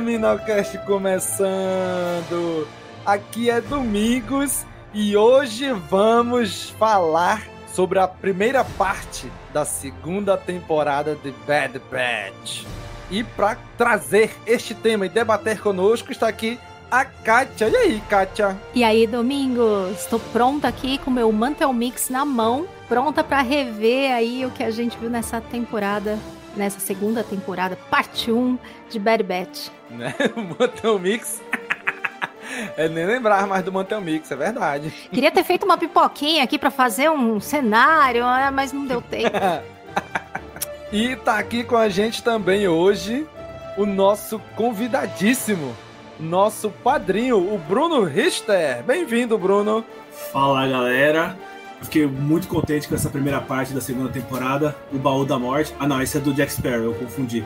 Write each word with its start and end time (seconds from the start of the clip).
Caminocast 0.00 0.78
começando! 0.86 2.66
Aqui 3.04 3.50
é 3.50 3.60
Domingos 3.60 4.64
e 4.94 5.14
hoje 5.14 5.70
vamos 5.90 6.70
falar 6.70 7.46
sobre 7.74 7.98
a 7.98 8.08
primeira 8.08 8.64
parte 8.64 9.30
da 9.52 9.66
segunda 9.66 10.38
temporada 10.38 11.14
de 11.16 11.30
Bad 11.46 11.78
Batch. 11.90 12.64
E 13.10 13.22
para 13.22 13.58
trazer 13.76 14.34
este 14.46 14.74
tema 14.74 15.04
e 15.04 15.10
debater 15.10 15.60
conosco 15.60 16.10
está 16.10 16.28
aqui 16.28 16.58
a 16.90 17.04
Kátia. 17.04 17.68
E 17.68 17.76
aí, 17.76 18.02
Kátia? 18.08 18.56
E 18.74 18.82
aí, 18.82 19.06
Domingos? 19.06 20.00
Estou 20.00 20.18
pronta 20.18 20.66
aqui 20.66 20.96
com 20.96 21.10
meu 21.10 21.30
Mantel 21.30 21.74
Mix 21.74 22.08
na 22.08 22.24
mão, 22.24 22.66
pronta 22.88 23.22
para 23.22 23.42
rever 23.42 24.14
aí 24.14 24.46
o 24.46 24.50
que 24.50 24.62
a 24.62 24.70
gente 24.70 24.96
viu 24.96 25.10
nessa 25.10 25.42
temporada, 25.42 26.18
nessa 26.56 26.80
segunda 26.80 27.22
temporada, 27.22 27.76
parte 27.90 28.30
1 28.30 28.58
de 28.88 28.98
Bad 28.98 29.22
Batch. 29.22 29.68
Né? 29.90 30.14
Mantel 30.58 30.98
Mix. 30.98 31.40
É 32.76 32.88
nem 32.88 33.06
lembrar 33.06 33.46
mais 33.46 33.64
do 33.64 33.70
Mantel 33.70 34.00
Mix, 34.00 34.30
é 34.30 34.36
verdade. 34.36 34.92
Queria 35.12 35.30
ter 35.30 35.44
feito 35.44 35.64
uma 35.64 35.78
pipoquinha 35.78 36.42
aqui 36.42 36.58
para 36.58 36.70
fazer 36.70 37.08
um 37.08 37.38
cenário, 37.38 38.24
né? 38.24 38.50
mas 38.50 38.72
não 38.72 38.86
deu 38.86 39.00
tempo. 39.00 39.36
e 40.92 41.14
tá 41.14 41.38
aqui 41.38 41.62
com 41.62 41.76
a 41.76 41.88
gente 41.88 42.24
também 42.24 42.66
hoje 42.66 43.26
o 43.76 43.86
nosso 43.86 44.40
convidadíssimo, 44.56 45.76
nosso 46.18 46.70
padrinho, 46.70 47.38
o 47.38 47.56
Bruno 47.56 48.02
Richter. 48.04 48.82
Bem-vindo, 48.82 49.38
Bruno. 49.38 49.84
Fala 50.32 50.66
galera, 50.66 51.36
fiquei 51.82 52.06
muito 52.06 52.48
contente 52.48 52.88
com 52.88 52.94
essa 52.94 53.10
primeira 53.10 53.40
parte 53.40 53.72
da 53.72 53.80
segunda 53.80 54.10
temporada, 54.10 54.76
o 54.92 54.98
Baú 54.98 55.24
da 55.24 55.38
Morte. 55.38 55.74
Ah 55.78 55.86
não, 55.86 56.00
esse 56.00 56.16
é 56.16 56.20
do 56.20 56.32
Jack 56.32 56.52
Sparrow, 56.52 56.84
eu 56.84 56.94
confundi. 56.94 57.44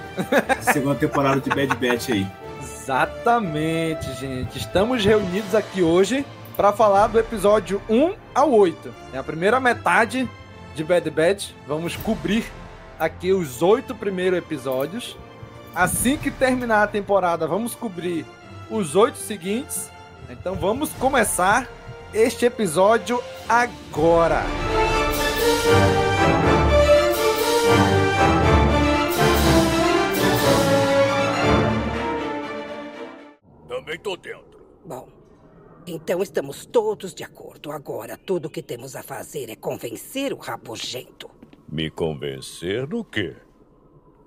segunda 0.61 0.95
temporada 0.95 1.41
de 1.41 1.51
Bad 1.51 1.75
Batch 1.77 2.11
aí. 2.11 2.27
Exatamente, 2.61 4.13
gente. 4.15 4.59
Estamos 4.59 5.05
reunidos 5.05 5.55
aqui 5.55 5.83
hoje 5.83 6.25
para 6.57 6.73
falar 6.73 7.07
do 7.07 7.19
episódio 7.19 7.81
1 7.89 8.15
ao 8.35 8.53
8. 8.53 8.95
É 9.13 9.19
a 9.19 9.23
primeira 9.23 9.59
metade 9.59 10.29
de 10.75 10.85
Bad 10.85 11.09
Batch. 11.11 11.51
Vamos 11.67 11.97
cobrir 11.97 12.45
aqui 12.99 13.33
os 13.33 13.63
oito 13.63 13.95
primeiros 13.95 14.39
episódios. 14.39 15.17
Assim 15.75 16.17
que 16.17 16.31
terminar 16.31 16.85
a 16.85 16.87
temporada, 16.87 17.47
vamos 17.47 17.75
cobrir 17.75 18.25
os 18.71 18.95
oito 18.95 19.19
seguintes. 19.19 19.91
Então 20.29 20.55
vamos 20.55 20.91
começar 20.93 21.69
este 22.15 22.47
episódio 22.47 23.21
agora. 23.49 24.45
Também 33.69 33.99
tô 33.99 34.17
dentro. 34.17 34.65
Bom, 34.85 35.09
então 35.87 36.23
estamos 36.23 36.65
todos 36.65 37.13
de 37.13 37.25
acordo. 37.25 37.73
Agora, 37.73 38.17
tudo 38.17 38.47
o 38.47 38.51
que 38.51 38.63
temos 38.63 38.95
a 38.95 39.03
fazer 39.03 39.51
é 39.51 39.57
convencer 39.57 40.33
o 40.33 40.37
rabugento. 40.37 41.29
Me 41.69 41.91
convencer 41.91 42.87
do 42.87 43.05
quê? 43.05 43.35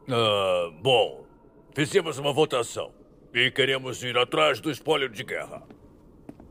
Ah, 0.09 0.71
bom, 0.81 1.25
fizemos 1.73 2.17
uma 2.17 2.33
votação 2.33 2.91
e 3.33 3.49
queremos 3.49 4.03
ir 4.03 4.17
atrás 4.17 4.59
do 4.59 4.69
espólio 4.69 5.07
de 5.07 5.23
guerra. 5.23 5.63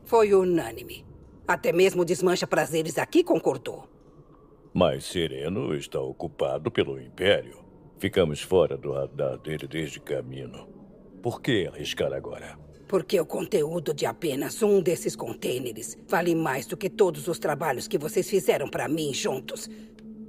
Foi 0.03 0.33
unânime. 0.33 1.06
Até 1.47 1.71
mesmo 1.71 2.03
Desmancha 2.03 2.45
Prazeres 2.45 2.97
aqui 2.97 3.23
concordou. 3.23 3.87
Mas 4.73 5.05
Sereno 5.05 5.73
está 5.73 6.01
ocupado 6.01 6.69
pelo 6.69 6.99
Império. 6.99 7.59
Ficamos 7.97 8.41
fora 8.41 8.77
do 8.77 8.91
radar 8.91 9.37
dele 9.37 9.65
desde 9.65 9.99
caminho. 9.99 10.67
Por 11.21 11.41
que 11.41 11.65
arriscar 11.67 12.11
agora? 12.11 12.59
Porque 12.87 13.19
o 13.19 13.25
conteúdo 13.25 13.93
de 13.93 14.05
apenas 14.05 14.61
um 14.61 14.81
desses 14.81 15.15
contêineres 15.15 15.97
vale 16.07 16.35
mais 16.35 16.65
do 16.65 16.77
que 16.77 16.89
todos 16.89 17.27
os 17.27 17.39
trabalhos 17.39 17.87
que 17.87 17.97
vocês 17.97 18.29
fizeram 18.29 18.67
para 18.67 18.87
mim 18.87 19.13
juntos. 19.13 19.69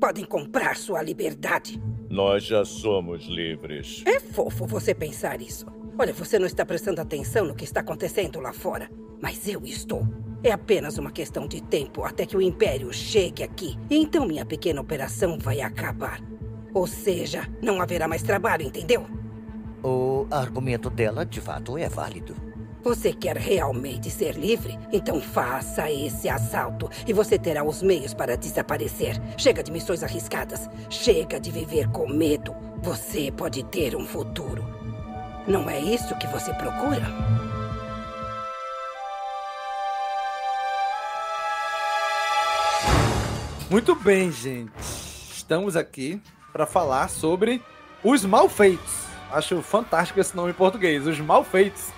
Podem 0.00 0.25
comprar 0.25 0.77
sua 0.77 1.03
liberdade. 1.03 1.81
Nós 2.09 2.45
já 2.45 2.65
somos 2.65 3.27
livres. 3.27 4.03
É 4.06 4.21
fofo 4.21 4.67
você 4.67 4.95
pensar 4.95 5.43
isso. 5.43 5.67
Olha, 5.99 6.12
você 6.12 6.39
não 6.39 6.47
está 6.47 6.65
prestando 6.65 7.00
atenção 7.00 7.45
no 7.45 7.56
que 7.56 7.65
está 7.65 7.81
acontecendo 7.81 8.41
lá 8.41 8.53
fora. 8.53 8.89
Mas 9.21 9.47
eu 9.49 9.65
estou. 9.65 10.06
É 10.43 10.53
apenas 10.53 10.99
uma 10.99 11.10
questão 11.10 11.49
de 11.49 11.60
tempo 11.60 12.04
até 12.04 12.25
que 12.25 12.37
o 12.37 12.43
Império 12.43 12.93
chegue 12.93 13.43
aqui. 13.43 13.76
E 13.91 13.97
então 13.97 14.26
minha 14.26 14.47
pequena 14.47 14.81
operação 14.81 15.37
vai 15.38 15.60
acabar. 15.60 16.21
Ou 16.72 16.87
seja, 16.87 17.49
não 17.60 17.81
haverá 17.81 18.06
mais 18.06 18.22
trabalho, 18.22 18.65
entendeu? 18.65 19.06
O 19.82 20.26
argumento 20.31 20.91
dela, 20.91 21.26
de 21.26 21.41
fato, 21.41 21.76
é 21.76 21.88
válido. 21.88 22.37
Você 22.84 23.12
quer 23.12 23.37
realmente 23.37 24.09
ser 24.10 24.37
livre? 24.37 24.78
Então 24.93 25.21
faça 25.21 25.91
esse 25.91 26.28
assalto 26.28 26.88
e 27.06 27.12
você 27.12 27.37
terá 27.37 27.65
os 27.65 27.82
meios 27.82 28.15
para 28.15 28.37
desaparecer. 28.37 29.20
Chega 29.37 29.62
de 29.62 29.72
missões 29.72 30.05
arriscadas. 30.05 30.69
Chega 30.88 31.41
de 31.41 31.50
viver 31.50 31.88
com 31.88 32.09
medo. 32.09 32.55
Você 32.82 33.32
pode 33.32 33.65
ter 33.65 33.97
um 33.97 34.06
futuro. 34.06 34.65
Não 35.49 35.69
é 35.69 35.81
isso 35.81 36.16
que 36.16 36.28
você 36.28 36.55
procura? 36.55 37.57
Muito 43.71 43.95
bem, 43.95 44.33
gente. 44.33 44.73
Estamos 44.81 45.77
aqui 45.77 46.23
para 46.55 46.65
falar 46.65 47.11
sobre 47.11 47.62
os 48.03 48.25
malfeitos. 48.25 49.05
Acho 49.31 49.61
fantástico 49.61 50.19
esse 50.19 50.34
nome 50.34 50.53
em 50.53 50.55
português, 50.55 51.06
os 51.06 51.21
malfeitos. 51.21 51.93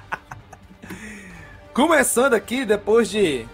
Começando 1.74 2.32
aqui 2.32 2.64
depois 2.64 3.10
de 3.10 3.46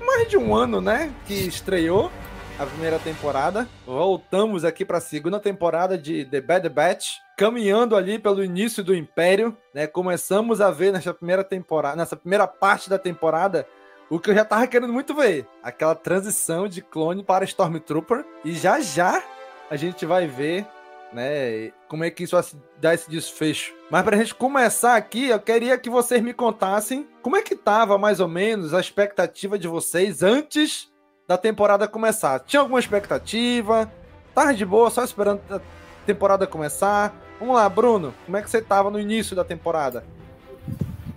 mais 0.00 0.30
de 0.30 0.38
um 0.38 0.54
ano, 0.54 0.80
né, 0.80 1.12
que 1.26 1.34
estreou 1.34 2.10
a 2.58 2.64
primeira 2.64 2.98
temporada. 2.98 3.68
Voltamos 3.84 4.64
aqui 4.64 4.82
para 4.82 4.96
a 4.96 5.02
segunda 5.02 5.38
temporada 5.38 5.98
de 5.98 6.24
The 6.24 6.40
Bad 6.40 6.70
Batch, 6.70 7.16
caminhando 7.36 7.94
ali 7.94 8.18
pelo 8.18 8.42
início 8.42 8.82
do 8.82 8.94
Império, 8.94 9.54
né? 9.74 9.86
Começamos 9.86 10.62
a 10.62 10.70
ver 10.70 10.90
nessa 10.90 11.12
primeira 11.12 11.44
temporada, 11.44 11.96
nessa 11.96 12.16
primeira 12.16 12.46
parte 12.46 12.88
da 12.88 12.98
temporada, 12.98 13.66
o 14.14 14.20
que 14.20 14.28
eu 14.28 14.34
já 14.34 14.44
tava 14.44 14.66
querendo 14.66 14.92
muito 14.92 15.14
ver, 15.14 15.46
aquela 15.62 15.94
transição 15.94 16.68
de 16.68 16.82
clone 16.82 17.24
para 17.24 17.46
Stormtrooper, 17.46 18.26
e 18.44 18.52
já 18.52 18.78
já 18.78 19.22
a 19.70 19.76
gente 19.76 20.04
vai 20.04 20.26
ver 20.26 20.66
né? 21.14 21.72
Como 21.88 22.04
é 22.04 22.10
que 22.10 22.24
isso 22.24 22.34
vai 22.34 22.44
dar 22.80 22.94
esse 22.94 23.08
desfecho? 23.10 23.74
Mas 23.90 24.02
pra 24.02 24.16
gente 24.16 24.34
começar 24.34 24.96
aqui, 24.96 25.28
eu 25.28 25.38
queria 25.38 25.76
que 25.76 25.90
vocês 25.90 26.22
me 26.22 26.32
contassem 26.32 27.06
como 27.20 27.36
é 27.36 27.42
que 27.42 27.54
tava 27.54 27.98
mais 27.98 28.18
ou 28.18 28.28
menos 28.28 28.72
a 28.72 28.80
expectativa 28.80 29.58
de 29.58 29.68
vocês 29.68 30.22
antes 30.22 30.90
da 31.28 31.36
temporada 31.36 31.86
começar. 31.86 32.40
Tinha 32.40 32.60
alguma 32.60 32.80
expectativa? 32.80 33.90
Tava 34.34 34.54
de 34.54 34.64
boa, 34.64 34.90
só 34.90 35.04
esperando 35.04 35.42
a 35.50 35.60
temporada 36.06 36.46
começar? 36.46 37.14
Vamos 37.38 37.56
lá, 37.56 37.68
Bruno, 37.68 38.14
como 38.24 38.36
é 38.38 38.42
que 38.42 38.48
você 38.48 38.62
tava 38.62 38.90
no 38.90 38.98
início 38.98 39.36
da 39.36 39.44
temporada? 39.44 40.04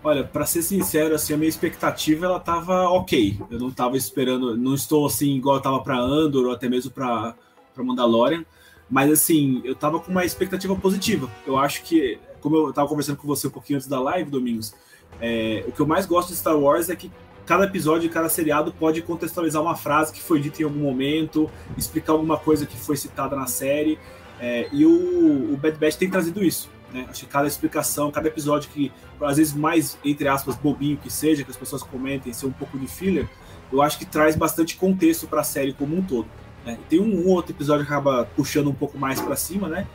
Olha, 0.06 0.24
para 0.24 0.46
ser 0.46 0.62
sincero, 0.62 1.16
assim, 1.16 1.34
a 1.34 1.38
minha 1.38 1.50
expectativa 1.50 2.28
ela 2.28 2.40
tava 2.40 2.90
ok. 2.90 3.40
Eu 3.50 3.57
não 3.57 3.72
tava 3.72 3.98
esperando, 3.98 4.56
não 4.56 4.75
estou 4.75 5.04
assim 5.07 5.36
igual 5.36 5.56
eu 5.56 5.62
tava 5.63 5.81
para 5.81 5.98
Andor 5.98 6.46
ou 6.46 6.52
até 6.52 6.69
mesmo 6.69 6.92
para 6.92 7.34
para 7.74 7.84
Mandalorian, 7.84 8.46
mas 8.88 9.12
assim, 9.12 9.62
eu 9.66 9.74
tava 9.74 10.00
com 10.00 10.12
uma 10.12 10.24
expectativa 10.24 10.75
positiva. 10.75 11.28
Eu 11.46 11.57
acho 11.57 11.81
que, 11.81 12.19
como 12.40 12.56
eu 12.56 12.72
tava 12.72 12.88
conversando 12.88 13.18
com 13.18 13.28
você 13.28 13.48
um 13.48 13.50
pouquinho 13.50 13.78
antes 13.78 13.88
da 13.88 14.00
live, 14.00 14.30
Domingos, 14.30 14.75
é, 15.19 15.66
o 15.68 15.72
que 15.72 15.80
eu 15.80 15.88
mais 15.88 16.06
gosto 16.06 16.30
de 16.30 16.36
Star 16.36 16.56
Wars 16.56 16.88
é 16.88 16.96
que 16.96 17.12
cada 17.44 17.66
episódio, 17.66 18.08
cada 18.12 18.30
seriado 18.30 18.72
pode 18.72 19.01
contextualizar 19.01 19.60
uma 19.60 19.75
frase 19.75 20.13
que 20.13 20.22
foi 20.22 20.40
dita 20.40 20.62
em 20.62 20.66
algum 20.66 20.81
momento, 20.81 21.50
explicar 21.75 22.13
alguma 22.13 22.38
coisa 22.38 22.68
que 22.68 22.78
foi 22.78 22.96
citada 22.96 23.36
na 23.36 23.48
série. 23.48 23.98
É, 24.40 24.69
e 24.72 24.86
o, 24.86 25.51
o 25.51 25.58
Bad 25.58 25.80
Batch 25.80 25.96
tem 25.96 26.12
trazido 26.12 26.44
isso. 26.44 26.69
Né? 26.95 27.06
Acho 27.09 27.25
que 27.25 27.31
cada 27.31 27.45
explicação, 27.45 28.09
cada 28.09 28.30
episódio 28.30 28.69
que, 28.69 28.89
às 29.19 29.36
vezes, 29.36 29.53
mais, 29.53 29.97
entre 30.03 30.30
aspas, 30.30 30.56
bobinho 30.56 30.95
que 30.95 31.12
seja, 31.12 31.44
que 31.44 31.51
as 31.51 31.57
pessoas 31.57 31.83
comentem, 31.83 32.31
ser 32.31 32.45
um 32.45 32.53
pouco 32.53 32.80
de 32.80 32.88
filler, 32.88 33.27
eu 33.71 33.81
acho 33.81 34.00
que 34.00 34.06
traz 34.06 34.38
bastante 34.38 34.77
contexto 34.77 35.27
para 35.27 35.42
a 35.42 35.44
série 35.44 35.74
como 35.74 35.97
um 35.97 36.01
todo. 36.01 36.27
Né? 36.65 36.77
Tem 36.89 37.01
um, 37.01 37.25
um, 37.25 37.27
outro 37.27 37.51
episódio 37.51 37.86
que 37.86 37.92
acaba 37.92 38.25
puxando 38.33 38.69
um 38.69 38.74
pouco 38.74 38.97
mais 38.97 39.19
para 39.19 39.36
cima, 39.36 39.68
né? 39.68 39.86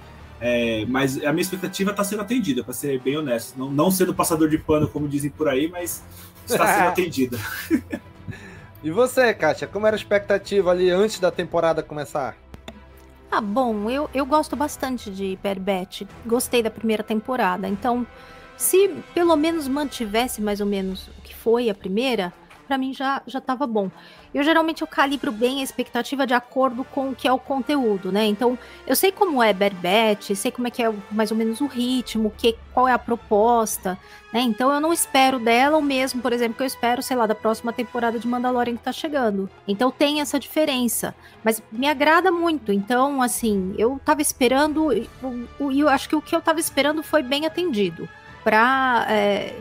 É, 0.43 0.85
mas 0.87 1.17
a 1.25 1.33
minha 1.33 1.43
expectativa 1.43 1.91
está 1.91 2.05
sendo 2.05 2.21
atendida, 2.21 2.63
para 2.63 2.75
ser 2.75 3.01
bem 3.01 3.17
honesto. 3.17 3.59
Não, 3.59 3.71
não 3.71 3.91
sendo 3.91 4.15
passador 4.15 4.49
de 4.49 4.59
pano, 4.59 4.87
como 4.87 5.09
dizem 5.09 5.31
por 5.31 5.49
aí, 5.49 5.69
mas 5.69 6.03
está 6.47 6.67
sendo 6.67 6.89
atendida. 6.89 7.39
e 8.83 8.91
você, 8.91 9.33
Kátia, 9.33 9.67
como 9.67 9.87
era 9.87 9.97
a 9.97 9.99
expectativa 9.99 10.71
ali 10.71 10.91
antes 10.91 11.19
da 11.19 11.31
temporada 11.31 11.83
começar? 11.83 12.37
Ah, 13.31 13.41
bom, 13.41 13.89
eu, 13.89 14.11
eu 14.13 14.27
gosto 14.27 14.57
bastante 14.57 15.09
de 15.09 15.39
Batch. 15.61 16.03
Gostei 16.27 16.63
da 16.65 16.71
primeira 16.71 17.03
temporada. 17.05 17.69
Então, 17.69 18.05
se 18.57 18.89
pelo 19.15 19.37
menos 19.37 19.69
mantivesse 19.69 20.43
mais 20.43 20.61
ou 20.61 20.67
menos 20.67 21.07
o 21.07 21.23
que 21.23 21.35
foi 21.35 21.71
a 21.71 21.75
primeira, 21.75 22.33
para 22.71 22.79
mim 22.79 22.95
já 22.95 23.21
já 23.27 23.41
tava 23.41 23.67
bom. 23.67 23.91
Eu 24.33 24.45
geralmente 24.45 24.83
eu 24.83 24.87
calibro 24.87 25.33
bem 25.33 25.59
a 25.61 25.65
expectativa 25.65 26.25
de 26.25 26.35
acordo 26.35 26.85
com 26.85 27.11
o 27.11 27.15
que 27.17 27.27
é 27.27 27.33
o 27.33 27.39
conteúdo, 27.39 28.13
né? 28.13 28.27
Então, 28.27 28.57
eu 28.87 28.95
sei 28.95 29.11
como 29.11 29.43
é 29.43 29.53
Batch, 29.53 30.37
sei 30.37 30.53
como 30.53 30.69
é 30.69 30.71
que 30.71 30.81
é 30.81 30.95
mais 31.11 31.33
ou 31.33 31.37
menos 31.37 31.61
o 31.61 31.67
ritmo, 31.67 32.33
que 32.39 32.57
qual 32.73 32.87
é 32.87 32.93
a 32.93 32.99
proposta, 32.99 33.99
né? 34.33 34.41
Então, 34.43 34.73
eu 34.73 34.81
não 34.81 34.93
espero 34.93 35.41
dela 35.41 35.79
o 35.79 35.83
mesmo, 35.83 36.23
por 36.23 36.33
exemplo, 36.33 36.55
que 36.55 36.63
eu 36.63 36.67
espero, 36.67 37.03
sei 37.03 37.17
lá, 37.17 37.27
da 37.27 37.35
próxima 37.35 37.73
temporada 37.73 38.21
de 38.21 38.29
Mandalorian 38.29 38.77
que 38.77 38.85
tá 38.85 38.93
chegando. 38.93 39.51
Então, 39.67 39.91
tem 39.91 40.21
essa 40.21 40.39
diferença, 40.39 41.13
mas 41.43 41.61
me 41.73 41.89
agrada 41.89 42.31
muito. 42.31 42.73
Então, 42.73 43.21
assim, 43.21 43.75
eu 43.77 44.01
tava 44.05 44.23
esperando 44.23 44.93
e 44.93 45.11
eu, 45.59 45.73
eu 45.73 45.89
acho 45.89 46.09
que 46.09 46.15
o 46.15 46.23
que 46.23 46.37
eu 46.37 46.41
tava 46.41 46.61
esperando 46.61 47.03
foi 47.03 47.25
bem 47.25 47.47
atendido 47.47 48.09
para 48.45 49.07
é, 49.09 49.55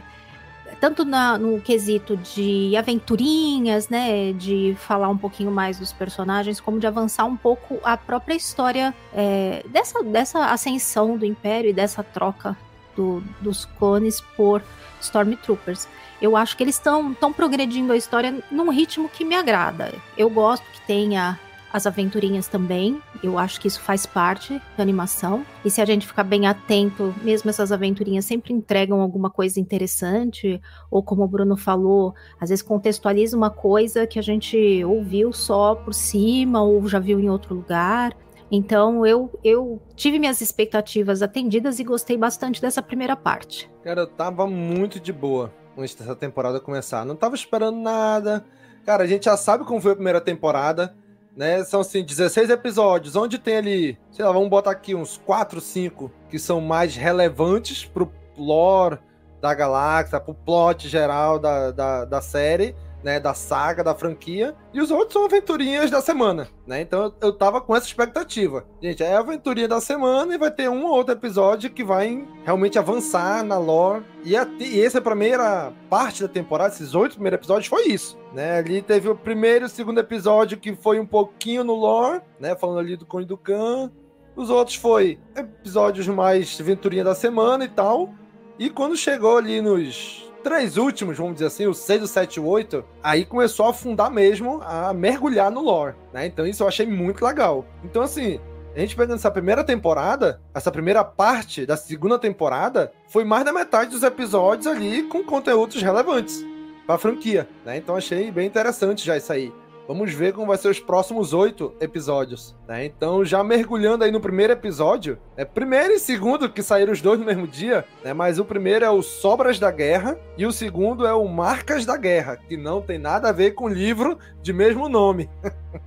tanto 0.79 1.03
na, 1.03 1.37
no 1.37 1.59
quesito 1.59 2.15
de 2.17 2.75
aventurinhas, 2.75 3.89
né, 3.89 4.33
de 4.33 4.75
falar 4.79 5.09
um 5.09 5.17
pouquinho 5.17 5.51
mais 5.51 5.79
dos 5.79 5.91
personagens, 5.91 6.59
como 6.59 6.79
de 6.79 6.87
avançar 6.87 7.25
um 7.25 7.35
pouco 7.35 7.79
a 7.83 7.97
própria 7.97 8.35
história 8.35 8.93
é, 9.13 9.63
dessa, 9.69 10.03
dessa 10.03 10.45
ascensão 10.45 11.17
do 11.17 11.25
Império 11.25 11.69
e 11.69 11.73
dessa 11.73 12.03
troca 12.03 12.57
do, 12.95 13.21
dos 13.41 13.65
clones 13.65 14.21
por 14.35 14.63
Stormtroopers. 15.01 15.87
Eu 16.21 16.35
acho 16.35 16.57
que 16.57 16.63
eles 16.63 16.75
estão 16.75 17.13
progredindo 17.33 17.93
a 17.93 17.97
história 17.97 18.43
num 18.51 18.69
ritmo 18.69 19.07
que 19.07 19.23
me 19.23 19.35
agrada. 19.35 19.93
Eu 20.17 20.29
gosto 20.29 20.63
que 20.73 20.81
tenha 20.81 21.39
as 21.71 21.85
aventurinhas 21.85 22.47
também. 22.47 23.01
Eu 23.23 23.37
acho 23.37 23.59
que 23.59 23.67
isso 23.67 23.81
faz 23.81 24.05
parte 24.05 24.61
da 24.75 24.83
animação. 24.83 25.45
E 25.63 25.69
se 25.69 25.81
a 25.81 25.85
gente 25.85 26.07
ficar 26.07 26.23
bem 26.23 26.47
atento, 26.47 27.13
mesmo 27.21 27.49
essas 27.49 27.71
aventurinhas 27.71 28.25
sempre 28.25 28.53
entregam 28.53 29.01
alguma 29.01 29.29
coisa 29.29 29.59
interessante, 29.59 30.61
ou 30.89 31.03
como 31.03 31.23
o 31.23 31.27
Bruno 31.27 31.55
falou, 31.55 32.13
às 32.39 32.49
vezes 32.49 32.63
contextualiza 32.63 33.37
uma 33.37 33.49
coisa 33.49 34.07
que 34.07 34.19
a 34.19 34.23
gente 34.23 34.83
ouviu 34.83 35.31
só 35.31 35.75
por 35.75 35.93
cima 35.93 36.61
ou 36.61 36.87
já 36.87 36.99
viu 36.99 37.19
em 37.19 37.29
outro 37.29 37.55
lugar. 37.55 38.15
Então 38.51 39.05
eu, 39.05 39.29
eu 39.43 39.79
tive 39.95 40.17
minhas 40.17 40.41
expectativas 40.41 41.21
atendidas 41.21 41.79
e 41.79 41.83
gostei 41.83 42.17
bastante 42.17 42.61
dessa 42.61 42.81
primeira 42.81 43.15
parte. 43.15 43.69
Cara, 43.83 44.01
eu 44.01 44.07
tava 44.07 44.47
muito 44.47 44.99
de 44.99 45.13
boa 45.13 45.53
antes 45.77 45.93
dessa 45.95 46.15
temporada 46.15 46.59
começar. 46.59 47.05
Não 47.05 47.15
tava 47.15 47.35
esperando 47.35 47.77
nada. 47.77 48.43
Cara, 48.85 49.03
a 49.03 49.07
gente 49.07 49.25
já 49.25 49.37
sabe 49.37 49.65
como 49.65 49.79
foi 49.79 49.91
a 49.91 49.95
primeira 49.95 50.19
temporada 50.19 50.95
né? 51.35 51.63
São 51.63 51.81
assim 51.81 52.03
16 52.03 52.49
episódios, 52.49 53.15
onde 53.15 53.37
tem 53.37 53.57
ali, 53.57 53.99
sei 54.11 54.25
lá, 54.25 54.31
vamos 54.31 54.49
botar 54.49 54.71
aqui 54.71 54.95
uns 54.95 55.17
4, 55.17 55.61
5 55.61 56.11
que 56.29 56.37
são 56.37 56.61
mais 56.61 56.95
relevantes 56.95 57.85
pro 57.85 58.11
lore 58.37 58.99
da 59.41 59.53
galáxia, 59.53 60.19
pro 60.19 60.33
plot 60.33 60.87
geral 60.89 61.39
da, 61.39 61.71
da, 61.71 62.05
da 62.05 62.21
série 62.21 62.75
né, 63.03 63.19
da 63.19 63.33
saga, 63.33 63.83
da 63.83 63.95
franquia, 63.95 64.55
e 64.73 64.81
os 64.81 64.91
outros 64.91 65.13
são 65.13 65.25
aventurinhas 65.25 65.89
da 65.89 66.01
semana, 66.01 66.47
né? 66.67 66.81
Então 66.81 67.13
eu, 67.21 67.33
tava 67.33 67.61
com 67.61 67.75
essa 67.75 67.85
expectativa. 67.85 68.65
Gente, 68.81 69.03
é 69.03 69.15
a 69.15 69.19
aventurinha 69.19 69.67
da 69.67 69.79
semana 69.79 70.35
e 70.35 70.37
vai 70.37 70.51
ter 70.51 70.69
um 70.69 70.85
ou 70.85 70.91
outro 70.91 71.13
episódio 71.13 71.69
que 71.69 71.83
vai 71.83 72.27
realmente 72.43 72.77
avançar 72.77 73.43
na 73.43 73.57
lore. 73.57 74.03
E, 74.23 74.35
a, 74.35 74.47
e 74.59 74.81
essa 74.81 75.01
primeira 75.01 75.71
parte 75.89 76.21
da 76.21 76.27
temporada, 76.27 76.73
esses 76.73 76.93
oito 76.93 77.13
primeiros 77.13 77.39
episódios, 77.39 77.67
foi 77.67 77.87
isso, 77.87 78.17
né? 78.33 78.57
Ali 78.57 78.81
teve 78.81 79.09
o 79.09 79.15
primeiro 79.15 79.65
e 79.65 79.67
o 79.67 79.69
segundo 79.69 79.99
episódio 79.99 80.57
que 80.57 80.75
foi 80.75 80.99
um 80.99 81.05
pouquinho 81.05 81.63
no 81.63 81.73
lore, 81.73 82.21
né? 82.39 82.55
Falando 82.55 82.79
ali 82.79 82.95
do 82.95 83.05
Conde 83.05 83.25
do 83.25 83.37
Khan. 83.37 83.91
Os 84.35 84.49
outros 84.49 84.77
foi 84.77 85.19
episódios 85.35 86.07
mais 86.07 86.57
aventurinha 86.61 87.03
da 87.03 87.15
semana 87.15 87.65
e 87.65 87.69
tal. 87.69 88.13
E 88.57 88.69
quando 88.69 88.95
chegou 88.95 89.37
ali 89.37 89.61
nos 89.61 90.28
três 90.43 90.77
últimos, 90.77 91.17
vamos 91.17 91.33
dizer 91.33 91.47
assim, 91.47 91.67
o 91.67 91.73
6, 91.73 92.03
o 92.03 92.07
7 92.07 92.35
e 92.35 92.39
o 92.39 92.45
8, 92.45 92.83
aí 93.03 93.25
começou 93.25 93.65
a 93.65 93.69
afundar 93.69 94.11
mesmo, 94.11 94.61
a 94.63 94.93
mergulhar 94.93 95.51
no 95.51 95.61
lore, 95.61 95.95
né? 96.13 96.25
Então 96.25 96.45
isso 96.45 96.63
eu 96.63 96.67
achei 96.67 96.85
muito 96.85 97.23
legal. 97.23 97.65
Então, 97.83 98.01
assim, 98.01 98.39
a 98.75 98.79
gente 98.79 98.95
pegando 98.95 99.17
essa 99.17 99.31
primeira 99.31 99.63
temporada, 99.63 100.41
essa 100.53 100.71
primeira 100.71 101.03
parte 101.03 101.65
da 101.65 101.75
segunda 101.75 102.17
temporada, 102.17 102.91
foi 103.07 103.23
mais 103.23 103.43
da 103.43 103.51
metade 103.51 103.91
dos 103.91 104.03
episódios 104.03 104.67
ali 104.67 105.03
com 105.03 105.23
conteúdos 105.23 105.81
relevantes 105.81 106.45
para 106.85 106.97
franquia, 106.97 107.47
né? 107.65 107.77
Então 107.77 107.95
achei 107.95 108.31
bem 108.31 108.47
interessante 108.47 109.05
já 109.05 109.17
isso 109.17 109.31
aí. 109.31 109.53
Vamos 109.89 110.13
ver 110.13 110.33
como 110.33 110.45
vai 110.45 110.57
ser 110.59 110.67
os 110.67 110.79
próximos 110.79 111.33
oito 111.33 111.73
episódios. 111.81 112.55
Né? 112.67 112.85
Então, 112.85 113.25
já 113.25 113.43
mergulhando 113.43 114.03
aí 114.03 114.11
no 114.11 114.21
primeiro 114.21 114.53
episódio, 114.53 115.17
é 115.35 115.43
primeiro 115.43 115.93
e 115.93 115.99
segundo 115.99 116.47
que 116.47 116.61
saíram 116.61 116.93
os 116.93 117.01
dois 117.01 117.19
no 117.19 117.25
mesmo 117.25 117.47
dia, 117.47 117.83
né? 118.03 118.13
Mas 118.13 118.37
o 118.37 118.45
primeiro 118.45 118.85
é 118.85 118.89
o 118.91 119.01
Sobras 119.01 119.57
da 119.57 119.71
Guerra 119.71 120.15
e 120.37 120.45
o 120.45 120.51
segundo 120.51 121.07
é 121.07 121.13
o 121.15 121.27
Marcas 121.27 121.87
da 121.87 121.97
Guerra, 121.97 122.37
que 122.37 122.55
não 122.55 122.83
tem 122.83 122.99
nada 122.99 123.29
a 123.29 123.31
ver 123.31 123.55
com 123.55 123.63
o 123.63 123.67
livro 123.67 124.19
de 124.43 124.53
mesmo 124.53 124.87
nome. 124.87 125.27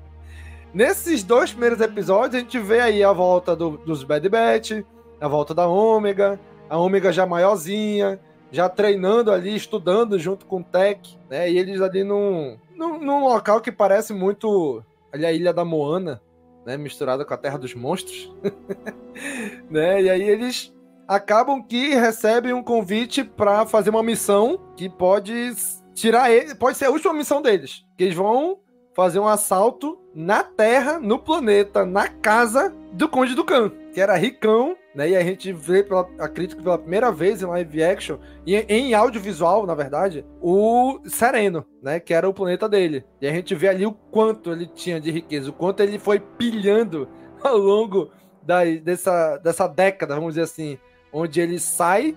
Nesses 0.74 1.22
dois 1.22 1.52
primeiros 1.52 1.80
episódios, 1.80 2.34
a 2.34 2.38
gente 2.40 2.58
vê 2.58 2.80
aí 2.80 3.04
a 3.04 3.12
volta 3.12 3.54
do, 3.54 3.76
dos 3.76 4.02
Bad 4.02 4.28
Batch, 4.28 4.82
a 5.20 5.28
volta 5.28 5.54
da 5.54 5.68
Ômega, 5.68 6.40
a 6.68 6.76
Ômega 6.76 7.12
já 7.12 7.24
maiorzinha, 7.24 8.18
já 8.50 8.68
treinando 8.68 9.30
ali, 9.30 9.54
estudando 9.54 10.18
junto 10.18 10.44
com 10.44 10.58
o 10.58 10.64
Tech, 10.64 11.16
né? 11.30 11.48
E 11.48 11.56
eles 11.56 11.80
ali 11.80 12.02
num, 12.02 12.58
num, 12.82 12.98
num 12.98 13.24
local 13.24 13.60
que 13.60 13.70
parece 13.70 14.12
muito 14.12 14.82
ali 15.12 15.24
a 15.24 15.32
Ilha 15.32 15.52
da 15.52 15.64
Moana, 15.64 16.20
né? 16.66 16.76
Misturada 16.76 17.24
com 17.24 17.32
a 17.32 17.36
Terra 17.36 17.58
dos 17.58 17.74
Monstros. 17.74 18.34
né? 19.70 20.02
E 20.02 20.10
aí 20.10 20.22
eles 20.22 20.74
acabam 21.06 21.62
que 21.62 21.94
recebem 21.94 22.52
um 22.52 22.62
convite 22.62 23.22
para 23.22 23.64
fazer 23.66 23.90
uma 23.90 24.02
missão 24.02 24.58
que 24.76 24.88
pode 24.88 25.54
tirar 25.94 26.30
ele, 26.30 26.54
pode 26.54 26.76
ser 26.76 26.86
a 26.86 26.90
última 26.90 27.14
missão 27.14 27.40
deles. 27.40 27.84
Que 27.96 28.04
eles 28.04 28.16
vão 28.16 28.58
fazer 28.94 29.18
um 29.18 29.28
assalto 29.28 29.98
na 30.14 30.42
Terra, 30.42 30.98
no 30.98 31.18
planeta, 31.18 31.86
na 31.86 32.08
casa 32.08 32.74
do 32.92 33.08
Conde 33.08 33.34
do 33.34 33.44
Khan, 33.44 33.70
que 33.92 34.00
era 34.00 34.16
ricão 34.16 34.76
né? 34.94 35.10
E 35.10 35.16
a 35.16 35.22
gente 35.22 35.52
vê 35.52 35.82
pela, 35.82 36.08
a 36.18 36.28
crítica 36.28 36.62
pela 36.62 36.78
primeira 36.78 37.10
vez 37.10 37.42
em 37.42 37.46
live 37.46 37.82
action, 37.82 38.18
e 38.46 38.56
em 38.56 38.94
audiovisual, 38.94 39.66
na 39.66 39.74
verdade, 39.74 40.24
o 40.40 41.00
Sereno, 41.04 41.64
né? 41.82 41.98
Que 41.98 42.14
era 42.14 42.28
o 42.28 42.34
planeta 42.34 42.68
dele. 42.68 43.04
E 43.20 43.26
a 43.26 43.32
gente 43.32 43.54
vê 43.54 43.68
ali 43.68 43.86
o 43.86 43.92
quanto 43.92 44.52
ele 44.52 44.66
tinha 44.66 45.00
de 45.00 45.10
riqueza, 45.10 45.50
o 45.50 45.52
quanto 45.52 45.80
ele 45.80 45.98
foi 45.98 46.20
pilhando 46.20 47.08
ao 47.42 47.56
longo 47.56 48.10
da, 48.42 48.64
dessa, 48.64 49.38
dessa 49.38 49.66
década, 49.66 50.14
vamos 50.14 50.34
dizer 50.34 50.42
assim, 50.42 50.78
onde 51.12 51.40
ele 51.40 51.58
sai 51.58 52.16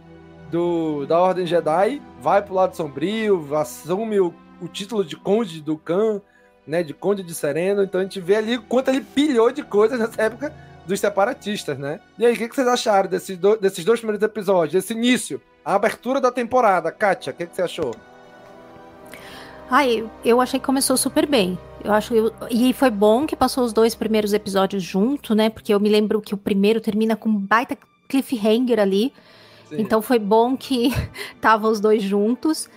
do, 0.52 1.06
da 1.06 1.20
Ordem 1.20 1.46
Jedi, 1.46 2.02
vai 2.20 2.42
pro 2.42 2.54
lado 2.54 2.76
sombrio, 2.76 3.56
assume 3.56 4.20
o, 4.20 4.34
o 4.62 4.68
título 4.68 5.04
de 5.04 5.16
Conde 5.16 5.62
do 5.62 5.78
Khan, 5.78 6.22
né? 6.68 6.84
De 6.84 6.94
Conde 6.94 7.24
de 7.24 7.34
Sereno. 7.34 7.84
Então 7.84 8.02
a 8.02 8.04
gente 8.04 8.20
vê 8.20 8.36
ali 8.36 8.58
o 8.58 8.62
quanto 8.64 8.90
ele 8.90 9.02
pilhou 9.02 9.52
de 9.52 9.64
coisas 9.64 10.00
nessa 10.00 10.22
época 10.22 10.54
dos 10.86 11.00
separatistas, 11.00 11.78
né? 11.78 12.00
E 12.18 12.26
aí, 12.26 12.34
o 12.34 12.38
que, 12.38 12.48
que 12.48 12.56
vocês 12.56 12.68
acharam 12.68 13.10
desses, 13.10 13.38
do, 13.38 13.58
desses 13.58 13.84
dois 13.84 14.00
primeiros 14.00 14.24
episódios, 14.24 14.74
desse 14.74 14.94
início, 14.94 15.42
a 15.64 15.76
abertura 15.76 16.22
da 16.22 16.32
temporada? 16.32 16.92
Kátia, 16.92 17.34
o 17.34 17.36
que, 17.36 17.46
que 17.46 17.56
você 17.56 17.62
achou? 17.62 17.92
Ai, 19.70 20.08
eu 20.24 20.40
achei 20.40 20.60
que 20.60 20.66
começou 20.66 20.96
super 20.96 21.26
bem. 21.26 21.58
Eu 21.84 21.92
acho 21.92 22.14
eu, 22.14 22.34
e 22.50 22.72
foi 22.74 22.90
bom 22.90 23.26
que 23.26 23.36
passou 23.36 23.64
os 23.64 23.74
dois 23.74 23.96
primeiros 23.96 24.34
episódios 24.34 24.84
junto, 24.84 25.34
né? 25.34 25.50
Porque 25.50 25.74
eu 25.74 25.80
me 25.80 25.90
lembro 25.90 26.22
que 26.22 26.34
o 26.34 26.38
primeiro 26.38 26.80
termina 26.80 27.16
com 27.16 27.30
um 27.30 27.38
baita 27.38 27.78
cliffhanger 28.08 28.80
ali. 28.80 29.12
Sim. 29.70 29.78
Então 29.80 30.02
foi 30.02 30.20
bom 30.20 30.56
que 30.56 30.92
tava 31.42 31.68
os 31.68 31.80
dois 31.80 32.04
juntos. 32.04 32.70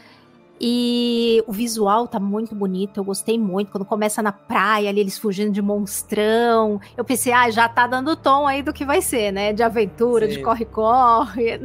E 0.61 1.43
o 1.47 1.53
visual 1.53 2.09
tá 2.09 2.19
muito 2.19 2.55
bonito, 2.55 2.99
eu 2.99 3.05
gostei 3.05 3.38
muito. 3.38 3.71
Quando 3.71 3.85
começa 3.85 4.21
na 4.21 4.33
praia, 4.33 4.88
ali 4.88 5.00
eles 5.00 5.17
fugindo 5.17 5.53
de 5.53 5.62
monstrão. 5.62 6.81
Eu 6.97 7.05
pensei, 7.05 7.33
ah, 7.33 7.49
já 7.49 7.69
tá 7.69 7.87
dando 7.87 8.17
tom 8.17 8.47
aí 8.47 8.62
do 8.62 8.73
que 8.73 8.85
vai 8.85 9.00
ser, 9.00 9.33
né? 9.33 9.53
De 9.53 9.62
aventura, 9.62 10.27
Sim. 10.27 10.37
de 10.37 10.43
corre-corre. 10.43 11.61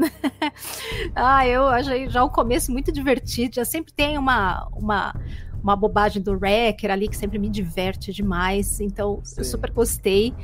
ah, 1.15 1.47
eu 1.47 1.67
achei 1.67 2.07
já 2.07 2.23
o 2.23 2.29
começo 2.29 2.71
muito 2.71 2.91
divertido. 2.91 3.55
Já 3.55 3.65
sempre 3.65 3.91
tem 3.91 4.15
uma, 4.17 4.67
uma, 4.71 5.15
uma 5.63 5.75
bobagem 5.75 6.21
do 6.21 6.33
Wrecker 6.33 6.91
ali 6.91 7.07
que 7.07 7.17
sempre 7.17 7.39
me 7.39 7.49
diverte 7.49 8.13
demais. 8.13 8.79
Então, 8.79 9.21
Sim. 9.23 9.35
eu 9.39 9.43
super 9.43 9.71
gostei. 9.71 10.35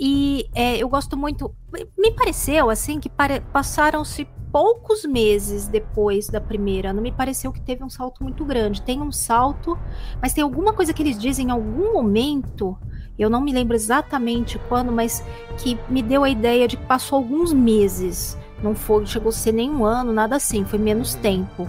E 0.00 0.48
é, 0.52 0.76
eu 0.78 0.88
gosto 0.88 1.16
muito. 1.16 1.54
Me 1.96 2.10
pareceu 2.12 2.70
assim 2.70 2.98
que 2.98 3.10
passaram-se 3.52 4.26
poucos 4.52 5.04
meses 5.04 5.66
depois 5.66 6.28
da 6.28 6.40
primeira, 6.40 6.92
não 6.92 7.02
me 7.02 7.12
pareceu 7.12 7.52
que 7.52 7.60
teve 7.60 7.84
um 7.84 7.90
salto 7.90 8.22
muito 8.22 8.44
grande. 8.44 8.82
Tem 8.82 9.00
um 9.00 9.12
salto, 9.12 9.78
mas 10.20 10.32
tem 10.32 10.42
alguma 10.42 10.72
coisa 10.72 10.92
que 10.92 11.02
eles 11.02 11.18
dizem 11.18 11.48
em 11.48 11.50
algum 11.50 11.92
momento. 11.92 12.76
eu 13.18 13.28
não 13.28 13.40
me 13.40 13.52
lembro 13.52 13.74
exatamente 13.74 14.58
quando, 14.68 14.92
mas 14.92 15.24
que 15.58 15.78
me 15.88 16.02
deu 16.02 16.22
a 16.22 16.30
ideia 16.30 16.68
de 16.68 16.76
que 16.76 16.86
passou 16.86 17.16
alguns 17.16 17.52
meses. 17.52 18.38
Não 18.62 18.74
foi, 18.74 19.06
chegou 19.06 19.30
a 19.30 19.32
ser 19.32 19.52
nem 19.52 19.70
um 19.70 19.84
ano, 19.84 20.12
nada 20.12 20.36
assim, 20.36 20.64
foi 20.64 20.78
menos 20.78 21.14
tempo. 21.14 21.68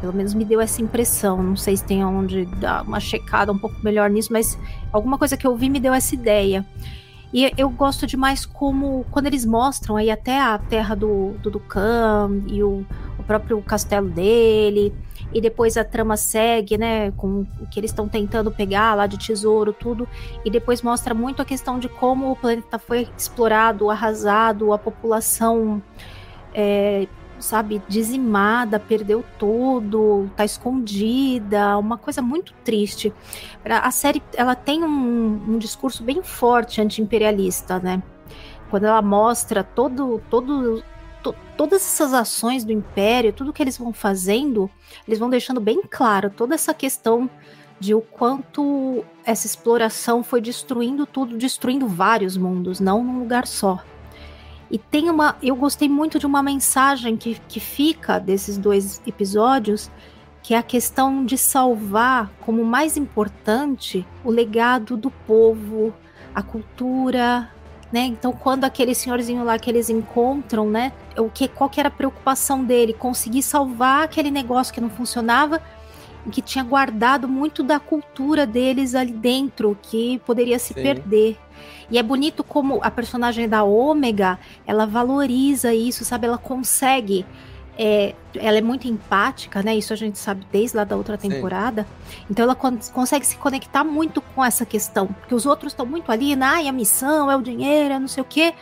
Pelo 0.00 0.12
menos 0.12 0.34
me 0.34 0.44
deu 0.44 0.60
essa 0.60 0.80
impressão. 0.80 1.42
Não 1.42 1.56
sei 1.56 1.76
se 1.76 1.84
tem 1.84 2.04
onde 2.04 2.44
dar 2.44 2.82
uma 2.82 3.00
checada 3.00 3.52
um 3.52 3.58
pouco 3.58 3.76
melhor 3.82 4.08
nisso, 4.10 4.32
mas 4.32 4.58
alguma 4.92 5.18
coisa 5.18 5.36
que 5.36 5.46
eu 5.46 5.56
vi 5.56 5.68
me 5.68 5.80
deu 5.80 5.92
essa 5.92 6.14
ideia. 6.14 6.64
E 7.32 7.52
eu 7.58 7.68
gosto 7.68 8.06
demais 8.06 8.46
como 8.46 9.04
quando 9.10 9.26
eles 9.26 9.44
mostram 9.44 9.96
aí 9.96 10.10
até 10.10 10.40
a 10.40 10.58
terra 10.58 10.94
do, 10.94 11.32
do 11.42 11.50
Dukan 11.50 12.42
e 12.46 12.62
o, 12.62 12.86
o 13.18 13.22
próprio 13.22 13.60
castelo 13.60 14.08
dele. 14.08 14.94
E 15.32 15.40
depois 15.40 15.76
a 15.76 15.84
trama 15.84 16.16
segue, 16.16 16.78
né? 16.78 17.10
Com 17.12 17.46
o 17.60 17.66
que 17.70 17.78
eles 17.78 17.90
estão 17.90 18.08
tentando 18.08 18.50
pegar 18.50 18.94
lá 18.94 19.06
de 19.06 19.18
tesouro, 19.18 19.74
tudo. 19.74 20.08
E 20.42 20.50
depois 20.50 20.80
mostra 20.80 21.12
muito 21.12 21.42
a 21.42 21.44
questão 21.44 21.78
de 21.78 21.88
como 21.88 22.30
o 22.30 22.36
planeta 22.36 22.78
foi 22.78 23.06
explorado, 23.16 23.90
arrasado, 23.90 24.72
a 24.72 24.78
população 24.78 25.82
é, 26.54 27.06
sabe, 27.38 27.82
dizimada, 27.88 28.78
perdeu 28.78 29.24
tudo, 29.38 30.30
tá 30.36 30.44
escondida, 30.44 31.78
uma 31.78 31.96
coisa 31.96 32.20
muito 32.22 32.52
triste. 32.64 33.12
A 33.64 33.90
série, 33.90 34.22
ela 34.34 34.54
tem 34.54 34.84
um, 34.84 35.54
um 35.54 35.58
discurso 35.58 36.02
bem 36.02 36.22
forte 36.22 36.80
anti-imperialista, 36.80 37.78
né? 37.78 38.02
Quando 38.70 38.84
ela 38.84 39.00
mostra 39.00 39.64
todo, 39.64 40.22
todo, 40.28 40.82
to, 41.22 41.34
todas 41.56 41.82
essas 41.82 42.12
ações 42.12 42.64
do 42.64 42.72
Império, 42.72 43.32
tudo 43.32 43.52
que 43.52 43.62
eles 43.62 43.78
vão 43.78 43.92
fazendo, 43.92 44.70
eles 45.06 45.18
vão 45.18 45.30
deixando 45.30 45.60
bem 45.60 45.82
claro 45.88 46.30
toda 46.30 46.54
essa 46.54 46.74
questão 46.74 47.30
de 47.80 47.94
o 47.94 48.00
quanto 48.00 49.04
essa 49.24 49.46
exploração 49.46 50.22
foi 50.22 50.40
destruindo 50.40 51.06
tudo, 51.06 51.36
destruindo 51.36 51.86
vários 51.86 52.36
mundos, 52.36 52.80
não 52.80 53.04
num 53.04 53.20
lugar 53.20 53.46
só. 53.46 53.82
E 54.70 54.76
tem 54.78 55.08
uma. 55.08 55.36
Eu 55.42 55.56
gostei 55.56 55.88
muito 55.88 56.18
de 56.18 56.26
uma 56.26 56.42
mensagem 56.42 57.16
que, 57.16 57.40
que 57.48 57.60
fica 57.60 58.18
desses 58.18 58.58
dois 58.58 59.00
episódios, 59.06 59.90
que 60.42 60.54
é 60.54 60.58
a 60.58 60.62
questão 60.62 61.24
de 61.24 61.38
salvar 61.38 62.30
como 62.40 62.64
mais 62.64 62.96
importante 62.96 64.06
o 64.24 64.30
legado 64.30 64.96
do 64.96 65.10
povo, 65.10 65.94
a 66.34 66.42
cultura, 66.42 67.50
né? 67.92 68.00
Então, 68.00 68.32
quando 68.32 68.64
aquele 68.64 68.94
senhorzinho 68.94 69.42
lá 69.44 69.58
que 69.58 69.70
eles 69.70 69.88
encontram, 69.88 70.68
né? 70.68 70.92
O 71.16 71.30
que, 71.30 71.48
qual 71.48 71.70
que 71.70 71.80
era 71.80 71.88
a 71.88 71.92
preocupação 71.92 72.62
dele? 72.62 72.92
Conseguir 72.92 73.42
salvar 73.42 74.04
aquele 74.04 74.30
negócio 74.30 74.72
que 74.72 74.80
não 74.80 74.90
funcionava 74.90 75.62
e 76.26 76.30
que 76.30 76.42
tinha 76.42 76.62
guardado 76.62 77.26
muito 77.26 77.62
da 77.62 77.80
cultura 77.80 78.46
deles 78.46 78.94
ali 78.94 79.12
dentro, 79.12 79.78
que 79.80 80.18
poderia 80.26 80.58
se 80.58 80.74
Sim. 80.74 80.82
perder. 80.82 81.38
E 81.90 81.98
é 81.98 82.02
bonito 82.02 82.44
como 82.44 82.80
a 82.82 82.90
personagem 82.90 83.48
da 83.48 83.62
Ômega, 83.62 84.38
ela 84.66 84.86
valoriza 84.86 85.72
isso, 85.72 86.04
sabe? 86.04 86.26
Ela 86.26 86.38
consegue. 86.38 87.24
É, 87.80 88.14
ela 88.34 88.58
é 88.58 88.60
muito 88.60 88.88
empática, 88.88 89.62
né? 89.62 89.76
Isso 89.76 89.92
a 89.92 89.96
gente 89.96 90.18
sabe 90.18 90.46
desde 90.50 90.76
lá 90.76 90.84
da 90.84 90.96
outra 90.96 91.16
temporada. 91.16 91.86
Sim. 92.10 92.16
Então 92.30 92.42
ela 92.42 92.54
con 92.54 92.76
consegue 92.92 93.24
se 93.24 93.36
conectar 93.36 93.84
muito 93.84 94.20
com 94.20 94.44
essa 94.44 94.66
questão. 94.66 95.06
Porque 95.06 95.34
os 95.34 95.46
outros 95.46 95.72
estão 95.72 95.86
muito 95.86 96.10
ali, 96.10 96.34
né? 96.34 96.68
a 96.68 96.72
missão, 96.72 97.30
é 97.30 97.36
o 97.36 97.40
dinheiro, 97.40 97.94
é 97.94 97.98
não 97.98 98.08
sei 98.08 98.22
o 98.22 98.26
quê. 98.26 98.52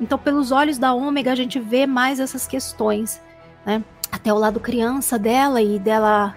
Então, 0.00 0.18
pelos 0.18 0.52
olhos 0.52 0.76
da 0.78 0.92
Ômega, 0.92 1.32
a 1.32 1.34
gente 1.34 1.58
vê 1.58 1.86
mais 1.86 2.20
essas 2.20 2.46
questões, 2.46 3.20
né? 3.64 3.82
Até 4.12 4.32
o 4.32 4.36
lado 4.36 4.60
criança 4.60 5.18
dela 5.18 5.62
e 5.62 5.78
dela 5.78 6.34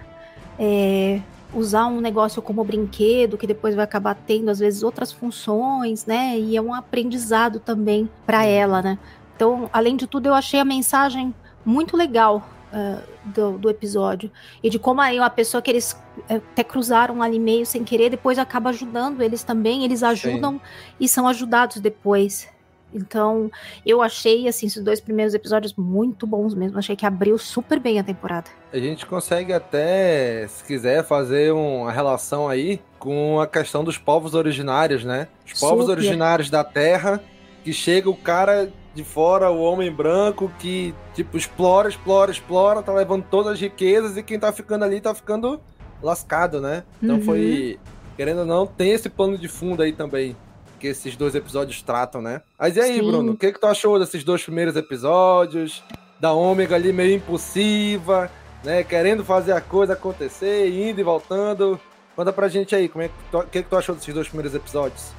é, 0.58 1.22
usar 1.53 1.88
um 1.88 2.00
negócio 2.00 2.41
como 2.41 2.63
brinquedo, 2.63 3.38
que 3.38 3.48
depois 3.48 3.75
vai 3.75 3.84
acabar 3.84 4.15
tendo, 4.15 4.50
às 4.50 4.60
vezes, 4.60 4.84
outras 4.84 5.12
funções, 5.12 6.06
né? 6.06 6.38
E 6.38 6.56
é 6.56 6.62
um 6.62 6.74
aprendizado 6.74 7.60
também 7.60 8.10
para 8.25 8.46
ela, 8.46 8.82
né? 8.82 9.00
Então, 9.36 9.70
além 9.72 9.96
de 9.96 10.06
tudo, 10.06 10.27
eu 10.27 10.34
achei 10.34 10.60
a 10.60 10.65
mensagem 10.65 11.34
muito 11.65 11.96
legal 11.96 12.48
uh, 12.74 13.01
do, 13.25 13.58
do, 13.58 13.70
episódio. 13.70 14.32
E 14.62 14.70
de 14.70 14.77
como 14.77 15.01
aí 15.01 15.20
uma 15.20 15.29
pessoa 15.29 15.62
que 15.62 15.72
eles 15.72 15.94
uh, 16.29 16.36
até 16.36 16.63
cruzaram 16.63 17.22
ali 17.22 17.39
meio 17.39 17.65
sem 17.65 17.84
querer, 17.84 18.10
depois 18.10 18.38
acaba 18.38 18.70
ajudando 18.70 19.22
eles 19.22 19.44
também, 19.44 19.84
eles 19.84 20.03
ajudam 20.03 20.53
Sim. 20.53 20.62
e 21.00 21.08
são 21.08 21.27
ajudados 21.27 21.79
depois. 21.79 22.48
Então, 22.93 23.51
eu 23.86 24.01
achei, 24.01 24.48
assim, 24.48 24.67
esses 24.67 24.84
dois 24.84 25.00
primeiros 25.00 25.34
episódios 25.34 25.74
muito 25.75 26.25
bons 26.25 26.53
mesmo. 26.53 26.77
Achei 26.77 26.96
que 26.96 27.05
abriu 27.05 27.38
super 27.38 27.79
bem 27.79 28.00
a 28.00 28.03
temporada. 28.03 28.50
A 28.74 28.77
gente 28.77 29.05
consegue 29.05 29.53
até, 29.53 30.48
se 30.48 30.63
quiser, 30.63 31.03
fazer 31.03 31.53
uma 31.53 31.91
relação 31.91 32.48
aí 32.48 32.81
com 32.98 33.39
a 33.39 33.48
questão 33.48 33.84
dos 33.84 33.98
povos 33.98 34.34
originários, 34.34 35.03
né? 35.03 35.27
Os 35.46 35.60
povos 35.60 35.86
super. 35.86 35.98
originários 35.98 36.50
da 36.50 36.63
Terra, 36.63 37.22
que 37.63 37.72
chega 37.72 38.10
o 38.10 38.15
cara 38.15 38.72
de 38.93 39.03
fora, 39.03 39.51
o 39.51 39.62
homem 39.62 39.91
branco, 39.91 40.51
que, 40.60 40.93
tipo, 41.13 41.38
explora, 41.38 41.88
explora, 41.88 42.31
explora, 42.31 42.81
tá 42.81 42.93
levando 42.93 43.24
todas 43.29 43.53
as 43.53 43.60
riquezas 43.60 44.17
e 44.17 44.24
quem 44.24 44.39
tá 44.39 44.51
ficando 44.51 44.84
ali 44.84 45.00
tá 45.00 45.13
ficando 45.13 45.60
lascado, 46.01 46.60
né? 46.60 46.84
Então 47.01 47.17
uhum. 47.17 47.22
foi, 47.22 47.79
querendo 48.17 48.39
ou 48.39 48.46
não, 48.46 48.65
tem 48.65 48.91
esse 48.91 49.10
plano 49.10 49.38
de 49.38 49.48
fundo 49.48 49.84
aí 49.84 49.93
também 49.93 50.36
que 50.79 50.88
esses 50.88 51.15
dois 51.15 51.36
episódios 51.36 51.81
tratam, 51.81 52.21
né? 52.21 52.41
Mas 52.57 52.75
e 52.75 52.81
aí, 52.81 52.95
Sim. 52.95 53.03
Bruno, 53.03 53.33
o 53.33 53.38
que, 53.38 53.51
que 53.51 53.59
tu 53.59 53.67
achou 53.67 54.00
desses 54.00 54.24
dois 54.24 54.43
primeiros 54.43 54.75
episódios? 54.75 55.83
Da 56.19 56.33
Ômega 56.33 56.75
ali 56.75 56.91
meio 56.91 57.15
impulsiva, 57.15 58.31
né? 58.63 58.83
Querendo 58.83 59.24
fazer 59.24 59.51
a 59.51 59.62
coisa 59.62 59.93
acontecer, 59.93 60.69
indo 60.69 61.00
e 61.00 61.03
voltando. 61.03 61.79
Conta 62.15 62.33
pra 62.33 62.48
gente 62.48 62.75
aí, 62.75 62.89
como 62.89 63.03
é 63.03 63.07
que 63.09 63.13
tu, 63.31 63.41
que, 63.43 63.63
que 63.63 63.69
tu 63.69 63.77
achou 63.77 63.95
desses 63.95 64.13
dois 64.13 64.27
primeiros 64.27 64.55
episódios? 64.55 65.12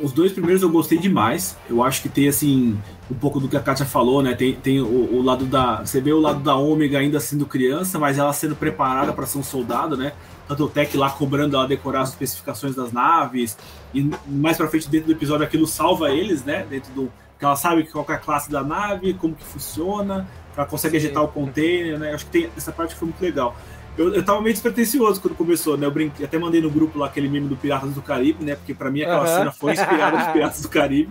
Os 0.00 0.12
dois 0.12 0.32
primeiros 0.32 0.62
eu 0.62 0.70
gostei 0.70 0.98
demais. 0.98 1.56
Eu 1.68 1.82
acho 1.82 2.02
que 2.02 2.08
tem, 2.08 2.28
assim, 2.28 2.78
um 3.10 3.14
pouco 3.14 3.38
do 3.40 3.48
que 3.48 3.56
a 3.56 3.60
Kátia 3.60 3.84
falou, 3.84 4.22
né? 4.22 4.34
Tem, 4.34 4.54
tem 4.54 4.80
o, 4.80 5.14
o 5.14 5.22
lado 5.22 5.44
da. 5.44 5.84
Você 5.84 6.00
vê 6.00 6.12
o 6.12 6.20
lado 6.20 6.40
da 6.40 6.54
Ômega 6.56 6.98
ainda 6.98 7.20
sendo 7.20 7.46
criança, 7.46 7.98
mas 7.98 8.18
ela 8.18 8.32
sendo 8.32 8.56
preparada 8.56 9.12
para 9.12 9.26
ser 9.26 9.38
um 9.38 9.42
soldado, 9.42 9.96
né? 9.96 10.12
Tanto 10.48 10.64
o 10.64 10.68
Tech 10.68 10.96
lá 10.96 11.10
cobrando 11.10 11.56
ela 11.56 11.66
decorar 11.66 12.02
as 12.02 12.10
especificações 12.10 12.74
das 12.74 12.92
naves, 12.92 13.56
e 13.94 14.10
mais 14.26 14.56
pra 14.56 14.68
frente 14.68 14.88
dentro 14.88 15.08
do 15.08 15.12
episódio 15.12 15.44
aquilo 15.44 15.66
salva 15.66 16.10
eles, 16.10 16.44
né? 16.44 16.66
Dentro 16.68 16.92
do. 16.92 17.12
Porque 17.32 17.44
ela 17.44 17.56
sabe 17.56 17.84
qual 17.84 18.06
é 18.08 18.12
a 18.12 18.18
classe 18.18 18.50
da 18.50 18.62
nave, 18.62 19.14
como 19.14 19.34
que 19.34 19.44
funciona, 19.44 20.28
ela 20.56 20.66
consegue 20.66 20.92
Sim. 20.92 21.06
ajeitar 21.06 21.24
o 21.24 21.28
container, 21.28 21.98
né? 21.98 22.14
Acho 22.14 22.26
que 22.26 22.30
tem, 22.30 22.50
essa 22.56 22.70
parte 22.70 22.94
foi 22.94 23.08
muito 23.08 23.20
legal. 23.20 23.56
Eu, 23.96 24.14
eu 24.14 24.24
tava 24.24 24.40
meio 24.40 24.54
despretensioso 24.54 25.20
quando 25.20 25.34
começou, 25.34 25.76
né? 25.76 25.86
Eu 25.86 25.90
brinquei, 25.90 26.24
até 26.24 26.38
mandei 26.38 26.60
no 26.60 26.70
grupo 26.70 26.98
lá 26.98 27.06
aquele 27.06 27.28
meme 27.28 27.48
do 27.48 27.56
Piratas 27.56 27.92
do 27.92 28.00
Caribe, 28.00 28.44
né? 28.44 28.54
Porque 28.54 28.72
para 28.72 28.90
mim 28.90 29.02
aquela 29.02 29.20
uhum. 29.20 29.38
cena 29.38 29.52
foi 29.52 29.72
inspirada 29.72 30.18
nos 30.18 30.26
Piratas 30.32 30.62
do 30.62 30.68
Caribe. 30.68 31.10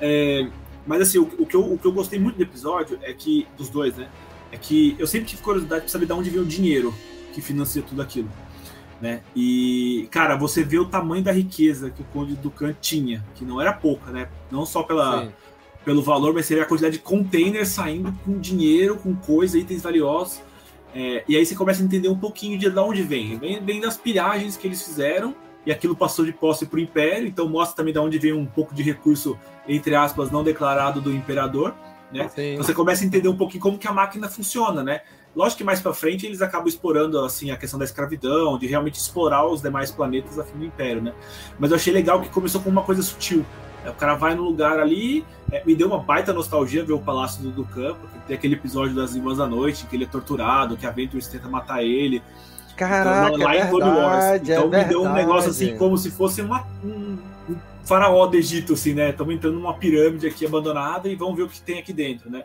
É, 0.00 0.48
mas 0.86 1.02
assim, 1.02 1.18
o, 1.18 1.30
o, 1.38 1.46
que 1.46 1.54
eu, 1.54 1.72
o 1.72 1.78
que 1.78 1.86
eu 1.86 1.92
gostei 1.92 2.18
muito 2.18 2.36
do 2.36 2.42
episódio 2.42 2.98
é 3.02 3.12
que, 3.12 3.46
dos 3.56 3.68
dois, 3.68 3.96
né? 3.96 4.08
É 4.50 4.56
que 4.56 4.96
eu 4.98 5.06
sempre 5.06 5.28
tive 5.28 5.42
curiosidade 5.42 5.82
pra 5.82 5.90
saber 5.90 6.06
de 6.06 6.12
onde 6.12 6.30
veio 6.30 6.42
o 6.42 6.46
dinheiro 6.46 6.94
que 7.32 7.40
financia 7.40 7.82
tudo 7.82 8.00
aquilo. 8.00 8.28
Né? 9.00 9.20
E, 9.34 10.08
cara, 10.10 10.36
você 10.36 10.62
vê 10.62 10.78
o 10.78 10.84
tamanho 10.86 11.22
da 11.22 11.32
riqueza 11.32 11.90
que 11.90 12.00
o 12.00 12.04
Conde 12.06 12.36
Ducan 12.36 12.74
tinha, 12.80 13.22
que 13.34 13.44
não 13.44 13.60
era 13.60 13.72
pouca, 13.72 14.10
né? 14.10 14.28
Não 14.50 14.64
só 14.64 14.82
pela, 14.82 15.30
pelo 15.84 16.02
valor, 16.02 16.32
mas 16.32 16.46
seria 16.46 16.62
a 16.62 16.66
quantidade 16.66 16.96
de 16.96 17.02
containers 17.02 17.68
saindo 17.68 18.12
com 18.24 18.38
dinheiro, 18.38 18.96
com 18.96 19.14
coisa, 19.14 19.58
itens 19.58 19.82
valiosos. 19.82 20.40
É, 20.94 21.24
e 21.26 21.36
aí 21.36 21.44
você 21.44 21.54
começa 21.54 21.82
a 21.82 21.84
entender 21.84 22.08
um 22.08 22.18
pouquinho 22.18 22.58
de, 22.58 22.70
de 22.70 22.78
onde 22.78 23.02
vem. 23.02 23.36
vem. 23.36 23.62
Vem 23.62 23.80
das 23.80 23.96
piragens 23.96 24.56
que 24.56 24.66
eles 24.66 24.82
fizeram 24.82 25.34
e 25.66 25.72
aquilo 25.72 25.96
passou 25.96 26.24
de 26.24 26.32
posse 26.32 26.66
para 26.66 26.76
o 26.76 26.80
Império, 26.80 27.26
então 27.26 27.48
mostra 27.48 27.76
também 27.76 27.92
de 27.92 27.98
onde 27.98 28.18
vem 28.18 28.32
um 28.32 28.46
pouco 28.46 28.74
de 28.74 28.82
recurso, 28.82 29.38
entre 29.66 29.94
aspas, 29.94 30.30
não 30.30 30.44
declarado 30.44 31.00
do 31.00 31.12
Imperador. 31.12 31.74
Né? 32.12 32.30
Então 32.36 32.64
você 32.64 32.74
começa 32.74 33.02
a 33.02 33.06
entender 33.06 33.28
um 33.28 33.36
pouquinho 33.36 33.62
como 33.62 33.78
que 33.78 33.88
a 33.88 33.92
máquina 33.92 34.28
funciona, 34.28 34.84
né? 34.84 35.00
Lógico 35.34 35.58
que 35.58 35.64
mais 35.64 35.80
para 35.80 35.92
frente 35.92 36.24
eles 36.24 36.40
acabam 36.40 36.68
explorando 36.68 37.18
assim 37.18 37.50
a 37.50 37.56
questão 37.56 37.76
da 37.76 37.84
escravidão, 37.84 38.56
de 38.56 38.68
realmente 38.68 38.94
explorar 39.00 39.44
os 39.46 39.60
demais 39.60 39.90
planetas 39.90 40.38
a 40.38 40.44
fim 40.44 40.58
do 40.58 40.64
Império, 40.64 41.02
né? 41.02 41.12
Mas 41.58 41.70
eu 41.70 41.76
achei 41.76 41.92
legal 41.92 42.20
que 42.20 42.28
começou 42.28 42.60
com 42.60 42.70
uma 42.70 42.82
coisa 42.82 43.02
sutil. 43.02 43.44
É, 43.84 43.90
o 43.90 43.94
cara 43.94 44.14
vai 44.14 44.34
no 44.34 44.42
lugar 44.42 44.78
ali, 44.80 45.24
é, 45.52 45.62
me 45.64 45.74
deu 45.74 45.86
uma 45.86 45.98
baita 45.98 46.32
nostalgia 46.32 46.84
ver 46.84 46.94
o 46.94 46.98
Palácio 46.98 47.42
do, 47.42 47.50
do 47.50 47.64
Campo, 47.64 48.06
que 48.08 48.18
tem 48.26 48.36
aquele 48.36 48.54
episódio 48.54 48.94
das 48.94 49.14
Irmãs 49.14 49.38
da 49.38 49.46
Noite, 49.46 49.86
que 49.86 49.94
ele 49.94 50.04
é 50.04 50.08
torturado, 50.08 50.76
que 50.76 50.86
a 50.86 50.90
Ventress 50.90 51.30
tenta 51.30 51.48
matar 51.48 51.82
ele. 51.84 52.22
Caraca, 52.76 53.34
então, 53.34 53.44
lá 53.44 53.54
é 53.54 53.62
em 53.62 53.68
Clone 53.68 53.98
Wars. 53.98 54.42
Então 54.42 54.74
é 54.74 54.82
me 54.82 54.84
deu 54.84 55.02
um 55.02 55.12
negócio 55.12 55.50
assim, 55.50 55.76
como 55.76 55.96
se 55.96 56.10
fosse 56.10 56.40
uma, 56.40 56.66
um, 56.82 57.18
um 57.48 57.56
faraó 57.84 58.26
do 58.26 58.36
Egito, 58.36 58.72
assim, 58.72 58.94
né? 58.94 59.10
Estamos 59.10 59.34
entrando 59.34 59.54
numa 59.54 59.74
pirâmide 59.74 60.26
aqui 60.26 60.44
abandonada 60.44 61.08
e 61.08 61.14
vamos 61.14 61.36
ver 61.36 61.42
o 61.42 61.48
que 61.48 61.60
tem 61.60 61.78
aqui 61.78 61.92
dentro, 61.92 62.30
né? 62.30 62.44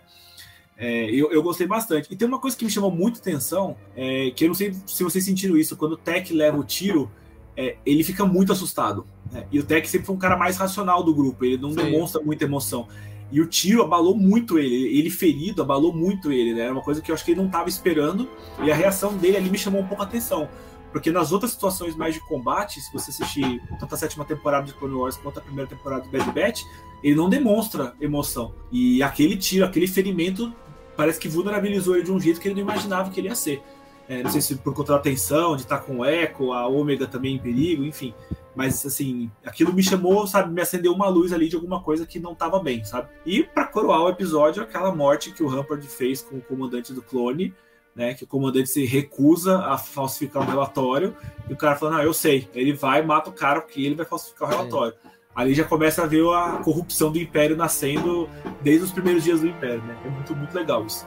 É, 0.77 1.09
eu, 1.09 1.31
eu, 1.31 1.43
gostei 1.43 1.67
bastante. 1.67 2.07
E 2.11 2.15
tem 2.15 2.27
uma 2.27 2.39
coisa 2.39 2.55
que 2.55 2.63
me 2.63 2.71
chamou 2.71 2.89
muito 2.89 3.19
atenção, 3.19 3.75
é, 3.95 4.31
que 4.33 4.45
eu 4.45 4.49
não 4.49 4.55
sei 4.55 4.73
se 4.85 5.03
vocês 5.03 5.25
sentiram 5.25 5.57
isso, 5.57 5.75
quando 5.75 5.93
o 5.93 5.97
Tech 5.97 6.33
leva 6.33 6.57
o 6.57 6.63
tiro, 6.63 7.11
é, 7.59 7.75
ele 7.85 8.05
fica 8.05 8.25
muito 8.25 8.53
assustado. 8.53 9.05
Né? 9.29 9.45
E 9.51 9.59
o 9.59 9.63
Tech 9.65 9.85
sempre 9.89 10.07
foi 10.07 10.15
um 10.15 10.19
cara 10.19 10.37
mais 10.37 10.55
racional 10.55 11.03
do 11.03 11.13
grupo, 11.13 11.43
ele 11.43 11.57
não 11.57 11.71
Sim. 11.71 11.75
demonstra 11.75 12.21
muita 12.21 12.45
emoção. 12.45 12.87
E 13.29 13.41
o 13.41 13.45
tiro 13.45 13.83
abalou 13.83 14.15
muito 14.15 14.57
ele, 14.57 14.97
ele 14.97 15.09
ferido 15.09 15.61
abalou 15.61 15.93
muito 15.93 16.31
ele, 16.31 16.53
né? 16.53 16.61
Era 16.61 16.71
uma 16.71 16.81
coisa 16.81 16.99
que 16.99 17.11
eu 17.11 17.15
acho 17.15 17.23
que 17.23 17.31
ele 17.31 17.39
não 17.39 17.47
estava 17.47 17.67
esperando, 17.69 18.27
e 18.63 18.71
a 18.71 18.75
reação 18.75 19.15
dele 19.17 19.37
ali 19.37 19.49
me 19.49 19.57
chamou 19.57 19.81
um 19.81 19.85
pouco 19.85 20.01
a 20.01 20.05
atenção. 20.05 20.47
Porque 20.91 21.11
nas 21.11 21.31
outras 21.31 21.51
situações 21.51 21.95
mais 21.95 22.15
de 22.15 22.21
combate, 22.21 22.81
se 22.81 22.91
você 22.91 23.11
assistir 23.11 23.61
tanto 23.77 23.93
a 23.93 23.97
sétima 23.97 24.25
temporada 24.25 24.65
de 24.65 24.73
Clone 24.73 24.95
Wars 24.95 25.17
quanto 25.17 25.37
a 25.37 25.41
primeira 25.41 25.69
temporada 25.69 26.01
de 26.01 26.09
Bad 26.09 26.31
Batch, 26.31 26.63
ele 27.03 27.13
não 27.13 27.29
demonstra 27.29 27.93
emoção. 28.01 28.53
E 28.71 29.03
aquele 29.03 29.35
tiro, 29.35 29.65
aquele 29.65 29.85
ferimento, 29.85 30.51
parece 30.97 31.19
que 31.19 31.27
vulnerabilizou 31.27 31.95
ele 31.95 32.05
de 32.05 32.11
um 32.11 32.19
jeito 32.19 32.39
que 32.39 32.47
ele 32.47 32.55
não 32.55 32.61
imaginava 32.61 33.11
que 33.11 33.19
ele 33.19 33.27
ia 33.27 33.35
ser. 33.35 33.61
É, 34.09 34.23
não 34.23 34.31
sei 34.31 34.41
se 34.41 34.55
por 34.55 34.73
conta 34.73 34.93
da 34.93 34.99
tensão, 34.99 35.55
de 35.55 35.61
estar 35.61 35.77
com 35.81 35.99
o 35.99 36.05
Echo, 36.05 36.51
a 36.51 36.67
Ômega 36.67 37.05
também 37.05 37.35
em 37.35 37.39
perigo, 37.39 37.83
enfim. 37.83 38.11
Mas, 38.55 38.83
assim, 38.83 39.29
aquilo 39.45 39.71
me 39.71 39.83
chamou, 39.83 40.25
sabe, 40.25 40.51
me 40.51 40.61
acendeu 40.61 40.91
uma 40.91 41.07
luz 41.07 41.31
ali 41.31 41.47
de 41.47 41.55
alguma 41.55 41.83
coisa 41.83 42.07
que 42.07 42.19
não 42.19 42.33
estava 42.33 42.59
bem, 42.59 42.83
sabe? 42.83 43.07
E 43.23 43.43
para 43.43 43.65
coroar 43.65 44.01
o 44.01 44.09
episódio, 44.09 44.63
aquela 44.63 44.93
morte 44.93 45.31
que 45.31 45.43
o 45.43 45.47
Rampart 45.47 45.83
fez 45.83 46.23
com 46.23 46.37
o 46.37 46.41
comandante 46.41 46.91
do 46.91 47.03
clone, 47.03 47.53
né? 47.95 48.15
Que 48.15 48.23
o 48.23 48.27
comandante 48.27 48.67
se 48.67 48.83
recusa 48.83 49.59
a 49.59 49.77
falsificar 49.77 50.41
um 50.41 50.47
relatório, 50.47 51.15
e 51.47 51.53
o 51.53 51.55
cara 51.55 51.75
fala, 51.75 51.97
não, 51.97 52.03
eu 52.03 52.13
sei. 52.13 52.49
Ele 52.55 52.73
vai, 52.73 53.03
mata 53.03 53.29
o 53.29 53.33
cara, 53.33 53.61
porque 53.61 53.79
ele 53.79 53.93
vai 53.93 54.07
falsificar 54.07 54.49
o 54.49 54.51
relatório. 54.51 54.95
É. 55.05 55.09
Ali 55.35 55.53
já 55.53 55.63
começa 55.63 56.03
a 56.03 56.07
ver 56.07 56.27
a 56.33 56.61
corrupção 56.63 57.11
do 57.11 57.19
Império 57.19 57.55
nascendo 57.55 58.27
desde 58.63 58.85
os 58.85 58.91
primeiros 58.91 59.23
dias 59.23 59.39
do 59.39 59.47
Império, 59.47 59.83
né? 59.83 59.95
É 60.03 60.09
muito, 60.09 60.35
muito 60.35 60.53
legal 60.55 60.83
isso. 60.83 61.05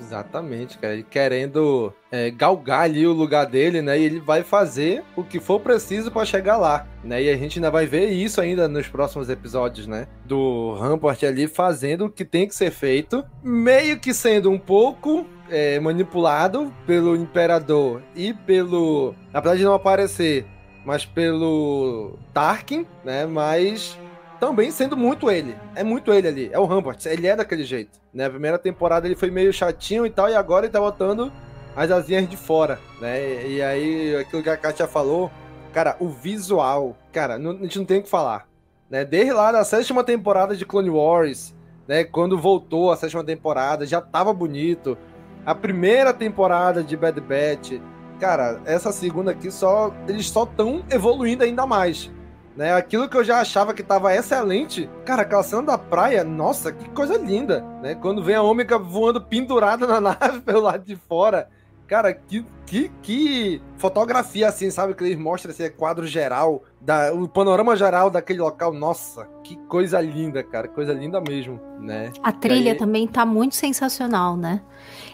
Exatamente, 0.00 0.78
cara. 0.78 0.94
Ele 0.94 1.02
querendo 1.02 1.92
é, 2.10 2.30
galgar 2.30 2.82
ali 2.82 3.06
o 3.06 3.12
lugar 3.12 3.44
dele, 3.46 3.82
né? 3.82 3.98
E 3.98 4.04
ele 4.04 4.18
vai 4.18 4.42
fazer 4.42 5.04
o 5.14 5.22
que 5.22 5.38
for 5.38 5.60
preciso 5.60 6.10
para 6.10 6.24
chegar 6.24 6.56
lá, 6.56 6.86
né? 7.04 7.22
E 7.22 7.28
a 7.28 7.36
gente 7.36 7.58
ainda 7.58 7.70
vai 7.70 7.86
ver 7.86 8.08
isso 8.08 8.40
ainda 8.40 8.66
nos 8.66 8.88
próximos 8.88 9.28
episódios, 9.28 9.86
né? 9.86 10.06
Do 10.24 10.74
Rampart 10.74 11.22
ali 11.22 11.46
fazendo 11.46 12.06
o 12.06 12.10
que 12.10 12.24
tem 12.24 12.48
que 12.48 12.54
ser 12.54 12.70
feito, 12.70 13.24
meio 13.42 13.98
que 14.00 14.14
sendo 14.14 14.50
um 14.50 14.58
pouco 14.58 15.26
é, 15.50 15.78
manipulado 15.78 16.72
pelo 16.86 17.14
Imperador 17.14 18.02
e 18.16 18.32
pelo. 18.32 19.14
Apesar 19.32 19.56
de 19.56 19.64
não 19.64 19.74
aparecer, 19.74 20.46
mas 20.84 21.04
pelo 21.04 22.18
Tarkin, 22.32 22.86
né? 23.04 23.26
Mas 23.26 23.98
também 24.40 24.70
sendo 24.70 24.96
muito 24.96 25.30
ele. 25.30 25.54
É 25.76 25.84
muito 25.84 26.12
ele 26.12 26.26
ali. 26.26 26.50
É 26.50 26.58
o 26.58 26.64
Rampart. 26.64 27.04
Ele 27.06 27.26
é 27.26 27.36
daquele 27.36 27.62
jeito. 27.62 28.00
Né? 28.12 28.28
Primeira 28.28 28.58
temporada 28.58 29.06
ele 29.06 29.14
foi 29.14 29.30
meio 29.30 29.52
chatinho 29.52 30.06
e 30.06 30.10
tal, 30.10 30.28
e 30.28 30.34
agora 30.34 30.66
ele 30.66 30.72
tá 30.72 30.80
botando 30.80 31.30
as 31.76 31.90
asinhas 31.90 32.28
de 32.28 32.36
fora, 32.36 32.80
né? 33.00 33.46
E 33.46 33.62
aí, 33.62 34.16
aquilo 34.16 34.42
que 34.42 34.50
a 34.50 34.56
Katia 34.56 34.88
falou, 34.88 35.30
cara, 35.72 35.96
o 36.00 36.08
visual, 36.08 36.96
cara, 37.12 37.38
não, 37.38 37.52
a 37.52 37.62
gente 37.62 37.78
não 37.78 37.84
tem 37.84 38.00
o 38.00 38.02
que 38.02 38.08
falar. 38.08 38.48
Né? 38.88 39.04
Desde 39.04 39.32
lá 39.32 39.52
da 39.52 39.62
sétima 39.62 40.02
temporada 40.02 40.56
de 40.56 40.66
Clone 40.66 40.90
Wars, 40.90 41.54
né? 41.86 42.02
Quando 42.02 42.36
voltou 42.36 42.90
a 42.90 42.96
sétima 42.96 43.22
temporada, 43.22 43.86
já 43.86 44.00
tava 44.00 44.32
bonito. 44.32 44.98
A 45.46 45.54
primeira 45.54 46.12
temporada 46.12 46.82
de 46.82 46.96
Bad 46.96 47.20
Batch, 47.20 47.80
cara, 48.18 48.60
essa 48.64 48.90
segunda 48.90 49.30
aqui 49.30 49.50
só. 49.50 49.94
Eles 50.08 50.28
só 50.28 50.42
estão 50.42 50.84
evoluindo 50.90 51.44
ainda 51.44 51.66
mais. 51.66 52.10
Né? 52.56 52.74
Aquilo 52.74 53.08
que 53.08 53.16
eu 53.16 53.24
já 53.24 53.40
achava 53.40 53.72
que 53.72 53.82
estava 53.82 54.14
excelente, 54.14 54.90
cara, 55.04 55.22
aquela 55.22 55.42
cena 55.42 55.62
da 55.62 55.78
praia, 55.78 56.24
nossa, 56.24 56.72
que 56.72 56.88
coisa 56.90 57.16
linda, 57.16 57.64
né? 57.80 57.94
Quando 57.94 58.22
vem 58.22 58.34
a 58.34 58.42
Ômega 58.42 58.78
voando 58.78 59.20
pendurada 59.20 59.86
na 59.86 60.00
nave 60.18 60.40
pelo 60.40 60.60
lado 60.60 60.84
de 60.84 60.96
fora, 60.96 61.48
cara, 61.90 62.14
que, 62.14 62.46
que, 62.66 62.88
que 63.02 63.62
fotografia 63.76 64.48
assim, 64.48 64.70
sabe? 64.70 64.94
Que 64.94 65.02
eles 65.02 65.18
mostram 65.18 65.50
esse 65.50 65.68
quadro 65.70 66.06
geral, 66.06 66.62
da, 66.80 67.12
o 67.12 67.28
panorama 67.28 67.74
geral 67.76 68.08
daquele 68.08 68.40
local, 68.40 68.72
nossa, 68.72 69.28
que 69.42 69.56
coisa 69.66 70.00
linda, 70.00 70.42
cara, 70.42 70.68
coisa 70.68 70.92
linda 70.92 71.20
mesmo, 71.20 71.60
né? 71.80 72.12
A 72.22 72.30
trilha 72.30 72.72
aí... 72.72 72.78
também 72.78 73.08
tá 73.08 73.26
muito 73.26 73.56
sensacional, 73.56 74.36
né? 74.36 74.60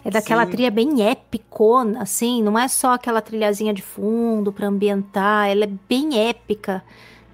É 0.05 0.11
daquela 0.11 0.45
Sim. 0.45 0.51
trilha 0.51 0.71
bem 0.71 1.03
épicona, 1.03 2.03
assim, 2.03 2.43
não 2.43 2.59
é 2.59 2.69
só 2.69 2.93
aquela 2.93 3.23
trilhazinha 3.23 3.73
de 3.73 3.83
fundo 3.83 4.53
para 4.53 4.67
ambientar, 4.67 5.49
ela 5.49 5.65
é 5.65 5.71
bem 5.89 6.29
épica 6.29 6.83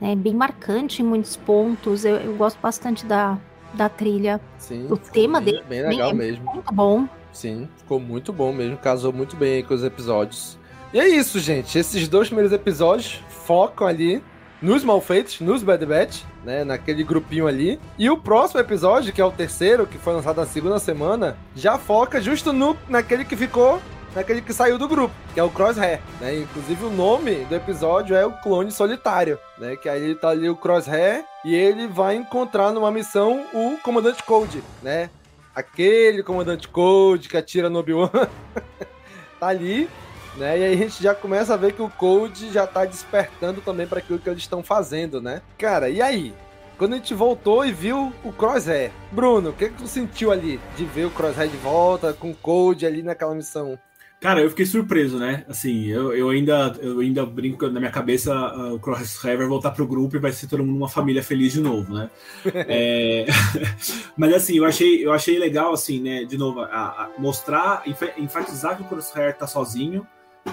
né, 0.02 0.16
bem 0.16 0.34
marcante 0.34 1.00
em 1.00 1.04
muitos 1.04 1.36
pontos. 1.36 2.04
Eu, 2.04 2.16
eu 2.16 2.34
gosto 2.34 2.58
bastante 2.60 3.06
da, 3.06 3.38
da 3.72 3.88
trilha. 3.88 4.40
Sim, 4.58 4.88
o 4.90 4.96
tema 4.96 5.40
bem, 5.40 5.54
dele 5.54 5.64
bem 5.68 5.82
legal 5.86 6.10
é 6.10 6.14
mesmo. 6.14 6.44
Muito 6.44 6.74
bom. 6.74 7.06
Sim, 7.32 7.68
ficou 7.78 8.00
muito 8.00 8.32
bom 8.32 8.52
mesmo, 8.52 8.76
casou 8.76 9.12
muito 9.12 9.36
bem 9.36 9.62
com 9.62 9.72
os 9.72 9.84
episódios. 9.84 10.58
E 10.92 10.98
é 10.98 11.08
isso, 11.08 11.38
gente. 11.38 11.78
Esses 11.78 12.08
dois 12.08 12.26
primeiros 12.26 12.52
episódios 12.52 13.20
focam 13.28 13.86
ali 13.86 14.20
nos 14.60 14.84
malfeitos, 14.84 15.40
nos 15.40 15.62
Bad 15.62 15.86
Batch, 15.86 16.24
né, 16.44 16.64
naquele 16.64 17.04
grupinho 17.04 17.46
ali. 17.46 17.80
E 17.96 18.10
o 18.10 18.18
próximo 18.18 18.60
episódio, 18.60 19.12
que 19.12 19.20
é 19.20 19.24
o 19.24 19.30
terceiro, 19.30 19.86
que 19.86 19.98
foi 19.98 20.12
lançado 20.14 20.36
na 20.36 20.46
segunda 20.46 20.80
semana, 20.80 21.36
já 21.54 21.78
foca 21.78 22.20
justo 22.20 22.52
no 22.52 22.76
naquele 22.88 23.24
que 23.24 23.36
ficou 23.36 23.80
naquele 24.14 24.42
que 24.42 24.52
saiu 24.52 24.78
do 24.78 24.88
grupo, 24.88 25.14
que 25.32 25.40
é 25.40 25.42
o 25.42 25.50
Crosshair, 25.50 26.00
né? 26.20 26.36
Inclusive 26.36 26.84
o 26.84 26.90
nome 26.90 27.44
do 27.44 27.54
episódio 27.54 28.14
é 28.14 28.24
o 28.24 28.32
Clone 28.32 28.70
Solitário, 28.70 29.38
né? 29.58 29.76
Que 29.76 29.88
aí 29.88 30.14
tá 30.14 30.28
ali 30.28 30.48
o 30.48 30.56
Crosshair 30.56 31.24
e 31.44 31.54
ele 31.54 31.86
vai 31.86 32.16
encontrar 32.16 32.72
numa 32.72 32.90
missão 32.90 33.46
o 33.52 33.78
Comandante 33.82 34.22
Cold, 34.22 34.62
né? 34.82 35.10
Aquele 35.54 36.22
Comandante 36.22 36.68
Cold 36.68 37.28
que 37.28 37.36
atira 37.36 37.68
no 37.68 37.78
Obi-Wan 37.78 38.10
tá 39.38 39.48
ali, 39.48 39.88
né? 40.36 40.58
E 40.58 40.64
aí 40.64 40.74
a 40.74 40.76
gente 40.76 41.02
já 41.02 41.14
começa 41.14 41.54
a 41.54 41.56
ver 41.56 41.72
que 41.72 41.82
o 41.82 41.90
Cold 41.90 42.50
já 42.50 42.66
tá 42.66 42.84
despertando 42.84 43.60
também 43.60 43.86
para 43.86 43.98
aquilo 43.98 44.18
que 44.18 44.28
eles 44.28 44.42
estão 44.42 44.62
fazendo, 44.62 45.20
né? 45.20 45.42
Cara, 45.58 45.88
e 45.88 46.00
aí? 46.00 46.34
Quando 46.78 46.94
a 46.94 46.96
gente 46.96 47.14
voltou 47.14 47.64
e 47.64 47.70
viu 47.70 48.12
o 48.24 48.32
Crosshair. 48.32 48.90
Bruno, 49.12 49.50
o 49.50 49.52
que, 49.52 49.68
que 49.68 49.76
tu 49.76 49.86
sentiu 49.86 50.32
ali 50.32 50.58
de 50.76 50.84
ver 50.84 51.04
o 51.04 51.10
Crosshair 51.10 51.48
de 51.48 51.56
volta 51.58 52.12
com 52.12 52.30
o 52.30 52.34
Cold 52.34 52.84
ali 52.84 53.02
naquela 53.02 53.34
missão? 53.34 53.78
Cara, 54.22 54.40
eu 54.40 54.48
fiquei 54.50 54.64
surpreso, 54.64 55.18
né? 55.18 55.44
Assim, 55.48 55.88
eu, 55.88 56.14
eu, 56.14 56.28
ainda, 56.28 56.78
eu 56.80 57.00
ainda 57.00 57.26
brinco 57.26 57.66
na 57.68 57.80
minha 57.80 57.90
cabeça 57.90 58.32
uh, 58.54 58.72
o 58.72 58.78
Crosshair 58.78 59.36
vai 59.36 59.48
voltar 59.48 59.72
pro 59.72 59.84
grupo 59.84 60.14
e 60.14 60.20
vai 60.20 60.30
ser 60.30 60.46
todo 60.46 60.64
mundo 60.64 60.76
uma 60.76 60.88
família 60.88 61.24
feliz 61.24 61.52
de 61.52 61.60
novo, 61.60 61.92
né? 61.92 62.08
é... 62.54 63.26
Mas 64.16 64.32
assim, 64.32 64.58
eu 64.58 64.64
achei, 64.64 65.04
eu 65.04 65.12
achei 65.12 65.40
legal, 65.40 65.72
assim, 65.72 66.00
né? 66.00 66.22
De 66.22 66.38
novo, 66.38 66.60
a, 66.60 66.66
a 66.66 67.10
mostrar, 67.18 67.82
enfatizar 68.16 68.76
que 68.76 68.84
o 68.84 68.86
Crosshair 68.86 69.36
tá 69.36 69.48
sozinho, 69.48 70.06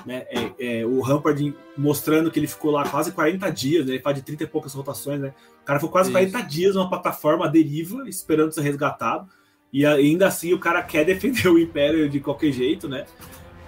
né? 0.04 0.26
É, 0.32 0.80
é, 0.80 0.86
o 0.88 1.00
Rampart 1.02 1.40
mostrando 1.78 2.32
que 2.32 2.40
ele 2.40 2.48
ficou 2.48 2.72
lá 2.72 2.90
quase 2.90 3.12
40 3.12 3.52
dias, 3.52 3.86
né? 3.86 3.94
Ele 3.94 4.02
faz 4.02 4.16
de 4.16 4.24
30 4.24 4.46
e 4.46 4.48
poucas 4.48 4.74
rotações, 4.74 5.22
né? 5.22 5.32
O 5.62 5.66
cara 5.66 5.80
ficou 5.80 5.92
quase 5.92 6.10
Isso. 6.10 6.18
40 6.18 6.42
dias 6.42 6.74
numa 6.74 6.90
plataforma 6.90 7.48
deriva, 7.48 8.10
esperando 8.10 8.52
ser 8.52 8.62
resgatado. 8.62 9.30
E 9.72 9.86
ainda 9.86 10.28
assim 10.28 10.54
o 10.54 10.60
cara 10.60 10.82
quer 10.82 11.06
defender 11.06 11.48
o 11.48 11.60
Império 11.60 12.10
de 12.10 12.20
qualquer 12.20 12.52
jeito, 12.52 12.90
né? 12.90 13.06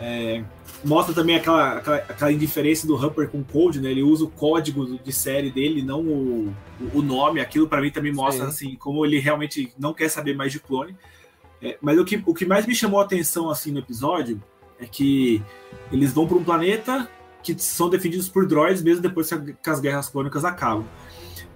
É, 0.03 0.43
mostra 0.83 1.13
também 1.13 1.35
aquela, 1.35 1.77
aquela, 1.77 1.97
aquela, 1.97 2.31
indiferença 2.31 2.87
do 2.87 2.95
Humper 2.95 3.29
com 3.29 3.39
o 3.39 3.43
Code, 3.43 3.79
né? 3.79 3.91
Ele 3.91 4.01
usa 4.01 4.25
o 4.25 4.29
código 4.29 4.97
de 4.97 5.13
série 5.13 5.51
dele, 5.51 5.83
não 5.83 6.01
o, 6.01 6.53
o 6.91 7.01
nome. 7.03 7.39
Aquilo 7.39 7.67
para 7.67 7.81
mim 7.81 7.91
também 7.91 8.11
mostra 8.11 8.47
assim 8.47 8.75
como 8.75 9.05
ele 9.05 9.19
realmente 9.19 9.71
não 9.77 9.93
quer 9.93 10.09
saber 10.09 10.35
mais 10.35 10.51
de 10.51 10.59
clone. 10.59 10.95
É, 11.61 11.77
mas 11.79 11.99
o 11.99 12.03
que, 12.03 12.21
o 12.25 12.33
que 12.33 12.45
mais 12.45 12.65
me 12.65 12.73
chamou 12.73 12.99
a 12.99 13.03
atenção 13.03 13.47
assim 13.47 13.71
no 13.71 13.77
episódio 13.77 14.41
é 14.79 14.85
que 14.85 15.43
eles 15.91 16.11
vão 16.11 16.27
para 16.27 16.37
um 16.37 16.43
planeta 16.43 17.07
que 17.43 17.55
são 17.59 17.87
defendidos 17.87 18.27
por 18.27 18.47
droids 18.47 18.81
mesmo 18.81 19.03
depois 19.03 19.29
que 19.29 19.69
as 19.69 19.79
guerras 19.79 20.09
clônicas 20.09 20.43
acabam. 20.43 20.85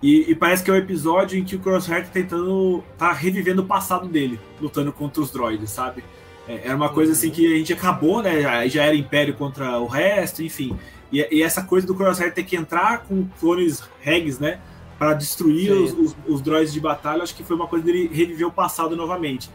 E, 0.03 0.29
e, 0.29 0.35
parece 0.35 0.63
que 0.63 0.69
é 0.69 0.73
um 0.73 0.77
episódio 0.77 1.39
em 1.39 1.43
que 1.43 1.55
o 1.55 1.59
Crosshair 1.59 2.05
tá 2.05 2.11
tentando 2.11 2.83
tá 2.97 3.11
revivendo 3.11 3.63
o 3.63 3.65
passado 3.65 4.07
dele, 4.07 4.39
lutando 4.61 4.93
contra 4.93 5.21
os 5.21 5.31
droids, 5.31 5.71
sabe? 5.71 6.03
É, 6.47 6.67
era 6.67 6.75
uma 6.75 6.89
coisa 6.89 7.13
assim 7.13 7.29
que 7.29 7.53
a 7.53 7.57
gente 7.57 7.73
acabou, 7.73 8.21
né? 8.21 8.41
Já, 8.41 8.67
já 8.67 8.83
era 8.85 8.95
Império 8.95 9.33
contra 9.33 9.79
o 9.79 9.87
resto, 9.87 10.43
enfim. 10.43 10.77
E, 11.11 11.27
e, 11.31 11.43
essa 11.43 11.63
coisa 11.63 11.85
do 11.85 11.95
Crosshair 11.95 12.33
ter 12.33 12.43
que 12.43 12.55
entrar 12.55 12.99
com 12.99 13.27
clones 13.39 13.83
regs, 14.01 14.39
né? 14.39 14.59
Para 14.97 15.13
destruir 15.13 15.71
os, 15.71 15.91
os, 15.93 16.15
os, 16.27 16.41
droids 16.41 16.71
de 16.71 16.79
batalha, 16.79 17.23
acho 17.23 17.35
que 17.35 17.43
foi 17.43 17.55
uma 17.55 17.67
coisa 17.67 17.85
dele 17.85 18.09
reviver 18.11 18.47
o 18.47 18.51
passado 18.51 18.95
novamente. 18.95 19.49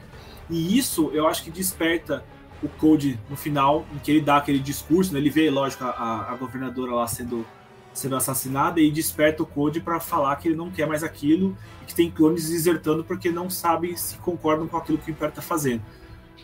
E 0.48 0.76
isso 0.76 1.10
eu 1.14 1.26
acho 1.26 1.42
que 1.44 1.50
desperta 1.50 2.24
o 2.62 2.68
Code 2.68 3.18
no 3.28 3.36
final, 3.36 3.86
em 3.94 3.98
que 3.98 4.10
ele 4.10 4.20
dá 4.20 4.36
aquele 4.36 4.58
discurso, 4.58 5.12
né? 5.12 5.18
Ele 5.18 5.30
vê, 5.30 5.48
lógico, 5.48 5.84
a, 5.84 6.26
a 6.30 6.36
governadora 6.36 6.92
lá 6.92 7.06
sendo, 7.06 7.46
sendo 7.94 8.16
assassinada 8.16 8.80
e 8.80 8.90
desperta 8.90 9.42
o 9.42 9.46
Code 9.46 9.80
para 9.80 9.98
falar 9.98 10.36
que 10.36 10.48
ele 10.48 10.56
não 10.56 10.70
quer 10.70 10.86
mais 10.86 11.02
aquilo 11.02 11.56
e 11.82 11.86
que 11.86 11.94
tem 11.94 12.10
clones 12.10 12.50
desertando 12.50 13.02
porque 13.02 13.30
não 13.30 13.48
sabem 13.48 13.96
se 13.96 14.18
concordam 14.18 14.68
com 14.68 14.76
aquilo 14.76 14.98
que 14.98 15.10
o 15.10 15.12
Império 15.12 15.30
está 15.30 15.42
fazendo. 15.42 15.82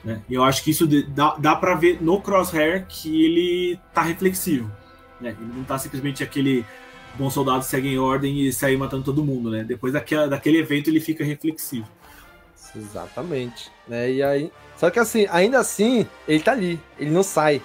Né? 0.06 0.22
Eu 0.30 0.44
acho 0.44 0.62
que 0.62 0.70
isso 0.70 0.86
dá, 1.08 1.34
dá 1.36 1.56
para 1.56 1.74
ver 1.74 2.00
no 2.00 2.20
Crosshair 2.20 2.86
que 2.88 3.24
ele 3.24 3.80
tá 3.92 4.02
reflexivo. 4.02 4.70
Né? 5.20 5.36
Ele 5.38 5.52
não 5.52 5.64
tá 5.64 5.76
simplesmente 5.76 6.22
aquele 6.22 6.64
bom 7.16 7.28
soldado 7.28 7.64
segue 7.64 7.88
em 7.88 7.98
ordem 7.98 8.42
e 8.42 8.52
sai 8.52 8.76
matando 8.76 9.02
todo 9.02 9.24
mundo, 9.24 9.50
né? 9.50 9.64
Depois 9.64 9.92
daquela, 9.92 10.28
daquele 10.28 10.58
evento 10.58 10.88
ele 10.88 11.00
fica 11.00 11.24
reflexivo. 11.24 11.88
Exatamente. 12.76 13.68
Né? 13.88 14.12
E 14.12 14.22
aí, 14.22 14.52
só 14.76 14.90
que 14.90 15.00
assim, 15.00 15.26
ainda 15.28 15.58
assim, 15.58 16.06
ele 16.28 16.40
tá 16.40 16.52
ali, 16.52 16.78
ele 16.98 17.10
não 17.10 17.24
sai, 17.24 17.60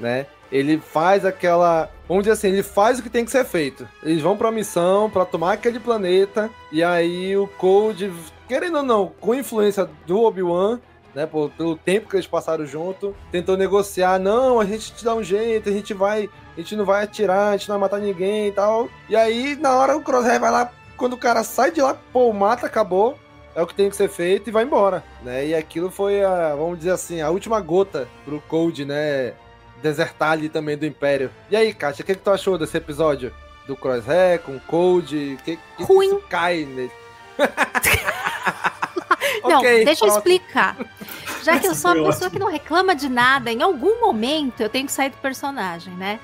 né? 0.00 0.26
Ele 0.50 0.78
faz 0.78 1.26
aquela, 1.26 1.90
vamos 2.08 2.24
dizer 2.24 2.32
assim, 2.32 2.48
ele 2.48 2.62
faz 2.62 2.98
o 2.98 3.02
que 3.02 3.10
tem 3.10 3.24
que 3.24 3.30
ser 3.30 3.44
feito. 3.44 3.86
Eles 4.02 4.22
vão 4.22 4.36
para 4.36 4.50
missão 4.50 5.10
para 5.10 5.26
tomar 5.26 5.52
aquele 5.54 5.80
planeta 5.80 6.48
e 6.70 6.82
aí 6.82 7.36
o 7.36 7.48
Cold, 7.48 8.12
querendo 8.48 8.78
ou 8.78 8.82
não, 8.82 9.12
com 9.20 9.34
influência 9.34 9.88
do 10.06 10.22
Obi-Wan, 10.22 10.78
né? 11.14 11.26
Por, 11.26 11.50
pelo 11.50 11.76
tempo 11.76 12.08
que 12.08 12.16
eles 12.16 12.26
passaram 12.26 12.66
junto, 12.66 13.14
tentou 13.30 13.56
negociar, 13.56 14.18
não, 14.18 14.60
a 14.60 14.64
gente 14.64 14.92
te 14.92 15.04
dá 15.04 15.14
um 15.14 15.22
jeito, 15.22 15.68
a 15.68 15.72
gente 15.72 15.94
vai, 15.94 16.28
a 16.56 16.60
gente 16.60 16.76
não 16.76 16.84
vai 16.84 17.04
atirar, 17.04 17.48
a 17.48 17.56
gente 17.56 17.68
não 17.68 17.78
vai 17.78 17.88
matar 17.88 18.00
ninguém 18.00 18.48
e 18.48 18.52
tal. 18.52 18.88
E 19.08 19.16
aí, 19.16 19.56
na 19.56 19.74
hora 19.74 19.96
o 19.96 20.02
Crosshair 20.02 20.40
vai 20.40 20.50
lá, 20.50 20.72
quando 20.96 21.14
o 21.14 21.18
cara 21.18 21.42
sai 21.44 21.70
de 21.70 21.80
lá, 21.80 21.96
pô, 22.12 22.32
mata, 22.32 22.66
acabou. 22.66 23.18
É 23.54 23.60
o 23.60 23.66
que 23.66 23.74
tem 23.74 23.90
que 23.90 23.96
ser 23.96 24.08
feito 24.08 24.48
e 24.48 24.50
vai 24.50 24.64
embora, 24.64 25.04
né? 25.22 25.46
E 25.46 25.54
aquilo 25.54 25.90
foi 25.90 26.24
a, 26.24 26.54
vamos 26.54 26.78
dizer 26.78 26.92
assim, 26.92 27.20
a 27.20 27.28
última 27.28 27.60
gota 27.60 28.08
pro 28.24 28.40
Cold, 28.48 28.82
né? 28.86 29.34
Desertar 29.82 30.32
ali 30.32 30.48
também 30.48 30.78
do 30.78 30.86
Império. 30.86 31.30
E 31.50 31.56
aí, 31.56 31.74
Kátia, 31.74 32.02
o 32.02 32.06
que, 32.06 32.14
que 32.14 32.22
tu 32.22 32.30
achou 32.30 32.56
desse 32.56 32.78
episódio? 32.78 33.30
Do 33.66 33.76
Crosshair 33.76 34.40
com 34.40 34.56
o 34.56 34.60
Cold? 34.60 35.38
Que, 35.44 35.58
que 35.76 35.84
Ruim. 35.84 36.18
cai 36.30 36.64
nele? 36.64 36.90
Não, 39.44 39.58
Ok, 39.58 39.84
deixa 39.84 40.04
eu 40.04 40.08
próximo. 40.12 40.34
explicar. 40.34 40.76
Já 41.42 41.58
que 41.58 41.66
eu 41.66 41.74
sou 41.76 41.94
uma 41.94 42.06
pessoa 42.06 42.30
que 42.30 42.38
não 42.38 42.48
reclama 42.48 42.94
de 42.94 43.08
nada, 43.08 43.50
em 43.50 43.62
algum 43.62 44.00
momento 44.00 44.60
eu 44.60 44.68
tenho 44.68 44.86
que 44.86 44.92
sair 44.92 45.10
do 45.10 45.16
personagem, 45.18 45.92
né? 45.94 46.20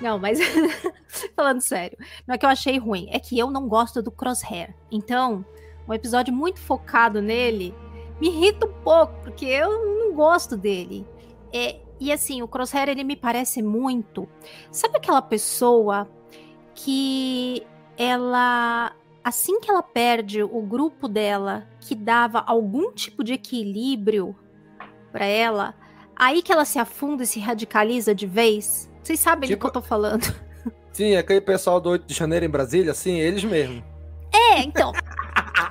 Não, 0.00 0.18
mas 0.18 0.38
falando 1.36 1.60
sério, 1.60 1.96
não 2.26 2.34
é 2.34 2.38
que 2.38 2.44
eu 2.44 2.50
achei 2.50 2.78
ruim, 2.78 3.08
é 3.10 3.18
que 3.18 3.38
eu 3.38 3.50
não 3.50 3.68
gosto 3.68 4.02
do 4.02 4.10
Crosshair. 4.10 4.74
Então, 4.90 5.44
um 5.88 5.94
episódio 5.94 6.32
muito 6.32 6.60
focado 6.60 7.22
nele 7.22 7.74
me 8.20 8.28
irrita 8.28 8.66
um 8.66 8.72
pouco, 8.82 9.14
porque 9.22 9.44
eu 9.46 9.70
não 9.98 10.12
gosto 10.14 10.56
dele. 10.56 11.06
É, 11.52 11.76
e 12.00 12.12
assim, 12.12 12.42
o 12.42 12.48
Crosshair 12.48 12.88
ele 12.88 13.04
me 13.04 13.16
parece 13.16 13.62
muito. 13.62 14.28
Sabe 14.70 14.96
aquela 14.96 15.22
pessoa 15.22 16.08
que 16.74 17.64
ela 17.96 18.92
assim 19.24 19.58
que 19.60 19.70
ela 19.70 19.82
perde 19.82 20.42
o 20.42 20.60
grupo 20.60 21.08
dela, 21.08 21.66
que 21.80 21.94
dava 21.94 22.40
algum 22.46 22.92
tipo 22.92 23.24
de 23.24 23.32
equilíbrio 23.32 24.36
pra 25.10 25.24
ela, 25.24 25.74
aí 26.14 26.42
que 26.42 26.52
ela 26.52 26.64
se 26.64 26.78
afunda 26.78 27.22
e 27.22 27.26
se 27.26 27.40
radicaliza 27.40 28.14
de 28.14 28.26
vez. 28.26 28.90
Vocês 29.02 29.18
sabem 29.18 29.48
do 29.48 29.52
Tipo- 29.52 29.60
que 29.62 29.66
eu 29.66 29.72
tô 29.72 29.82
falando. 29.82 30.22
Sim, 30.92 31.16
aquele 31.16 31.40
pessoal 31.40 31.80
do 31.80 31.90
8 31.90 32.06
de 32.06 32.14
janeiro 32.14 32.44
em 32.44 32.48
Brasília, 32.48 32.94
sim, 32.94 33.18
eles 33.18 33.42
mesmo. 33.42 33.82
É, 34.32 34.60
então. 34.60 34.92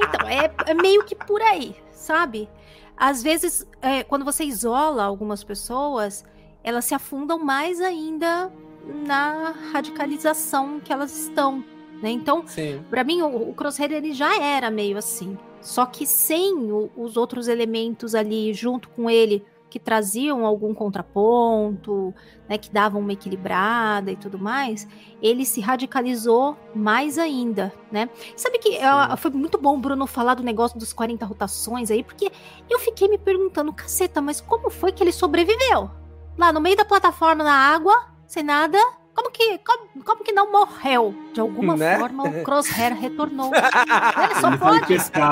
Então, 0.01 0.27
é, 0.27 0.51
é 0.69 0.73
meio 0.73 1.03
que 1.05 1.15
por 1.15 1.41
aí, 1.41 1.75
sabe? 1.93 2.49
Às 2.97 3.23
vezes, 3.23 3.65
é, 3.81 4.03
quando 4.03 4.25
você 4.25 4.43
isola 4.43 5.01
algumas 5.03 5.41
pessoas, 5.41 6.25
elas 6.61 6.83
se 6.83 6.93
afundam 6.93 7.39
mais 7.39 7.79
ainda 7.79 8.51
na 9.07 9.53
radicalização 9.71 10.81
que 10.81 10.91
elas 10.91 11.17
estão, 11.17 11.63
né? 12.03 12.11
Então. 12.11 12.45
Pra 12.89 13.03
mim, 13.03 13.21
o, 13.23 13.49
o 13.49 13.53
Crosshair 13.55 13.91
ele 13.91 14.13
já 14.13 14.39
era 14.39 14.69
meio 14.69 14.97
assim. 14.97 15.35
Só 15.61 15.85
que 15.85 16.05
sem 16.05 16.53
o- 16.71 16.91
os 16.95 17.15
outros 17.17 17.47
elementos 17.47 18.13
ali 18.13 18.53
junto 18.53 18.89
com 18.89 19.09
ele 19.09 19.43
que 19.69 19.79
traziam 19.79 20.45
algum 20.45 20.71
contraponto, 20.71 22.13
né, 22.47 22.57
que 22.59 22.69
davam 22.71 23.01
uma 23.01 23.13
equilibrada 23.13 24.11
e 24.11 24.15
tudo 24.15 24.37
mais, 24.37 24.87
ele 25.21 25.45
se 25.45 25.61
radicalizou 25.61 26.55
mais 26.75 27.17
ainda, 27.17 27.73
né? 27.91 28.07
Sabe 28.35 28.59
que 28.59 28.75
é, 28.75 29.17
foi 29.17 29.31
muito 29.31 29.57
bom 29.57 29.75
o 29.75 29.79
Bruno 29.79 30.05
falar 30.05 30.35
do 30.35 30.43
negócio 30.43 30.77
dos 30.77 30.93
40 30.93 31.25
rotações 31.25 31.89
aí, 31.89 32.03
porque 32.03 32.31
eu 32.69 32.77
fiquei 32.79 33.07
me 33.07 33.17
perguntando, 33.17 33.73
caceta, 33.73 34.21
mas 34.21 34.39
como 34.41 34.69
foi 34.69 34.91
que 34.91 35.01
ele 35.03 35.11
sobreviveu? 35.11 35.89
Lá 36.37 36.53
no 36.53 36.61
meio 36.61 36.75
da 36.77 36.85
plataforma 36.85 37.43
na 37.43 37.53
água, 37.55 37.93
sem 38.27 38.43
nada, 38.43 38.77
como 39.15 39.29
que, 39.31 39.57
como, 39.59 40.03
como 40.03 40.23
que 40.23 40.31
não 40.31 40.51
morreu? 40.51 41.13
De 41.33 41.39
alguma 41.39 41.75
Né? 41.75 41.99
forma, 41.99 42.23
o 42.23 42.43
Crosshair 42.43 42.93
retornou. 42.95 43.51
Ele 43.53 44.35
só 44.41 44.47
Ele 44.49 44.57
pode. 44.57 44.85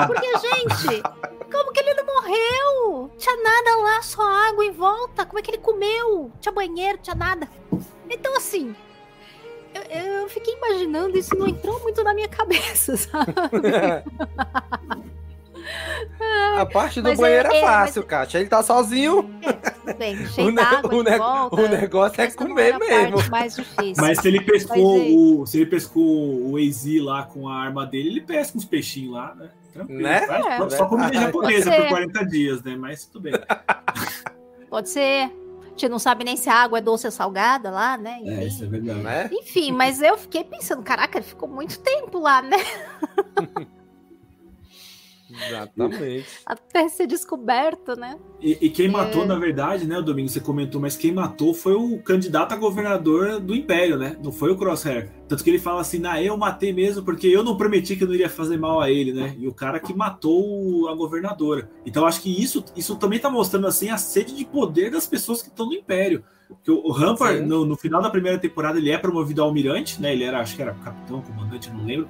Porque, 0.06 0.38
gente, 0.38 1.02
como 1.52 1.72
que 1.72 1.80
ele 1.80 1.94
não 1.94 2.06
morreu? 2.06 3.10
Tinha 3.18 3.36
nada 3.42 3.76
lá, 3.82 4.02
só 4.02 4.22
água 4.22 4.64
em 4.64 4.70
volta. 4.70 5.26
Como 5.26 5.38
é 5.38 5.42
que 5.42 5.50
ele 5.50 5.58
comeu? 5.58 6.30
Tinha 6.40 6.52
banheiro, 6.52 6.98
tinha 7.02 7.14
nada. 7.16 7.48
Então, 8.08 8.36
assim, 8.36 8.74
eu, 9.74 9.82
eu 9.82 10.28
fiquei 10.28 10.54
imaginando 10.54 11.18
isso 11.18 11.34
não 11.34 11.46
entrou 11.48 11.78
muito 11.80 12.02
na 12.04 12.14
minha 12.14 12.28
cabeça, 12.28 12.96
sabe? 12.96 13.34
A 16.58 16.66
parte 16.66 17.00
do 17.00 17.08
Mas 17.08 17.18
é- 17.18 17.22
banheiro 17.22 17.48
é, 17.52 17.58
é, 17.58 17.60
fácil, 17.60 18.02
Kátia. 18.04 18.38
Ele 18.38 18.48
tá 18.48 18.62
sozinho, 18.62 19.22
Tudo 19.22 19.94
bem, 19.98 20.16
o, 20.22 20.26
cheio 20.28 20.48
ne- 20.50 20.54
d'água 20.56 20.94
o 20.94 21.00
em 21.00 21.04
ne- 21.04 21.18
volta. 21.18 21.56
o 21.62 21.68
negócio 21.68 22.20
é 22.20 22.30
comer 22.30 22.78
mesmo. 22.78 23.30
mais 23.30 23.56
difícil. 23.56 23.94
Mas 23.98 24.18
se 24.18 24.28
ele 24.28 24.40
pescou 24.42 24.98
é. 24.98 25.08
o. 25.10 25.46
Se 25.46 25.58
ele 25.58 25.66
pescou 25.66 26.50
o 26.50 26.58
Easy 26.58 27.00
lá 27.00 27.24
com 27.24 27.48
a 27.48 27.54
arma 27.56 27.86
dele, 27.86 28.08
ele 28.10 28.20
pesca 28.20 28.56
uns 28.58 28.64
peixinhos 28.64 29.14
lá, 29.14 29.34
né? 29.34 29.50
Tranquilo. 29.72 30.02
Né? 30.02 30.26
Vai, 30.26 30.40
É. 30.52 30.56
só- 30.58 30.70
Só 30.70 30.86
comida 30.86 31.12
japonesa 31.14 31.70
por 31.70 31.80
ser. 31.80 31.88
40 31.88 32.26
dias, 32.26 32.62
né? 32.62 32.76
Mas 32.76 33.06
tudo 33.06 33.22
bem. 33.22 33.32
Pode 34.68 34.88
ser. 34.90 35.30
A 35.64 35.68
gente 35.74 35.88
não 35.88 35.98
sabe 35.98 36.22
nem 36.22 36.36
se 36.36 36.50
a 36.50 36.54
água 36.54 36.78
é 36.78 36.82
doce 36.82 37.06
ou 37.06 37.10
salgada 37.10 37.70
lá, 37.70 37.96
né? 37.96 38.20
É, 38.24 38.30
Enfim. 38.34 38.46
isso 38.46 38.64
é 38.64 38.66
verdade. 38.66 39.00
Né? 39.00 39.30
Enfim, 39.32 39.72
mas 39.72 40.02
eu 40.02 40.18
fiquei 40.18 40.44
pensando, 40.44 40.82
caraca, 40.82 41.16
ele 41.18 41.24
ficou 41.24 41.48
muito 41.48 41.78
tempo 41.80 42.18
lá, 42.18 42.42
né? 42.42 42.58
Exatamente. 45.48 46.26
Até 46.46 46.88
ser 46.88 47.06
descoberto, 47.06 47.94
né? 47.96 48.16
E, 48.40 48.58
e 48.60 48.70
quem 48.70 48.88
matou, 48.88 49.22
É. 49.22 49.26
na 49.26 49.38
verdade, 49.38 49.86
né, 49.86 49.98
o 49.98 50.02
Domingo, 50.02 50.28
você 50.28 50.40
comentou, 50.40 50.80
mas 50.80 50.96
quem 50.96 51.12
matou 51.12 51.54
foi 51.54 51.74
o 51.74 51.98
candidato 52.02 52.52
a 52.52 52.56
governador 52.56 53.40
do 53.40 53.54
Império, 53.54 53.96
né? 53.96 54.16
Não 54.22 54.32
foi 54.32 54.50
o 54.50 54.56
Crosshair. 54.56 55.10
Tanto 55.28 55.42
que 55.42 55.50
ele 55.50 55.58
fala 55.58 55.80
assim, 55.80 55.98
nah, 55.98 56.20
eu 56.22 56.36
matei 56.36 56.72
mesmo 56.72 57.02
porque 57.02 57.26
eu 57.26 57.42
não 57.42 57.56
prometi 57.56 57.96
que 57.96 58.04
eu 58.04 58.08
não 58.08 58.14
iria 58.14 58.28
fazer 58.28 58.58
mal 58.58 58.80
a 58.80 58.90
ele, 58.90 59.12
né? 59.12 59.34
E 59.38 59.46
o 59.48 59.54
cara 59.54 59.80
que 59.80 59.94
matou 59.94 60.88
a 60.88 60.94
governadora. 60.94 61.70
Então 61.86 62.06
acho 62.06 62.20
que 62.20 62.42
isso, 62.42 62.64
isso 62.76 62.96
também 62.96 63.18
tá 63.18 63.30
mostrando, 63.30 63.66
assim, 63.66 63.88
a 63.88 63.96
sede 63.96 64.34
de 64.34 64.44
poder 64.44 64.90
das 64.90 65.06
pessoas 65.06 65.42
que 65.42 65.48
estão 65.48 65.66
no 65.66 65.74
Império. 65.74 66.24
Porque 66.48 66.70
o, 66.70 66.82
o 66.84 66.90
Rampar, 66.90 67.38
Sim. 67.38 67.46
no, 67.46 67.64
no 67.64 67.76
final 67.76 68.02
da 68.02 68.10
primeira 68.10 68.38
temporada, 68.38 68.78
ele 68.78 68.90
é 68.90 68.98
promovido 68.98 69.40
a 69.42 69.44
almirante, 69.46 70.00
né? 70.00 70.12
Ele 70.12 70.24
era, 70.24 70.40
acho 70.40 70.54
que 70.54 70.60
era 70.60 70.74
capitão, 70.74 71.22
comandante, 71.22 71.70
não 71.70 71.84
lembro. 71.84 72.08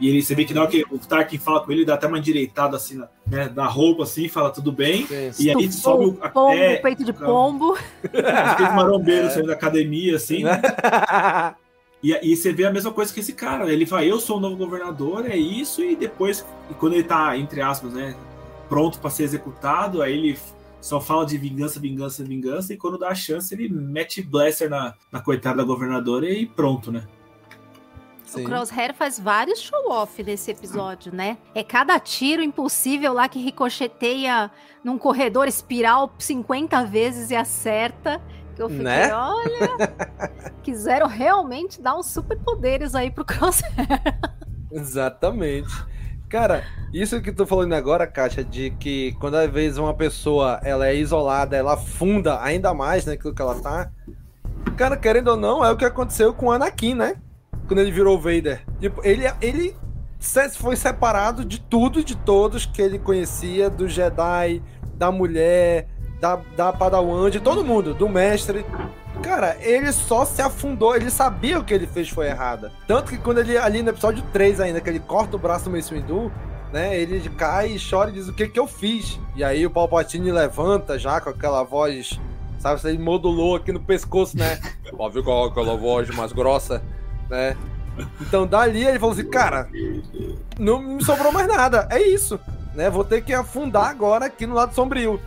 E 0.00 0.08
ele, 0.08 0.22
você 0.22 0.34
vê 0.34 0.44
que 0.44 0.54
na 0.54 0.62
hora 0.62 0.70
que 0.70 0.84
o 0.90 0.98
Tarkin 0.98 1.38
fala 1.38 1.60
com 1.60 1.72
ele, 1.72 1.84
dá 1.84 1.94
até 1.94 2.06
uma 2.06 2.18
endireitada 2.18 2.76
assim 2.76 2.96
na, 2.96 3.08
né, 3.26 3.52
na 3.54 3.66
roupa, 3.66 4.04
assim, 4.04 4.28
fala 4.28 4.50
tudo 4.50 4.70
bem. 4.70 5.06
Sim. 5.06 5.44
E 5.44 5.50
aí 5.50 5.72
sobe 5.72 6.04
o. 6.04 6.08
o 6.10 6.30
pombo, 6.30 6.52
é, 6.52 6.76
peito 6.76 7.04
de 7.04 7.12
pombo. 7.12 7.76
aqueles 8.04 8.74
marombeiros 8.74 9.32
saindo 9.34 9.48
da 9.48 9.54
academia, 9.54 10.16
assim, 10.16 10.44
né? 10.44 10.60
Né? 10.68 11.54
E 12.00 12.14
aí 12.14 12.36
você 12.36 12.52
vê 12.52 12.64
a 12.64 12.70
mesma 12.70 12.92
coisa 12.92 13.12
que 13.12 13.20
esse 13.20 13.32
cara. 13.32 13.72
Ele 13.72 13.84
fala, 13.84 14.04
eu 14.04 14.20
sou 14.20 14.36
o 14.36 14.40
novo 14.40 14.56
governador, 14.56 15.28
é 15.28 15.36
isso, 15.36 15.82
e 15.82 15.96
depois, 15.96 16.46
e 16.70 16.74
quando 16.74 16.92
ele 16.92 17.02
tá, 17.02 17.36
entre 17.36 17.60
aspas, 17.60 17.92
né, 17.92 18.14
pronto 18.68 19.00
para 19.00 19.10
ser 19.10 19.24
executado, 19.24 20.00
aí 20.00 20.12
ele 20.12 20.38
só 20.80 21.00
fala 21.00 21.26
de 21.26 21.36
vingança, 21.36 21.80
vingança, 21.80 22.22
vingança, 22.22 22.72
e 22.72 22.76
quando 22.76 22.98
dá 22.98 23.08
a 23.08 23.14
chance, 23.14 23.52
ele 23.52 23.68
mete 23.68 24.22
blaster 24.22 24.70
na, 24.70 24.94
na 25.10 25.20
coitada 25.20 25.56
da 25.56 25.64
governadora 25.64 26.30
e 26.30 26.46
pronto, 26.46 26.92
né? 26.92 27.02
Sim. 28.28 28.42
O 28.42 28.44
Crosshair 28.44 28.94
faz 28.94 29.18
vários 29.18 29.58
show-off 29.58 30.22
nesse 30.22 30.50
episódio, 30.50 31.10
né? 31.14 31.38
É 31.54 31.64
cada 31.64 31.98
tiro 31.98 32.42
impossível 32.42 33.14
lá 33.14 33.26
que 33.26 33.38
ricocheteia 33.38 34.50
num 34.84 34.98
corredor 34.98 35.48
espiral 35.48 36.12
50 36.18 36.84
vezes 36.84 37.30
e 37.30 37.34
acerta. 37.36 38.20
Que 38.54 38.60
eu 38.62 38.68
fiquei, 38.68 38.84
Né? 38.84 39.14
olha, 39.14 39.70
quiseram 40.62 41.06
realmente 41.06 41.80
dar 41.80 41.96
uns 41.96 42.06
superpoderes 42.08 42.94
aí 42.94 43.10
pro 43.10 43.24
Crosshair. 43.24 43.72
Exatamente. 44.70 45.72
Cara, 46.28 46.64
isso 46.92 47.22
que 47.22 47.32
tu 47.32 47.46
falando 47.46 47.72
agora, 47.72 48.06
Kátia, 48.06 48.44
de 48.44 48.70
que 48.72 49.12
quando 49.18 49.36
às 49.36 49.50
vezes 49.50 49.78
uma 49.78 49.94
pessoa 49.94 50.60
ela 50.62 50.86
é 50.86 50.94
isolada, 50.94 51.56
ela 51.56 51.72
afunda 51.72 52.42
ainda 52.42 52.74
mais 52.74 53.06
naquilo 53.06 53.34
que 53.34 53.40
ela 53.40 53.58
tá. 53.62 53.90
Cara, 54.76 54.98
querendo 54.98 55.28
ou 55.28 55.36
não, 55.38 55.64
é 55.64 55.70
o 55.70 55.76
que 55.78 55.84
aconteceu 55.86 56.34
com 56.34 56.46
o 56.46 56.52
Anakin, 56.52 56.94
né? 56.94 57.16
Quando 57.68 57.80
ele 57.80 57.92
virou 57.92 58.18
Vader. 58.18 58.62
Tipo, 58.80 59.00
ele, 59.04 59.24
ele 59.40 59.76
foi 60.56 60.74
separado 60.74 61.44
de 61.44 61.60
tudo 61.60 62.00
e 62.00 62.04
de 62.04 62.16
todos 62.16 62.66
que 62.66 62.82
ele 62.82 62.98
conhecia, 62.98 63.70
do 63.70 63.86
Jedi, 63.86 64.60
da 64.94 65.12
mulher, 65.12 65.86
da, 66.20 66.40
da 66.56 66.72
Padawan, 66.72 67.30
de 67.30 67.40
todo 67.40 67.64
mundo, 67.64 67.94
do 67.94 68.08
mestre. 68.08 68.66
Cara, 69.22 69.56
ele 69.60 69.92
só 69.92 70.24
se 70.24 70.40
afundou, 70.42 70.94
ele 70.94 71.10
sabia 71.10 71.58
o 71.58 71.64
que 71.64 71.74
ele 71.74 71.86
fez 71.86 72.08
foi 72.08 72.26
errado. 72.26 72.70
Tanto 72.86 73.10
que 73.10 73.18
quando 73.18 73.38
ele, 73.38 73.56
ali 73.56 73.82
no 73.82 73.90
episódio 73.90 74.22
3 74.32 74.60
ainda, 74.60 74.80
que 74.80 74.88
ele 74.88 75.00
corta 75.00 75.36
o 75.36 75.38
braço 75.38 75.64
do 75.66 75.70
Mace 75.70 75.92
Windu, 75.92 76.32
né, 76.72 76.98
ele 76.98 77.28
cai 77.30 77.72
e 77.72 77.78
chora 77.78 78.10
e 78.10 78.14
diz 78.14 78.28
o 78.28 78.32
que 78.32 78.48
que 78.48 78.58
eu 78.58 78.66
fiz. 78.66 79.18
E 79.34 79.42
aí 79.42 79.66
o 79.66 79.70
Palpatine 79.70 80.30
levanta 80.30 80.98
já 80.98 81.20
com 81.20 81.30
aquela 81.30 81.62
voz, 81.62 82.18
sabe, 82.58 82.80
ele 82.84 82.98
modulou 82.98 83.56
aqui 83.56 83.72
no 83.72 83.80
pescoço, 83.80 84.36
né, 84.36 84.60
pra 84.96 85.08
ver 85.08 85.22
qual 85.22 85.46
aquela 85.46 85.76
voz 85.76 86.08
mais 86.10 86.32
grossa, 86.32 86.82
né. 87.28 87.56
Então 88.20 88.46
dali 88.46 88.84
ele 88.84 88.98
falou 88.98 89.12
assim, 89.12 89.28
cara, 89.28 89.68
não 90.58 90.80
me 90.80 91.04
sobrou 91.04 91.32
mais 91.32 91.48
nada, 91.48 91.88
é 91.90 92.00
isso, 92.00 92.38
né, 92.74 92.88
vou 92.88 93.04
ter 93.04 93.22
que 93.24 93.34
afundar 93.34 93.90
agora 93.90 94.26
aqui 94.26 94.46
no 94.46 94.54
lado 94.54 94.74
sombrio 94.74 95.20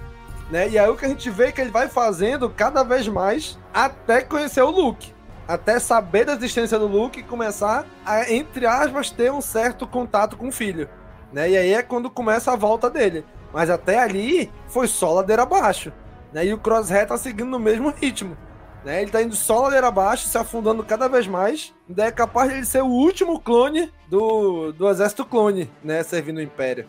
né? 0.52 0.68
E 0.70 0.78
aí 0.78 0.90
o 0.90 0.98
que 0.98 1.06
a 1.06 1.08
gente 1.08 1.30
vê 1.30 1.46
é 1.46 1.52
que 1.52 1.62
ele 1.62 1.72
vai 1.72 1.88
fazendo 1.88 2.50
cada 2.50 2.84
vez 2.84 3.08
mais 3.08 3.58
até 3.74 4.22
conhecer 4.22 4.62
o 4.62 4.70
Luke. 4.70 5.14
Até 5.48 5.80
saber 5.80 6.26
da 6.26 6.34
existência 6.34 6.78
do 6.78 6.88
Luke 6.88 7.20
e 7.20 7.24
começar 7.24 7.86
a, 8.06 8.32
entre 8.32 8.66
aspas, 8.66 9.10
ter 9.10 9.32
um 9.32 9.42
certo 9.42 9.88
contato 9.88 10.38
com 10.38 10.50
o 10.50 10.52
filho. 10.52 10.90
Né? 11.32 11.52
E 11.52 11.58
aí 11.58 11.74
é 11.74 11.82
quando 11.82 12.10
começa 12.10 12.52
a 12.52 12.58
volta 12.58 12.90
dele. 12.90 13.26
Mas 13.54 13.70
até 13.70 14.00
ali 14.00 14.52
foi 14.68 14.88
só 14.88 15.14
ladeira 15.14 15.44
abaixo. 15.44 15.92
Né? 16.34 16.46
E 16.46 16.54
o 16.54 16.58
Crosshair 16.58 17.08
tá 17.08 17.18
seguindo 17.18 17.50
no 17.50 17.60
mesmo 17.60 17.90
ritmo. 17.90 18.38
Né? 18.84 19.02
Ele 19.02 19.12
tá 19.12 19.22
indo 19.22 19.36
só 19.36 19.62
ladeira 19.62 19.88
abaixo, 19.88 20.28
se 20.28 20.38
afundando 20.38 20.84
cada 20.84 21.08
vez 21.08 21.28
mais. 21.28 21.74
Ainda 21.88 22.06
é 22.06 22.12
capaz 22.12 22.50
de 22.50 22.58
ele 22.58 22.65
ser 22.65 22.82
o 22.82 22.88
último 22.88 23.39
clone 23.39 23.91
do, 24.08 24.72
do 24.72 24.89
exército 24.89 25.24
clone, 25.24 25.70
né? 25.84 26.02
Servindo 26.04 26.38
o 26.38 26.41
Império. 26.41 26.88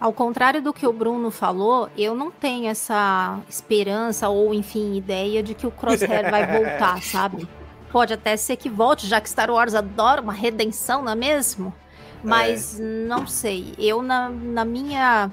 Ao 0.00 0.12
contrário 0.12 0.62
do 0.62 0.72
que 0.72 0.86
o 0.86 0.92
Bruno 0.92 1.30
falou, 1.30 1.90
eu 1.96 2.14
não 2.14 2.30
tenho 2.30 2.68
essa 2.68 3.40
esperança 3.48 4.28
ou, 4.28 4.54
enfim, 4.54 4.96
ideia 4.96 5.42
de 5.42 5.54
que 5.54 5.66
o 5.66 5.72
Crosshair 5.72 6.30
vai 6.30 6.46
voltar, 6.56 7.02
sabe? 7.02 7.48
Pode 7.90 8.14
até 8.14 8.36
ser 8.36 8.56
que 8.56 8.70
volte, 8.70 9.06
já 9.06 9.20
que 9.20 9.28
Star 9.28 9.50
Wars 9.50 9.74
adora 9.74 10.20
uma 10.20 10.32
redenção, 10.32 11.02
não 11.02 11.12
é 11.12 11.16
mesmo? 11.16 11.74
Mas 12.22 12.78
é. 12.78 12.82
não 12.82 13.26
sei. 13.26 13.74
Eu, 13.76 14.02
na, 14.02 14.28
na, 14.28 14.64
minha, 14.64 15.32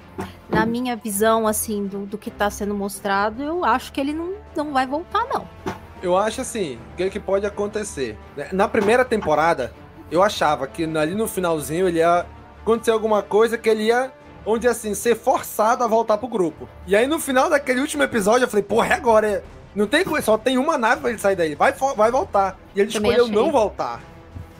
na 0.50 0.66
minha 0.66 0.96
visão, 0.96 1.48
assim, 1.48 1.86
do, 1.86 2.06
do 2.06 2.18
que 2.18 2.30
está 2.30 2.50
sendo 2.50 2.74
mostrado, 2.74 3.44
eu 3.44 3.64
acho 3.64 3.92
que 3.92 4.00
ele 4.00 4.14
não, 4.14 4.34
não 4.64 4.74
vai 4.74 4.86
voltar, 4.86 5.26
não. 5.26 5.48
Eu 6.02 6.18
acho 6.18 6.42
assim, 6.42 6.78
o 6.94 6.98
que, 6.98 7.10
que 7.10 7.20
pode 7.20 7.46
acontecer? 7.46 8.18
Na 8.52 8.68
primeira 8.68 9.04
temporada, 9.04 9.74
eu 10.12 10.22
achava 10.22 10.68
que 10.68 10.84
ali 10.98 11.16
no 11.16 11.28
finalzinho 11.28 11.88
ele 11.88 12.00
ia 12.00 12.26
acontecer 12.62 12.92
alguma 12.92 13.22
coisa 13.24 13.58
que 13.58 13.70
ele 13.70 13.84
ia 13.84 14.12
onde 14.46 14.68
assim, 14.68 14.94
ser 14.94 15.16
forçado 15.16 15.84
a 15.84 15.88
voltar 15.88 16.18
pro 16.18 16.28
grupo. 16.28 16.70
E 16.86 16.96
aí 16.96 17.08
no 17.08 17.20
final 17.20 17.50
daquele 17.50 17.82
último 17.82 18.04
episódio 18.04 18.46
eu 18.46 18.50
falei, 18.50 18.64
porra, 18.64 18.88
é 18.90 18.94
agora. 18.94 19.44
Não 19.74 19.88
tem 19.88 20.06
só 20.22 20.38
tem 20.38 20.58
uma 20.58 20.78
nave 20.78 21.02
pra 21.02 21.10
ele 21.10 21.20
sair 21.20 21.36
daí. 21.36 21.56
Vai, 21.56 21.74
vai 21.74 22.10
voltar. 22.12 22.58
E 22.76 22.80
ele 22.80 22.92
Também 22.92 23.12
escolheu 23.12 23.26
achei. 23.26 23.36
não 23.36 23.52
voltar. 23.52 24.00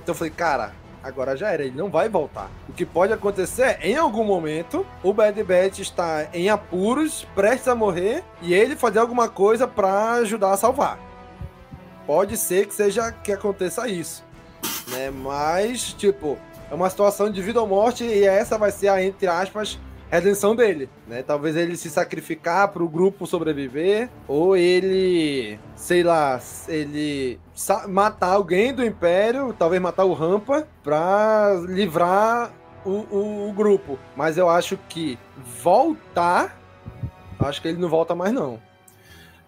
Então 0.02 0.14
eu 0.14 0.18
falei, 0.18 0.32
cara, 0.32 0.74
agora 1.06 1.38
já 1.38 1.52
era, 1.52 1.64
ele 1.64 1.78
não 1.78 1.90
vai 1.90 2.10
voltar. 2.10 2.50
O 2.68 2.74
que 2.74 2.84
pode 2.84 3.14
acontecer 3.14 3.78
é, 3.80 3.90
em 3.90 3.96
algum 3.96 4.24
momento, 4.24 4.86
o 5.04 5.14
Bad 5.14 5.42
Batch 5.44 5.80
está 5.80 6.28
em 6.34 6.50
apuros, 6.50 7.28
prestes 7.36 7.68
a 7.68 7.76
morrer, 7.76 8.24
e 8.42 8.54
ele 8.54 8.76
fazer 8.76 9.00
alguma 9.00 9.30
coisa 9.30 9.68
para 9.68 10.14
ajudar 10.14 10.52
a 10.52 10.58
salvar. 10.58 11.00
Pode 12.08 12.36
ser 12.38 12.66
que 12.66 12.74
seja 12.74 13.12
que 13.12 13.32
aconteça 13.32 13.88
isso. 13.88 14.24
Né? 14.88 15.12
Mas, 15.12 15.94
tipo, 15.94 16.40
é 16.72 16.74
uma 16.74 16.90
situação 16.90 17.30
de 17.30 17.42
vida 17.42 17.62
ou 17.62 17.68
morte 17.68 18.04
e 18.04 18.26
essa 18.26 18.58
vai 18.58 18.72
ser 18.72 18.88
a, 18.88 19.04
entre 19.04 19.28
aspas, 19.28 19.80
redenção 20.10 20.56
dele, 20.56 20.90
né? 21.08 21.24
Talvez 21.24 21.56
ele 21.56 21.76
se 21.76 21.90
sacrificar 21.90 22.68
para 22.70 22.84
o 22.84 22.90
grupo 22.90 23.26
sobreviver 23.26 24.10
ou 24.28 24.56
ele, 24.56 25.60
sei 25.76 26.04
lá, 26.04 26.40
ele 26.68 27.40
matar 27.88 28.34
alguém 28.34 28.74
do 28.74 28.86
Império, 28.86 29.54
talvez 29.58 29.82
matar 29.82 30.06
o 30.06 30.14
Rampa 30.14 30.68
para 30.84 31.54
livrar 31.68 32.52
o, 32.86 32.90
o, 32.90 33.50
o, 33.50 33.54
grupo. 33.54 33.98
Mas 34.16 34.38
eu 34.38 34.50
acho 34.50 34.78
que 34.90 35.18
voltar, 35.62 36.60
acho 37.40 37.62
que 37.62 37.68
ele 37.68 37.80
não 37.80 37.90
volta 37.90 38.14
mais 38.14 38.32
não. 38.32 38.60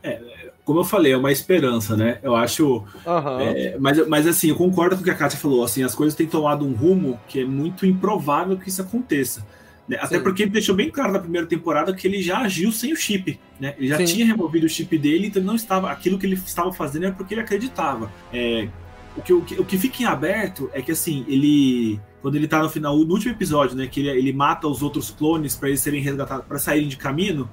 É, 0.02 0.22
como 0.64 0.82
eu 0.82 0.84
falei, 0.84 1.14
é 1.14 1.18
uma 1.18 1.32
esperança, 1.32 1.96
né? 1.96 2.20
Eu 2.22 2.36
acho. 2.36 2.84
Uhum. 3.06 3.40
É, 3.40 3.78
mas, 3.80 4.08
mas 4.08 4.28
assim, 4.28 4.50
eu 4.50 4.56
concordo 4.56 4.96
com 4.96 5.02
o 5.02 5.04
que 5.04 5.12
a 5.12 5.16
Kátia 5.16 5.40
falou. 5.40 5.64
Assim, 5.64 5.84
as 5.84 5.96
coisas 5.96 6.14
têm 6.16 6.28
tomado 6.28 6.66
um 6.66 6.74
rumo 6.74 7.20
que 7.28 7.42
é 7.42 7.46
muito 7.46 7.86
improvável 7.86 8.58
que 8.58 8.70
isso 8.70 8.82
aconteça. 8.82 9.46
Né? 9.88 9.98
Até 9.98 10.18
Sim. 10.18 10.24
porque 10.24 10.44
ele 10.44 10.52
deixou 10.52 10.76
bem 10.76 10.90
claro 10.90 11.14
na 11.14 11.20
primeira 11.20 11.48
temporada 11.48 11.94
que 11.94 12.08
ele 12.08 12.22
já 12.22 12.40
agiu 12.40 12.72
sem 12.72 12.92
o 12.92 12.96
chip. 12.96 13.40
Né? 13.60 13.74
Ele 13.78 13.88
já 13.88 13.98
Sim. 13.98 14.06
tinha 14.06 14.26
removido 14.26 14.66
o 14.66 14.70
chip 14.70 14.98
dele, 14.98 15.28
então 15.28 15.42
não 15.42 15.56
estava. 15.56 15.92
Aquilo 15.92 16.18
que 16.20 16.26
ele 16.26 16.36
estava 16.36 16.74
fazendo 16.74 17.06
era 17.06 17.14
porque 17.14 17.34
ele 17.34 17.42
acreditava. 17.42 18.12
É, 18.34 18.68
o, 19.16 19.22
que, 19.22 19.34
o, 19.34 19.42
que, 19.42 19.62
o 19.62 19.66
que 19.66 19.78
fica 19.78 20.04
em 20.04 20.06
aberto 20.06 20.70
é 20.74 20.82
que 20.82 20.92
assim, 20.92 21.26
ele. 21.28 22.00
Quando 22.22 22.36
ele 22.36 22.48
tá 22.48 22.62
no 22.62 22.70
final, 22.70 22.98
no 22.98 23.14
último 23.14 23.32
episódio, 23.32 23.76
né? 23.76 23.88
Que 23.88 24.02
ele, 24.02 24.10
ele 24.10 24.34
mata 24.34 24.68
os 24.68 24.82
outros 24.82 25.12
clones 25.12 25.56
para 25.56 25.70
eles 25.70 25.80
serem 25.80 26.02
resgatados, 26.02 26.46
para 26.46 26.60
saírem 26.60 26.88
de 26.88 26.98
caminho 26.98 27.50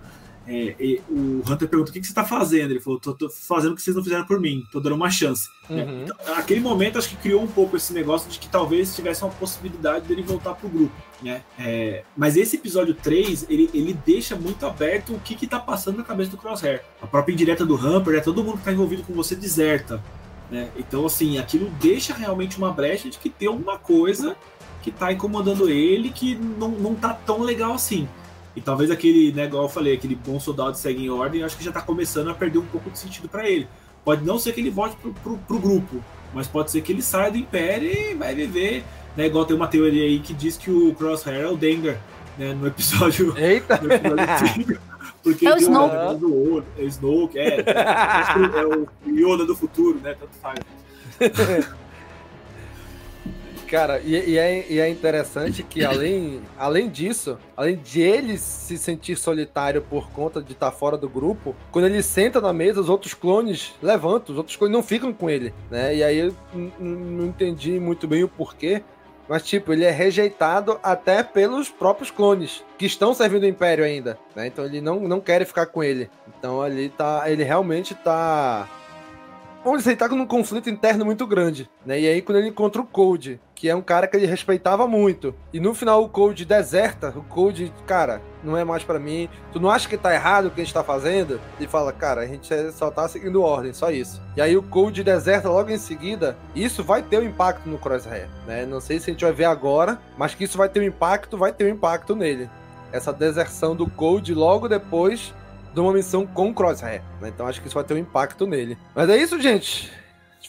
é, 0.47 1.01
o 1.09 1.43
Hunter 1.49 1.69
pergunta 1.69 1.91
o 1.91 1.93
que, 1.93 2.01
que 2.01 2.07
você 2.07 2.13
está 2.13 2.25
fazendo. 2.25 2.71
Ele 2.71 2.81
falou: 2.81 3.01
tô, 3.01 3.15
tô, 3.15 3.31
fazendo 3.31 3.73
o 3.73 3.75
que 3.75 3.83
vocês 3.83 3.97
não 3.97 4.03
fizeram 4.03 4.25
por 4.27 4.39
mim, 4.39 4.65
tô 4.71 4.79
dando 4.79 4.95
uma 4.95 5.11
chance. 5.11 5.49
É, 5.71 5.75
uhum. 5.75 6.03
Então, 6.03 6.17
aquele 6.37 6.61
momento, 6.61 6.99
acho 6.99 7.09
que 7.09 7.17
criou 7.17 7.43
um 7.43 7.47
pouco 7.47 7.77
esse 7.77 7.93
negócio 7.93 8.31
de 8.31 8.39
que 8.39 8.49
talvez 8.49 8.95
tivesse 8.95 9.23
uma 9.23 9.33
possibilidade 9.33 10.07
dele 10.07 10.23
voltar 10.23 10.55
pro 10.55 10.69
grupo. 10.69 10.95
Né? 11.23 11.43
É, 11.59 12.05
mas 12.17 12.37
esse 12.37 12.57
episódio 12.57 12.95
3, 12.95 13.47
ele, 13.49 13.71
ele 13.73 13.95
deixa 14.05 14.37
muito 14.37 14.67
aberto 14.67 15.15
o 15.15 15.21
que, 15.21 15.35
que 15.35 15.47
tá 15.47 15.59
passando 15.59 15.99
na 15.99 16.05
cabeça 16.05 16.31
do 16.31 16.37
Crosshair. 16.37 16.83
A 17.01 17.07
própria 17.07 17.33
indireta 17.33 17.65
do 17.65 17.77
Humper, 17.77 18.17
é 18.17 18.21
todo 18.21 18.45
mundo 18.45 18.59
que 18.59 18.65
tá 18.65 18.73
envolvido 18.73 19.03
com 19.03 19.15
você 19.15 19.35
deserta. 19.35 20.03
Né? 20.51 20.69
Então, 20.77 21.07
assim, 21.07 21.39
aquilo 21.39 21.71
deixa 21.81 22.13
realmente 22.13 22.59
uma 22.59 22.71
brecha 22.71 23.09
de 23.09 23.19
que 23.19 23.31
tem 23.31 23.49
alguma 23.49 23.79
coisa 23.79 24.37
que 24.83 24.91
tá 24.91 25.11
incomodando 25.11 25.71
ele 25.71 26.11
que 26.11 26.35
não, 26.35 26.69
não 26.69 26.95
tá 26.95 27.15
tão 27.15 27.41
legal 27.41 27.73
assim. 27.73 28.07
E 28.57 28.61
talvez 28.61 28.91
aquele, 28.91 29.33
né, 29.33 29.45
igual 29.45 29.65
eu 29.65 29.69
falei, 29.69 29.95
aquele 29.95 30.15
bom 30.15 30.39
soldado 30.39 30.77
segue 30.77 31.05
em 31.05 31.11
ordem, 31.11 31.43
acho 31.43 31.57
que 31.57 31.65
já 31.65 31.73
tá 31.73 31.81
começando 31.81 32.31
a 32.31 32.35
perder 32.35 32.59
um 32.59 32.67
pouco 32.67 32.91
de 32.91 32.99
sentido 32.99 33.29
para 33.29 33.49
ele. 33.49 33.67
Pode 34.05 34.25
não 34.25 34.39
ser 34.39 34.53
que 34.53 34.61
ele 34.61 34.71
volte 34.71 34.97
pro, 34.97 35.13
pro, 35.15 35.39
pro, 35.39 35.59
grupo, 35.59 36.05
mas 36.33 36.47
pode 36.47 36.71
ser 36.71 36.83
que 36.83 36.93
ele 36.93 37.03
saia 37.03 37.31
do 37.31 37.39
Império 37.39 37.91
e 37.91 38.15
vai 38.15 38.35
viver. 38.35 38.85
Né, 39.17 39.27
igual 39.27 39.45
tem 39.45 39.57
uma 39.57 39.69
teoria 39.69 40.05
aí 40.05 40.19
que 40.19 40.35
diz 40.35 40.57
que 40.57 40.71
o 40.71 40.95
Crosshair 40.95 41.43
é 41.43 41.49
o 41.49 41.57
Dengar, 41.57 42.01
né, 42.37 42.53
no 42.53 42.67
episódio. 42.67 43.35
Eita! 43.39 43.81
No 43.81 43.93
episódio 43.93 44.79
porque 45.25 45.47
é 45.47 45.55
o 45.55 45.57
Snoke. 45.57 45.97
É 46.79 46.83
o 46.83 46.87
Snoke, 46.87 47.39
é. 47.39 47.65
é 47.67 48.67
o 48.67 48.87
Yoda 49.07 49.47
do 49.47 49.57
futuro, 49.57 49.99
né? 50.01 50.15
Tanto 50.21 50.37
faz. 50.37 50.61
Cara, 53.75 54.01
e, 54.05 54.31
e, 54.31 54.39
é, 54.39 54.67
e, 54.71 54.79
é, 54.79 54.89
interessante 54.89 55.65
que 55.65 55.85
além, 55.85 56.41
além 56.57 56.89
disso, 56.89 57.37
além 57.57 57.75
de 57.75 58.01
ele 58.01 58.39
se 58.39 58.79
sentir 58.79 59.17
solitário 59.17 59.83
por 59.83 60.13
conta 60.13 60.41
de 60.41 60.53
estar 60.53 60.71
tá 60.71 60.77
fora 60.77 60.97
do 60.97 61.09
grupo, 61.09 61.57
quando 61.73 61.87
ele 61.87 62.01
senta 62.01 62.41
na 62.41 62.53
mesa, 62.53 62.81
os 62.81 62.89
outros 62.89 63.15
clones 63.15 63.75
levantam, 63.83 64.33
os 64.33 64.39
outros 64.39 64.55
clones 64.55 64.73
não 64.73 64.81
ficam 64.81 65.13
com 65.13 65.29
ele, 65.29 65.53
né? 65.73 65.93
E 65.93 66.05
aí 66.05 66.19
eu 66.19 66.33
não 66.79 67.27
entendi 67.27 67.81
muito 67.81 68.07
bem 68.07 68.23
o 68.23 68.29
porquê. 68.29 68.81
Mas, 69.29 69.43
tipo, 69.43 69.73
ele 69.73 69.85
é 69.85 69.91
rejeitado 69.91 70.79
até 70.81 71.25
pelos 71.25 71.69
próprios 71.69 72.13
clones, 72.13 72.63
que 72.79 72.87
estão 72.87 73.13
servindo 73.13 73.43
o 73.43 73.49
Império 73.49 73.85
ainda, 73.85 74.17
né? 74.37 74.47
Então 74.47 74.65
ele 74.65 74.81
não, 74.81 75.01
não 75.01 75.21
quer 75.21 75.45
ficar 75.45 75.67
com 75.67 75.83
ele. 75.83 76.09
Então 76.39 76.63
ali 76.63 76.91
tá. 76.91 77.25
Ele 77.29 77.43
realmente 77.43 77.93
tá 77.93 78.69
dizer, 79.73 79.91
ele 79.91 79.97
tá 79.97 80.07
um 80.07 80.27
conflito 80.27 80.69
interno 80.69 81.05
muito 81.05 81.27
grande, 81.27 81.71
né? 81.85 81.99
E 81.99 82.07
aí 82.07 82.21
quando 82.21 82.39
ele 82.39 82.49
encontra 82.49 82.83
o 82.83 82.87
Code, 82.87 83.41
que 83.55 83.69
é 83.69 83.75
um 83.75 83.81
cara 83.81 84.07
que 84.07 84.17
ele 84.17 84.27
respeitava 84.27 84.87
muito, 84.87 85.35
e 85.53 85.59
no 85.59 85.75
final 85.75 86.03
o 86.03 86.09
Code 86.09 86.45
deserta, 86.45 87.15
o 87.17 87.23
Code, 87.23 87.73
cara, 87.87 88.21
não 88.43 88.57
é 88.57 88.65
mais 88.65 88.85
para 88.85 88.99
mim, 88.99 89.29
tu 89.53 89.59
não 89.59 89.71
acha 89.71 89.89
que 89.89 89.97
tá 89.97 90.13
errado 90.13 90.47
o 90.47 90.51
que 90.51 90.61
a 90.61 90.65
gente 90.65 90.75
tá 90.75 90.85
fazendo? 90.85 91.41
Ele 91.59 91.67
fala, 91.67 91.93
cara, 91.93 92.21
a 92.21 92.27
gente 92.27 92.49
só 92.73 92.91
tá 92.91 93.09
seguindo 93.09 93.43
ordem, 93.43 93.73
só 93.73 93.91
isso. 93.91 94.21
E 94.37 94.41
aí 94.41 94.57
o 94.57 94.63
Code 94.63 95.03
deserta 95.03 95.49
logo 95.49 95.71
em 95.71 95.79
seguida, 95.79 96.37
isso 96.55 96.85
vai 96.85 97.03
ter 97.03 97.19
um 97.19 97.25
impacto 97.25 97.69
no 97.69 97.79
Crosshair, 97.79 98.29
né? 98.47 98.67
Não 98.67 98.81
sei 98.81 99.01
se 99.01 99.11
a 99.11 99.13
gente 99.13 99.25
vai 99.25 99.33
ver 99.33 99.47
agora, 99.47 99.99
mas 100.19 100.35
que 100.35 100.45
isso 100.45 100.59
vai 100.59 100.69
ter 100.69 100.81
um 100.81 100.85
impacto, 100.85 101.39
vai 101.39 101.53
ter 101.53 101.65
um 101.65 101.75
impacto 101.75 102.15
nele. 102.15 102.51
Essa 102.93 103.13
deserção 103.13 103.75
do 103.75 103.89
Code 103.89 104.35
logo 104.35 104.69
depois 104.69 105.33
de 105.75 105.81
uma 105.81 105.93
missão 105.93 106.25
com 106.25 106.55
Crosshair. 106.55 107.03
Né? 107.21 107.29
Então 107.29 107.47
acho 107.47 107.61
que 107.61 107.67
isso 107.67 107.75
vai 107.75 107.85
ter 107.85 107.95
um 107.95 107.99
impacto 107.99 108.47
nele. 108.47 108.79
Mas 108.95 109.11
é 109.11 109.17
isso, 109.17 109.41
gente. 109.41 109.93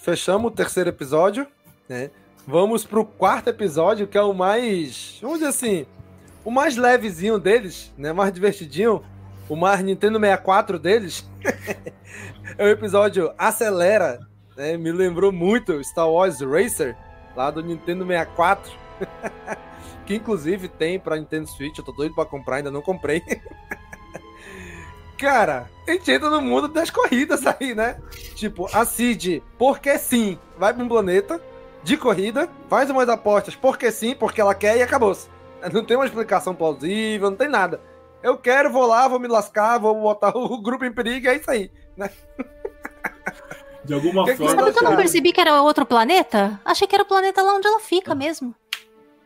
Fechamos 0.01 0.51
o 0.51 0.55
terceiro 0.55 0.89
episódio. 0.89 1.47
Né? 1.89 2.11
Vamos 2.47 2.85
pro 2.85 3.03
quarto 3.03 3.49
episódio, 3.49 4.07
que 4.07 4.17
é 4.17 4.21
o 4.21 4.33
mais. 4.33 5.17
Vamos 5.21 5.39
dizer 5.39 5.49
assim. 5.49 5.87
O 6.43 6.51
mais 6.51 6.77
levezinho 6.77 7.39
deles, 7.39 7.91
né? 7.97 8.13
Mais 8.13 8.31
divertidinho. 8.31 9.03
O 9.49 9.55
mais 9.55 9.81
Nintendo 9.83 10.19
64 10.19 10.77
deles. 10.77 11.27
é 12.55 12.63
o 12.63 12.69
episódio 12.69 13.33
Acelera. 13.35 14.19
Né? 14.55 14.77
Me 14.77 14.91
lembrou 14.91 15.31
muito 15.31 15.83
Star 15.83 16.07
Wars 16.07 16.39
Racer, 16.41 16.95
lá 17.35 17.49
do 17.49 17.63
Nintendo 17.63 18.05
64. 18.05 18.71
que 20.05 20.13
inclusive 20.13 20.67
tem 20.67 20.99
pra 20.99 21.17
Nintendo 21.17 21.47
Switch. 21.47 21.79
Eu 21.79 21.83
tô 21.83 21.91
doido 21.91 22.13
pra 22.13 22.25
comprar, 22.25 22.57
ainda 22.57 22.69
não 22.69 22.81
comprei. 22.81 23.23
Cara, 25.17 25.69
a 25.87 25.91
gente 25.91 26.11
entra 26.11 26.29
no 26.29 26.41
mundo 26.41 26.67
das 26.67 26.89
corridas 26.89 27.45
aí, 27.47 27.73
né? 27.73 28.01
Tipo, 28.35 28.67
a 28.73 28.85
Cid, 28.85 29.41
porque 29.57 29.97
sim, 29.97 30.37
vai 30.57 30.73
pra 30.73 30.83
um 30.83 30.87
planeta 30.87 31.41
de 31.83 31.95
corrida, 31.95 32.49
faz 32.69 32.89
umas 32.89 33.07
apostas 33.07 33.55
porque 33.55 33.91
sim, 33.91 34.15
porque 34.15 34.41
ela 34.41 34.55
quer 34.55 34.77
e 34.77 34.81
acabou-se. 34.81 35.29
Não 35.71 35.83
tem 35.83 35.95
uma 35.95 36.05
explicação 36.05 36.53
plausível, 36.53 37.29
não 37.29 37.37
tem 37.37 37.47
nada. 37.47 37.79
Eu 38.21 38.37
quero, 38.37 38.71
vou 38.71 38.85
lá, 38.85 39.07
vou 39.07 39.19
me 39.19 39.27
lascar, 39.27 39.77
vou 39.77 40.01
botar 40.01 40.35
o 40.35 40.57
grupo 40.61 40.83
em 40.83 40.91
perigo, 40.91 41.27
é 41.27 41.35
isso 41.35 41.49
aí, 41.49 41.71
né? 41.95 42.09
De 43.83 43.93
alguma 43.93 44.25
que 44.25 44.35
forma. 44.35 44.55
Sabe 44.55 44.73
que 44.73 44.79
eu 44.79 44.83
não 44.83 44.95
percebi 44.95 45.31
que 45.31 45.39
era 45.39 45.61
outro 45.61 45.85
planeta? 45.85 46.59
Achei 46.65 46.87
que 46.87 46.95
era 46.95 47.03
o 47.03 47.07
planeta 47.07 47.41
lá 47.41 47.53
onde 47.53 47.67
ela 47.67 47.79
fica 47.79 48.15
mesmo. 48.15 48.53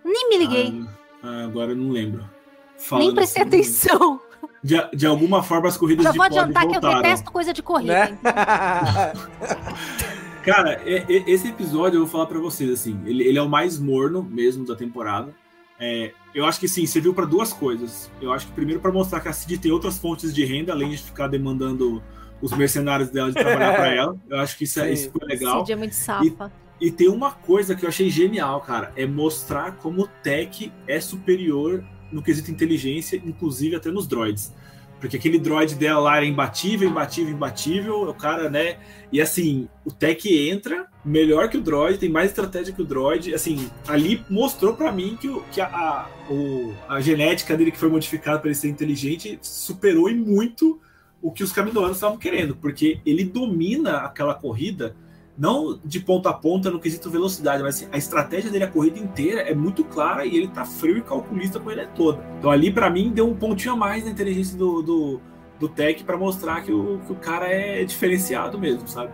Nem 0.03 0.29
me 0.29 0.37
liguei. 0.37 0.85
Ah, 1.23 1.45
agora 1.45 1.71
eu 1.71 1.77
não 1.77 1.91
lembro. 1.91 2.29
Fala 2.77 3.03
Nem 3.03 3.15
prestei 3.15 3.43
atenção 3.43 4.19
de, 4.63 4.75
de 4.95 5.05
alguma 5.05 5.41
forma 5.41 5.67
as 5.67 5.77
corridas 5.77 6.03
Já 6.03 6.11
de 6.11 6.17
vou 6.17 6.25
adiantar 6.25 6.67
que 6.67 6.75
eu 6.75 6.81
detesto 6.81 7.31
coisa 7.31 7.53
de 7.53 7.63
corrida. 7.63 8.09
Né? 8.09 8.17
Cara, 10.43 10.81
esse 10.85 11.49
episódio 11.49 11.97
eu 11.97 12.01
vou 12.01 12.09
falar 12.09 12.25
para 12.25 12.39
vocês 12.39 12.69
assim, 12.71 12.99
ele, 13.05 13.23
ele, 13.23 13.37
é 13.37 13.41
o 13.41 13.49
mais 13.49 13.77
morno 13.77 14.23
mesmo 14.23 14.65
da 14.65 14.75
temporada. 14.75 15.33
É, 15.79 16.11
eu 16.33 16.45
acho 16.45 16.59
que 16.59 16.67
sim, 16.67 16.85
serviu 16.85 17.13
para 17.13 17.25
duas 17.25 17.53
coisas. 17.53 18.11
Eu 18.21 18.33
acho 18.33 18.47
que 18.47 18.53
primeiro 18.53 18.81
para 18.81 18.91
mostrar 18.91 19.19
que 19.19 19.27
a 19.27 19.33
Cid 19.33 19.59
tem 19.59 19.71
outras 19.71 19.97
fontes 19.97 20.33
de 20.33 20.43
renda, 20.43 20.73
além 20.73 20.89
de 20.89 20.97
ficar 20.97 21.27
demandando 21.27 22.01
os 22.41 22.51
mercenários 22.51 23.09
dela 23.09 23.29
de 23.29 23.35
trabalhar 23.35 23.75
para 23.75 23.87
ela. 23.93 24.17
Eu 24.29 24.39
acho 24.39 24.57
que 24.57 24.63
isso, 24.63 24.79
é, 24.79 24.91
isso 24.91 25.11
foi 25.11 25.27
legal. 25.27 25.59
Cid 25.59 25.71
é 25.71 25.75
muito 25.75 25.95
safa. 25.95 26.51
E, 26.81 26.87
e 26.87 26.91
tem 26.91 27.09
uma 27.09 27.31
coisa 27.31 27.75
que 27.75 27.85
eu 27.85 27.89
achei 27.89 28.09
genial, 28.09 28.61
cara, 28.61 28.91
é 28.95 29.05
mostrar 29.05 29.73
como 29.73 30.03
o 30.03 30.07
tech 30.23 30.71
é 30.87 30.99
superior 30.99 31.83
no 32.11 32.21
quesito 32.21 32.51
inteligência, 32.51 33.21
inclusive 33.25 33.75
até 33.75 33.91
nos 33.91 34.07
droids. 34.07 34.53
Porque 34.99 35.15
aquele 35.15 35.39
droid 35.39 35.75
dela 35.75 35.99
lá 35.99 36.17
era 36.17 36.25
imbatível, 36.25 36.89
imbatível, 36.89 37.33
imbatível. 37.33 38.09
O 38.09 38.13
cara, 38.13 38.49
né? 38.49 38.77
E 39.11 39.21
assim, 39.21 39.69
o 39.85 39.91
Tech 39.91 40.27
entra 40.49 40.87
melhor 41.05 41.49
que 41.49 41.57
o 41.57 41.61
droid, 41.61 41.97
tem 41.97 42.09
mais 42.09 42.29
estratégia 42.29 42.73
que 42.73 42.81
o 42.81 42.85
droid. 42.85 43.33
Assim, 43.33 43.69
ali 43.87 44.23
mostrou 44.29 44.73
para 44.75 44.91
mim 44.91 45.17
que, 45.19 45.29
o, 45.29 45.41
que 45.51 45.61
a, 45.61 45.67
a, 45.67 46.09
o, 46.29 46.73
a 46.87 46.99
genética 46.99 47.55
dele 47.55 47.71
que 47.71 47.77
foi 47.77 47.89
modificada 47.89 48.39
para 48.39 48.49
ele 48.49 48.55
ser 48.55 48.67
inteligente 48.67 49.39
superou 49.41 50.09
em 50.09 50.15
muito 50.15 50.81
o 51.21 51.31
que 51.31 51.43
os 51.43 51.51
caminoanos 51.51 51.97
estavam 51.97 52.17
querendo. 52.17 52.55
Porque 52.57 52.99
ele 53.05 53.23
domina 53.23 53.99
aquela 53.99 54.33
corrida 54.33 54.95
não 55.39 55.79
de 55.85 56.01
ponta 56.01 56.29
a 56.29 56.33
ponta 56.33 56.69
no 56.69 56.81
quesito 56.81 57.09
velocidade, 57.09 57.63
mas 57.63 57.77
assim, 57.77 57.87
a 57.93 57.97
estratégia 57.97 58.51
dele 58.51 58.65
a 58.65 58.67
corrida 58.67 58.99
inteira 58.99 59.41
é 59.41 59.55
muito 59.55 59.85
clara 59.85 60.25
e 60.25 60.35
ele 60.35 60.49
tá 60.49 60.65
frio 60.65 60.97
e 60.97 61.01
calculista 61.01 61.61
com 61.61 61.71
ele 61.71 61.87
toda. 61.95 62.21
Então 62.37 62.51
ali 62.51 62.69
para 62.71 62.89
mim 62.89 63.09
deu 63.09 63.25
um 63.25 63.33
pontinho 63.33 63.73
a 63.73 63.77
mais 63.77 64.03
na 64.03 64.11
inteligência 64.11 64.57
do, 64.57 64.81
do, 64.81 65.21
do 65.57 65.69
Tech 65.69 66.03
para 66.03 66.17
mostrar 66.17 66.61
que 66.61 66.73
o, 66.73 66.99
que 66.99 67.13
o 67.13 67.15
cara 67.15 67.47
é 67.47 67.85
diferenciado 67.85 68.59
mesmo, 68.59 68.85
sabe? 68.85 69.13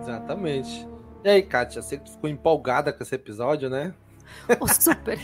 Exatamente. 0.00 0.88
E 1.24 1.28
aí, 1.28 1.42
Kátia, 1.42 1.82
você 1.82 1.98
ficou 1.98 2.30
empolgada 2.30 2.92
com 2.92 3.02
esse 3.02 3.14
episódio, 3.14 3.68
né? 3.68 3.92
Oh, 4.60 4.68
super. 4.68 5.18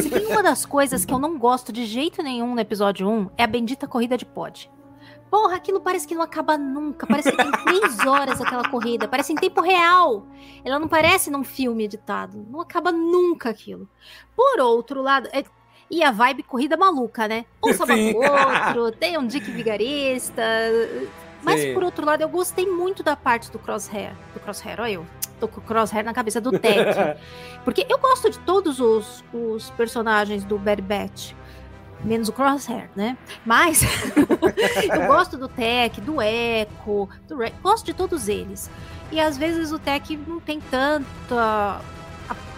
Se 0.00 0.08
tem 0.08 0.26
uma 0.26 0.42
das 0.42 0.64
coisas 0.64 1.04
que 1.04 1.12
eu 1.12 1.18
não 1.18 1.38
gosto 1.38 1.72
de 1.72 1.84
jeito 1.86 2.22
nenhum 2.22 2.54
no 2.54 2.60
episódio 2.60 3.08
1, 3.08 3.30
é 3.36 3.44
a 3.44 3.46
bendita 3.46 3.86
corrida 3.86 4.16
de 4.16 4.24
pod. 4.24 4.70
Porra, 5.30 5.56
aquilo 5.56 5.80
parece 5.80 6.08
que 6.08 6.14
não 6.14 6.22
acaba 6.22 6.58
nunca. 6.58 7.06
Parece 7.06 7.30
que 7.30 7.36
tem 7.36 7.50
três 7.50 8.00
horas 8.04 8.40
aquela 8.40 8.68
corrida. 8.68 9.06
Parece 9.06 9.32
em 9.32 9.36
tempo 9.36 9.60
real. 9.60 10.26
Ela 10.64 10.78
não 10.78 10.88
parece 10.88 11.30
num 11.30 11.44
filme 11.44 11.84
editado. 11.84 12.44
Não 12.50 12.60
acaba 12.60 12.90
nunca 12.90 13.50
aquilo. 13.50 13.88
Por 14.34 14.60
outro 14.60 15.00
lado. 15.00 15.28
É... 15.32 15.44
E 15.88 16.04
a 16.04 16.10
vibe 16.10 16.42
corrida 16.42 16.76
maluca, 16.76 17.26
né? 17.26 17.44
Um 17.64 17.72
salva 17.72 17.94
outro, 18.74 18.92
tem 18.92 19.18
um 19.18 19.26
Dick 19.26 19.50
vigarista. 19.50 20.42
Mas 21.42 21.60
Sim. 21.60 21.74
por 21.74 21.82
outro 21.82 22.04
lado, 22.04 22.22
eu 22.22 22.28
gostei 22.28 22.66
muito 22.66 23.02
da 23.02 23.16
parte 23.16 23.50
do 23.50 23.58
Crosshair. 23.58 24.14
Do 24.34 24.40
Crosshair, 24.40 24.80
olha 24.80 24.92
eu. 24.92 25.06
Tô 25.40 25.48
com 25.48 25.58
o 25.58 25.62
Crosshair 25.62 26.04
na 26.04 26.12
cabeça 26.12 26.40
do 26.40 26.56
Tech. 26.58 27.18
Porque 27.64 27.86
eu 27.88 27.98
gosto 27.98 28.30
de 28.30 28.38
todos 28.40 28.78
os, 28.78 29.24
os 29.32 29.70
personagens 29.70 30.44
do 30.44 30.58
Bad 30.58 30.82
Batch 30.82 31.32
menos 32.04 32.28
o 32.28 32.32
Crosshair, 32.32 32.90
né? 32.96 33.16
Mas 33.44 33.82
eu 34.92 35.06
gosto 35.06 35.36
do 35.36 35.48
Tech, 35.48 36.00
do 36.00 36.20
Echo, 36.20 37.08
do 37.28 37.36
Re... 37.36 37.52
gosto 37.62 37.86
de 37.86 37.94
todos 37.94 38.28
eles. 38.28 38.70
E 39.12 39.20
às 39.20 39.36
vezes 39.36 39.72
o 39.72 39.78
Tech 39.78 40.16
não 40.26 40.40
tem 40.40 40.60
tanta. 40.60 41.80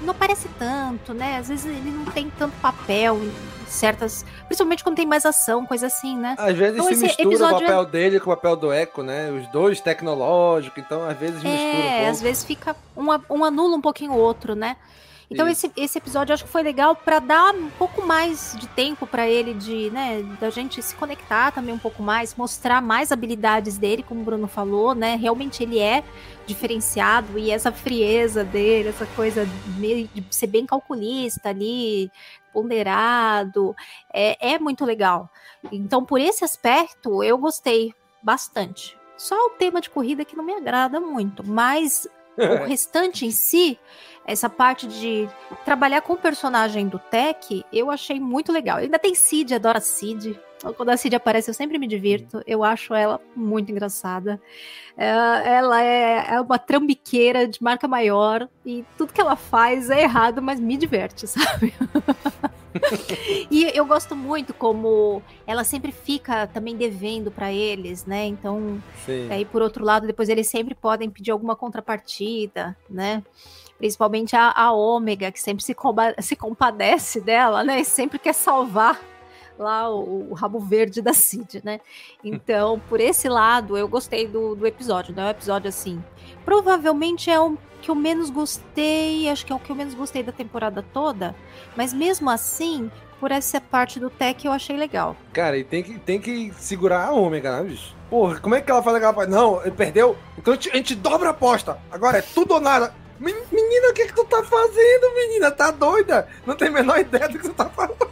não 0.01 0.11
aparece 0.11 0.49
tanto, 0.59 1.15
né? 1.15 1.39
Às 1.39 1.49
vezes 1.49 1.67
ele 1.67 1.91
não 1.91 2.05
tem 2.07 2.31
tanto 2.31 2.55
papel 2.61 3.19
em 3.23 3.33
certas. 3.67 4.25
Principalmente 4.47 4.85
quando 4.85 4.97
tem 4.97 5.07
mais 5.07 5.25
ação, 5.25 5.65
coisa 5.65 5.87
assim, 5.87 6.17
né? 6.17 6.37
Às 6.39 6.57
vezes 6.57 6.79
então, 6.79 6.95
se 6.95 7.03
mistura 7.03 7.47
o 7.47 7.61
papel 7.61 7.83
é... 7.83 7.87
dele 7.87 8.21
com 8.21 8.31
o 8.31 8.37
papel 8.37 8.57
do 8.57 8.73
Echo, 8.73 9.03
né? 9.03 9.31
Os 9.31 9.47
dois 9.49 9.81
tecnológicos, 9.81 10.83
então 10.85 11.09
às 11.09 11.17
vezes 11.17 11.43
mistura. 11.43 11.57
É, 11.57 12.07
um 12.07 12.11
às 12.11 12.21
vezes 12.21 12.45
fica. 12.45 12.77
Um, 12.97 13.07
um 13.31 13.45
anula 13.45 13.77
um 13.77 13.81
pouquinho 13.81 14.13
o 14.13 14.19
outro, 14.19 14.55
né? 14.55 14.77
Então 15.33 15.49
esse, 15.49 15.73
esse 15.77 15.99
episódio 15.99 16.33
eu 16.33 16.35
acho 16.35 16.45
que 16.45 16.51
foi 16.51 16.63
legal 16.63 16.95
para 16.95 17.19
dar 17.19 17.55
um 17.55 17.71
pouco 17.71 18.07
mais 18.07 18.57
de 18.59 18.69
tempo 18.69 19.07
para 19.07 19.29
ele 19.29 19.55
de, 19.55 19.91
né, 19.91 20.23
da 20.39 20.51
gente 20.51 20.83
se 20.83 20.95
conectar 20.95 21.51
também 21.53 21.75
um 21.75 21.79
pouco 21.79 22.03
mais, 22.03 22.35
mostrar 22.35 22.83
mais 22.83 23.11
habilidades 23.11 23.79
dele, 23.79 24.03
como 24.03 24.21
o 24.21 24.25
Bruno 24.25 24.47
falou, 24.47 24.95
né? 24.95 25.17
Realmente 25.17 25.63
ele 25.63 25.79
é 25.79 26.05
diferenciado 26.47 27.39
e 27.39 27.51
essa 27.51 27.73
frieza 27.73 28.45
dele, 28.45 28.91
essa 28.91 29.07
coisa 29.07 29.49
meio 29.79 30.09
de 30.09 30.25
ser 30.31 30.49
bem 30.49 30.67
calculista 30.67 31.49
ali, 31.49 32.11
ponderado, 32.53 33.75
é, 34.13 34.55
é 34.55 34.59
muito 34.59 34.85
legal. 34.85 35.31
Então, 35.71 36.05
por 36.05 36.21
esse 36.21 36.45
aspecto, 36.45 37.23
eu 37.23 37.39
gostei 37.39 37.95
bastante. 38.23 38.97
Só 39.17 39.37
o 39.47 39.51
tema 39.51 39.81
de 39.81 39.89
corrida 39.89 40.25
que 40.25 40.37
não 40.37 40.45
me 40.45 40.53
agrada 40.53 41.01
muito, 41.01 41.47
mas 41.47 42.07
o 42.37 42.65
restante 42.67 43.27
em 43.27 43.31
si 43.31 43.79
essa 44.27 44.49
parte 44.49 44.87
de 44.87 45.29
trabalhar 45.65 46.01
com 46.03 46.13
o 46.13 46.17
personagem 46.17 46.87
do 46.87 46.99
Tech, 46.99 47.65
eu 47.73 47.91
achei 47.91 48.21
muito 48.21 48.53
legal. 48.53 48.79
Ainda 48.79 48.99
tem 48.99 49.15
Cid, 49.15 49.55
adora 49.55 49.81
Cid. 49.81 50.39
Quando 50.77 50.91
a 50.91 50.97
Cid 50.97 51.17
aparece, 51.17 51.51
eu 51.51 51.55
sempre 51.55 51.77
me 51.77 51.89
divirto. 51.89 52.41
Eu 52.47 52.63
acho 52.63 52.95
ela 52.95 53.21
muito 53.35 53.73
engraçada. 53.73 54.41
É, 54.97 55.09
ela 55.57 55.83
é, 55.83 56.35
é 56.35 56.41
uma 56.41 56.59
trambiqueira 56.59 57.49
de 57.49 57.61
marca 57.61 57.89
maior 57.89 58.49
e 58.65 58.85
tudo 58.97 59.13
que 59.13 59.21
ela 59.21 59.35
faz 59.35 59.91
é 59.91 60.03
errado, 60.03 60.41
mas 60.41 60.61
me 60.61 60.77
diverte, 60.77 61.27
sabe? 61.27 61.75
e 63.51 63.65
eu 63.75 63.85
gosto 63.85 64.15
muito 64.15 64.55
como 64.55 65.21
ela 65.47 65.65
sempre 65.65 65.91
fica 65.91 66.47
também 66.47 66.77
devendo 66.77 67.31
para 67.31 67.53
eles, 67.53 68.07
né? 68.07 68.27
Então, 68.27 68.81
Sim. 69.05 69.29
aí 69.31 69.45
por 69.45 69.63
outro 69.63 69.85
lado, 69.85 70.07
depois 70.07 70.29
eles 70.29 70.49
sempre 70.49 70.75
podem 70.75 71.11
pedir 71.11 71.33
alguma 71.33 71.57
contrapartida, 71.57 72.77
né? 72.89 73.23
Principalmente 73.83 74.37
a, 74.37 74.53
a 74.55 74.71
Ômega, 74.71 75.33
que 75.33 75.41
sempre 75.41 75.65
se, 75.65 75.75
se 76.23 76.37
compadece 76.37 77.21
dela, 77.21 77.65
né? 77.65 77.81
E 77.81 77.85
sempre 77.85 78.17
quer 78.17 78.33
salvar 78.33 79.01
lá 79.59 79.91
o, 79.91 80.31
o, 80.31 80.35
rabo 80.35 80.61
verde 80.61 81.03
da 81.03 81.13
Cid, 81.13 81.61
né? 81.65 81.81
Então, 82.23 82.81
por 82.89 83.01
esse 83.01 83.29
lado, 83.29 83.77
eu 83.77 83.89
gostei 83.89 84.29
do, 84.29 84.55
do 84.55 84.69
episódio, 84.69 85.13
não 85.13 85.25
é 85.25 85.27
um 85.27 85.31
episódio 85.31 85.69
assim. 85.69 86.03
Provavelmente 86.45 87.29
é 87.29 87.41
o 87.41 87.59
que 87.81 87.91
eu 87.91 87.97
menos 87.97 88.31
gostei, 88.31 89.29
acho 89.29 89.45
que 89.45 89.53
é 89.53 89.57
o 89.57 89.59
que 89.59 89.71
eu 89.71 89.77
menos 89.77 89.95
gostei 89.95 90.23
da 90.23 90.31
temporada 90.31 90.85
toda, 90.93 91.35
mas 91.77 91.93
mesmo 91.93 92.31
assim, 92.31 92.89
por 93.19 93.33
essa 93.33 93.61
parte 93.61 93.99
do 93.99 94.09
tech 94.09 94.47
eu 94.47 94.53
achei 94.53 94.77
legal. 94.77 95.17
Cara, 95.33 95.59
e 95.59 95.65
tem 95.65 95.83
que, 95.83 95.99
tem 95.99 96.21
que 96.21 96.53
segurar 96.55 97.09
a 97.09 97.11
ômega, 97.11 97.61
né, 97.61 97.69
bicho? 97.69 97.97
Porra, 98.09 98.39
como 98.39 98.55
é 98.55 98.61
que 98.61 98.71
ela 98.71 98.83
faz 98.83 98.97
aquela? 98.97 99.27
Não, 99.27 99.61
ele 99.63 99.73
perdeu, 99.73 100.17
então 100.39 100.53
a 100.53 100.57
gente, 100.57 100.71
a 100.71 100.77
gente 100.77 100.95
dobra 100.95 101.31
a 101.31 101.33
aposta. 101.33 101.79
Agora 101.91 102.19
é 102.19 102.23
tudo 102.23 102.55
ou 102.55 102.61
nada. 102.61 103.02
Menina, 103.23 103.91
o 103.91 103.95
que, 103.95 104.07
que 104.07 104.15
tu 104.15 104.25
tá 104.25 104.43
fazendo, 104.43 105.15
menina? 105.15 105.51
Tá 105.53 105.71
doida? 105.71 106.29
Não 106.45 106.57
tem 106.57 106.69
a 106.69 106.73
menor 106.73 106.99
ideia 106.99 107.29
do 107.29 107.39
que 107.39 107.49
tu 107.49 107.55
tá 107.55 107.67
falando. 107.67 108.11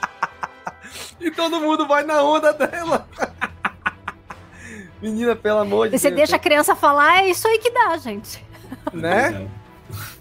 e 1.20 1.30
todo 1.30 1.60
mundo 1.60 1.86
vai 1.86 2.02
na 2.02 2.22
onda 2.22 2.50
dela. 2.54 3.06
menina, 5.02 5.36
pelo 5.36 5.58
amor 5.58 5.86
de 5.86 5.90
Deus. 5.90 6.02
Você 6.02 6.10
deixa 6.10 6.36
a 6.36 6.38
criança 6.38 6.74
falar, 6.74 7.24
é 7.24 7.28
isso 7.28 7.46
aí 7.46 7.58
que 7.58 7.70
dá, 7.70 7.94
gente. 7.98 8.42
Né? 8.90 9.48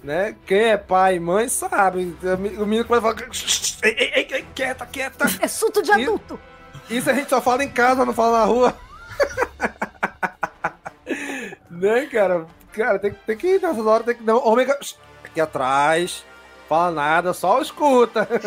né? 0.04 0.36
Quem 0.46 0.72
é 0.72 0.78
pai 0.78 1.16
e 1.16 1.20
mãe 1.20 1.48
sabe. 1.48 2.14
O 2.58 2.66
menino 2.66 2.84
começa 2.84 3.08
a 3.08 3.14
falar. 3.14 3.30
Ei, 3.84 3.96
ei, 3.98 4.28
ei, 4.30 4.46
quieta, 4.54 4.86
quieta. 4.86 5.26
É 5.40 5.46
assunto 5.46 5.82
de 5.82 5.90
adulto. 5.90 6.38
Isso 6.90 7.10
a 7.10 7.14
gente 7.14 7.30
só 7.30 7.42
fala 7.42 7.64
em 7.64 7.70
casa, 7.70 8.04
não 8.04 8.14
fala 8.14 8.40
na 8.40 8.46
rua. 8.46 8.78
né, 11.72 12.06
cara? 12.06 12.46
Cara, 12.74 13.00
tem, 13.00 13.12
tem 13.26 13.38
que 13.38 13.48
ir 13.56 13.62
nessas 13.62 13.86
horas, 13.86 14.06
tem 14.06 14.16
que. 14.16 14.24
Não, 14.24 14.38
ômega. 14.38 14.78
Aqui 15.24 15.40
atrás. 15.40 16.26
Fala 16.68 16.92
nada, 16.92 17.34
só 17.34 17.62
escuta. 17.62 18.28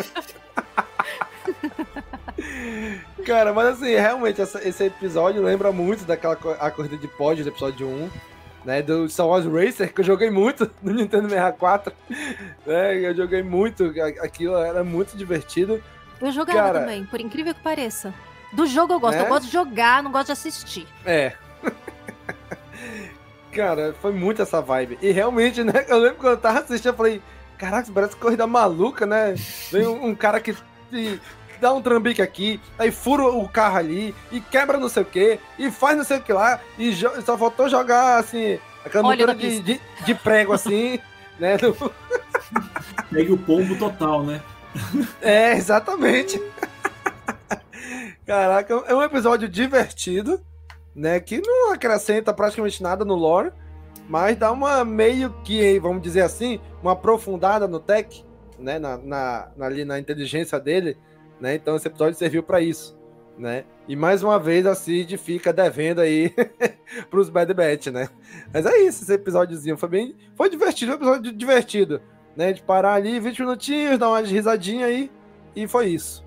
Cara, 3.25 3.53
mas 3.53 3.67
assim, 3.67 3.95
realmente, 3.95 4.41
essa, 4.41 4.67
esse 4.67 4.83
episódio 4.83 5.43
lembra 5.43 5.71
muito 5.71 6.05
daquela 6.05 6.33
a 6.59 6.71
corrida 6.71 6.97
de 6.97 7.07
pódio 7.07 7.43
do 7.43 7.49
episódio 7.49 7.87
1, 7.87 8.09
né? 8.65 8.81
Do 8.81 9.07
Star 9.09 9.27
Wars 9.27 9.45
Racer, 9.45 9.93
que 9.93 10.01
eu 10.01 10.05
joguei 10.05 10.29
muito 10.29 10.69
no 10.81 10.93
Nintendo 10.93 11.29
64. 11.29 11.93
Né, 12.65 12.97
eu 12.97 13.15
joguei 13.15 13.43
muito, 13.43 13.93
aquilo 14.21 14.57
era 14.57 14.83
muito 14.83 15.15
divertido. 15.15 15.81
Eu 16.19 16.31
jogava 16.31 16.59
Cara, 16.59 16.79
também, 16.79 17.05
por 17.05 17.19
incrível 17.19 17.53
que 17.53 17.61
pareça. 17.61 18.13
Do 18.53 18.65
jogo 18.65 18.93
eu 18.93 18.99
gosto, 18.99 19.17
né? 19.17 19.23
eu 19.23 19.27
gosto 19.27 19.45
de 19.45 19.51
jogar, 19.51 20.01
não 20.01 20.11
gosto 20.11 20.27
de 20.27 20.31
assistir. 20.31 20.87
É. 21.05 21.33
Cara, 23.55 23.95
foi 24.01 24.11
muito 24.11 24.41
essa 24.41 24.59
vibe. 24.59 24.99
E 25.01 25.11
realmente, 25.11 25.63
né? 25.63 25.85
Eu 25.87 25.97
lembro 25.97 26.17
quando 26.17 26.33
eu 26.33 26.37
tava 26.37 26.59
assistindo, 26.59 26.91
eu 26.91 26.97
falei, 26.97 27.21
caraca, 27.57 27.89
parece 27.93 28.13
corrida 28.17 28.45
maluca, 28.45 29.05
né? 29.05 29.33
Vem 29.71 29.87
um, 29.87 30.07
um 30.07 30.15
cara 30.15 30.41
que, 30.41 30.53
dá 31.61 31.73
um 31.73 31.81
trambique 31.81 32.21
aqui, 32.21 32.59
aí 32.77 32.91
fura 32.91 33.23
o 33.23 33.47
carro 33.47 33.77
ali, 33.77 34.13
e 34.29 34.41
quebra 34.41 34.77
não 34.77 34.89
sei 34.89 35.03
o 35.03 35.05
que, 35.05 35.39
e 35.57 35.71
faz 35.71 35.95
não 35.95 36.03
sei 36.03 36.17
o 36.17 36.21
que 36.21 36.33
lá, 36.33 36.59
e 36.77 36.93
só 37.25 37.37
faltou 37.37 37.69
jogar, 37.69 38.19
assim, 38.19 38.59
aquela 38.83 39.03
montura 39.03 39.33
de, 39.33 39.61
de, 39.61 39.81
de, 40.05 40.15
prego, 40.15 40.51
assim, 40.51 40.99
né? 41.39 41.55
Do... 41.57 41.73
Pegue 43.09 43.31
o 43.31 43.37
pombo 43.37 43.77
total, 43.77 44.21
né? 44.21 44.41
É, 45.21 45.53
exatamente. 45.53 46.41
Caraca, 48.27 48.83
é 48.85 48.93
um 48.93 49.01
episódio 49.01 49.47
divertido, 49.47 50.41
né? 50.95 51.19
Que 51.19 51.41
não 51.41 51.73
acrescenta 51.73 52.33
praticamente 52.33 52.81
nada 52.81 53.03
no 53.03 53.15
lore, 53.15 53.51
mas 54.07 54.37
dá 54.37 54.51
uma 54.51 54.85
meio 54.85 55.31
que, 55.43 55.79
vamos 55.79 56.01
dizer 56.01 56.21
assim, 56.21 56.59
uma 56.81 56.93
aprofundada 56.93 57.67
no 57.67 57.79
tech, 57.79 58.23
né, 58.59 58.79
na, 58.79 58.97
na, 58.97 59.51
na, 59.57 59.65
ali 59.65 59.83
na 59.83 59.99
inteligência 59.99 60.59
dele, 60.59 60.97
né? 61.39 61.55
Então 61.55 61.75
esse 61.75 61.87
episódio 61.87 62.17
serviu 62.17 62.43
para 62.43 62.61
isso, 62.61 62.97
né? 63.37 63.65
E 63.87 63.95
mais 63.95 64.23
uma 64.23 64.39
vez 64.39 64.65
a 64.65 64.73
Cid 64.73 65.17
fica 65.17 65.51
devendo 65.51 65.99
aí 65.99 66.33
pros 67.09 67.29
Bad 67.29 67.53
Batch, 67.53 67.87
né? 67.87 68.09
Mas 68.53 68.65
é 68.65 68.77
isso, 68.79 69.03
esse 69.03 69.13
episódiozinho 69.13 69.77
foi 69.77 69.89
bem, 69.89 70.15
foi 70.35 70.49
divertido, 70.49 70.93
um 70.93 70.95
episódio 70.95 71.33
divertido, 71.33 72.01
né? 72.35 72.53
De 72.53 72.61
parar 72.61 72.93
ali 72.93 73.19
20 73.19 73.39
minutinhos, 73.39 73.99
dar 73.99 74.09
uma 74.09 74.21
risadinha 74.21 74.85
aí 74.85 75.11
e 75.55 75.67
foi 75.67 75.87
isso. 75.87 76.23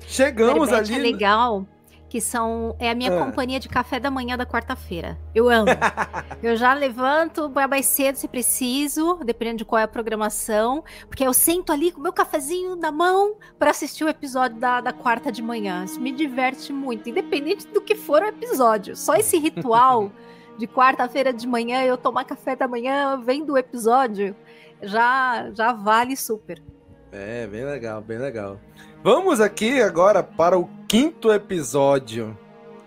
Chegamos 0.00 0.68
Bad 0.68 0.82
Batch 0.82 0.90
ali. 0.90 1.08
é 1.08 1.12
legal 1.12 1.66
que 2.10 2.20
são 2.20 2.74
é 2.80 2.90
a 2.90 2.94
minha 2.94 3.14
Ah. 3.14 3.24
companhia 3.24 3.60
de 3.60 3.68
café 3.68 4.00
da 4.00 4.10
manhã 4.10 4.36
da 4.36 4.44
quarta-feira. 4.44 5.16
Eu 5.32 5.48
amo. 5.48 5.66
eu 6.42 6.56
já 6.56 6.74
levanto 6.74 7.48
mais 7.70 7.86
cedo 7.86 8.16
se 8.16 8.26
preciso, 8.26 9.20
dependendo 9.24 9.58
de 9.58 9.64
qual 9.64 9.78
é 9.78 9.84
a 9.84 9.88
programação, 9.88 10.82
porque 11.06 11.24
eu 11.24 11.32
sento 11.32 11.72
ali 11.72 11.92
com 11.92 12.00
o 12.00 12.02
meu 12.02 12.12
cafezinho 12.12 12.74
na 12.74 12.90
mão 12.90 13.36
para 13.56 13.70
assistir 13.70 14.02
o 14.02 14.08
episódio 14.08 14.58
da, 14.58 14.80
da 14.80 14.92
quarta 14.92 15.30
de 15.30 15.40
manhã. 15.40 15.84
Isso 15.84 16.00
me 16.00 16.10
diverte 16.10 16.72
muito, 16.72 17.08
independente 17.08 17.68
do 17.68 17.80
que 17.80 17.94
for 17.94 18.22
o 18.22 18.26
episódio. 18.26 18.96
Só 18.96 19.14
esse 19.14 19.38
ritual 19.38 20.10
de 20.58 20.66
quarta-feira 20.66 21.32
de 21.32 21.46
manhã 21.46 21.84
eu 21.84 21.96
tomar 21.96 22.24
café 22.24 22.56
da 22.56 22.66
manhã 22.66 23.22
vendo 23.24 23.52
o 23.52 23.58
episódio 23.58 24.34
já 24.82 25.48
já 25.54 25.72
vale 25.72 26.16
super. 26.16 26.60
É, 27.12 27.46
bem 27.46 27.64
legal, 27.64 28.00
bem 28.02 28.18
legal. 28.18 28.58
Vamos 29.02 29.40
aqui 29.40 29.80
agora 29.80 30.22
para 30.22 30.58
o 30.58 30.68
quinto 30.86 31.32
episódio. 31.32 32.36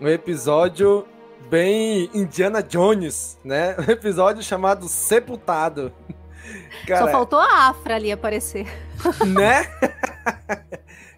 Um 0.00 0.06
episódio 0.06 1.04
bem 1.50 2.08
Indiana 2.14 2.62
Jones, 2.62 3.36
né? 3.44 3.74
Um 3.82 3.90
episódio 3.90 4.40
chamado 4.40 4.86
Sepultado. 4.86 5.92
Só 6.86 7.08
faltou 7.08 7.40
a 7.40 7.68
Afra 7.68 7.96
ali 7.96 8.12
aparecer. 8.12 8.64
né? 9.26 9.66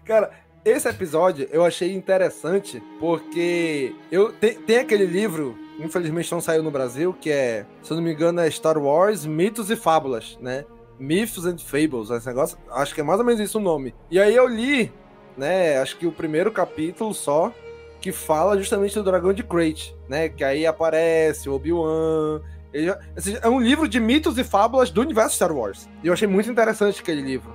Cara, 0.03 0.31
esse 0.65 0.89
episódio 0.89 1.47
eu 1.51 1.63
achei 1.63 1.93
interessante 1.93 2.81
porque 2.99 3.95
eu 4.11 4.33
tem, 4.33 4.55
tem 4.55 4.77
aquele 4.79 5.05
livro, 5.05 5.55
infelizmente 5.77 6.31
não 6.31 6.41
saiu 6.41 6.63
no 6.63 6.71
Brasil, 6.71 7.15
que 7.21 7.29
é, 7.29 7.67
se 7.83 7.91
eu 7.91 7.97
não 7.97 8.03
me 8.03 8.13
engano, 8.13 8.39
é 8.39 8.49
Star 8.49 8.79
Wars, 8.79 9.27
Mitos 9.27 9.69
e 9.69 9.75
Fábulas, 9.75 10.39
né? 10.41 10.65
Myths 10.99 11.45
and 11.45 11.57
Fables, 11.59 12.09
esse 12.09 12.27
negócio, 12.27 12.57
acho 12.71 12.93
que 12.93 13.01
é 13.01 13.03
mais 13.03 13.19
ou 13.19 13.25
menos 13.25 13.41
isso 13.41 13.59
o 13.59 13.61
nome. 13.61 13.93
E 14.09 14.19
aí 14.19 14.35
eu 14.35 14.47
li, 14.47 14.91
né, 15.37 15.77
acho 15.79 15.97
que 15.97 16.07
o 16.07 16.11
primeiro 16.11 16.51
capítulo 16.51 17.13
só, 17.13 17.53
que 17.99 18.11
fala 18.11 18.57
justamente 18.57 18.95
do 18.95 19.03
dragão 19.03 19.33
de 19.33 19.43
Crate, 19.43 19.95
né? 20.07 20.29
Que 20.29 20.43
aí 20.43 20.65
aparece 20.65 21.49
o 21.49 21.53
Obi-Wan. 21.53 22.41
É 23.41 23.49
um 23.49 23.59
livro 23.59 23.87
de 23.87 23.99
mitos 23.99 24.37
e 24.37 24.43
fábulas 24.43 24.91
do 24.91 25.01
universo 25.01 25.35
Star 25.35 25.51
Wars. 25.51 25.89
E 26.03 26.07
eu 26.07 26.13
achei 26.13 26.27
muito 26.27 26.49
interessante 26.49 27.01
aquele 27.01 27.21
livro. 27.21 27.51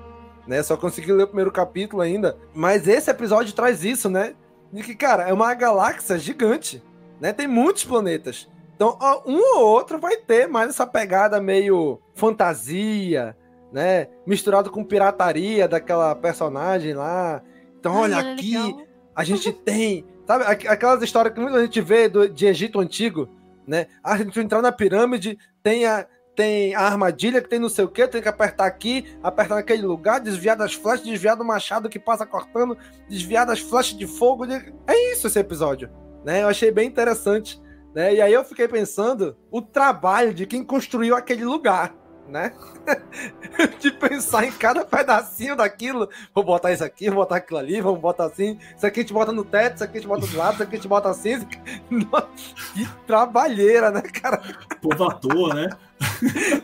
Né? 0.47 0.63
Só 0.63 0.77
consegui 0.77 1.13
ler 1.13 1.25
o 1.25 1.29
primeiro 1.29 1.53
capítulo 1.53 2.03
ainda. 2.03 2.37
Mas 2.53 2.89
esse 2.89 3.11
episódio 3.11 3.53
traz 3.53 3.85
isso, 3.85 4.11
né? 4.11 4.35
De 4.73 4.83
que, 4.83 4.95
cara, 4.95 5.29
é 5.29 5.33
uma 5.33 5.55
galáxia 5.55 6.19
gigante. 6.19 6.83
Né? 7.21 7.33
Tem 7.33 7.47
muitos 7.47 7.85
planetas. 7.85 8.49
Então, 8.83 9.23
um 9.25 9.59
ou 9.59 9.65
outro 9.65 9.99
vai 10.01 10.17
ter 10.17 10.49
mais 10.49 10.71
essa 10.71 10.85
pegada 10.85 11.41
meio 11.41 12.01
fantasia, 12.15 13.37
né? 13.73 14.09
Misturado 14.27 14.71
com 14.71 14.85
pirataria 14.85 15.69
daquela 15.69 16.15
personagem 16.17 16.93
lá. 16.95 17.41
Então, 17.79 17.95
olha 17.95 18.17
Ai, 18.17 18.33
aqui, 18.33 18.57
legal. 18.59 18.81
a 19.15 19.23
gente 19.25 19.53
tem, 19.65 20.05
sabe, 20.27 20.45
aqu- 20.45 20.69
aquelas 20.69 21.03
histórias 21.03 21.33
que 21.33 21.41
muita 21.41 21.61
gente 21.63 21.81
vê 21.81 22.09
do- 22.09 22.29
de 22.29 22.47
Egito 22.47 22.81
Antigo, 22.81 23.29
né? 23.67 23.87
A 24.03 24.17
gente 24.17 24.39
entrar 24.41 24.61
na 24.61 24.73
pirâmide, 24.73 25.39
tem 25.63 25.87
a, 25.87 26.05
tem 26.35 26.75
a 26.75 26.81
armadilha 26.81 27.41
que 27.41 27.49
tem 27.49 27.61
não 27.61 27.69
sei 27.69 27.85
o 27.85 27.89
que, 27.89 28.07
tem 28.09 28.21
que 28.21 28.29
apertar 28.29 28.67
aqui, 28.67 29.17
apertar 29.23 29.55
naquele 29.55 29.83
lugar, 29.83 30.19
desviar 30.21 30.57
das 30.57 30.75
flechas, 30.75 31.07
desviar 31.07 31.37
do 31.37 31.45
machado 31.45 31.89
que 31.89 32.01
passa 32.01 32.27
cortando, 32.27 32.77
desviar 33.09 33.47
das 33.47 33.61
flechas 33.61 33.97
de 33.97 34.09
fogo. 34.09 34.45
É 34.45 35.13
isso 35.13 35.29
esse 35.29 35.39
episódio, 35.39 35.89
né? 36.25 36.43
Eu 36.43 36.49
achei 36.49 36.73
bem 36.73 36.89
interessante, 36.89 37.63
né? 37.95 38.15
E 38.15 38.21
aí 38.21 38.33
eu 38.33 38.45
fiquei 38.45 38.67
pensando 38.69 39.37
o 39.51 39.61
trabalho 39.61 40.33
de 40.33 40.47
quem 40.47 40.65
construiu 40.65 41.15
aquele 41.15 41.45
lugar, 41.45 41.95
né? 42.29 42.53
de 43.79 43.91
pensar 43.91 44.45
em 44.45 44.53
cada 44.53 44.85
pedacinho 44.85 45.55
daquilo. 45.57 46.09
Vou 46.35 46.45
botar 46.45 46.73
isso 46.73 46.85
aqui, 46.85 47.09
vou 47.11 47.17
botar 47.17 47.37
aquilo 47.37 47.59
ali, 47.59 47.81
vamos 47.81 48.01
botar 48.01 48.27
assim. 48.27 48.59
Isso 48.77 48.87
aqui 48.87 49.01
a 49.01 49.03
gente 49.03 49.13
bota 49.13 49.33
no 49.33 49.45
teto, 49.45 49.77
isso 49.77 49.85
aqui 49.85 49.99
a 49.99 50.01
gente 50.01 50.09
bota 50.09 50.27
do 50.27 50.37
lado, 50.37 50.55
isso 50.55 50.63
aqui 50.63 50.75
a 50.75 50.79
gente 50.79 50.89
bota 50.89 51.11
assim. 51.11 51.47
Nossa, 51.91 52.29
que 52.75 52.89
trabalheira, 53.07 53.91
né, 53.91 54.03
cara? 54.03 54.41
Povo 54.81 55.05
à 55.05 55.13
toa, 55.15 55.55
né? 55.55 55.69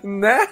Né? 0.02 0.48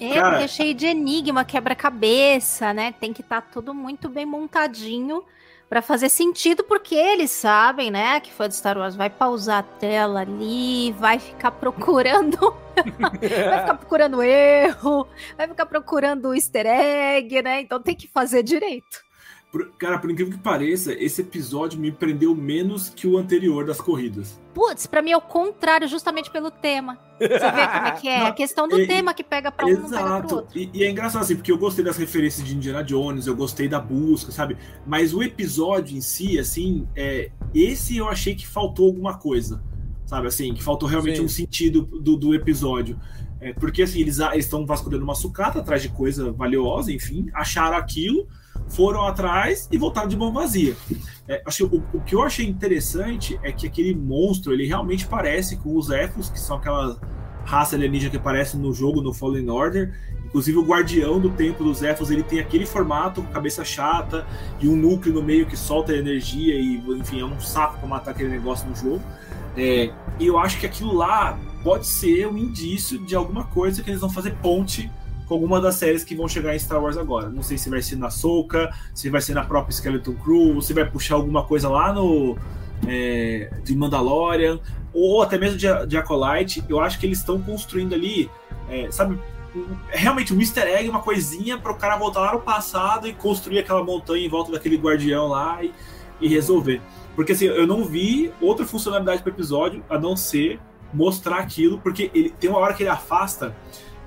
É, 0.00 0.14
Cara- 0.14 0.30
porque 0.30 0.44
é 0.44 0.48
cheio 0.48 0.74
de 0.74 0.86
enigma, 0.86 1.44
quebra-cabeça, 1.44 2.72
né? 2.72 2.94
Tem 2.98 3.12
que 3.12 3.20
estar 3.20 3.42
tudo 3.42 3.74
muito 3.74 4.08
bem 4.08 4.24
montadinho 4.24 5.22
pra 5.68 5.82
fazer 5.82 6.08
sentido, 6.08 6.64
porque 6.64 6.94
eles 6.94 7.30
sabem, 7.30 7.90
né? 7.90 8.20
Que 8.20 8.32
fã 8.32 8.48
de 8.48 8.56
Star 8.56 8.78
Wars 8.78 8.96
vai 8.96 9.10
pausar 9.10 9.58
a 9.58 9.62
tela 9.62 10.20
ali, 10.20 10.92
vai 10.92 11.18
ficar 11.18 11.50
procurando, 11.50 12.38
vai 12.98 13.60
ficar 13.60 13.74
procurando 13.74 14.22
erro, 14.22 15.06
vai 15.36 15.46
ficar 15.48 15.66
procurando 15.66 16.34
easter 16.34 16.66
egg, 16.66 17.42
né? 17.42 17.60
Então 17.60 17.80
tem 17.80 17.94
que 17.94 18.08
fazer 18.08 18.42
direito. 18.42 19.07
Por- 19.58 19.72
cara, 19.76 19.98
por 19.98 20.08
incrível 20.10 20.32
que 20.32 20.38
pareça, 20.42 20.92
esse 20.92 21.20
episódio 21.20 21.80
me 21.80 21.90
prendeu 21.90 22.32
menos 22.34 22.88
que 22.90 23.08
o 23.08 23.18
anterior 23.18 23.64
das 23.66 23.80
corridas. 23.80 24.40
Putz, 24.54 24.86
pra 24.86 25.02
mim 25.02 25.10
é 25.10 25.16
o 25.16 25.20
contrário, 25.20 25.88
justamente 25.88 26.30
pelo 26.30 26.48
tema. 26.50 26.96
Você 27.18 27.28
vê 27.28 27.66
como 27.66 27.86
é 27.86 27.90
que 27.92 28.08
é? 28.08 28.22
A 28.28 28.32
questão 28.32 28.68
do 28.68 28.78
E- 28.80 28.86
tema 28.86 29.12
que 29.12 29.24
pega 29.24 29.50
pra 29.50 29.66
um 29.66 29.70
não 29.70 29.76
pega 29.76 29.88
pro 29.88 29.98
Exato. 29.98 30.34
outro. 30.36 30.58
E, 30.58 30.70
e 30.72 30.84
é 30.84 30.90
engraçado 30.90 31.22
assim, 31.22 31.34
porque 31.34 31.50
eu 31.50 31.58
gostei 31.58 31.84
das 31.84 31.96
referências 31.96 32.46
de 32.46 32.54
Indiana 32.54 32.84
Jones, 32.84 33.26
eu 33.26 33.34
gostei 33.34 33.66
da 33.68 33.80
busca, 33.80 34.30
sabe? 34.30 34.56
Mas 34.86 35.12
o 35.12 35.22
episódio 35.22 35.96
em 35.96 36.00
si, 36.00 36.38
assim, 36.38 36.86
é, 36.94 37.30
esse 37.52 37.96
eu 37.96 38.08
achei 38.08 38.36
que 38.36 38.46
faltou 38.46 38.86
alguma 38.86 39.18
coisa, 39.18 39.60
sabe? 40.06 40.28
Assim, 40.28 40.54
que 40.54 40.62
faltou 40.62 40.88
realmente 40.88 41.18
Sim. 41.18 41.24
um 41.24 41.28
sentido 41.28 41.82
do, 41.82 42.16
do 42.16 42.32
episódio. 42.32 42.96
É, 43.40 43.52
porque 43.52 43.82
assim, 43.82 44.00
eles 44.00 44.18
estão 44.34 44.66
vasculhando 44.66 45.04
uma 45.04 45.14
sucata 45.14 45.60
atrás 45.60 45.80
de 45.82 45.88
coisa 45.88 46.32
valiosa, 46.32 46.92
enfim, 46.92 47.26
acharam 47.32 47.76
aquilo, 47.76 48.26
foram 48.68 49.06
atrás 49.06 49.68
e 49.70 49.78
voltaram 49.78 50.08
de 50.08 50.16
mão 50.16 50.32
vazia. 50.32 50.76
É, 51.26 51.42
acho 51.44 51.68
que 51.68 51.76
o, 51.76 51.84
o 51.92 52.00
que 52.00 52.14
eu 52.14 52.22
achei 52.22 52.46
interessante 52.46 53.38
é 53.42 53.52
que 53.52 53.66
aquele 53.66 53.94
monstro, 53.94 54.52
ele 54.52 54.66
realmente 54.66 55.06
parece 55.06 55.56
com 55.56 55.76
os 55.76 55.90
Ethos, 55.90 56.30
que 56.30 56.38
são 56.38 56.56
aquela 56.56 56.98
raça 57.44 57.76
alienígena 57.76 58.10
que 58.10 58.16
aparece 58.16 58.56
no 58.56 58.72
jogo, 58.72 59.00
no 59.00 59.12
Fallen 59.12 59.48
Order. 59.50 59.94
Inclusive 60.24 60.58
o 60.58 60.62
guardião 60.62 61.18
do 61.18 61.30
templo 61.30 61.64
dos 61.64 61.82
Ethos, 61.82 62.10
ele 62.10 62.22
tem 62.22 62.38
aquele 62.38 62.66
formato, 62.66 63.22
com 63.22 63.32
cabeça 63.32 63.64
chata 63.64 64.26
e 64.60 64.68
um 64.68 64.76
núcleo 64.76 65.14
no 65.14 65.22
meio 65.22 65.46
que 65.46 65.56
solta 65.56 65.94
energia 65.94 66.54
e, 66.54 66.76
enfim, 66.98 67.20
é 67.20 67.24
um 67.24 67.40
saco 67.40 67.78
para 67.78 67.88
matar 67.88 68.10
aquele 68.10 68.28
negócio 68.28 68.68
no 68.68 68.76
jogo. 68.76 69.02
É, 69.56 69.90
e 70.20 70.26
eu 70.26 70.38
acho 70.38 70.60
que 70.60 70.66
aquilo 70.66 70.94
lá 70.94 71.38
pode 71.64 71.86
ser 71.86 72.28
um 72.28 72.36
indício 72.36 72.98
de 72.98 73.16
alguma 73.16 73.44
coisa 73.44 73.82
que 73.82 73.90
eles 73.90 74.00
vão 74.00 74.10
fazer 74.10 74.34
ponte 74.36 74.90
com 75.28 75.34
alguma 75.34 75.60
das 75.60 75.74
séries 75.74 76.02
que 76.02 76.14
vão 76.14 76.26
chegar 76.26 76.54
em 76.54 76.58
Star 76.58 76.82
Wars 76.82 76.96
agora. 76.96 77.28
Não 77.28 77.42
sei 77.42 77.58
se 77.58 77.68
vai 77.68 77.82
ser 77.82 77.96
na 77.96 78.08
Soca, 78.08 78.72
se 78.94 79.10
vai 79.10 79.20
ser 79.20 79.34
na 79.34 79.44
própria 79.44 79.72
Skeleton 79.72 80.14
Crew, 80.14 80.54
ou 80.54 80.62
se 80.62 80.72
vai 80.72 80.88
puxar 80.88 81.16
alguma 81.16 81.44
coisa 81.44 81.68
lá 81.68 81.92
no 81.92 82.36
é, 82.86 83.50
de 83.62 83.76
Mandalorian, 83.76 84.58
ou 84.92 85.22
até 85.22 85.36
mesmo 85.38 85.58
de, 85.58 85.66
de 85.86 85.96
Acolyte. 85.96 86.64
Eu 86.68 86.80
acho 86.80 86.98
que 86.98 87.06
eles 87.06 87.18
estão 87.18 87.40
construindo 87.40 87.94
ali, 87.94 88.30
é, 88.70 88.90
sabe, 88.90 89.18
realmente 89.90 90.32
um 90.32 90.40
easter 90.40 90.66
egg, 90.66 90.88
uma 90.88 91.02
coisinha 91.02 91.58
para 91.58 91.72
o 91.72 91.76
cara 91.76 91.96
voltar 91.96 92.20
lá 92.20 92.32
no 92.32 92.40
passado 92.40 93.06
e 93.06 93.12
construir 93.12 93.58
aquela 93.58 93.84
montanha 93.84 94.24
em 94.24 94.28
volta 94.28 94.50
daquele 94.50 94.76
guardião 94.76 95.28
lá 95.28 95.62
e, 95.62 95.72
e 96.20 96.28
resolver. 96.28 96.80
Porque 97.14 97.32
assim, 97.32 97.46
eu 97.46 97.66
não 97.66 97.84
vi 97.84 98.32
outra 98.40 98.64
funcionalidade 98.64 99.22
para 99.22 99.32
episódio 99.32 99.84
a 99.90 99.98
não 99.98 100.16
ser 100.16 100.60
mostrar 100.92 101.38
aquilo, 101.38 101.78
porque 101.78 102.10
ele 102.14 102.30
tem 102.30 102.48
uma 102.48 102.58
hora 102.58 102.74
que 102.74 102.82
ele 102.82 102.90
afasta, 102.90 103.54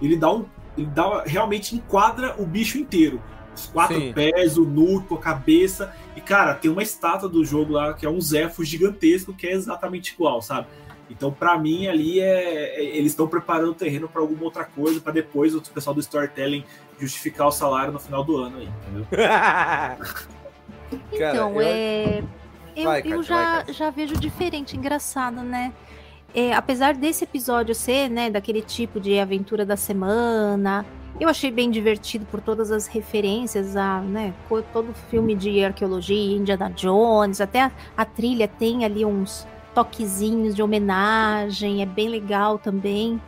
ele 0.02 0.16
dá 0.16 0.32
um. 0.32 0.46
Ele 0.78 0.88
dá, 0.88 1.24
realmente 1.26 1.76
enquadra 1.76 2.36
o 2.38 2.46
bicho 2.46 2.78
inteiro. 2.78 3.22
Os 3.56 3.68
quatro 3.68 4.00
Sim. 4.00 4.14
pés, 4.14 4.58
o 4.58 4.64
núcleo, 4.64 5.20
a 5.20 5.22
cabeça. 5.22 5.94
E, 6.16 6.22
cara, 6.22 6.54
tem 6.56 6.72
uma 6.72 6.82
estátua 6.82 7.28
do 7.28 7.44
jogo 7.44 7.74
lá 7.74 7.94
que 7.94 8.06
é 8.06 8.10
um 8.10 8.20
Zefo 8.22 8.64
gigantesco 8.64 9.34
que 9.34 9.46
é 9.48 9.52
exatamente 9.52 10.14
igual, 10.14 10.42
sabe? 10.42 10.68
Então, 11.10 11.30
pra 11.32 11.58
mim, 11.60 11.88
ali 11.88 12.22
é. 12.22 12.80
é- 12.80 12.86
Eles 12.98 13.12
estão 13.12 13.28
preparando 13.28 13.72
o 13.72 13.76
terreno 13.76 14.08
pra 14.08 14.22
alguma 14.22 14.44
outra 14.44 14.64
coisa, 14.64 15.02
pra 15.02 15.12
depois 15.12 15.54
o 15.54 15.62
pessoal 15.62 15.94
do 15.94 16.00
storytelling 16.00 16.64
justificar 16.98 17.48
o 17.48 17.52
salário 17.52 17.92
no 17.92 18.00
final 18.00 18.24
do 18.24 18.38
ano 18.38 18.60
aí, 18.60 18.70
entendeu? 18.82 19.06
Cara, 19.12 19.98
Então, 21.12 21.62
eu- 21.62 21.68
é. 21.68 22.24
Eu, 22.74 22.84
Vai, 22.86 23.00
eu 23.00 23.04
Kátia, 23.04 23.24
já, 23.24 23.64
vai, 23.64 23.74
já 23.74 23.90
vejo 23.90 24.14
diferente, 24.16 24.78
engraçado, 24.78 25.42
né? 25.42 25.74
É, 26.34 26.54
apesar 26.54 26.94
desse 26.94 27.26
episódio 27.26 27.76
ser, 27.76 28.10
né, 28.10 28.30
daquele 28.30 28.62
tipo 28.62 29.00
de 29.00 29.20
aventura 29.20 29.66
da 29.66 29.76
semana, 29.76 30.86
eu 31.20 31.28
achei 31.28 31.52
bem 31.52 31.70
divertido 31.70 32.26
por 32.26 32.40
todas 32.40 32.72
as 32.72 32.88
referências 32.88 33.76
a, 33.76 34.00
né, 34.00 34.34
todo 34.72 34.94
filme 35.10 35.36
de 35.36 35.64
arqueologia, 35.64 36.38
Indiana 36.38 36.70
Jones, 36.70 37.42
até 37.42 37.64
a, 37.64 37.72
a 37.98 38.06
trilha 38.06 38.48
tem 38.48 38.86
ali 38.86 39.04
uns 39.04 39.46
toquezinhos 39.76 40.56
de 40.56 40.64
homenagem, 40.64 41.82
é 41.82 41.86
bem 41.86 42.08
legal 42.08 42.58
também. 42.58 43.22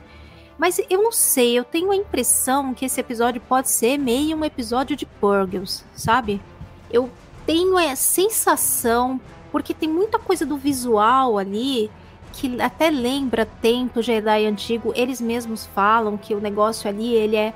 Mas 0.57 0.79
eu 0.89 1.03
não 1.03 1.11
sei, 1.11 1.57
eu 1.57 1.63
tenho 1.63 1.91
a 1.91 1.95
impressão 1.95 2.73
que 2.73 2.85
esse 2.85 2.99
episódio 3.01 3.41
pode 3.41 3.69
ser 3.69 3.97
meio 3.97 4.37
um 4.37 4.45
episódio 4.45 4.95
de 4.95 5.05
Purgles, 5.05 5.83
sabe? 5.93 6.41
Eu 6.89 7.09
tenho 7.45 7.77
a 7.77 7.95
sensação, 7.97 9.19
porque 9.51 9.73
tem 9.73 9.89
muita 9.89 10.17
coisa 10.17 10.45
do 10.45 10.55
visual 10.55 11.37
ali 11.37 11.91
que 12.33 12.59
até 12.59 12.89
lembra 12.89 13.45
tempo 13.45 14.01
Jedi 14.01 14.45
antigo. 14.45 14.91
Eles 14.95 15.21
mesmos 15.21 15.65
falam 15.67 16.17
que 16.17 16.33
o 16.33 16.41
negócio 16.41 16.89
ali, 16.89 17.13
ele 17.13 17.35
é. 17.35 17.53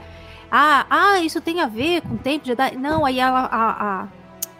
Ah, 0.49 0.85
ah, 0.89 1.19
isso 1.19 1.41
tem 1.41 1.59
a 1.59 1.67
ver 1.67 2.01
com 2.01 2.13
o 2.13 2.17
tempo 2.17 2.45
Jedi. 2.45 2.77
Não, 2.77 3.05
aí 3.05 3.19
ela, 3.19 3.41
a, 3.51 4.03
a 4.03 4.07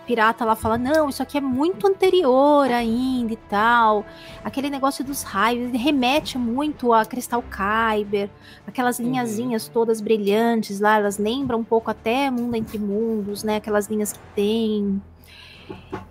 pirata 0.08 0.44
lá 0.44 0.56
fala: 0.56 0.78
não, 0.78 1.10
isso 1.10 1.22
aqui 1.22 1.38
é 1.38 1.42
muito 1.42 1.86
anterior 1.86 2.72
ainda 2.72 3.34
e 3.34 3.38
tal. 3.38 4.06
Aquele 4.44 4.70
negócio 4.70 5.06
dos 5.06 5.22
raios 5.22 5.72
remete 5.72 6.38
muito 6.38 6.94
a 6.94 7.06
Cristal 7.06 7.44
Kyber, 7.44 8.30
aquelas 8.66 8.98
uhum. 8.98 9.06
linhazinhas 9.06 9.68
todas 9.68 10.02
brilhantes 10.02 10.80
lá, 10.80 10.96
elas 10.96 11.18
lembram 11.20 11.60
um 11.60 11.64
pouco 11.64 11.92
até 11.92 12.32
Mundo 12.32 12.56
Entre 12.56 12.80
Mundos, 12.80 13.44
né? 13.44 13.58
Aquelas 13.58 13.88
linhas 13.88 14.14
que 14.14 14.20
tem. 14.34 15.02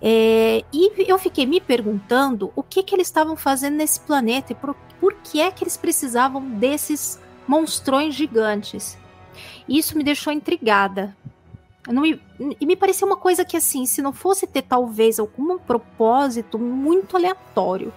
É, 0.01 0.63
e 0.71 1.09
eu 1.09 1.17
fiquei 1.17 1.45
me 1.45 1.59
perguntando 1.59 2.51
o 2.55 2.61
que, 2.61 2.83
que 2.83 2.95
eles 2.95 3.07
estavam 3.07 3.35
fazendo 3.35 3.75
nesse 3.75 3.99
planeta 3.99 4.51
e 4.51 4.55
por, 4.55 4.75
por 4.99 5.13
que 5.15 5.41
é 5.41 5.51
que 5.51 5.63
eles 5.63 5.77
precisavam 5.77 6.41
desses 6.41 7.19
monstrões 7.47 8.13
gigantes. 8.13 8.97
Isso 9.67 9.97
me 9.97 10.03
deixou 10.03 10.31
intrigada, 10.31 11.15
e 12.59 12.65
me 12.65 12.75
parecia 12.75 13.07
uma 13.07 13.15
coisa 13.15 13.45
que, 13.45 13.55
assim, 13.55 13.85
se 13.85 14.01
não 14.01 14.11
fosse 14.11 14.45
ter 14.45 14.61
talvez 14.61 15.19
algum 15.19 15.57
propósito 15.57 16.59
muito 16.59 17.15
aleatório, 17.15 17.93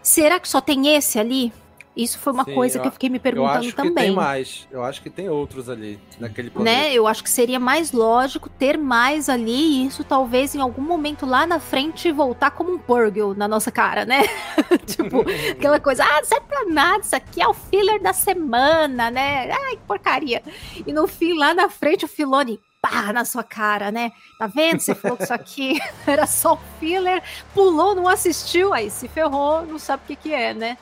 será 0.00 0.38
que 0.38 0.48
só 0.48 0.60
tem 0.60 0.94
esse 0.94 1.18
ali? 1.18 1.52
Isso 1.96 2.18
foi 2.18 2.32
uma 2.32 2.44
Sim, 2.44 2.54
coisa 2.54 2.78
eu, 2.78 2.82
que 2.82 2.88
eu 2.88 2.92
fiquei 2.92 3.08
me 3.08 3.18
perguntando 3.18 3.64
eu 3.64 3.68
acho 3.68 3.76
também. 3.76 3.94
Que 3.94 4.00
tem 4.00 4.10
mais. 4.12 4.68
Eu 4.70 4.84
acho 4.84 5.02
que 5.02 5.10
tem 5.10 5.28
outros 5.28 5.68
ali 5.68 5.98
naquele 6.20 6.48
né? 6.48 6.54
planeta. 6.54 6.76
Né? 6.76 6.94
Eu 6.94 7.06
acho 7.06 7.22
que 7.22 7.30
seria 7.30 7.58
mais 7.58 7.90
lógico 7.90 8.48
ter 8.48 8.78
mais 8.78 9.28
ali 9.28 9.82
e 9.82 9.86
isso 9.86 10.04
talvez 10.04 10.54
em 10.54 10.60
algum 10.60 10.82
momento 10.82 11.26
lá 11.26 11.46
na 11.46 11.58
frente 11.58 12.12
voltar 12.12 12.52
como 12.52 12.72
um 12.72 12.78
Purgle 12.78 13.34
na 13.34 13.48
nossa 13.48 13.72
cara, 13.72 14.04
né? 14.04 14.22
tipo, 14.86 15.24
aquela 15.50 15.80
coisa, 15.80 16.04
ah, 16.04 16.22
não 16.30 16.36
é 16.36 16.40
pra 16.40 16.64
nada, 16.66 17.00
isso 17.00 17.16
aqui 17.16 17.42
é 17.42 17.48
o 17.48 17.54
filler 17.54 18.00
da 18.00 18.12
semana, 18.12 19.10
né? 19.10 19.50
Ai, 19.50 19.76
que 19.76 19.82
porcaria. 19.86 20.42
E 20.86 20.92
no 20.92 21.08
fim, 21.08 21.36
lá 21.36 21.52
na 21.52 21.68
frente, 21.68 22.04
o 22.04 22.08
Filone, 22.08 22.60
pá, 22.80 23.12
na 23.12 23.24
sua 23.24 23.42
cara, 23.42 23.90
né? 23.90 24.12
Tá 24.38 24.46
vendo? 24.46 24.80
Você 24.80 24.94
falou 24.94 25.16
que 25.16 25.24
isso 25.24 25.34
aqui 25.34 25.78
era 26.06 26.26
só 26.26 26.58
filler, 26.78 27.22
pulou, 27.52 27.94
não 27.94 28.08
assistiu, 28.08 28.72
aí 28.72 28.90
se 28.90 29.08
ferrou, 29.08 29.66
não 29.66 29.78
sabe 29.78 30.04
o 30.04 30.06
que 30.06 30.16
que 30.16 30.32
é, 30.32 30.54
né? 30.54 30.78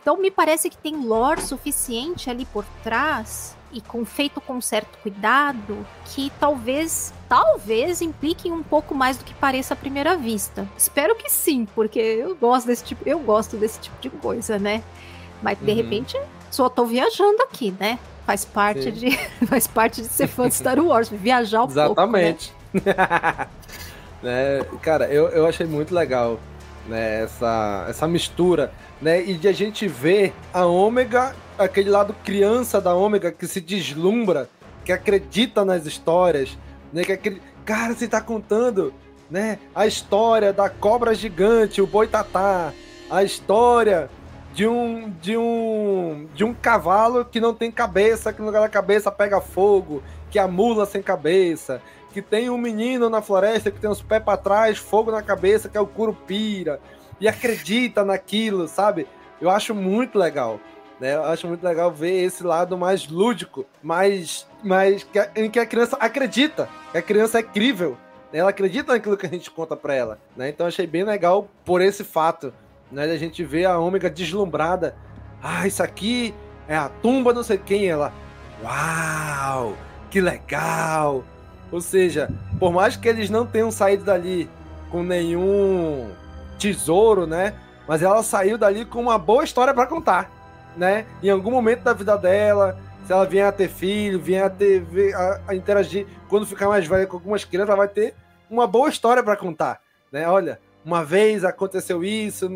Então 0.00 0.16
me 0.16 0.30
parece 0.30 0.70
que 0.70 0.78
tem 0.78 0.96
lore 0.96 1.42
suficiente 1.42 2.30
ali 2.30 2.44
por 2.46 2.64
trás 2.82 3.56
e 3.72 3.80
com 3.80 4.04
feito 4.04 4.40
com 4.40 4.60
certo 4.60 4.98
cuidado 5.02 5.86
que 6.06 6.32
talvez 6.40 7.12
talvez 7.28 8.00
impliquem 8.00 8.50
um 8.50 8.62
pouco 8.62 8.94
mais 8.94 9.16
do 9.16 9.24
que 9.24 9.34
pareça 9.34 9.74
à 9.74 9.76
primeira 9.76 10.16
vista. 10.16 10.66
Espero 10.76 11.14
que 11.14 11.30
sim, 11.30 11.66
porque 11.74 11.98
eu 11.98 12.34
gosto 12.34 12.66
desse 12.66 12.84
tipo, 12.84 13.08
eu 13.08 13.18
gosto 13.20 13.56
desse 13.56 13.78
tipo 13.78 14.00
de 14.00 14.10
coisa, 14.10 14.58
né? 14.58 14.82
Mas 15.42 15.58
de 15.58 15.70
uhum. 15.70 15.76
repente 15.76 16.20
só 16.50 16.68
tô 16.68 16.84
viajando 16.84 17.42
aqui, 17.42 17.74
né? 17.78 17.98
Faz 18.26 18.44
parte 18.44 18.82
sim. 18.82 18.92
de 18.92 19.10
faz 19.46 19.66
parte 19.66 20.02
de 20.02 20.08
ser 20.08 20.26
fã 20.26 20.48
de 20.48 20.54
Star 20.54 20.78
Wars, 20.78 21.08
viajar 21.08 21.62
um 21.64 21.68
Exatamente. 21.68 22.52
pouco, 22.72 22.88
né? 22.88 23.46
né? 24.22 24.66
Cara, 24.82 25.06
eu, 25.06 25.28
eu 25.28 25.46
achei 25.46 25.66
muito 25.66 25.94
legal 25.94 26.40
né, 26.88 27.22
essa, 27.22 27.86
essa 27.88 28.08
mistura 28.08 28.72
né? 29.00 29.22
E 29.22 29.34
de 29.34 29.48
a 29.48 29.52
gente 29.52 29.88
ver 29.88 30.34
a 30.52 30.64
Ômega, 30.66 31.34
aquele 31.58 31.90
lado 31.90 32.14
criança 32.24 32.80
da 32.80 32.94
Ômega 32.94 33.32
que 33.32 33.46
se 33.46 33.60
deslumbra, 33.60 34.48
que 34.84 34.92
acredita 34.92 35.64
nas 35.64 35.86
histórias, 35.86 36.58
né? 36.92 37.02
Que 37.02 37.12
aquele 37.12 37.40
cara 37.64 37.94
se 37.94 38.06
tá 38.06 38.20
contando, 38.20 38.92
né? 39.30 39.58
A 39.74 39.86
história 39.86 40.52
da 40.52 40.68
cobra 40.68 41.14
gigante, 41.14 41.80
o 41.80 41.86
boitatá, 41.86 42.72
a 43.10 43.24
história 43.24 44.10
de 44.52 44.66
um 44.66 45.10
de 45.22 45.36
um 45.36 46.28
de 46.34 46.44
um 46.44 46.52
cavalo 46.52 47.24
que 47.24 47.40
não 47.40 47.54
tem 47.54 47.70
cabeça, 47.70 48.32
que 48.32 48.40
no 48.40 48.46
lugar 48.46 48.60
da 48.60 48.68
cabeça 48.68 49.10
pega 49.10 49.40
fogo, 49.40 50.02
que 50.30 50.38
a 50.38 50.46
mula 50.46 50.84
sem 50.84 51.02
cabeça, 51.02 51.80
que 52.12 52.20
tem 52.20 52.50
um 52.50 52.58
menino 52.58 53.08
na 53.08 53.22
floresta 53.22 53.70
que 53.70 53.80
tem 53.80 53.90
os 53.90 54.02
pés 54.02 54.22
para 54.22 54.36
trás, 54.36 54.78
fogo 54.78 55.10
na 55.10 55.22
cabeça, 55.22 55.68
que 55.68 55.76
é 55.76 55.80
o 55.80 55.86
curupira 55.86 56.80
e 57.20 57.28
acredita 57.28 58.04
naquilo, 58.04 58.66
sabe? 58.66 59.06
Eu 59.40 59.50
acho 59.50 59.74
muito 59.74 60.18
legal. 60.18 60.58
Né? 60.98 61.14
Eu 61.14 61.24
acho 61.24 61.46
muito 61.46 61.62
legal 61.64 61.90
ver 61.90 62.24
esse 62.24 62.42
lado 62.42 62.76
mais 62.76 63.08
lúdico, 63.08 63.64
mais, 63.82 64.46
mais 64.62 65.02
que 65.04 65.18
a, 65.18 65.30
em 65.36 65.50
que 65.50 65.58
a 65.58 65.66
criança 65.66 65.96
acredita, 65.98 66.68
que 66.92 66.98
a 66.98 67.02
criança 67.02 67.38
é 67.38 67.42
crível. 67.42 67.96
Né? 68.32 68.40
Ela 68.40 68.50
acredita 68.50 68.92
naquilo 68.92 69.16
que 69.16 69.26
a 69.26 69.30
gente 69.30 69.50
conta 69.50 69.76
para 69.76 69.94
ela. 69.94 70.18
Né? 70.36 70.48
Então 70.48 70.66
achei 70.66 70.86
bem 70.86 71.04
legal 71.04 71.48
por 71.64 71.80
esse 71.80 72.04
fato, 72.04 72.52
né? 72.90 73.06
De 73.06 73.12
a 73.12 73.18
gente 73.18 73.42
ver 73.44 73.66
a 73.66 73.78
Ômega 73.78 74.10
deslumbrada. 74.10 74.94
Ah, 75.42 75.66
isso 75.66 75.82
aqui 75.82 76.34
é 76.68 76.76
a 76.76 76.88
tumba 76.88 77.32
não 77.32 77.42
sei 77.42 77.56
quem. 77.56 77.86
Ela, 77.86 78.12
uau, 78.62 79.74
que 80.10 80.20
legal. 80.20 81.24
Ou 81.72 81.80
seja, 81.80 82.30
por 82.58 82.72
mais 82.72 82.96
que 82.96 83.08
eles 83.08 83.30
não 83.30 83.46
tenham 83.46 83.70
saído 83.70 84.04
dali 84.04 84.48
com 84.90 85.02
nenhum 85.02 86.10
tesouro, 86.58 87.26
né? 87.26 87.54
Mas 87.86 88.02
ela 88.02 88.22
saiu 88.22 88.58
dali 88.58 88.84
com 88.84 89.00
uma 89.00 89.18
boa 89.18 89.44
história 89.44 89.72
para 89.72 89.86
contar, 89.86 90.30
né? 90.76 91.06
Em 91.22 91.30
algum 91.30 91.50
momento 91.50 91.82
da 91.82 91.92
vida 91.92 92.16
dela, 92.16 92.78
se 93.06 93.12
ela 93.12 93.24
vier 93.24 93.46
a 93.46 93.52
ter 93.52 93.68
filho, 93.68 94.20
vier 94.20 94.44
a, 94.44 94.50
ter, 94.50 94.84
a, 95.14 95.40
a 95.48 95.54
interagir, 95.54 96.06
quando 96.28 96.46
ficar 96.46 96.68
mais 96.68 96.86
velha 96.86 97.06
com 97.06 97.16
algumas 97.16 97.44
crianças, 97.44 97.70
ela 97.70 97.78
vai 97.78 97.88
ter 97.88 98.14
uma 98.48 98.66
boa 98.66 98.88
história 98.88 99.22
para 99.22 99.36
contar, 99.36 99.80
né? 100.12 100.28
Olha, 100.28 100.60
uma 100.84 101.04
vez 101.04 101.44
aconteceu 101.44 102.02
isso, 102.02 102.48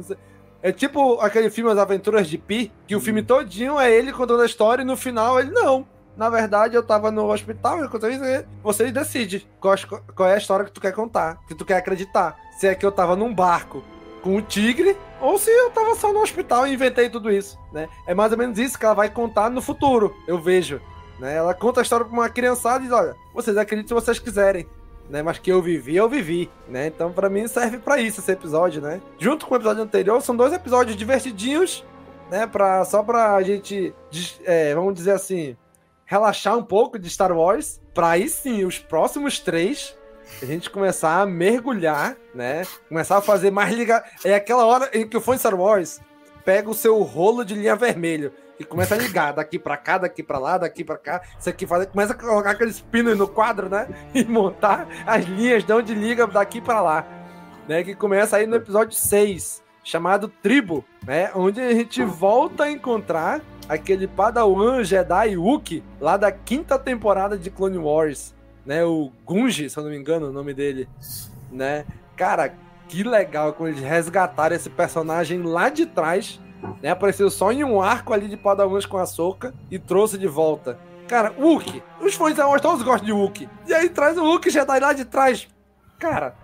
É 0.62 0.72
tipo 0.72 1.20
aquele 1.20 1.50
filme 1.50 1.70
As 1.70 1.78
Aventuras 1.78 2.26
de 2.26 2.38
Pi, 2.38 2.72
que 2.86 2.96
o 2.96 3.00
filme 3.00 3.22
todinho 3.22 3.78
é 3.78 3.92
ele 3.92 4.12
contando 4.12 4.42
a 4.42 4.46
história 4.46 4.82
e 4.82 4.86
no 4.86 4.96
final 4.96 5.38
ele 5.38 5.50
não. 5.50 5.86
Na 6.16 6.30
verdade, 6.30 6.76
eu 6.76 6.82
tava 6.82 7.10
no 7.10 7.30
hospital, 7.30 7.84
e 7.84 8.44
você 8.62 8.92
decide 8.92 9.48
qual, 9.60 9.74
qual 10.14 10.28
é 10.28 10.34
a 10.34 10.38
história 10.38 10.64
que 10.64 10.72
tu 10.72 10.80
quer 10.80 10.92
contar, 10.92 11.38
que 11.48 11.54
tu 11.54 11.64
quer 11.64 11.76
acreditar. 11.76 12.36
Se 12.58 12.68
é 12.68 12.74
que 12.74 12.86
eu 12.86 12.92
tava 12.92 13.16
num 13.16 13.34
barco 13.34 13.82
com 14.22 14.36
o 14.36 14.42
tigre, 14.42 14.96
ou 15.20 15.38
se 15.38 15.50
eu 15.50 15.70
tava 15.70 15.94
só 15.96 16.12
no 16.12 16.20
hospital 16.20 16.66
e 16.66 16.72
inventei 16.72 17.10
tudo 17.10 17.30
isso, 17.30 17.58
né? 17.72 17.88
É 18.06 18.14
mais 18.14 18.32
ou 18.32 18.38
menos 18.38 18.58
isso 18.58 18.78
que 18.78 18.84
ela 18.84 18.94
vai 18.94 19.10
contar 19.10 19.50
no 19.50 19.60
futuro, 19.60 20.14
eu 20.26 20.40
vejo. 20.40 20.80
Né? 21.18 21.36
Ela 21.36 21.52
conta 21.52 21.80
a 21.80 21.82
história 21.82 22.06
pra 22.06 22.14
uma 22.14 22.28
criançada 22.28 22.78
e 22.78 22.82
diz, 22.84 22.92
olha, 22.92 23.14
vocês 23.34 23.56
acreditam 23.56 23.98
se 23.98 24.04
vocês 24.04 24.18
quiserem. 24.18 24.66
Né, 25.06 25.22
mas 25.22 25.38
que 25.38 25.52
eu 25.52 25.60
vivi, 25.60 25.94
eu 25.94 26.08
vivi, 26.08 26.50
né? 26.66 26.86
Então, 26.86 27.12
para 27.12 27.28
mim, 27.28 27.46
serve 27.46 27.76
para 27.76 28.00
isso 28.00 28.22
esse 28.22 28.32
episódio, 28.32 28.80
né? 28.80 29.02
Junto 29.18 29.44
com 29.44 29.52
o 29.52 29.58
episódio 29.58 29.82
anterior, 29.82 30.22
são 30.22 30.34
dois 30.34 30.50
episódios 30.50 30.96
divertidinhos, 30.96 31.84
né? 32.30 32.46
Pra, 32.46 32.82
só 32.86 33.02
pra 33.02 33.42
gente, 33.42 33.94
é, 34.46 34.74
vamos 34.74 34.94
dizer 34.94 35.10
assim, 35.10 35.58
relaxar 36.06 36.56
um 36.56 36.62
pouco 36.62 36.98
de 36.98 37.08
Star 37.08 37.32
Wars. 37.32 37.80
Pra 37.92 38.10
aí 38.10 38.28
sim, 38.28 38.64
os 38.64 38.78
próximos 38.78 39.38
três 39.38 39.96
a 40.42 40.46
gente 40.46 40.70
começar 40.70 41.20
a 41.20 41.26
mergulhar, 41.26 42.16
né? 42.34 42.64
Começar 42.88 43.18
a 43.18 43.20
fazer 43.20 43.50
mais 43.50 43.72
ligar. 43.72 44.04
É 44.24 44.34
aquela 44.34 44.64
hora 44.66 44.90
em 44.92 45.06
que 45.06 45.16
o 45.16 45.20
fã 45.20 45.34
de 45.34 45.40
Star 45.40 45.54
Wars 45.54 46.00
pega 46.44 46.68
o 46.68 46.74
seu 46.74 47.00
rolo 47.02 47.44
de 47.44 47.54
linha 47.54 47.76
vermelho 47.76 48.32
e 48.58 48.64
começa 48.64 48.94
a 48.94 48.98
ligar 48.98 49.32
daqui 49.32 49.58
para 49.58 49.76
cá, 49.76 49.98
daqui 49.98 50.22
para 50.22 50.38
lá, 50.38 50.58
daqui 50.58 50.84
para 50.84 50.98
cá. 50.98 51.22
Isso 51.38 51.48
aqui 51.48 51.66
faz, 51.66 51.86
começa 51.86 52.12
a 52.12 52.16
colocar 52.16 52.50
aqueles 52.50 52.80
pinos 52.80 53.16
no 53.16 53.28
quadro, 53.28 53.68
né? 53.68 53.88
E 54.14 54.24
montar 54.24 54.86
as 55.06 55.24
linhas 55.24 55.64
de 55.64 55.72
onde 55.72 55.94
liga 55.94 56.26
daqui 56.26 56.60
para 56.60 56.80
lá, 56.80 57.06
né? 57.68 57.82
Que 57.82 57.94
começa 57.94 58.36
aí 58.36 58.46
no 58.46 58.56
episódio 58.56 58.96
6, 58.96 59.62
chamado 59.82 60.28
Tribo, 60.28 60.84
né? 61.06 61.30
Onde 61.34 61.60
a 61.60 61.72
gente 61.72 62.02
volta 62.04 62.64
a 62.64 62.70
encontrar 62.70 63.40
aquele 63.68 64.06
Padawan 64.06 64.82
Jedi 64.84 65.36
Wookie 65.36 65.82
lá 66.00 66.16
da 66.16 66.30
quinta 66.30 66.78
temporada 66.78 67.36
de 67.38 67.50
Clone 67.50 67.78
Wars 67.78 68.34
né? 68.64 68.84
O 68.84 69.10
Gunji, 69.24 69.68
se 69.68 69.78
eu 69.78 69.84
não 69.84 69.90
me 69.90 69.96
engano, 69.96 70.28
o 70.28 70.32
nome 70.32 70.54
dele, 70.54 70.88
né? 71.50 71.84
Cara, 72.16 72.54
que 72.88 73.02
legal 73.02 73.52
quando 73.52 73.70
eles 73.70 73.82
resgataram 73.82 74.56
esse 74.56 74.70
personagem 74.70 75.42
lá 75.42 75.68
de 75.68 75.86
trás, 75.86 76.40
né? 76.82 76.90
Apareceu 76.90 77.30
só 77.30 77.52
em 77.52 77.64
um 77.64 77.80
arco 77.80 78.12
ali 78.12 78.28
de 78.28 78.36
Padawans 78.36 78.86
com 78.86 78.96
a 78.96 79.06
soca 79.06 79.52
e 79.70 79.78
trouxe 79.78 80.16
de 80.16 80.26
volta. 80.26 80.78
Cara, 81.08 81.34
Wookie. 81.38 81.82
Os 82.00 82.14
fãs 82.14 82.36
Wars 82.38 82.62
todos 82.62 82.82
gostam 82.82 83.04
de 83.04 83.12
Wookie. 83.12 83.48
E 83.66 83.74
aí 83.74 83.88
traz 83.88 84.16
o 84.16 84.24
Wookie 84.24 84.50
Jedi 84.50 84.80
lá 84.80 84.92
de 84.92 85.04
trás. 85.04 85.46
Cara, 85.98 86.34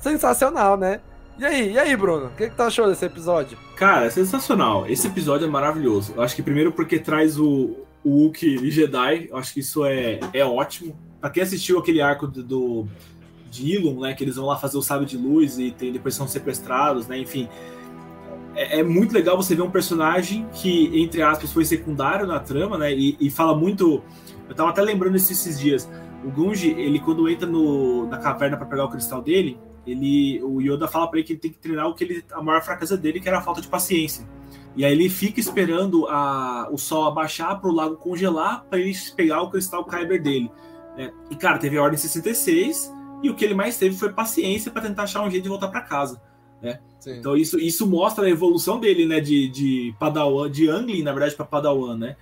sensacional, 0.00 0.76
né? 0.76 1.00
E 1.38 1.44
aí, 1.44 1.72
e 1.72 1.78
aí, 1.78 1.96
Bruno? 1.96 2.26
O 2.26 2.30
que, 2.30 2.50
que 2.50 2.56
tu 2.56 2.62
achou 2.62 2.88
desse 2.88 3.04
episódio? 3.04 3.56
Cara, 3.76 4.06
é 4.06 4.10
sensacional. 4.10 4.88
Esse 4.88 5.06
episódio 5.06 5.46
é 5.46 5.50
maravilhoso. 5.50 6.14
Eu 6.16 6.22
acho 6.22 6.34
que 6.34 6.42
primeiro 6.42 6.72
porque 6.72 6.98
traz 6.98 7.38
o, 7.38 7.76
o 8.02 8.24
Wookie 8.24 8.68
Jedi. 8.72 9.28
Eu 9.30 9.36
acho 9.36 9.54
que 9.54 9.60
isso 9.60 9.84
é, 9.84 10.18
é 10.32 10.44
ótimo. 10.44 10.98
Pra 11.20 11.30
quem 11.30 11.44
assistiu 11.44 11.78
aquele 11.78 12.00
arco 12.00 12.26
do, 12.26 12.42
do 12.42 12.88
de 13.48 13.72
Ilum, 13.72 14.00
né? 14.00 14.14
Que 14.14 14.24
eles 14.24 14.34
vão 14.34 14.46
lá 14.46 14.56
fazer 14.56 14.78
o 14.78 14.82
sábio 14.82 15.06
de 15.06 15.16
luz 15.16 15.60
e 15.60 15.70
tem, 15.70 15.92
depois 15.92 16.16
são 16.16 16.26
sequestrados, 16.26 17.06
né? 17.06 17.16
Enfim. 17.16 17.48
é, 18.56 18.80
é, 18.80 18.82
muito 18.82 19.14
legal 19.14 19.36
você 19.36 19.54
ver 19.54 19.62
um 19.62 19.70
personagem 19.70 20.44
que, 20.52 20.90
entre 21.00 21.22
aspas, 21.22 21.52
foi 21.52 21.64
secundário 21.64 22.26
na 22.26 22.40
trama, 22.40 22.76
né? 22.76 22.92
E, 22.92 23.16
e 23.20 23.30
fala 23.30 23.56
muito. 23.56 24.02
Eu 24.48 24.56
tava 24.56 24.70
até 24.70 24.82
lembrando 24.82 25.16
isso 25.16 25.30
esses 25.30 25.60
dias. 25.60 25.88
O 26.24 26.30
Gunji, 26.32 26.70
ele 26.70 26.98
quando 26.98 27.28
entra 27.28 27.46
no, 27.46 28.08
na 28.08 28.18
caverna 28.18 28.56
para 28.56 28.66
pegar 28.66 28.86
o 28.86 28.90
cristal 28.90 29.22
dele, 29.22 29.56
ele, 29.90 30.42
o 30.42 30.60
Yoda 30.60 30.88
fala 30.88 31.08
para 31.08 31.18
ele 31.18 31.26
que 31.26 31.32
ele 31.32 31.40
tem 31.40 31.50
que 31.50 31.58
treinar 31.58 31.88
o 31.88 31.94
que 31.94 32.04
ele, 32.04 32.24
a 32.32 32.42
maior 32.42 32.62
fraqueza 32.62 32.96
dele, 32.96 33.20
que 33.20 33.28
era 33.28 33.38
a 33.38 33.42
falta 33.42 33.60
de 33.60 33.68
paciência. 33.68 34.26
E 34.76 34.84
aí 34.84 34.92
ele 34.92 35.08
fica 35.08 35.40
esperando 35.40 36.06
a, 36.08 36.68
o 36.70 36.78
sol 36.78 37.06
abaixar 37.06 37.60
para 37.60 37.68
o 37.68 37.72
lago 37.72 37.96
congelar 37.96 38.64
para 38.64 38.78
ele 38.78 38.92
pegar 39.16 39.42
o 39.42 39.50
cristal 39.50 39.84
Kyber 39.84 40.22
dele. 40.22 40.50
É, 40.96 41.12
e 41.30 41.36
cara, 41.36 41.58
teve 41.58 41.76
a 41.76 41.82
ordem 41.82 41.98
66 41.98 42.92
e 43.22 43.30
o 43.30 43.34
que 43.34 43.44
ele 43.44 43.54
mais 43.54 43.76
teve 43.76 43.96
foi 43.96 44.12
paciência 44.12 44.70
para 44.70 44.82
tentar 44.82 45.04
achar 45.04 45.22
um 45.22 45.30
jeito 45.30 45.44
de 45.44 45.48
voltar 45.48 45.68
para 45.68 45.80
casa. 45.80 46.20
Né? 46.62 46.80
Então 47.06 47.36
isso, 47.36 47.58
isso 47.58 47.86
mostra 47.86 48.26
a 48.26 48.30
evolução 48.30 48.78
dele, 48.80 49.06
né? 49.06 49.20
De, 49.20 49.48
de 49.48 49.94
Padawan, 49.98 50.50
de 50.50 50.68
Angling, 50.68 51.02
na 51.02 51.12
verdade, 51.12 51.34
para 51.34 51.46
Padawan, 51.46 51.96
né? 51.96 52.16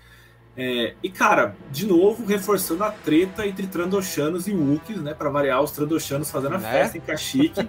É, 0.56 0.94
e 1.02 1.10
cara, 1.10 1.54
de 1.70 1.86
novo 1.86 2.24
reforçando 2.24 2.82
a 2.82 2.90
treta 2.90 3.46
entre 3.46 3.66
Trandoshanos 3.66 4.48
e 4.48 4.52
Wookiees, 4.52 5.02
né? 5.02 5.12
Para 5.12 5.28
variar 5.28 5.62
os 5.62 5.70
Trandoshanos 5.70 6.30
fazendo 6.30 6.54
a 6.54 6.58
né? 6.58 6.70
festa 6.70 6.96
em 6.96 7.00
Kashyyyk. 7.00 7.68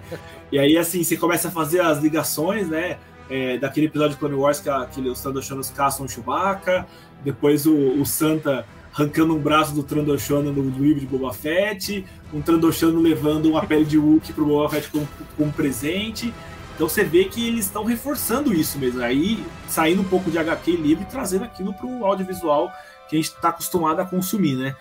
e 0.50 0.58
aí 0.58 0.76
assim 0.78 1.04
você 1.04 1.16
começa 1.16 1.48
a 1.48 1.50
fazer 1.50 1.80
as 1.80 1.98
ligações, 1.98 2.68
né? 2.68 2.98
É, 3.28 3.58
daquele 3.58 3.86
episódio 3.86 4.12
de 4.12 4.16
Clone 4.16 4.36
Wars 4.36 4.58
que, 4.58 4.70
a, 4.70 4.86
que 4.86 5.02
os 5.02 5.20
Trandoshanos 5.20 5.68
caçam 5.68 6.06
o 6.06 6.08
Chewbacca, 6.08 6.86
depois 7.22 7.66
o, 7.66 7.74
o 7.74 8.06
Santa 8.06 8.64
arrancando 8.90 9.36
um 9.36 9.38
braço 9.38 9.74
do 9.74 9.82
Trandoshano 9.82 10.50
no 10.50 10.62
livro 10.62 10.98
de 10.98 11.06
Boba 11.06 11.32
Fett, 11.32 12.06
um 12.32 12.40
Trandoshano 12.40 13.00
levando 13.00 13.50
uma 13.50 13.64
pele 13.64 13.84
de 13.84 13.98
Wookiee 13.98 14.32
pro 14.32 14.46
Boba 14.46 14.70
Fett 14.70 14.88
como, 14.88 15.06
como 15.36 15.52
presente. 15.52 16.32
Então 16.78 16.88
você 16.88 17.02
vê 17.02 17.24
que 17.24 17.44
eles 17.44 17.64
estão 17.64 17.82
reforçando 17.82 18.54
isso 18.54 18.78
mesmo. 18.78 19.02
Aí 19.02 19.44
saindo 19.66 20.00
um 20.00 20.04
pouco 20.04 20.30
de 20.30 20.38
HQ 20.38 20.76
livre 20.76 21.02
e 21.02 21.10
trazendo 21.10 21.44
aquilo 21.44 21.74
para 21.74 21.84
o 21.84 22.06
audiovisual 22.06 22.72
que 23.10 23.16
a 23.16 23.18
gente 23.18 23.32
está 23.34 23.48
acostumado 23.48 23.98
a 23.98 24.04
consumir, 24.04 24.54
né? 24.54 24.76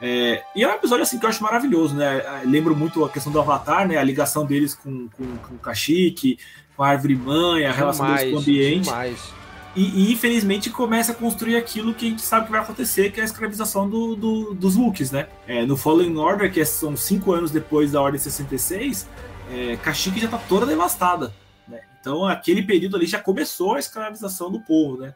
É, 0.00 0.42
e 0.56 0.64
é 0.64 0.68
um 0.68 0.72
episódio 0.72 1.04
assim 1.04 1.16
que 1.16 1.24
eu 1.24 1.30
acho 1.30 1.40
maravilhoso, 1.40 1.94
né? 1.94 2.42
Lembro 2.44 2.74
muito 2.74 3.04
a 3.04 3.08
questão 3.08 3.32
do 3.32 3.38
Avatar, 3.38 3.86
né? 3.86 3.96
A 3.98 4.02
ligação 4.02 4.44
deles 4.44 4.74
com, 4.74 5.08
com, 5.10 5.36
com 5.36 5.54
o 5.54 5.58
Kashyyyk, 5.58 6.40
com 6.76 6.82
a 6.82 6.88
árvore 6.88 7.14
mãe, 7.14 7.66
a 7.66 7.72
relação 7.72 8.06
demais, 8.06 8.22
deles 8.22 8.34
com 8.34 8.38
o 8.38 8.42
ambiente. 8.42 8.84
Demais. 8.84 9.38
E, 9.76 10.08
e, 10.08 10.12
infelizmente 10.12 10.70
começa 10.70 11.12
a 11.12 11.14
construir 11.14 11.54
aquilo 11.54 11.94
que 11.94 12.06
a 12.06 12.08
gente 12.08 12.22
sabe 12.22 12.46
que 12.46 12.50
vai 12.50 12.60
acontecer, 12.60 13.12
que 13.12 13.20
é 13.20 13.22
a 13.22 13.26
escravização 13.26 13.88
do, 13.88 14.16
do, 14.16 14.54
dos 14.54 14.76
Wookiees, 14.76 15.12
né? 15.12 15.28
É, 15.46 15.64
no 15.64 15.76
Fallen 15.76 16.16
Order, 16.16 16.52
que 16.52 16.60
é, 16.60 16.64
são 16.64 16.96
cinco 16.96 17.32
anos 17.32 17.52
depois 17.52 17.92
da 17.92 18.00
Ordem 18.00 18.18
66, 18.18 19.06
é, 19.50 19.76
Kashyyyk 19.76 20.20
já 20.20 20.26
está 20.26 20.38
toda 20.38 20.66
devastada. 20.66 21.32
Né? 21.66 21.80
Então 22.00 22.26
aquele 22.26 22.62
período 22.62 22.96
ali 22.96 23.06
já 23.06 23.18
começou 23.20 23.74
a 23.74 23.78
escravização 23.78 24.50
do 24.50 24.60
povo, 24.60 24.98
né? 24.98 25.14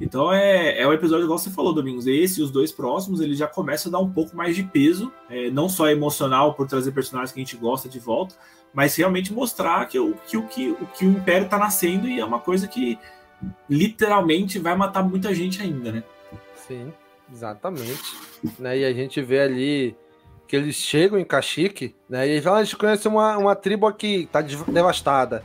Então 0.00 0.32
é, 0.32 0.80
é 0.80 0.88
um 0.88 0.92
episódio, 0.92 1.24
igual 1.24 1.38
você 1.38 1.50
falou, 1.50 1.72
Domingos. 1.72 2.06
Esse 2.06 2.40
e 2.40 2.42
os 2.42 2.50
dois 2.50 2.72
próximos, 2.72 3.20
ele 3.20 3.34
já 3.34 3.46
começa 3.46 3.88
a 3.88 3.92
dar 3.92 4.00
um 4.00 4.12
pouco 4.12 4.36
mais 4.36 4.56
de 4.56 4.64
peso, 4.64 5.12
é, 5.30 5.50
não 5.50 5.68
só 5.68 5.88
emocional 5.88 6.54
por 6.54 6.66
trazer 6.66 6.92
personagens 6.92 7.32
que 7.32 7.40
a 7.40 7.44
gente 7.44 7.56
gosta 7.56 7.88
de 7.88 8.00
volta, 8.00 8.34
mas 8.72 8.96
realmente 8.96 9.32
mostrar 9.32 9.86
que, 9.86 9.98
o, 9.98 10.14
que, 10.26 10.36
o, 10.36 10.42
que, 10.48 10.70
o, 10.70 10.86
que 10.86 11.06
o 11.06 11.10
Império 11.10 11.44
está 11.44 11.58
nascendo 11.58 12.08
e 12.08 12.18
é 12.18 12.24
uma 12.24 12.40
coisa 12.40 12.66
que 12.66 12.98
literalmente 13.70 14.58
vai 14.58 14.76
matar 14.76 15.02
muita 15.02 15.32
gente 15.32 15.62
ainda, 15.62 15.92
né? 15.92 16.02
Sim, 16.56 16.92
exatamente. 17.32 18.16
né? 18.58 18.78
E 18.78 18.84
a 18.84 18.92
gente 18.92 19.22
vê 19.22 19.40
ali 19.40 19.96
que 20.54 20.58
eles 20.58 20.76
chegam 20.76 21.18
em 21.18 21.24
Caxique, 21.24 21.96
né? 22.08 22.28
E 22.28 22.30
eles 22.30 22.44
falam, 22.44 22.60
a 22.60 22.64
gente 22.64 22.76
conhece 22.76 23.08
uma, 23.08 23.36
uma 23.36 23.56
tribo 23.56 23.88
aqui, 23.88 24.28
tá 24.30 24.40
devastada. 24.40 25.42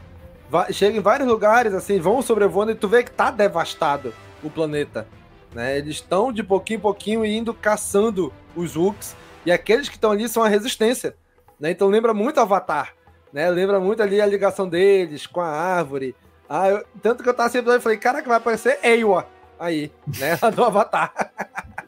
Vai, 0.48 0.72
chega 0.72 0.96
em 0.96 1.02
vários 1.02 1.28
lugares, 1.28 1.74
assim, 1.74 2.00
vão 2.00 2.22
sobrevoando 2.22 2.72
e 2.72 2.76
tu 2.76 2.88
vê 2.88 3.04
que 3.04 3.10
tá 3.10 3.32
devastado 3.32 4.14
o 4.44 4.52
planeta. 4.52 5.08
Né? 5.52 5.80
Eles 5.80 5.96
estão 5.96 6.32
de 6.32 6.44
pouquinho 6.44 6.78
em 6.78 6.82
pouquinho 6.82 7.26
indo 7.26 7.56
caçando 7.56 8.32
os 8.56 8.76
Wooks. 8.76 9.16
E 9.44 9.52
aqueles 9.52 9.90
que 9.90 9.96
estão 9.96 10.12
ali 10.12 10.30
são 10.30 10.44
a 10.44 10.48
resistência. 10.48 11.16
Né? 11.60 11.72
Então 11.72 11.88
lembra 11.88 12.14
muito 12.14 12.40
Avatar. 12.40 12.94
Né? 13.34 13.50
Lembra 13.50 13.80
muito 13.80 14.04
ali 14.04 14.22
a 14.22 14.28
ligação 14.28 14.70
deles 14.70 15.26
com 15.26 15.42
a 15.42 15.50
árvore. 15.50 16.16
Ah, 16.48 16.70
eu, 16.70 16.86
tanto 17.02 17.24
que 17.24 17.30
eu 17.30 17.34
tava 17.34 17.50
sempre 17.50 17.76
e 17.76 17.80
falei, 17.80 17.98
caraca, 17.98 18.28
vai 18.28 18.38
aparecer 18.38 18.80
Ewa 18.84 19.26
aí, 19.60 19.92
né? 20.20 20.38
Do 20.54 20.64
Avatar. 20.64 21.14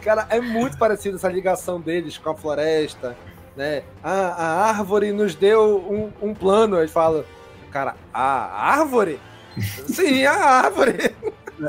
Cara, 0.00 0.26
é 0.30 0.40
muito 0.40 0.78
parecido 0.78 1.16
essa 1.16 1.28
ligação 1.28 1.80
deles 1.80 2.16
com 2.18 2.30
a 2.30 2.34
floresta, 2.34 3.16
né? 3.56 3.82
Ah, 4.02 4.34
a 4.36 4.68
árvore 4.68 5.12
nos 5.12 5.34
deu 5.34 5.78
um, 5.78 6.28
um 6.28 6.34
plano. 6.34 6.78
Eles 6.78 6.90
falam, 6.90 7.24
cara, 7.70 7.96
a 8.12 8.78
árvore? 8.78 9.20
Sim, 9.86 10.24
a 10.24 10.34
árvore. 10.34 11.14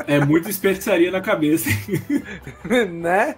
É 0.05 0.23
muita 0.23 0.49
especiaria 0.49 1.11
na 1.11 1.21
cabeça. 1.21 1.69
né? 2.91 3.35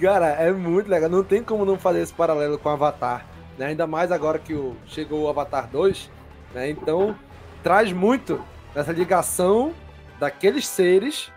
Cara, 0.00 0.28
é 0.28 0.50
muito 0.50 0.88
legal. 0.88 1.10
Não 1.10 1.22
tem 1.22 1.42
como 1.42 1.64
não 1.64 1.78
fazer 1.78 2.00
esse 2.00 2.12
paralelo 2.12 2.58
com 2.58 2.68
o 2.68 2.72
Avatar. 2.72 3.26
Né? 3.58 3.66
Ainda 3.66 3.86
mais 3.86 4.10
agora 4.10 4.38
que 4.38 4.54
o, 4.54 4.74
chegou 4.86 5.22
o 5.22 5.28
Avatar 5.28 5.68
2. 5.68 6.10
Né? 6.54 6.70
Então, 6.70 7.14
traz 7.62 7.92
muito 7.92 8.42
essa 8.74 8.92
ligação 8.92 9.74
daqueles 10.18 10.66
seres 10.66 11.30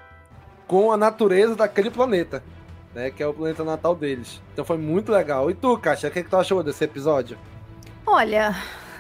com 0.68 0.92
a 0.92 0.98
natureza 0.98 1.56
daquele 1.56 1.90
planeta 1.90 2.44
né? 2.98 3.12
Que 3.12 3.22
é 3.22 3.28
o 3.28 3.34
planeta 3.34 3.64
natal 3.64 3.96
deles. 3.96 4.42
Então 4.52 4.66
foi 4.66 4.78
muito 4.78 5.12
legal. 5.12 5.52
E 5.52 5.54
tu, 5.54 5.78
Caixa, 5.78 6.08
o 6.08 6.12
que, 6.12 6.20
é 6.20 6.24
que 6.24 6.30
tu 6.30 6.36
achou 6.36 6.64
desse 6.64 6.84
episódio? 6.84 7.38
Olha, 8.06 8.56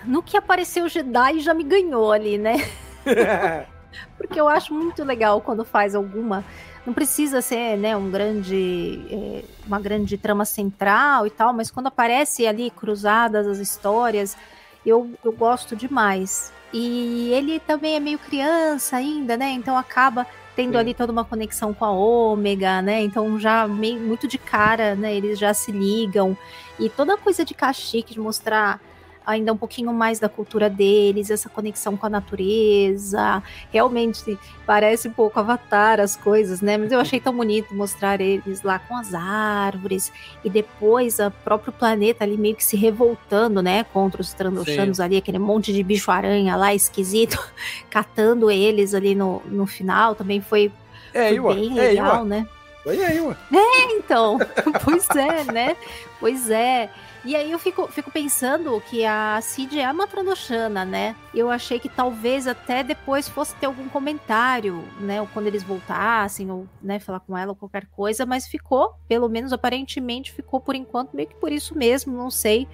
no 0.05 0.21
que 0.21 0.37
apareceu 0.37 0.85
o 0.85 0.89
Jedi 0.89 1.39
já 1.39 1.53
me 1.53 1.63
ganhou 1.63 2.11
ali, 2.11 2.37
né? 2.37 2.57
Porque 4.15 4.39
eu 4.39 4.47
acho 4.47 4.71
muito 4.71 5.03
legal 5.03 5.41
quando 5.41 5.65
faz 5.65 5.95
alguma. 5.95 6.45
Não 6.85 6.93
precisa 6.93 7.41
ser, 7.41 7.75
né, 7.75 7.97
um 7.97 8.09
grande, 8.09 9.05
é, 9.11 9.43
uma 9.65 9.79
grande 9.79 10.17
trama 10.17 10.45
central 10.45 11.25
e 11.25 11.29
tal, 11.29 11.51
mas 11.51 11.71
quando 11.71 11.87
aparece 11.87 12.47
ali 12.47 12.69
cruzadas 12.69 13.45
as 13.45 13.57
histórias, 13.57 14.37
eu, 14.85 15.11
eu 15.23 15.33
gosto 15.33 15.75
demais. 15.75 16.53
E 16.71 17.31
ele 17.33 17.59
também 17.59 17.95
é 17.95 17.99
meio 17.99 18.19
criança 18.19 18.97
ainda, 18.97 19.35
né? 19.35 19.49
Então 19.51 19.77
acaba 19.77 20.27
tendo 20.57 20.71
Sim. 20.73 20.79
ali 20.79 20.93
toda 20.95 21.11
uma 21.11 21.23
conexão 21.23 21.71
com 21.71 21.85
a 21.85 21.91
Ômega, 21.91 22.81
né? 22.81 23.03
Então 23.03 23.39
já 23.39 23.67
meio, 23.67 23.99
muito 23.99 24.27
de 24.27 24.39
cara, 24.39 24.95
né? 24.95 25.15
Eles 25.15 25.37
já 25.37 25.53
se 25.53 25.71
ligam. 25.71 26.35
E 26.79 26.89
toda 26.89 27.13
a 27.13 27.17
coisa 27.17 27.45
de 27.45 27.53
Kashyyyk, 27.53 28.15
de 28.15 28.19
mostrar 28.19 28.81
ainda 29.27 29.51
um 29.51 29.57
pouquinho 29.57 29.91
mais 29.93 30.19
da 30.19 30.29
cultura 30.29 30.69
deles, 30.69 31.29
essa 31.29 31.49
conexão 31.49 31.97
com 31.97 32.05
a 32.05 32.09
natureza. 32.09 33.43
Realmente 33.73 34.39
parece 34.65 35.09
um 35.09 35.11
pouco 35.11 35.37
Avatar 35.37 35.99
as 35.99 36.15
coisas, 36.15 36.61
né? 36.61 36.77
Mas 36.77 36.93
eu 36.93 36.99
achei 36.99 37.19
tão 37.19 37.35
bonito 37.35 37.75
mostrar 37.75 38.21
eles 38.21 38.63
lá 38.63 38.79
com 38.79 38.95
as 38.95 39.13
árvores 39.13 40.13
e 40.45 40.49
depois 40.49 41.19
o 41.19 41.29
próprio 41.43 41.73
planeta 41.73 42.23
ali 42.23 42.37
meio 42.37 42.55
que 42.55 42.63
se 42.63 42.77
revoltando, 42.77 43.61
né, 43.61 43.83
contra 43.83 44.21
os 44.21 44.33
Trandoshanos 44.33 45.01
ali, 45.01 45.17
aquele 45.17 45.39
monte 45.39 45.73
de 45.73 45.83
bicho-aranha 45.83 46.55
lá 46.55 46.73
esquisito, 46.73 47.37
catando 47.91 48.49
eles 48.49 48.93
ali 48.93 49.13
no, 49.13 49.41
no 49.45 49.67
final. 49.67 50.15
Também 50.15 50.39
foi, 50.39 50.71
é, 51.13 51.35
foi 51.35 51.55
bem 51.55 51.77
é, 51.77 51.81
legal, 51.89 52.23
né? 52.23 52.47
Foi 52.81 53.03
aí, 53.03 53.19
ué. 53.19 53.35
É, 53.53 53.91
então. 53.97 54.39
pois 54.85 55.09
é, 55.09 55.43
né? 55.51 55.75
Pois 56.21 56.49
é. 56.49 56.89
E 57.27 57.35
aí 57.35 57.51
eu 57.51 57.59
fico, 57.59 57.89
fico 57.89 58.09
pensando 58.09 58.81
que 58.89 59.03
a 59.03 59.37
Cid 59.41 59.77
é 59.77 59.91
uma 59.91 60.07
Trandoshana, 60.07 60.85
né? 60.85 61.13
Eu 61.35 61.49
achei 61.49 61.77
que 61.77 61.89
talvez 61.89 62.47
até 62.47 62.83
depois 62.83 63.27
fosse 63.27 63.53
ter 63.57 63.65
algum 63.65 63.89
comentário, 63.89 64.81
né? 65.01 65.19
Ou 65.19 65.27
quando 65.33 65.47
eles 65.47 65.61
voltassem, 65.61 66.49
ou 66.49 66.65
né, 66.81 66.99
falar 66.99 67.19
com 67.19 67.37
ela 67.37 67.51
ou 67.51 67.55
qualquer 67.57 67.85
coisa, 67.87 68.25
mas 68.25 68.47
ficou, 68.47 68.93
pelo 69.09 69.27
menos 69.27 69.51
aparentemente, 69.51 70.31
ficou 70.31 70.61
por 70.61 70.73
enquanto 70.73 71.17
meio 71.17 71.27
que 71.27 71.35
por 71.35 71.51
isso 71.51 71.77
mesmo, 71.77 72.15
não 72.15 72.31
sei. 72.31 72.65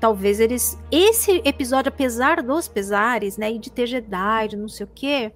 Talvez 0.00 0.40
eles. 0.40 0.76
Esse 0.90 1.40
episódio, 1.44 1.90
apesar 1.90 2.42
dos 2.42 2.66
pesares, 2.66 3.36
né? 3.36 3.52
E 3.52 3.58
de 3.60 3.70
ter 3.70 3.86
Jedi, 3.86 4.48
de 4.48 4.56
não 4.56 4.68
sei 4.68 4.84
o 4.84 4.90
quê 4.92 5.32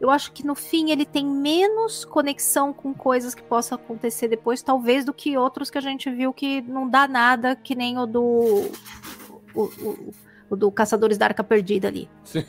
eu 0.00 0.10
acho 0.10 0.32
que 0.32 0.46
no 0.46 0.54
fim 0.54 0.90
ele 0.90 1.04
tem 1.04 1.26
menos 1.26 2.04
conexão 2.04 2.72
com 2.72 2.94
coisas 2.94 3.34
que 3.34 3.42
possam 3.42 3.76
acontecer 3.76 4.28
depois, 4.28 4.62
talvez, 4.62 5.04
do 5.04 5.12
que 5.12 5.36
outros 5.36 5.68
que 5.70 5.76
a 5.76 5.80
gente 5.82 6.10
viu 6.10 6.32
que 6.32 6.62
não 6.62 6.88
dá 6.88 7.06
nada, 7.06 7.54
que 7.54 7.74
nem 7.74 7.98
o 7.98 8.06
do. 8.06 8.70
O, 9.54 9.62
o, 9.62 10.14
o 10.48 10.56
do 10.56 10.70
Caçadores 10.72 11.18
da 11.18 11.26
Arca 11.26 11.44
Perdida 11.44 11.88
ali. 11.88 12.08
Sim. 12.24 12.44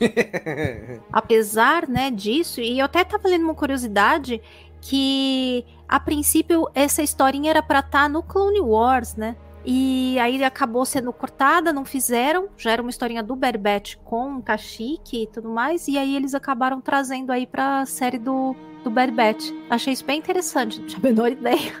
Apesar, 1.12 1.86
né, 1.86 2.10
disso, 2.10 2.60
e 2.60 2.78
eu 2.78 2.86
até 2.86 3.04
tava 3.04 3.28
lendo 3.28 3.44
uma 3.44 3.54
curiosidade 3.54 4.40
que 4.80 5.64
a 5.86 6.00
princípio 6.00 6.66
essa 6.74 7.02
historinha 7.02 7.50
era 7.50 7.62
para 7.62 7.80
estar 7.80 8.02
tá 8.02 8.08
no 8.08 8.22
Clone 8.22 8.60
Wars, 8.60 9.14
né? 9.14 9.36
E 9.64 10.18
aí 10.18 10.42
acabou 10.42 10.84
sendo 10.84 11.12
cortada, 11.12 11.72
não 11.72 11.84
fizeram. 11.84 12.48
Já 12.56 12.72
era 12.72 12.82
uma 12.82 12.90
historinha 12.90 13.22
do 13.22 13.36
Berbet 13.36 13.96
com 14.04 14.40
Kashyyyk 14.42 15.22
e 15.22 15.26
tudo 15.26 15.48
mais. 15.48 15.86
E 15.88 15.96
aí 15.96 16.16
eles 16.16 16.34
acabaram 16.34 16.80
trazendo 16.80 17.30
aí 17.30 17.46
pra 17.46 17.86
série 17.86 18.18
do, 18.18 18.56
do 18.82 18.90
Berbet. 18.90 19.54
Achei 19.70 19.92
isso 19.92 20.04
bem 20.04 20.18
interessante, 20.18 20.80
não 20.80 20.86
tinha 20.86 20.98
a 20.98 21.02
menor 21.02 21.30
ideia. 21.30 21.72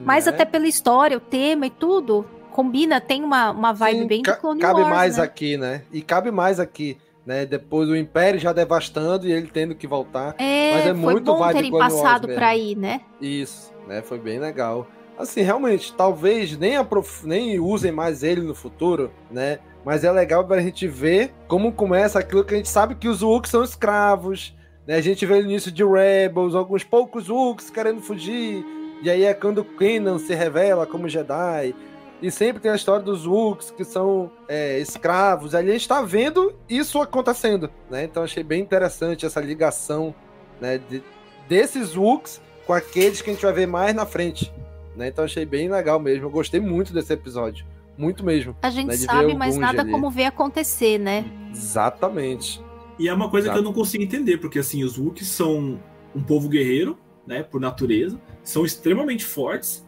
Mas 0.00 0.26
é. 0.26 0.30
até 0.30 0.44
pela 0.44 0.66
história, 0.66 1.16
o 1.16 1.20
tema 1.20 1.66
e 1.66 1.70
tudo, 1.70 2.26
combina, 2.50 3.00
tem 3.00 3.24
uma, 3.24 3.50
uma 3.50 3.72
vibe 3.72 4.00
Sim, 4.00 4.06
bem 4.06 4.22
do 4.22 4.36
Clone 4.36 4.60
cabe 4.60 4.80
Wars, 4.80 4.94
mais 4.94 5.16
né? 5.16 5.22
aqui, 5.24 5.56
né? 5.56 5.82
E 5.90 6.02
cabe 6.02 6.30
mais 6.30 6.60
aqui. 6.60 6.98
né? 7.24 7.46
Depois 7.46 7.88
o 7.88 7.96
Império 7.96 8.38
já 8.38 8.52
devastando 8.52 9.26
e 9.26 9.32
ele 9.32 9.48
tendo 9.50 9.74
que 9.74 9.86
voltar. 9.86 10.34
É, 10.38 10.72
Mas 10.74 10.86
é 10.86 10.94
foi 10.94 11.12
muito 11.14 11.24
bom 11.24 11.48
terem 11.50 11.70
passado 11.70 12.28
pra 12.28 12.48
aí, 12.48 12.74
né? 12.74 13.00
Isso, 13.20 13.72
né? 13.88 14.02
Foi 14.02 14.18
bem 14.18 14.38
legal. 14.38 14.86
Assim, 15.18 15.42
realmente, 15.42 15.92
talvez 15.92 16.56
nem, 16.58 16.76
aprof... 16.76 17.24
nem 17.24 17.60
usem 17.60 17.92
mais 17.92 18.22
ele 18.22 18.40
no 18.40 18.54
futuro, 18.54 19.10
né? 19.30 19.58
Mas 19.84 20.02
é 20.02 20.10
legal 20.10 20.44
pra 20.44 20.60
gente 20.60 20.88
ver 20.88 21.32
como 21.46 21.72
começa 21.72 22.18
aquilo 22.18 22.44
que 22.44 22.54
a 22.54 22.56
gente 22.56 22.68
sabe 22.68 22.94
que 22.94 23.08
os 23.08 23.22
Wooks 23.22 23.50
são 23.50 23.62
escravos, 23.62 24.54
né? 24.86 24.96
A 24.96 25.00
gente 25.00 25.24
vê 25.24 25.34
no 25.34 25.48
início 25.50 25.70
de 25.70 25.84
Rebels, 25.84 26.54
alguns 26.54 26.82
poucos 26.82 27.28
Wooks 27.28 27.70
querendo 27.70 28.00
fugir, 28.00 28.64
e 29.02 29.10
aí 29.10 29.24
é 29.24 29.34
quando 29.34 29.64
Kanan 29.64 30.18
se 30.18 30.34
revela 30.34 30.86
como 30.86 31.08
Jedi. 31.08 31.74
E 32.22 32.30
sempre 32.30 32.62
tem 32.62 32.70
a 32.70 32.76
história 32.76 33.04
dos 33.04 33.26
Wooks 33.26 33.70
que 33.70 33.84
são 33.84 34.30
é, 34.48 34.78
escravos. 34.78 35.54
Ali 35.54 35.68
a 35.68 35.72
gente 35.74 35.86
tá 35.86 36.00
vendo 36.00 36.54
isso 36.68 37.00
acontecendo, 37.02 37.70
né? 37.90 38.04
Então 38.04 38.22
achei 38.22 38.42
bem 38.42 38.62
interessante 38.62 39.26
essa 39.26 39.40
ligação, 39.40 40.14
né? 40.60 40.78
de- 40.88 41.02
desses 41.46 41.94
Wooks 41.94 42.40
com 42.66 42.72
aqueles 42.72 43.20
que 43.20 43.28
a 43.28 43.32
gente 43.34 43.42
vai 43.42 43.52
ver 43.52 43.66
mais 43.66 43.94
na 43.94 44.06
frente, 44.06 44.50
né? 44.96 45.08
Então 45.08 45.24
achei 45.24 45.44
bem 45.44 45.70
legal 45.70 45.98
mesmo. 46.00 46.26
Eu 46.26 46.30
gostei 46.30 46.60
muito 46.60 46.92
desse 46.92 47.12
episódio, 47.12 47.64
muito 47.96 48.24
mesmo. 48.24 48.56
A 48.62 48.70
gente 48.70 48.88
Né, 48.88 48.96
sabe, 48.96 49.34
mas 49.34 49.56
nada 49.56 49.82
ali. 49.82 49.90
como 49.90 50.10
ver 50.10 50.26
acontecer, 50.26 50.98
né? 50.98 51.24
Exatamente. 51.52 52.62
E 52.98 53.08
é 53.08 53.12
uma 53.14 53.28
coisa 53.28 53.46
Exato. 53.48 53.58
que 53.60 53.64
eu 53.64 53.64
não 53.68 53.72
consigo 53.74 54.04
entender, 54.04 54.38
porque 54.38 54.58
assim, 54.58 54.84
os 54.84 54.96
Wookiees 54.98 55.28
são 55.28 55.80
um 56.14 56.22
povo 56.22 56.48
guerreiro, 56.48 56.96
né, 57.26 57.42
por 57.42 57.60
natureza, 57.60 58.20
são 58.44 58.64
extremamente 58.64 59.24
fortes, 59.24 59.84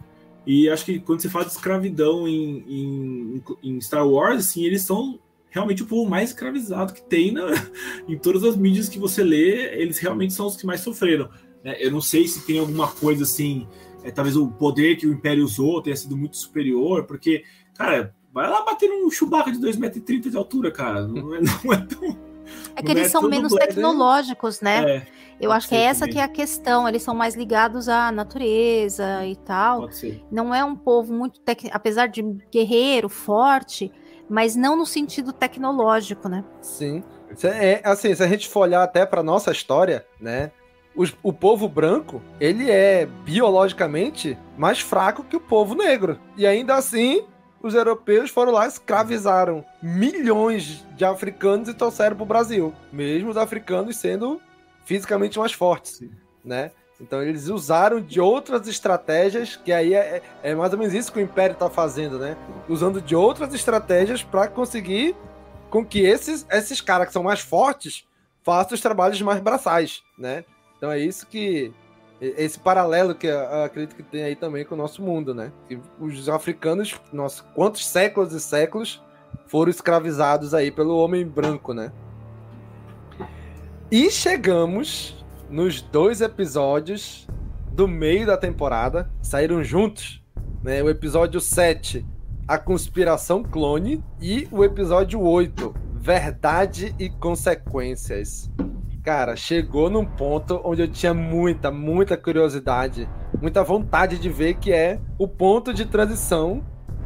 e 0.46 0.68
acho 0.68 0.84
que 0.84 0.98
quando 0.98 1.20
você 1.20 1.28
fala 1.28 1.44
de 1.44 1.52
escravidão 1.52 2.26
em, 2.26 2.64
em, 2.68 3.42
em 3.62 3.80
Star 3.80 4.08
Wars, 4.08 4.38
assim, 4.46 4.64
eles 4.64 4.82
são 4.82 5.18
realmente 5.50 5.82
o 5.82 5.86
povo 5.86 6.08
mais 6.10 6.30
escravizado 6.30 6.92
que 6.92 7.02
tem 7.02 7.30
na, 7.32 7.46
em 8.08 8.18
todas 8.18 8.42
as 8.42 8.56
mídias 8.56 8.88
que 8.88 8.98
você 8.98 9.22
lê, 9.22 9.74
eles 9.80 9.98
realmente 9.98 10.32
são 10.32 10.46
os 10.46 10.56
que 10.56 10.66
mais 10.66 10.80
sofreram. 10.80 11.28
né? 11.64 11.76
Eu 11.78 11.90
não 11.92 12.00
sei 12.00 12.26
se 12.26 12.44
tem 12.44 12.58
alguma 12.58 12.88
coisa 12.88 13.22
assim, 13.22 13.66
é, 14.06 14.10
talvez 14.12 14.36
o 14.36 14.48
poder 14.48 14.96
que 14.96 15.06
o 15.06 15.12
Império 15.12 15.44
usou 15.44 15.82
tenha 15.82 15.96
sido 15.96 16.16
muito 16.16 16.36
superior, 16.36 17.04
porque, 17.04 17.42
cara, 17.76 18.14
vai 18.32 18.48
lá 18.48 18.64
bater 18.64 18.88
num 18.88 19.10
Chewbacca 19.10 19.50
de 19.50 19.58
2,30m 19.58 20.30
de 20.30 20.36
altura, 20.36 20.70
cara, 20.70 21.06
não 21.06 21.34
é, 21.34 21.40
não 21.40 21.72
é 21.72 21.76
tão... 21.86 22.26
É 22.76 22.82
que 22.82 22.84
Não 22.84 22.92
eles 22.92 23.06
é 23.06 23.08
são 23.08 23.22
menos 23.22 23.52
black, 23.52 23.74
tecnológicos, 23.74 24.60
né? 24.60 24.88
É, 24.98 25.06
Eu 25.40 25.50
acho 25.50 25.68
que 25.68 25.74
é 25.74 25.80
essa 25.80 26.00
também. 26.00 26.14
que 26.14 26.20
é 26.20 26.22
a 26.22 26.28
questão. 26.28 26.88
Eles 26.88 27.02
são 27.02 27.12
mais 27.12 27.34
ligados 27.34 27.88
à 27.88 28.12
natureza 28.12 29.26
e 29.26 29.34
tal. 29.34 29.80
pode 29.80 29.96
ser. 29.96 30.24
Não 30.30 30.54
é 30.54 30.64
um 30.64 30.76
povo 30.76 31.12
muito, 31.12 31.40
tec... 31.40 31.64
apesar 31.72 32.06
de 32.06 32.22
guerreiro, 32.52 33.08
forte, 33.08 33.90
mas 34.28 34.54
não 34.54 34.76
no 34.76 34.86
sentido 34.86 35.32
tecnológico, 35.32 36.28
né? 36.28 36.44
Sim. 36.60 37.02
É, 37.42 37.80
assim, 37.84 38.14
se 38.14 38.22
a 38.22 38.28
gente 38.28 38.48
for 38.48 38.60
olhar 38.60 38.82
até 38.84 39.04
pra 39.04 39.22
nossa 39.24 39.50
história, 39.50 40.06
né? 40.20 40.52
Os- 40.96 41.14
o 41.22 41.32
povo 41.32 41.68
branco, 41.68 42.22
ele 42.40 42.70
é 42.70 43.06
biologicamente 43.24 44.36
mais 44.56 44.80
fraco 44.80 45.22
que 45.24 45.36
o 45.36 45.40
povo 45.40 45.74
negro. 45.74 46.18
E 46.36 46.46
ainda 46.46 46.74
assim, 46.74 47.24
os 47.62 47.74
europeus 47.74 48.30
foram 48.30 48.52
lá 48.52 48.64
e 48.64 48.68
escravizaram 48.68 49.64
milhões 49.82 50.84
de 50.96 51.04
africanos 51.04 51.68
e 51.68 51.74
trouxeram 51.74 52.16
pro 52.16 52.24
Brasil. 52.24 52.72
Mesmo 52.92 53.30
os 53.30 53.36
africanos 53.36 53.96
sendo 53.96 54.40
fisicamente 54.84 55.38
mais 55.38 55.52
fortes, 55.52 56.02
né? 56.44 56.70
Então 57.00 57.22
eles 57.22 57.48
usaram 57.48 58.00
de 58.00 58.20
outras 58.20 58.66
estratégias, 58.66 59.54
que 59.56 59.70
aí 59.70 59.92
é, 59.94 60.22
é 60.42 60.54
mais 60.54 60.72
ou 60.72 60.78
menos 60.78 60.94
isso 60.94 61.12
que 61.12 61.18
o 61.18 61.22
Império 61.22 61.54
tá 61.54 61.68
fazendo, 61.68 62.18
né? 62.18 62.36
Usando 62.68 63.02
de 63.02 63.14
outras 63.14 63.52
estratégias 63.52 64.22
para 64.22 64.48
conseguir 64.48 65.14
com 65.68 65.84
que 65.84 66.00
esses, 66.00 66.46
esses 66.50 66.80
caras 66.80 67.08
que 67.08 67.12
são 67.12 67.22
mais 67.22 67.40
fortes 67.40 68.06
façam 68.42 68.74
os 68.74 68.80
trabalhos 68.80 69.20
mais 69.20 69.40
braçais, 69.40 70.02
né? 70.16 70.44
Então 70.86 70.92
é 70.92 71.00
isso 71.00 71.26
que. 71.26 71.72
Esse 72.20 72.58
paralelo 72.58 73.14
que 73.14 73.26
eu 73.26 73.64
acredito 73.64 73.94
que 73.94 74.02
tem 74.02 74.22
aí 74.22 74.36
também 74.36 74.64
com 74.64 74.74
o 74.74 74.78
nosso 74.78 75.02
mundo, 75.02 75.34
né? 75.34 75.52
Que 75.68 75.78
os 76.00 76.28
africanos, 76.30 76.98
nossa, 77.12 77.42
quantos 77.54 77.86
séculos 77.86 78.32
e 78.32 78.40
séculos 78.40 79.02
foram 79.46 79.68
escravizados 79.68 80.54
aí 80.54 80.70
pelo 80.70 80.96
homem 80.96 81.26
branco, 81.26 81.74
né? 81.74 81.92
E 83.90 84.10
chegamos 84.10 85.26
nos 85.50 85.82
dois 85.82 86.22
episódios 86.22 87.26
do 87.72 87.86
meio 87.86 88.26
da 88.26 88.36
temporada, 88.38 89.10
saíram 89.20 89.62
juntos, 89.62 90.24
né? 90.62 90.82
O 90.82 90.88
episódio 90.88 91.38
7, 91.38 92.06
A 92.48 92.56
Conspiração 92.56 93.42
Clone, 93.42 94.02
e 94.22 94.48
o 94.50 94.64
episódio 94.64 95.20
8, 95.20 95.74
Verdade 95.96 96.94
e 96.98 97.10
Consequências. 97.10 98.50
Cara, 99.06 99.36
chegou 99.36 99.88
num 99.88 100.04
ponto 100.04 100.60
onde 100.64 100.82
eu 100.82 100.88
tinha 100.88 101.14
muita, 101.14 101.70
muita 101.70 102.16
curiosidade, 102.16 103.08
muita 103.40 103.62
vontade 103.62 104.18
de 104.18 104.28
ver 104.28 104.54
que 104.54 104.72
é 104.72 104.98
o 105.16 105.28
ponto 105.28 105.72
de 105.72 105.86
transição 105.86 106.60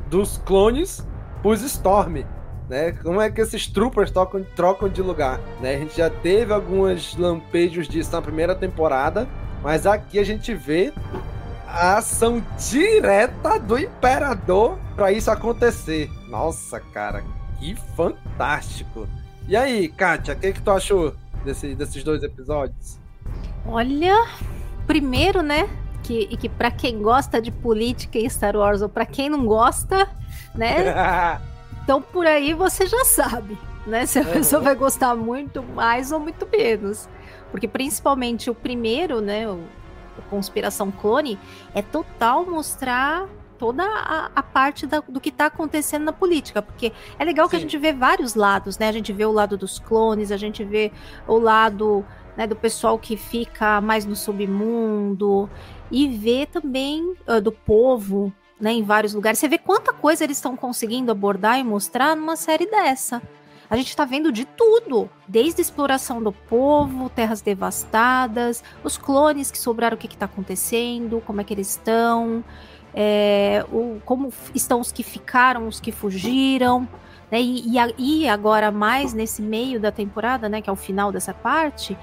dos 0.09 0.39
clones 0.39 1.07
pros 1.43 1.61
Storm. 1.61 2.25
Né? 2.71 2.93
Como 2.93 3.21
é 3.21 3.31
que 3.31 3.43
esses 3.43 3.67
troopers 3.67 4.11
trocam, 4.11 4.43
trocam 4.57 4.89
de 4.89 5.03
lugar? 5.03 5.39
Né? 5.61 5.75
A 5.75 5.79
gente 5.79 5.95
já 5.95 6.09
teve 6.09 6.55
alguns 6.55 7.19
lampejos 7.19 7.87
disso 7.87 8.13
na 8.13 8.23
primeira 8.23 8.55
temporada, 8.55 9.29
mas 9.63 9.87
aqui 9.87 10.19
a 10.19 10.25
gente 10.25 10.55
vê 10.55 10.95
a 11.69 11.99
ação 11.99 12.43
direta 12.71 13.59
do 13.59 13.79
Imperador 13.79 14.79
para 14.97 15.13
isso 15.13 15.31
acontecer. 15.31 16.11
Nossa, 16.31 16.81
cara, 16.81 17.23
que 17.59 17.75
fantástico! 17.95 19.07
E 19.47 19.55
aí, 19.55 19.87
Kátia, 19.87 20.33
o 20.33 20.39
que, 20.39 20.55
que 20.55 20.63
tu 20.63 20.71
achou 20.71 21.15
desse- 21.45 21.74
desses 21.74 22.03
dois 22.05 22.22
episódios? 22.22 22.99
Olha, 23.66 24.26
primeiro, 24.86 25.43
né? 25.43 25.68
Que, 26.03 26.26
e 26.30 26.36
que 26.36 26.49
para 26.49 26.70
quem 26.70 27.01
gosta 27.03 27.41
de 27.41 27.51
política 27.51 28.18
em 28.18 28.28
Star 28.28 28.57
Wars 28.57 28.82
ou 28.82 28.88
para 28.88 29.05
quem 29.07 29.28
não 29.28 29.45
gosta, 29.47 30.09
né? 30.55 31.41
Então 31.82 32.01
por 32.01 32.24
aí 32.26 32.55
você 32.55 32.86
já 32.86 33.05
sabe, 33.05 33.59
né? 33.86 34.07
Se 34.07 34.18
a 34.18 34.22
Uhum. 34.22 34.30
pessoa 34.32 34.62
vai 34.62 34.74
gostar 34.76 35.16
muito 35.16 35.61
mais 35.62 36.12
ou 36.12 36.20
muito 36.20 36.47
menos. 36.47 37.09
Porque 37.51 37.66
principalmente 37.66 38.49
o 38.49 38.55
primeiro, 38.55 39.20
né? 39.20 39.49
O, 39.49 39.55
o 40.18 40.22
Conspiração 40.28 40.91
Clone, 40.93 41.36
é 41.74 41.82
total 41.82 42.45
mostrar 42.47 43.26
toda 43.61 43.85
a, 43.85 44.31
a 44.35 44.43
parte 44.43 44.87
da- 44.87 45.03
do 45.07 45.21
que 45.21 45.31
tá 45.31 45.47
acontecendo 45.47 46.05
na 46.05 46.13
política. 46.13 46.63
Porque 46.63 46.93
é 47.19 47.25
legal 47.25 47.47
que 47.47 47.57
a 47.57 47.59
Sim. 47.59 47.65
gente 47.67 47.77
vê 47.77 47.93
vários 47.93 48.35
lados, 48.35 48.79
né? 48.79 48.89
A 48.89 48.93
gente 48.93 49.13
vê 49.13 49.27
o 49.27 49.31
lado 49.31 49.59
dos 49.59 49.79
clones, 49.79 50.33
a 50.33 50.39
gente 50.39 50.65
vê 50.65 50.91
o 51.29 51.39
lado 51.39 52.03
né, 52.39 52.47
do 52.47 52.57
pessoal 52.57 52.99
que 52.99 53.19
fica 53.19 53.83
mais 53.83 54.07
no 54.07 54.17
submundo. 54.17 55.49
E 55.91 56.09
vê 56.09 56.47
também 56.47 57.15
ah, 57.27 57.39
do 57.39 57.53
povo 57.53 58.33
né, 58.59 58.73
em 58.73 58.83
vários 58.83 59.13
lugares. 59.13 59.39
Você 59.39 59.49
vê 59.49 59.59
quanta 59.59 59.93
coisa 59.93 60.25
eles 60.25 60.39
estão 60.39 60.57
conseguindo 60.57 61.13
abordar 61.13 61.59
e 61.61 61.65
mostrar 61.65 62.17
numa 62.17 62.37
série 62.37 62.65
dessa. 62.65 63.21
A 63.69 63.77
gente 63.77 63.95
tá 63.95 64.05
vendo 64.05 64.33
de 64.33 64.45
tudo, 64.45 65.09
desde 65.29 65.61
a 65.61 65.63
exploração 65.63 66.21
do 66.21 66.33
povo, 66.33 67.09
terras 67.09 67.41
devastadas, 67.41 68.65
os 68.83 68.99
clones 68.99 69.49
que 69.49 69.59
sobraram, 69.59 69.95
o 69.95 69.99
que, 69.99 70.09
que 70.09 70.17
tá 70.17 70.25
acontecendo, 70.25 71.23
como 71.25 71.41
é 71.41 71.45
que 71.45 71.55
eles 71.55 71.71
estão, 71.71 72.43
é, 72.95 73.64
o, 73.72 74.01
como 74.05 74.32
estão 74.55 74.80
os 74.80 74.91
que 74.91 75.03
ficaram, 75.03 75.68
os 75.68 75.80
que 75.80 75.93
fugiram, 75.93 76.88
né? 77.30 77.41
E, 77.41 77.76
e 77.76 77.95
e 77.99 78.28
agora 78.28 78.70
mais 78.70 79.14
nesse 79.14 79.41
meio 79.41 79.78
da 79.78 79.93
temporada, 79.93 80.49
né, 80.49 80.61
que 80.61 80.68
é 80.68 80.72
o 80.72 80.76
final 80.76 81.12
dessa 81.12 81.32
parte, 81.32 81.97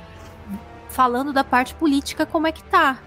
falando 0.89 1.33
da 1.33 1.43
parte 1.43 1.75
política, 1.75 2.25
como 2.25 2.47
é 2.47 2.51
que 2.51 2.63
tá. 2.63 2.99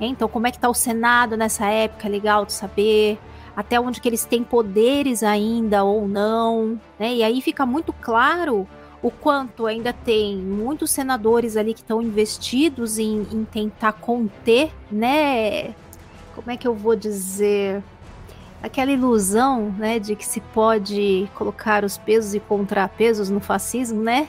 Então, 0.00 0.28
como 0.28 0.46
é 0.46 0.52
que 0.52 0.58
tá 0.58 0.68
o 0.68 0.74
Senado 0.74 1.36
nessa 1.36 1.66
época? 1.66 2.06
É 2.06 2.10
legal 2.10 2.44
de 2.44 2.52
saber. 2.52 3.18
Até 3.56 3.80
onde 3.80 4.00
que 4.00 4.08
eles 4.08 4.24
têm 4.24 4.44
poderes 4.44 5.24
ainda 5.24 5.82
ou 5.82 6.06
não. 6.06 6.80
Né? 6.98 7.14
E 7.16 7.22
aí 7.24 7.42
fica 7.42 7.66
muito 7.66 7.92
claro 7.92 8.68
o 9.02 9.10
quanto 9.10 9.66
ainda 9.66 9.92
tem 9.92 10.36
muitos 10.36 10.90
senadores 10.90 11.56
ali 11.56 11.74
que 11.74 11.80
estão 11.80 12.02
investidos 12.02 12.98
em, 12.98 13.26
em 13.32 13.44
tentar 13.44 13.92
conter, 13.92 14.70
né? 14.90 15.74
Como 16.38 16.52
é 16.52 16.56
que 16.56 16.68
eu 16.68 16.74
vou 16.74 16.94
dizer? 16.94 17.82
Aquela 18.62 18.92
ilusão, 18.92 19.74
né, 19.76 19.98
de 19.98 20.14
que 20.14 20.24
se 20.24 20.40
pode 20.40 21.28
colocar 21.34 21.84
os 21.84 21.98
pesos 21.98 22.32
e 22.32 22.38
contrapesos 22.38 23.28
no 23.28 23.40
fascismo, 23.40 24.00
né? 24.00 24.28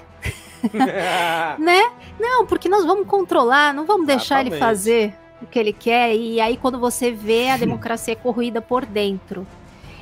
né? 1.60 1.92
Não, 2.20 2.48
porque 2.48 2.68
nós 2.68 2.84
vamos 2.84 3.08
controlar, 3.08 3.76
não 3.76 3.86
vamos 3.86 4.08
deixar 4.08 4.42
ele 4.42 4.50
Exatamente. 4.50 4.78
fazer 4.78 5.16
o 5.40 5.46
que 5.46 5.60
ele 5.60 5.72
quer. 5.72 6.16
E 6.16 6.42
aí, 6.42 6.58
quando 6.58 6.80
você 6.80 7.12
vê, 7.12 7.50
a 7.50 7.58
democracia 7.58 8.14
é 8.14 8.16
corroída 8.16 8.60
por 8.60 8.88
dentro. 8.88 9.46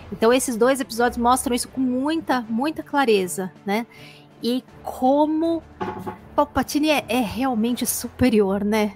Então, 0.09 0.31
esses 0.31 0.55
dois 0.55 0.79
episódios 0.79 1.17
mostram 1.17 1.53
isso 1.53 1.67
com 1.67 1.81
muita, 1.81 2.41
muita 2.47 2.81
clareza, 2.81 3.51
né? 3.65 3.85
E 4.41 4.63
como 4.81 5.61
Palpatine 6.33 6.89
é, 6.89 7.03
é 7.09 7.19
realmente 7.19 7.85
superior, 7.85 8.63
né? 8.63 8.93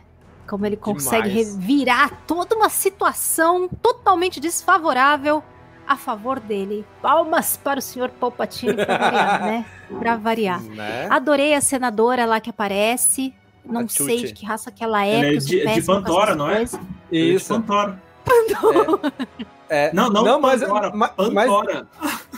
Como 0.52 0.66
ele 0.66 0.76
consegue 0.76 1.30
Demais. 1.30 1.56
revirar 1.56 2.12
toda 2.28 2.54
uma 2.58 2.68
situação 2.68 3.70
totalmente 3.82 4.38
desfavorável 4.38 5.42
a 5.88 5.96
favor 5.96 6.42
dele. 6.42 6.86
Palmas 7.02 7.56
para 7.56 7.80
o 7.80 7.82
senhor 7.82 8.10
Palpatine 8.10 8.74
pra 8.74 8.98
variar, 8.98 9.42
né? 9.46 9.66
Pra 9.98 10.16
variar. 10.18 10.62
Né? 10.62 11.08
Adorei 11.10 11.54
a 11.54 11.62
senadora 11.62 12.26
lá 12.26 12.42
que 12.42 12.50
aparece. 12.50 13.34
Não 13.64 13.82
A 13.82 13.88
sei 13.88 14.24
de 14.26 14.34
que 14.34 14.46
raça 14.46 14.70
que 14.72 14.84
ela 14.84 15.06
é. 15.06 15.20
Ela 15.20 15.26
é 15.28 15.36
de, 15.38 15.46
de 15.46 15.62
essas 15.66 15.88
não 16.36 16.50
é? 16.50 16.64
é 16.64 16.66
de 16.66 16.78
Isso. 17.36 17.54
Pantora. 17.54 18.02
É, 19.70 19.90
Não, 19.94 20.10
não, 20.10 20.22
Não, 20.24 20.42
mas- 20.42 20.60
Pandora, 20.62 20.92
ma- 20.94 21.14
mas- 21.32 21.48
Pantora. 21.50 21.88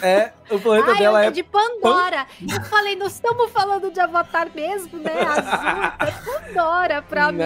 é, 0.04 0.34
o 0.52 0.60
planeta 0.60 0.92
Ah, 0.92 0.96
dela 1.00 1.24
eu 1.24 1.30
é. 1.30 1.32
de 1.32 1.42
Pandora. 1.42 2.28
Eu 2.42 2.64
falei, 2.66 2.96
não 2.96 3.08
estamos 3.08 3.50
falando 3.52 3.90
de 3.92 4.00
Avatar 4.00 4.50
mesmo, 4.54 5.00
né? 5.00 5.14
Azul, 5.24 5.98
é 6.00 6.12
Pandora 6.54 7.02
pra 7.02 7.32
mim. 7.32 7.40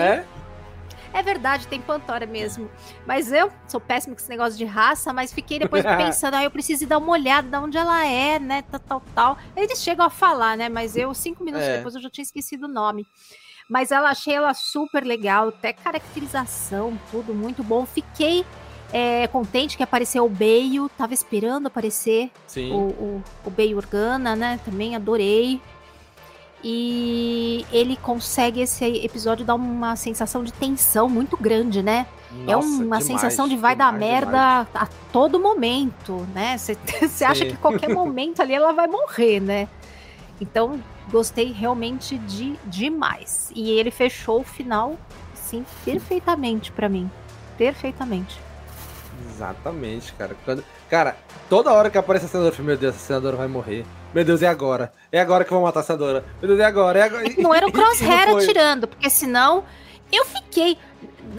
É 1.18 1.24
verdade, 1.24 1.66
tem 1.66 1.82
Pandora 1.82 2.28
mesmo. 2.28 2.70
Mas 3.04 3.32
eu 3.32 3.52
sou 3.68 3.82
péssima 3.82 4.14
com 4.14 4.22
esse 4.22 4.30
negócio 4.30 4.56
de 4.56 4.66
raça, 4.66 5.12
mas 5.12 5.34
fiquei 5.34 5.58
depois 5.58 5.84
pensando, 5.98 6.36
ah, 6.36 6.44
eu 6.44 6.52
preciso 6.52 6.86
dar 6.86 7.00
uma 7.00 7.12
olhada 7.12 7.50
de 7.50 7.58
onde 7.58 7.76
ela 7.76 8.06
é, 8.06 8.38
né? 8.38 8.64
Tal, 8.70 8.80
tal, 8.80 9.04
tal. 9.16 9.38
Eles 9.56 9.82
chegam 9.82 10.06
a 10.06 10.12
falar, 10.12 10.56
né? 10.56 10.70
Mas 10.70 10.96
eu, 10.96 11.12
cinco 11.16 11.44
minutos 11.44 11.66
É. 11.66 11.78
depois, 11.78 11.96
eu 11.96 12.02
já 12.02 12.10
tinha 12.12 12.22
esquecido 12.22 12.66
o 12.66 12.68
nome. 12.68 13.08
Mas 13.68 13.92
ela 13.92 14.12
achei 14.12 14.36
ela 14.36 14.54
super 14.54 15.04
legal, 15.04 15.48
até 15.48 15.74
caracterização, 15.74 16.98
tudo 17.10 17.34
muito 17.34 17.64
bom. 17.64 17.84
Fiquei 17.84 18.46
é, 18.94 19.26
contente 19.28 19.76
que 19.76 19.82
apareceu 19.82 20.24
o 20.24 20.30
Beio, 20.30 20.88
tava 20.98 21.16
esperando 21.16 21.66
aparecer 21.66 22.30
Sim. 22.46 22.72
o, 22.72 22.78
o, 22.78 23.24
o 23.44 23.50
Bay 23.50 23.74
Organa, 23.74 24.36
né? 24.36 24.60
Também 24.64 24.96
adorei. 24.96 25.60
E 26.70 27.66
ele 27.72 27.96
consegue 27.96 28.60
esse 28.60 28.84
episódio 28.84 29.46
dar 29.46 29.56
uma 29.56 29.96
sensação 29.96 30.44
de 30.44 30.52
tensão 30.52 31.08
muito 31.08 31.38
grande, 31.38 31.82
né? 31.82 32.06
é 32.46 32.54
Nossa, 32.54 32.68
uma 32.68 32.80
demais, 32.84 33.04
sensação 33.06 33.48
de 33.48 33.56
vai 33.56 33.74
dar 33.74 33.94
demais, 33.94 34.12
merda 34.12 34.32
demais. 34.32 34.68
a 34.76 34.90
todo 35.14 35.40
momento, 35.40 36.28
né? 36.34 36.58
Você 36.58 36.76
acha 37.24 37.46
que 37.46 37.56
qualquer 37.56 37.94
momento 37.94 38.42
ali 38.42 38.54
ela 38.54 38.74
vai 38.74 38.86
morrer, 38.86 39.40
né? 39.40 39.70
Então, 40.42 40.78
gostei 41.10 41.54
realmente 41.54 42.18
de 42.18 42.60
demais. 42.66 43.50
E 43.56 43.72
ele 43.72 43.90
fechou 43.90 44.42
o 44.42 44.44
final, 44.44 44.98
sim, 45.34 45.66
perfeitamente 45.86 46.70
pra 46.70 46.90
mim. 46.90 47.10
Perfeitamente. 47.58 48.38
Exatamente, 49.30 50.12
cara. 50.16 50.36
Quando... 50.44 50.66
Cara, 50.90 51.16
toda 51.50 51.72
hora 51.72 51.90
que 51.90 51.98
aparece 51.98 52.26
a 52.26 52.28
senadora, 52.28 52.56
meu 52.62 52.76
Deus, 52.76 52.94
a 52.94 53.00
senadora 53.00 53.38
vai 53.38 53.48
morrer. 53.48 53.86
Meu 54.14 54.24
Deus, 54.26 54.42
é 54.42 54.48
agora. 54.48 54.92
É 55.12 55.20
agora 55.20 55.44
que 55.44 55.52
eu 55.52 55.58
vou 55.58 55.66
matar 55.66 55.82
a 55.82 55.84
senadora. 55.84 56.26
Meu 56.42 56.48
Deus, 56.50 56.60
é 56.60 56.66
agora. 56.66 57.00
É 57.00 57.04
agora. 57.04 57.24
Não 57.38 57.54
era 57.54 57.68
o 57.68 57.72
Crosshair 57.74 58.30
atirando, 58.30 58.88
porque 58.88 59.10
senão 59.10 59.64
eu 60.12 60.26
fiquei. 60.26 60.78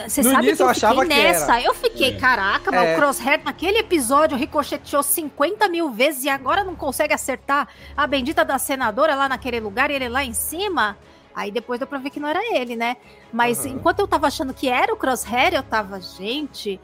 Você 0.06 0.22
No 0.22 0.30
sabe 0.30 0.48
início 0.48 0.56
que 0.58 0.62
eu, 0.62 0.66
eu 0.66 0.70
achava 0.70 1.00
fiquei 1.02 1.16
que 1.16 1.22
nessa. 1.22 1.60
Eu 1.62 1.74
fiquei, 1.74 2.10
É. 2.10 2.16
caraca, 2.18 2.70
mas 2.70 2.88
É. 2.88 2.92
o 2.94 2.96
Crosshair 2.98 3.40
naquele 3.42 3.78
episódio 3.78 4.36
ricocheteou 4.36 5.02
50 5.02 5.66
mil 5.68 5.90
vezes 5.90 6.24
e 6.24 6.28
agora 6.28 6.62
não 6.62 6.76
consegue 6.76 7.14
acertar 7.14 7.66
a 7.96 8.06
bendita 8.06 8.44
da 8.44 8.58
senadora 8.58 9.14
lá 9.14 9.28
naquele 9.28 9.58
lugar 9.60 9.90
e 9.90 9.94
ele 9.94 10.08
lá 10.08 10.22
em 10.22 10.34
cima. 10.34 10.96
Aí 11.38 11.52
depois 11.52 11.78
deu 11.78 11.86
pra 11.86 11.98
ver 11.98 12.10
que 12.10 12.18
não 12.18 12.28
era 12.28 12.40
ele, 12.58 12.74
né? 12.74 12.96
Mas 13.32 13.64
Aham. 13.64 13.74
enquanto 13.76 14.00
eu 14.00 14.08
tava 14.08 14.26
achando 14.26 14.52
que 14.52 14.68
era 14.68 14.92
o 14.92 14.96
Crosshair, 14.96 15.54
eu 15.54 15.62
tava, 15.62 16.00
gente, 16.00 16.80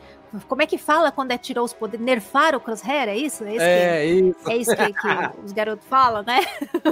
como 0.46 0.62
é 0.62 0.66
que 0.66 0.78
fala 0.78 1.10
quando 1.10 1.32
é 1.32 1.38
tirou 1.38 1.64
os 1.64 1.72
poderes? 1.72 2.06
Nerfar 2.06 2.54
o 2.54 2.60
Crosshair, 2.60 3.08
é 3.08 3.16
isso? 3.16 3.42
É 3.42 3.56
isso, 3.56 3.64
É, 3.64 4.06
isso, 4.06 4.44
que, 4.44 4.52
é 4.52 4.56
isso 4.56 4.76
que, 4.76 4.92
que 4.92 5.08
os 5.44 5.50
garotos 5.50 5.84
falam, 5.88 6.22
né? 6.22 6.40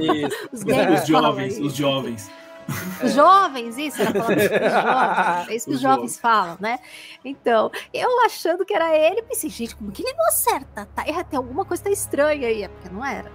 isso. 0.01 0.37
Os 0.53 0.61
Os 0.63 0.65
falam 0.65 1.05
jovens, 1.07 1.53
isso. 1.53 1.65
os 1.65 1.75
jovens. 1.77 2.31
Os 3.03 3.13
jovens, 3.13 3.79
isso, 3.79 4.03
era 4.03 4.13
falar 4.13 4.35
dos 4.35 4.45
jovens. 4.45 5.49
É 5.49 5.55
isso 5.55 5.67
que 5.67 5.71
os, 5.73 5.77
Os 5.77 5.81
jovens 5.83 6.19
falam, 6.19 6.57
né? 6.59 6.79
Então, 7.25 7.71
eu 7.95 8.25
achando 8.25 8.65
que 8.65 8.75
era 8.75 8.97
ele, 8.97 9.23
pensei, 9.23 9.51
gente, 9.51 9.77
como 9.77 9.93
que 9.93 10.03
ele 10.03 10.17
não 10.17 10.27
acerta? 10.27 10.89
Tá, 10.95 11.05
tem 11.25 11.37
alguma 11.37 11.65
coisa 11.65 11.85
tá 11.85 11.91
estranha 11.91 12.49
aí, 12.49 12.65
é 12.65 12.69
porque 12.69 12.89
não 12.89 13.05
era. 13.05 13.31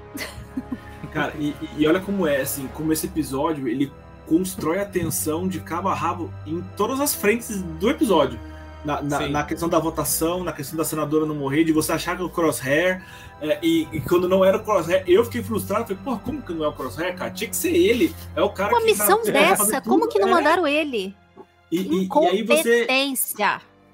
Cara, 1.13 1.33
e, 1.39 1.55
e 1.77 1.87
olha 1.87 1.99
como 1.99 2.27
é, 2.27 2.41
assim, 2.41 2.67
como 2.73 2.91
esse 2.93 3.05
episódio, 3.07 3.67
ele 3.67 3.91
constrói 4.27 4.79
a 4.79 4.85
tensão 4.85 5.47
de 5.47 5.59
cabo 5.59 5.89
a 5.89 5.93
rabo 5.93 6.31
em 6.45 6.63
todas 6.75 6.99
as 6.99 7.15
frentes 7.15 7.61
do 7.79 7.89
episódio. 7.89 8.39
Na, 8.85 9.01
na, 9.01 9.27
na 9.27 9.43
questão 9.43 9.67
da 9.67 9.79
votação, 9.79 10.43
na 10.43 10.53
questão 10.53 10.77
da 10.77 10.85
senadora 10.85 11.25
não 11.25 11.35
morrer, 11.35 11.65
de 11.65 11.73
você 11.73 11.91
achar 11.91 12.15
que 12.15 12.21
é 12.21 12.25
o 12.25 12.29
Crosshair, 12.29 13.03
é, 13.41 13.59
e, 13.61 13.87
e 13.91 13.99
quando 13.99 14.29
não 14.29 14.45
era 14.45 14.57
o 14.57 14.63
Crosshair, 14.63 15.03
eu 15.05 15.25
fiquei 15.25 15.43
frustrado, 15.43 15.87
falei, 15.87 16.01
porra, 16.03 16.19
como 16.19 16.41
que 16.41 16.53
não 16.53 16.63
é 16.63 16.67
o 16.69 16.73
Crosshair, 16.73 17.15
cara? 17.15 17.31
Tinha 17.31 17.49
que 17.49 17.55
ser 17.55 17.75
ele, 17.75 18.15
é 18.35 18.41
o 18.41 18.49
cara 18.49 18.71
Uma 18.71 18.79
que... 18.79 18.85
missão 18.85 19.23
vai 19.23 19.33
dessa, 19.33 19.81
como 19.81 20.07
que 20.07 20.19
não 20.19 20.29
é. 20.29 20.31
mandaram 20.31 20.65
ele? 20.65 21.13
E, 21.69 21.79
e- 21.81 22.07
e 22.07 22.27
aí 22.27 22.43
você... 22.43 22.85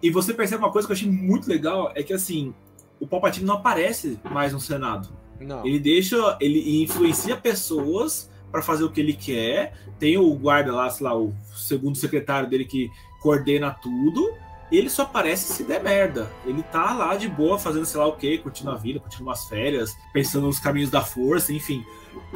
E 0.01 0.11
você 0.11 0.34
percebe 0.34 0.61
uma 0.63 0.71
coisa 0.71 0.88
que 0.88 0.91
eu 0.91 0.95
achei 0.95 1.09
muito 1.09 1.47
legal, 1.49 1.91
é 1.95 2.03
que 2.03 2.13
assim, 2.13 2.53
o 2.99 3.07
Palpatine 3.07 3.45
não 3.45 3.55
aparece 3.55 4.19
mais 4.29 4.53
no 4.53 4.59
Senado. 4.59 5.09
Não. 5.39 5.65
Ele 5.65 5.79
deixa, 5.79 6.38
ele 6.39 6.84
influencia 6.84 7.36
pessoas 7.36 8.29
pra 8.54 8.62
fazer 8.62 8.84
o 8.84 8.91
que 8.91 9.01
ele 9.01 9.14
quer. 9.14 9.74
Tem 9.99 10.16
o 10.16 10.32
guarda 10.36 10.72
lá, 10.72 10.88
sei 10.91 11.04
lá, 11.06 11.18
o 11.18 11.34
segundo 11.56 11.97
secretário 11.97 12.47
dele 12.47 12.66
que 12.66 12.89
coordena 13.20 13.72
tudo. 13.72 14.32
Ele 14.72 14.89
só 14.89 15.01
aparece 15.04 15.51
se 15.51 15.64
der 15.64 15.84
merda. 15.84 16.32
Ele 16.45 16.62
tá 16.64 16.93
lá 16.93 17.16
de 17.16 17.28
boa, 17.28 17.58
fazendo 17.58 17.86
sei 17.86 17.99
lá 17.99 18.08
o 18.08 18.16
que, 18.16 18.38
curtindo 18.38 18.70
a 18.72 18.76
vida, 18.76 18.99
curtindo 18.99 19.24
umas 19.24 19.45
férias, 19.45 19.95
pensando 20.14 20.45
nos 20.47 20.60
caminhos 20.60 20.89
da 20.91 21.01
força, 21.01 21.51
enfim. 21.51 21.84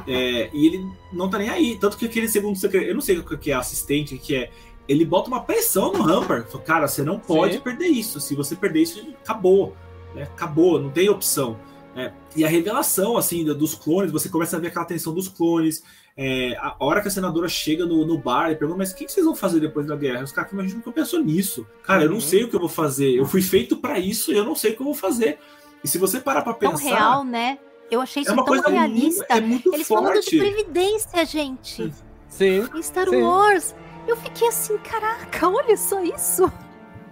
É, 0.07 0.49
e 0.51 0.65
ele 0.67 0.87
não 1.13 1.29
tá 1.29 1.37
nem 1.37 1.49
aí. 1.49 1.77
Tanto 1.79 1.97
que 1.97 2.05
aquele 2.05 2.27
segundo 2.27 2.55
secretário, 2.57 2.91
eu 2.91 2.95
não 2.95 3.01
sei 3.01 3.19
o 3.19 3.23
que 3.37 3.51
é 3.51 3.53
assistente, 3.53 4.15
o 4.15 4.19
que 4.19 4.35
é. 4.35 4.51
Ele 4.87 5.05
bota 5.05 5.27
uma 5.27 5.41
pressão 5.41 5.91
no 5.93 6.01
Hamper. 6.07 6.45
Cara, 6.65 6.87
você 6.87 7.03
não 7.03 7.19
pode 7.19 7.55
Sim. 7.55 7.59
perder 7.59 7.87
isso. 7.87 8.19
Se 8.19 8.33
você 8.35 8.55
perder 8.55 8.81
isso, 8.81 9.05
acabou. 9.23 9.75
né? 10.15 10.23
Acabou, 10.23 10.79
não 10.79 10.89
tem 10.89 11.09
opção. 11.09 11.57
né? 11.95 12.13
E 12.35 12.45
a 12.45 12.47
revelação 12.47 13.17
assim 13.17 13.43
dos 13.43 13.75
clones, 13.75 14.11
você 14.11 14.29
começa 14.29 14.57
a 14.57 14.59
ver 14.59 14.67
aquela 14.67 14.85
tensão 14.85 15.13
dos 15.13 15.27
clones. 15.27 15.83
É, 16.19 16.57
a 16.59 16.75
hora 16.79 16.99
que 16.99 17.07
a 17.07 17.11
senadora 17.11 17.47
chega 17.47 17.85
no, 17.85 18.03
no 18.05 18.17
bar 18.17 18.49
e 18.51 18.55
pergunta, 18.55 18.79
mas 18.79 18.91
o 18.91 18.95
que 18.95 19.05
que 19.05 19.11
vocês 19.11 19.23
vão 19.25 19.35
fazer 19.35 19.59
depois 19.59 19.85
da 19.85 19.95
guerra? 19.95 20.23
Os 20.23 20.31
caras 20.31 20.49
falam, 20.49 20.63
mas 20.63 20.71
a 20.71 20.75
gente 20.75 20.85
nunca 20.85 20.91
pensou 20.99 21.19
nisso. 21.23 21.67
Cara, 21.83 22.03
eu 22.03 22.09
não 22.09 22.15
Uhum. 22.15 22.21
sei 22.21 22.43
o 22.43 22.49
que 22.49 22.55
eu 22.55 22.59
vou 22.59 22.69
fazer. 22.69 23.11
Eu 23.15 23.25
fui 23.25 23.41
feito 23.41 23.77
pra 23.77 23.99
isso 23.99 24.31
e 24.33 24.37
eu 24.37 24.43
não 24.43 24.55
sei 24.55 24.71
o 24.71 24.75
que 24.75 24.81
eu 24.81 24.85
vou 24.85 24.95
fazer. 24.95 25.37
E 25.83 25.87
se 25.87 25.99
você 25.99 26.19
parar 26.19 26.41
pra 26.41 26.53
Tão 26.55 26.71
pensar, 26.71 26.83
real, 26.95 27.23
né? 27.23 27.59
Eu 27.91 28.01
achei 28.01 28.23
isso 28.23 28.31
é 28.31 28.33
uma 28.33 28.43
tão 28.43 28.53
coisa 28.55 28.67
realista. 28.67 28.99
muito, 29.19 29.25
é 29.31 29.41
muito 29.41 29.73
Eles 29.75 29.87
falando 29.87 30.07
de 30.19 30.21
forte. 30.21 30.37
previdência, 30.39 31.23
gente. 31.25 31.93
Sim. 32.27 32.67
Em 32.75 32.81
Star 32.81 33.07
Sim. 33.09 33.21
Wars. 33.21 33.75
Eu 34.07 34.17
fiquei 34.17 34.47
assim, 34.47 34.77
caraca, 34.79 35.47
olha 35.47 35.77
só 35.77 36.03
isso. 36.03 36.51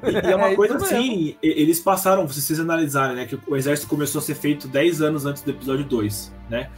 E, 0.04 0.12
e 0.12 0.32
é 0.32 0.36
uma 0.36 0.50
É 0.50 0.56
coisa 0.56 0.78
assim, 0.78 1.38
eles 1.42 1.80
passaram, 1.80 2.28
se 2.28 2.42
vocês 2.42 2.60
analisarem, 2.60 3.16
né, 3.16 3.26
que 3.26 3.38
o 3.48 3.56
exército 3.56 3.88
começou 3.88 4.20
a 4.20 4.22
ser 4.22 4.36
feito 4.36 4.68
10 4.68 5.02
anos 5.02 5.26
antes 5.26 5.42
do 5.44 5.52
episódio 5.52 5.86
2, 5.86 6.34
né? 6.50 6.70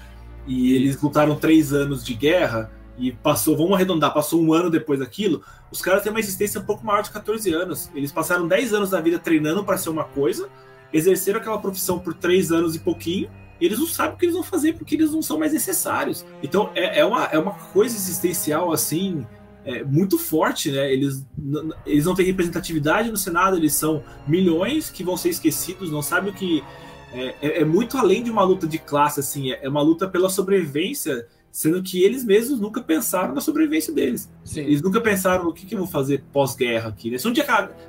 E 0.47 0.73
eles 0.73 0.99
lutaram 1.01 1.35
3 1.35 1.73
anos 1.73 2.03
de 2.03 2.13
guerra 2.13 2.71
e 2.97 3.11
passou, 3.11 3.55
vamos 3.55 3.73
arredondar, 3.73 4.13
passou 4.13 4.41
um 4.41 4.53
ano 4.53 4.71
depois 4.71 4.99
daquilo, 4.99 5.43
os 5.71 5.81
caras 5.81 6.01
têm 6.01 6.09
uma 6.09 6.19
existência 6.19 6.59
um 6.59 6.63
pouco 6.63 6.85
maior 6.85 7.03
de 7.03 7.11
14 7.11 7.53
anos. 7.53 7.91
Eles 7.93 8.11
passaram 8.11 8.47
10 8.47 8.73
anos 8.73 8.89
da 8.89 8.99
vida 8.99 9.19
treinando 9.19 9.63
para 9.63 9.77
ser 9.77 9.89
uma 9.89 10.03
coisa, 10.03 10.49
exerceram 10.91 11.39
aquela 11.39 11.59
profissão 11.59 11.99
por 11.99 12.13
3 12.13 12.51
anos 12.51 12.75
e 12.75 12.79
pouquinho, 12.79 13.29
e 13.59 13.65
eles 13.65 13.79
não 13.79 13.87
sabem 13.87 14.15
o 14.15 14.17
que 14.17 14.25
eles 14.25 14.35
vão 14.35 14.43
fazer 14.43 14.73
porque 14.73 14.95
eles 14.95 15.11
não 15.11 15.21
são 15.21 15.37
mais 15.37 15.53
necessários. 15.53 16.25
Então 16.41 16.71
é, 16.73 16.99
é, 16.99 17.05
uma, 17.05 17.25
é 17.25 17.37
uma 17.37 17.53
coisa 17.53 17.95
existencial 17.95 18.71
assim, 18.71 19.25
é, 19.65 19.83
muito 19.83 20.17
forte, 20.17 20.71
né? 20.71 20.91
Eles, 20.91 21.25
eles 21.85 22.05
não 22.05 22.15
têm 22.15 22.25
representatividade 22.25 23.11
no 23.11 23.17
Senado, 23.17 23.57
eles 23.57 23.73
são 23.73 24.01
milhões 24.25 24.89
que 24.89 25.03
vão 25.03 25.17
ser 25.17 25.29
esquecidos, 25.29 25.91
não 25.91 26.01
sabem 26.01 26.31
o 26.31 26.33
que. 26.33 26.63
É, 27.13 27.35
é- 27.41 27.61
é 27.61 27.65
muito 27.65 27.97
além 27.97 28.21
de 28.23 28.29
uma 28.29 28.43
luta 28.43 28.67
de 28.67 28.77
classe, 28.77 29.19
assim, 29.19 29.51
é, 29.51 29.59
é 29.63 29.69
uma 29.69 29.81
luta 29.81 30.07
pela 30.07 30.29
sobrevivência, 30.29 31.25
sendo 31.51 31.81
que 31.81 32.03
eles 32.03 32.23
mesmos 32.25 32.59
nunca 32.59 32.81
pensaram 32.81 33.33
na 33.33 33.41
sobrevivência 33.41 33.93
deles. 33.93 34.29
Sim. 34.43 34.61
Eles 34.61 34.81
nunca 34.81 34.99
pensaram 35.01 35.45
no 35.45 35.53
que, 35.53 35.65
que 35.65 35.73
eu 35.73 35.79
vou 35.79 35.87
fazer 35.87 36.23
pós-guerra 36.31 36.89
aqui, 36.89 37.09
né? 37.09 37.17
Se 37.17 37.27
um 37.27 37.31
dia, 37.31 37.45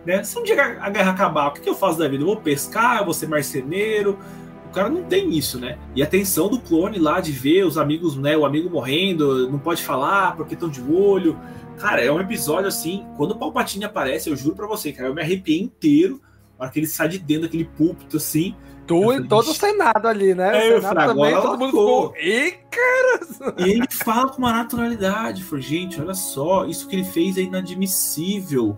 né? 0.07 0.23
Se 0.23 0.39
um 0.39 0.43
dia 0.43 0.79
a 0.81 0.89
guerra 0.89 1.11
acabar, 1.11 1.49
o 1.49 1.53
que, 1.53 1.61
que 1.61 1.69
eu 1.69 1.75
faço 1.75 1.99
da 1.99 2.09
vida? 2.09 2.23
Eu 2.23 2.27
vou 2.27 2.37
pescar, 2.37 2.99
eu 2.99 3.05
vou 3.05 3.13
ser 3.13 3.27
marceneiro. 3.29 4.19
O 4.67 4.71
cara 4.71 4.89
não 4.89 5.03
tem 5.03 5.31
isso, 5.37 5.59
né? 5.59 5.79
E 5.97 6.03
a 6.03 6.07
tensão 6.07 6.49
do 6.49 6.61
clone 6.61 6.99
lá 6.99 7.21
de 7.21 7.33
ver 7.33 7.65
os 7.65 7.77
amigos, 7.77 8.17
né? 8.17 8.37
O 8.37 8.45
amigo 8.47 8.71
morrendo, 8.71 9.51
não 9.51 9.59
pode 9.59 9.83
falar 9.83 10.37
porque 10.37 10.55
estão 10.55 10.69
de 10.69 10.81
olho. 10.83 11.39
Cara, 11.79 12.03
é 12.03 12.11
um 12.13 12.21
episódio 12.21 12.69
assim. 12.69 13.05
Quando 13.17 13.33
o 13.33 13.37
Palpatine 13.39 13.85
aparece, 13.85 14.31
eu 14.31 14.37
juro 14.37 14.55
pra 14.55 14.67
você, 14.67 14.93
cara, 14.93 15.09
eu 15.09 15.15
me 15.15 15.23
arrepiei 15.23 15.61
inteiro. 15.61 16.21
Hora 16.59 16.71
que 16.71 16.79
ele 16.81 16.87
sai 16.87 17.09
de 17.09 17.19
dentro 17.19 17.43
daquele 17.43 17.65
púlpito 17.65 18.17
assim. 18.17 18.55
Tu 18.87 19.13
e 19.13 19.29
todo 19.29 19.51
o 19.51 19.55
Senado 19.55 20.09
ali, 20.09 20.35
né? 20.35 20.69
É, 20.71 20.77
o 20.79 20.81
Senado 20.83 21.15
falei, 21.15 21.33
também, 21.33 21.43
todo 21.43 21.59
mundo 21.59 21.71
ficou. 21.71 22.15
Ih, 22.17 22.55
cara! 22.71 23.55
E 23.59 23.71
ele 23.71 23.87
fala 23.91 24.31
com 24.31 24.39
uma 24.39 24.53
naturalidade. 24.53 25.45
Falei, 25.45 25.63
gente, 25.63 26.01
olha 26.01 26.15
só, 26.15 26.65
isso 26.65 26.89
que 26.89 26.97
ele 26.97 27.05
fez 27.05 27.37
é 27.37 27.43
inadmissível. 27.43 28.77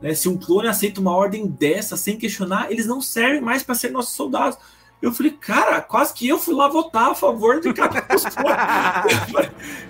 Né? 0.00 0.14
Se 0.14 0.28
um 0.28 0.36
clone 0.38 0.68
aceita 0.68 1.00
uma 1.00 1.14
ordem 1.14 1.46
dessa 1.46 1.96
sem 1.96 2.16
questionar, 2.16 2.70
eles 2.70 2.86
não 2.86 3.00
servem 3.00 3.40
mais 3.40 3.62
para 3.64 3.74
ser 3.74 3.90
nossos 3.90 4.14
soldados. 4.14 4.56
Eu 5.02 5.12
falei, 5.12 5.32
cara, 5.32 5.80
quase 5.80 6.12
que 6.14 6.26
eu 6.28 6.38
fui 6.38 6.54
lá 6.54 6.66
votar 6.68 7.10
a 7.10 7.14
favor 7.14 7.60
de 7.60 7.72
cada 7.72 8.00
clones. 8.02 8.24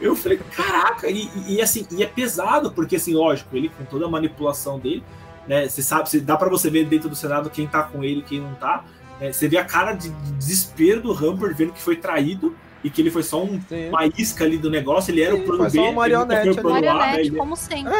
Eu 0.00 0.14
falei, 0.14 0.38
caraca, 0.54 1.08
e, 1.08 1.28
e- 1.46 1.54
e 1.56 1.62
assim, 1.62 1.86
e 1.90 2.02
é 2.02 2.06
pesado, 2.06 2.70
porque 2.72 2.96
assim, 2.96 3.14
lógico, 3.14 3.56
ele 3.56 3.68
com 3.70 3.84
toda 3.84 4.04
a 4.06 4.08
manipulação 4.08 4.78
dele, 4.78 5.02
né? 5.48 5.68
Você 5.68 5.82
sabe, 5.82 6.08
você- 6.08 6.20
dá 6.20 6.36
para 6.36 6.48
você 6.48 6.68
ver 6.70 6.84
dentro 6.86 7.08
do 7.08 7.16
Senado 7.16 7.48
quem 7.50 7.66
tá 7.66 7.82
com 7.82 8.04
ele 8.04 8.20
e 8.20 8.22
quem 8.22 8.40
não 8.40 8.54
tá. 8.54 8.84
né? 9.20 9.32
Você 9.32 9.48
vê 9.48 9.56
a 9.56 9.64
cara 9.64 9.94
de 9.94 10.10
desespero 10.38 11.00
do 11.00 11.12
Rampart 11.12 11.56
vendo 11.56 11.72
que 11.72 11.80
foi 11.82 11.96
traído 11.96 12.54
e 12.84 12.88
que 12.90 13.00
ele 13.02 13.10
foi 13.10 13.22
só 13.24 13.42
um, 13.42 13.60
uma 13.88 14.06
isca 14.16 14.44
ali 14.44 14.56
do 14.58 14.70
negócio, 14.70 15.10
ele 15.10 15.22
era 15.22 15.34
Sim, 15.34 15.42
o 15.42 15.44
plano 15.44 15.58
foi 15.62 15.70
só 15.70 15.76
B. 15.76 15.82
uma 15.88 15.92
marionete, 15.92 16.48
ele 16.48 16.60
plano 16.60 16.76
A, 16.88 16.94
Marionete, 16.94 17.30
como 17.32 17.56
sempre. 17.56 17.92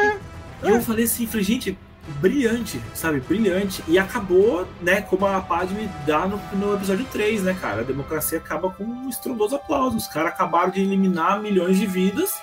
E 0.63 0.69
eu 0.69 0.81
falei 0.81 1.05
assim, 1.05 1.27
falei, 1.27 1.45
gente, 1.45 1.77
brilhante, 2.21 2.81
sabe? 2.95 3.21
Brilhante. 3.21 3.83
E 3.89 3.99
acabou, 3.99 4.67
né, 4.81 5.01
como 5.03 5.27
a 5.27 5.41
Padme 5.41 5.89
dá 6.07 6.27
no, 6.27 6.41
no 6.55 6.75
episódio 6.75 7.05
3, 7.07 7.43
né, 7.43 7.57
cara? 7.61 7.81
A 7.81 7.85
democracia 7.85 8.39
acaba 8.39 8.71
com 8.71 8.85
um 8.85 9.09
estrondoso 9.09 9.57
aplauso. 9.57 9.97
Os 9.97 10.07
caras 10.07 10.33
acabaram 10.33 10.71
de 10.71 10.81
eliminar 10.81 11.41
milhões 11.41 11.77
de 11.77 11.87
vidas 11.87 12.35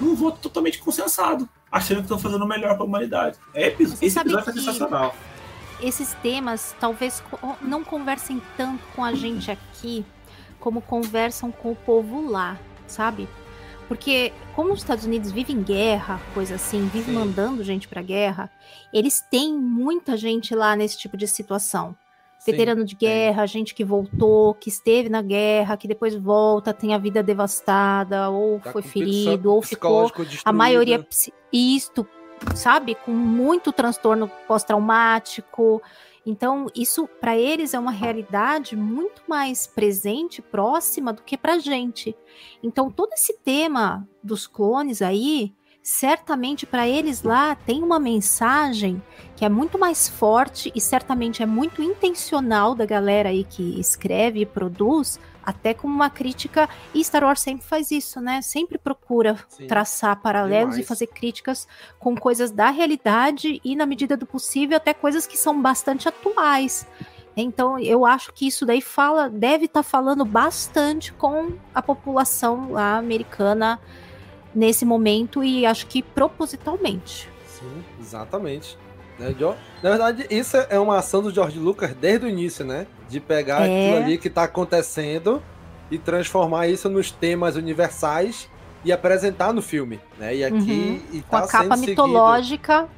num 0.00 0.14
voto 0.14 0.38
totalmente 0.40 0.78
consensado, 0.78 1.48
achando 1.72 1.96
que 1.98 2.02
estão 2.04 2.18
fazendo 2.18 2.44
o 2.44 2.46
melhor 2.48 2.74
para 2.74 2.84
a 2.84 2.86
humanidade. 2.86 3.38
É, 3.54 3.68
esse 3.80 4.18
episódio 4.18 4.52
que- 4.52 4.60
sensacional. 4.60 5.14
esses 5.80 6.12
temas 6.22 6.76
talvez 6.78 7.22
não 7.62 7.82
conversem 7.82 8.40
tanto 8.56 8.82
com 8.94 9.02
a 9.02 9.14
gente 9.14 9.50
aqui 9.50 10.04
como 10.60 10.80
conversam 10.80 11.50
com 11.50 11.72
o 11.72 11.76
povo 11.76 12.28
lá, 12.30 12.56
sabe? 12.86 13.28
Porque 13.88 14.32
como 14.54 14.72
os 14.72 14.78
Estados 14.80 15.04
Unidos 15.04 15.32
vivem 15.32 15.56
em 15.56 15.62
guerra, 15.62 16.20
coisa 16.34 16.54
assim, 16.54 16.86
vivem 16.86 17.14
mandando 17.14 17.64
gente 17.64 17.88
pra 17.88 18.00
guerra, 18.00 18.48
eles 18.92 19.20
têm 19.20 19.52
muita 19.54 20.16
gente 20.16 20.54
lá 20.54 20.76
nesse 20.76 20.96
tipo 20.96 21.16
de 21.16 21.26
situação. 21.26 21.96
Veterano 22.44 22.84
de 22.84 22.96
guerra, 22.96 23.46
gente 23.46 23.74
que 23.74 23.84
voltou, 23.84 24.54
que 24.54 24.68
esteve 24.68 25.08
na 25.08 25.22
guerra, 25.22 25.76
que 25.76 25.86
depois 25.86 26.14
volta, 26.14 26.74
tem 26.74 26.94
a 26.94 26.98
vida 26.98 27.22
devastada, 27.22 28.30
ou 28.30 28.58
Tá 28.58 28.72
foi 28.72 28.82
ferido, 28.82 29.52
ou 29.52 29.62
ficou 29.62 30.08
psicológico 30.08 30.42
a 30.44 30.52
maioria 30.52 31.06
isto, 31.52 32.06
sabe, 32.54 32.96
com 32.96 33.12
muito 33.12 33.72
transtorno 33.72 34.30
pós-traumático. 34.48 35.80
Então, 36.24 36.66
isso 36.74 37.08
para 37.20 37.36
eles 37.36 37.74
é 37.74 37.78
uma 37.78 37.90
realidade 37.90 38.76
muito 38.76 39.22
mais 39.28 39.66
presente, 39.66 40.40
próxima 40.40 41.12
do 41.12 41.22
que 41.22 41.36
pra 41.36 41.58
gente. 41.58 42.16
Então, 42.62 42.90
todo 42.90 43.12
esse 43.12 43.38
tema 43.38 44.06
dos 44.22 44.46
clones 44.46 45.02
aí, 45.02 45.52
certamente 45.82 46.64
para 46.64 46.86
eles 46.86 47.22
lá 47.22 47.56
tem 47.56 47.82
uma 47.82 47.98
mensagem 47.98 49.02
que 49.34 49.44
é 49.44 49.48
muito 49.48 49.78
mais 49.78 50.08
forte 50.08 50.70
e 50.74 50.80
certamente 50.80 51.42
é 51.42 51.46
muito 51.46 51.82
intencional 51.82 52.74
da 52.74 52.86
galera 52.86 53.30
aí 53.30 53.42
que 53.42 53.80
escreve 53.80 54.40
e 54.40 54.46
produz, 54.46 55.18
até 55.42 55.74
como 55.74 55.92
uma 55.92 56.08
crítica. 56.08 56.68
E 56.94 57.02
Star 57.02 57.24
Wars 57.24 57.40
sempre 57.40 57.66
faz 57.66 57.90
isso, 57.90 58.20
né? 58.20 58.40
Sempre 58.40 58.78
procura 58.78 59.36
Sim. 59.48 59.66
traçar 59.66 60.20
paralelos 60.22 60.76
Demais. 60.76 60.84
e 60.84 60.88
fazer 60.88 61.08
críticas 61.08 61.66
com 61.98 62.14
coisas 62.14 62.52
da 62.52 62.70
realidade 62.70 63.60
e, 63.64 63.74
na 63.74 63.84
medida 63.84 64.16
do 64.16 64.26
possível, 64.26 64.76
até 64.76 64.94
coisas 64.94 65.26
que 65.26 65.36
são 65.36 65.60
bastante 65.60 66.08
atuais. 66.08 66.86
Então, 67.36 67.78
eu 67.78 68.06
acho 68.06 68.32
que 68.32 68.46
isso 68.46 68.64
daí 68.64 68.80
fala, 68.80 69.28
deve 69.28 69.64
estar 69.64 69.82
falando 69.82 70.24
bastante 70.24 71.12
com 71.12 71.52
a 71.74 71.82
população 71.82 72.70
lá 72.70 72.96
americana 72.98 73.80
nesse 74.54 74.84
momento 74.84 75.42
e 75.42 75.64
acho 75.66 75.86
que 75.86 76.02
propositalmente. 76.02 77.28
Sim, 77.46 77.84
exatamente. 78.00 78.78
Né, 79.18 79.34
Na 79.82 79.90
verdade, 79.90 80.26
isso 80.30 80.56
é 80.56 80.78
uma 80.78 80.98
ação 80.98 81.22
do 81.22 81.30
George 81.30 81.58
Lucas 81.58 81.92
desde 81.94 82.26
o 82.26 82.28
início, 82.28 82.64
né? 82.64 82.86
De 83.08 83.20
pegar 83.20 83.62
É. 83.68 83.86
aquilo 83.88 83.96
ali 84.04 84.18
que 84.18 84.30
tá 84.30 84.44
acontecendo 84.44 85.42
e 85.90 85.98
transformar 85.98 86.66
isso 86.68 86.88
nos 86.88 87.10
temas 87.10 87.54
universais 87.54 88.48
e 88.84 88.90
apresentar 88.90 89.52
no 89.52 89.60
filme, 89.62 90.00
né? 90.18 90.34
E 90.34 90.44
aqui 90.44 91.02
e 91.12 91.16
Uhum. 91.18 91.22
Com 91.28 91.36
tá 91.36 91.44
a 91.44 91.46
capa 91.48 91.76
seguido. 91.76 91.90
mitológica. 91.90 92.88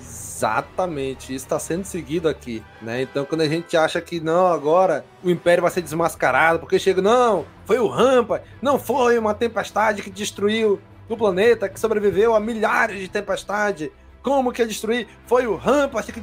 Exatamente, 0.00 1.34
isso 1.34 1.44
está 1.44 1.58
sendo 1.58 1.84
seguido 1.84 2.26
aqui, 2.28 2.62
né? 2.80 3.02
Então, 3.02 3.24
quando 3.26 3.42
a 3.42 3.48
gente 3.48 3.76
acha 3.76 4.00
que 4.00 4.18
não, 4.20 4.46
agora 4.46 5.04
o 5.22 5.28
Império 5.30 5.60
vai 5.62 5.70
ser 5.70 5.82
desmascarado, 5.82 6.58
porque 6.60 6.78
chega, 6.78 7.02
não, 7.02 7.44
foi 7.66 7.78
o 7.78 7.86
Rampa, 7.86 8.42
não 8.62 8.78
foi 8.78 9.18
uma 9.18 9.34
tempestade 9.34 10.00
que 10.02 10.10
destruiu 10.10 10.80
o 11.14 11.16
planeta, 11.16 11.68
que 11.68 11.80
sobreviveu 11.80 12.34
a 12.34 12.40
milhares 12.40 12.98
de 12.98 13.08
tempestades. 13.08 13.90
Como 14.22 14.52
que 14.52 14.62
ia 14.62 14.68
destruir? 14.68 15.08
Foi 15.26 15.46
o 15.46 15.56
Rampart 15.56 16.10
que 16.10 16.22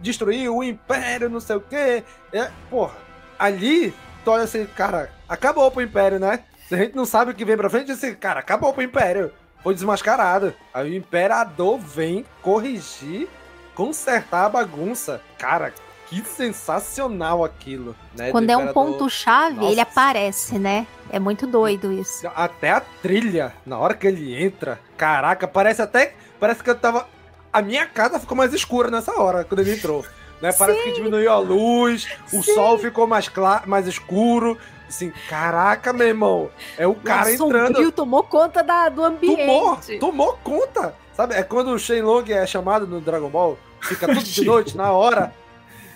destruiu 0.00 0.56
o 0.56 0.64
Império, 0.64 1.28
não 1.28 1.40
sei 1.40 1.56
o 1.56 1.60
quê. 1.60 2.02
É, 2.32 2.50
porra, 2.70 2.94
ali, 3.38 3.94
tu 4.24 4.30
olha 4.30 4.44
assim, 4.44 4.64
cara, 4.66 5.10
acabou 5.28 5.70
pro 5.70 5.82
Império, 5.82 6.18
né? 6.18 6.40
Se 6.68 6.74
a 6.74 6.78
gente 6.78 6.96
não 6.96 7.04
sabe 7.04 7.30
o 7.30 7.34
que 7.34 7.44
vem 7.44 7.56
pra 7.56 7.68
frente, 7.68 7.92
assim, 7.92 8.14
cara, 8.14 8.40
acabou 8.40 8.72
pro 8.72 8.82
Império. 8.82 9.30
Foi 9.62 9.74
desmascarado. 9.74 10.54
Aí 10.72 10.90
o 10.90 10.94
Imperador 10.94 11.78
vem 11.78 12.24
corrigir, 12.42 13.28
consertar 13.74 14.46
a 14.46 14.48
bagunça. 14.48 15.20
Cara, 15.38 15.72
que 16.06 16.22
sensacional 16.22 17.44
aquilo, 17.44 17.96
né? 18.16 18.30
Quando 18.30 18.46
do 18.46 18.52
é 18.52 18.56
um 18.56 18.72
ponto-chave, 18.72 19.64
ele 19.64 19.80
aparece, 19.80 20.58
né? 20.58 20.86
É 21.14 21.20
muito 21.20 21.46
doido 21.46 21.92
isso. 21.92 22.26
Até 22.34 22.72
a 22.72 22.80
trilha, 22.80 23.54
na 23.64 23.78
hora 23.78 23.94
que 23.94 24.04
ele 24.04 24.34
entra, 24.34 24.80
caraca, 24.96 25.46
parece 25.46 25.80
até. 25.80 26.12
Parece 26.40 26.60
que 26.60 26.68
eu 26.68 26.74
tava. 26.74 27.06
A 27.52 27.62
minha 27.62 27.86
casa 27.86 28.18
ficou 28.18 28.36
mais 28.36 28.52
escura 28.52 28.90
nessa 28.90 29.16
hora, 29.16 29.44
quando 29.44 29.60
ele 29.60 29.74
entrou. 29.74 30.04
Né? 30.42 30.52
Parece 30.52 30.82
que 30.82 30.90
diminuiu 30.90 31.30
a 31.30 31.38
luz, 31.38 32.08
o 32.32 32.42
sol 32.42 32.80
ficou 32.80 33.06
mais 33.06 33.28
claro, 33.28 33.62
mais 33.70 33.86
escuro. 33.86 34.58
Assim, 34.88 35.12
caraca, 35.28 35.92
meu 35.92 36.08
irmão. 36.08 36.50
É 36.76 36.84
o 36.84 36.96
cara 36.96 37.28
o 37.28 37.32
entrando. 37.32 37.66
sombrio 37.68 37.92
tomou 37.92 38.24
conta 38.24 38.64
da, 38.64 38.88
do 38.88 39.04
ambiente. 39.04 39.36
Tomou, 39.36 39.78
tomou 40.00 40.38
conta. 40.42 40.96
Sabe, 41.12 41.36
é 41.36 41.44
quando 41.44 41.68
o 41.68 41.78
Shenlong 41.78 42.28
é 42.32 42.44
chamado 42.44 42.88
no 42.88 43.00
Dragon 43.00 43.28
Ball, 43.28 43.56
fica 43.82 44.08
tudo 44.08 44.20
de 44.20 44.42
noite, 44.44 44.76
na 44.76 44.90
hora. 44.90 45.32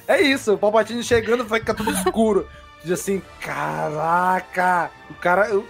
É 0.06 0.22
isso, 0.22 0.54
o 0.54 0.58
Palpatine 0.58 1.02
chegando 1.02 1.44
vai 1.44 1.58
ficar 1.58 1.74
tudo 1.74 1.90
escuro. 1.90 2.48
Diz 2.82 2.92
assim, 2.92 3.20
caraca, 3.40 4.90
o 5.10 5.14
cara, 5.14 5.54
o, 5.54 5.60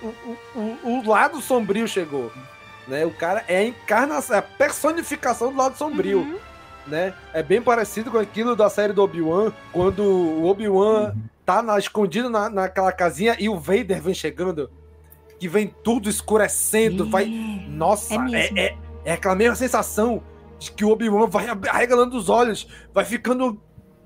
o, 0.54 0.60
o, 0.84 0.88
o 1.00 1.08
lado 1.08 1.40
sombrio 1.40 1.88
chegou. 1.88 2.30
Né? 2.86 3.04
O 3.04 3.10
cara 3.10 3.44
é 3.48 3.58
a 3.58 3.64
encarnação, 3.64 4.36
é 4.36 4.38
a 4.38 4.42
personificação 4.42 5.50
do 5.52 5.58
lado 5.58 5.76
sombrio. 5.76 6.20
Uhum. 6.20 6.38
Né? 6.86 7.14
É 7.34 7.42
bem 7.42 7.60
parecido 7.60 8.10
com 8.10 8.18
aquilo 8.18 8.56
da 8.56 8.70
série 8.70 8.92
do 8.92 9.02
Obi-Wan, 9.02 9.52
quando 9.72 10.02
o 10.02 10.46
Obi-Wan 10.46 11.14
tá 11.44 11.62
na- 11.62 11.78
escondido 11.78 12.30
na, 12.30 12.48
naquela 12.48 12.92
casinha 12.92 13.36
e 13.38 13.48
o 13.48 13.58
Vader 13.58 14.00
vem 14.00 14.14
chegando, 14.14 14.70
que 15.38 15.48
vem 15.48 15.72
tudo 15.84 16.08
escurecendo, 16.08 17.08
vai 17.08 17.26
nossa, 17.68 18.14
É 18.14 18.18
é, 18.34 18.66
é, 18.66 18.76
é 19.04 19.12
aquela 19.12 19.34
mesma 19.34 19.54
sensação 19.54 20.22
de 20.58 20.72
que 20.72 20.84
o 20.84 20.90
Obi-Wan 20.90 21.26
vai 21.26 21.46
arregalando 21.68 22.16
os 22.16 22.28
olhos, 22.28 22.66
vai 22.92 23.04
ficando, 23.04 23.60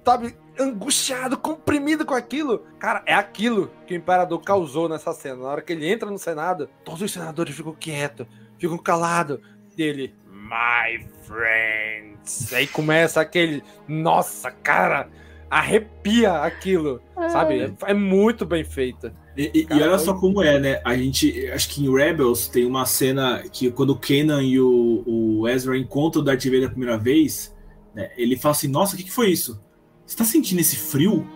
sabe, 0.04 0.36
angustiado, 0.58 1.36
comprimido 1.36 2.04
com 2.04 2.14
aquilo. 2.14 2.64
Cara, 2.78 3.02
é 3.06 3.14
aquilo 3.14 3.70
que 3.86 3.94
o 3.94 3.96
Imperador 3.96 4.40
causou 4.42 4.88
nessa 4.88 5.12
cena. 5.12 5.36
Na 5.36 5.48
hora 5.48 5.62
que 5.62 5.72
ele 5.72 5.88
entra 5.90 6.10
no 6.10 6.18
Senado, 6.18 6.68
todos 6.84 7.02
os 7.02 7.12
senadores 7.12 7.54
ficam 7.54 7.74
quietos, 7.74 8.26
ficam 8.58 8.78
calados. 8.78 9.38
E 9.76 9.82
ele, 9.82 10.14
my 10.30 11.06
friends. 11.24 12.52
Aí 12.52 12.66
começa 12.66 13.20
aquele, 13.20 13.62
nossa, 13.88 14.50
cara, 14.50 15.08
arrepia 15.50 16.32
aquilo, 16.42 17.00
sabe? 17.30 17.60
É, 17.86 17.90
é 17.90 17.94
muito 17.94 18.44
bem 18.46 18.64
feito. 18.64 19.12
E, 19.36 19.50
e- 19.54 19.66
e 19.70 19.74
olha 19.82 19.96
foi- 19.96 19.98
só 20.06 20.14
como 20.14 20.42
é, 20.42 20.58
né? 20.58 20.80
A 20.84 20.94
gente, 20.96 21.50
acho 21.50 21.68
que 21.70 21.84
em 21.84 21.90
Rebels 21.94 22.48
tem 22.48 22.66
uma 22.66 22.84
cena 22.84 23.42
que 23.50 23.70
quando 23.70 23.90
o 23.90 23.98
Kanan 23.98 24.42
e 24.42 24.60
o, 24.60 25.02
o 25.06 25.48
Ezra 25.48 25.76
encontram 25.78 26.20
o 26.20 26.24
Darth 26.24 26.44
Vader 26.44 26.66
a 26.66 26.70
primeira 26.70 26.98
vez, 26.98 27.54
né, 27.94 28.10
ele 28.16 28.36
fala 28.36 28.52
assim: 28.52 28.68
Nossa, 28.68 28.94
o 28.94 28.98
que, 28.98 29.04
que 29.04 29.10
foi 29.10 29.30
isso? 29.30 29.58
Você 30.12 30.18
tá 30.18 30.24
sentindo 30.26 30.60
esse 30.60 30.76
frio? 30.76 31.26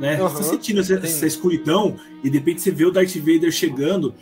Né? 0.00 0.16
Aham, 0.16 0.28
Você 0.28 0.36
tá 0.38 0.42
sentindo 0.42 0.80
essa, 0.80 1.00
sim. 1.00 1.06
essa 1.06 1.24
escuridão? 1.24 1.96
E 2.24 2.28
de 2.28 2.36
repente 2.38 2.60
você 2.60 2.72
vê 2.72 2.84
o 2.84 2.90
Darth 2.90 3.14
Vader 3.14 3.52
chegando 3.52 4.12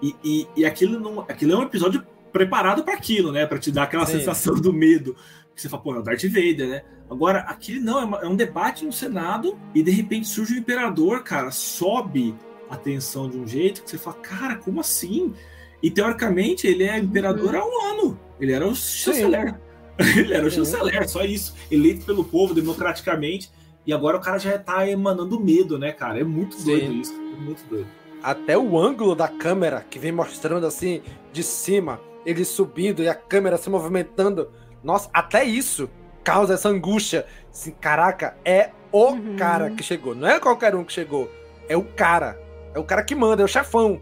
e, 0.00 0.14
e, 0.22 0.46
e 0.58 0.64
aquilo, 0.64 1.00
não, 1.00 1.20
aquilo 1.22 1.52
é 1.54 1.56
um 1.56 1.62
episódio 1.64 2.06
preparado 2.32 2.84
para 2.84 2.94
aquilo, 2.94 3.32
né? 3.32 3.44
Para 3.44 3.58
te 3.58 3.72
dar 3.72 3.82
aquela 3.82 4.06
Sim. 4.06 4.18
sensação 4.20 4.54
do 4.54 4.72
medo. 4.72 5.16
Que 5.52 5.60
você 5.60 5.68
fala, 5.68 5.82
pô, 5.82 5.94
é 5.96 5.98
o 5.98 6.02
Darth 6.02 6.22
Vader, 6.26 6.68
né? 6.68 6.82
Agora, 7.10 7.40
aquele 7.40 7.80
não, 7.80 8.00
é, 8.00 8.04
uma- 8.04 8.18
é 8.18 8.28
um 8.28 8.36
debate 8.36 8.84
no 8.84 8.92
Senado 8.92 9.58
e 9.74 9.82
de 9.82 9.90
repente 9.90 10.28
surge 10.28 10.54
o 10.54 10.58
Imperador, 10.58 11.24
cara, 11.24 11.50
sobe 11.50 12.36
a 12.70 12.76
tensão 12.76 13.28
de 13.28 13.36
um 13.36 13.48
jeito 13.48 13.82
que 13.82 13.90
você 13.90 13.98
fala, 13.98 14.16
cara, 14.18 14.54
como 14.56 14.78
assim? 14.78 15.32
E 15.82 15.90
teoricamente 15.90 16.68
ele 16.68 16.84
é 16.84 16.96
imperador 16.98 17.56
há 17.56 17.64
um 17.66 17.84
ano. 17.84 18.20
Ele 18.40 18.52
era 18.52 18.64
o 18.64 18.76
chanceler. 18.76 19.56
Ele 19.98 20.34
era 20.34 20.46
o 20.46 20.50
Sim. 20.50 20.58
chanceler, 20.58 21.08
só 21.08 21.24
isso. 21.24 21.54
Eleito 21.70 22.04
pelo 22.04 22.22
povo 22.22 22.52
democraticamente. 22.54 23.50
E 23.86 23.92
agora 23.92 24.16
o 24.16 24.20
cara 24.20 24.38
já 24.38 24.58
tá 24.58 24.86
emanando 24.88 25.38
medo, 25.38 25.78
né, 25.78 25.92
cara? 25.92 26.20
É 26.20 26.24
muito 26.24 26.56
Sim. 26.56 26.64
doido 26.64 26.92
isso. 26.94 27.14
É 27.14 27.40
muito 27.40 27.64
doido. 27.68 27.86
Até 28.22 28.58
o 28.58 28.76
ângulo 28.78 29.14
da 29.14 29.28
câmera 29.28 29.84
que 29.88 29.98
vem 29.98 30.10
mostrando 30.10 30.66
assim 30.66 31.02
de 31.32 31.42
cima, 31.42 32.00
ele 32.24 32.44
subindo 32.44 33.02
e 33.02 33.08
a 33.08 33.14
câmera 33.14 33.56
se 33.56 33.70
movimentando. 33.70 34.50
Nossa, 34.82 35.08
até 35.12 35.44
isso 35.44 35.88
causa 36.24 36.54
essa 36.54 36.68
angústia. 36.68 37.26
Assim, 37.52 37.70
caraca, 37.70 38.36
é 38.44 38.70
o 38.90 39.10
Uhum. 39.12 39.36
cara 39.36 39.70
que 39.70 39.82
chegou. 39.82 40.14
Não 40.14 40.26
é 40.28 40.40
qualquer 40.40 40.74
um 40.74 40.82
que 40.82 40.92
chegou. 40.92 41.30
É 41.68 41.76
o 41.76 41.84
cara. 41.84 42.40
É 42.74 42.78
o 42.78 42.84
cara 42.84 43.04
que 43.04 43.14
manda, 43.14 43.42
é 43.42 43.44
o 43.44 43.48
chefão. 43.48 44.00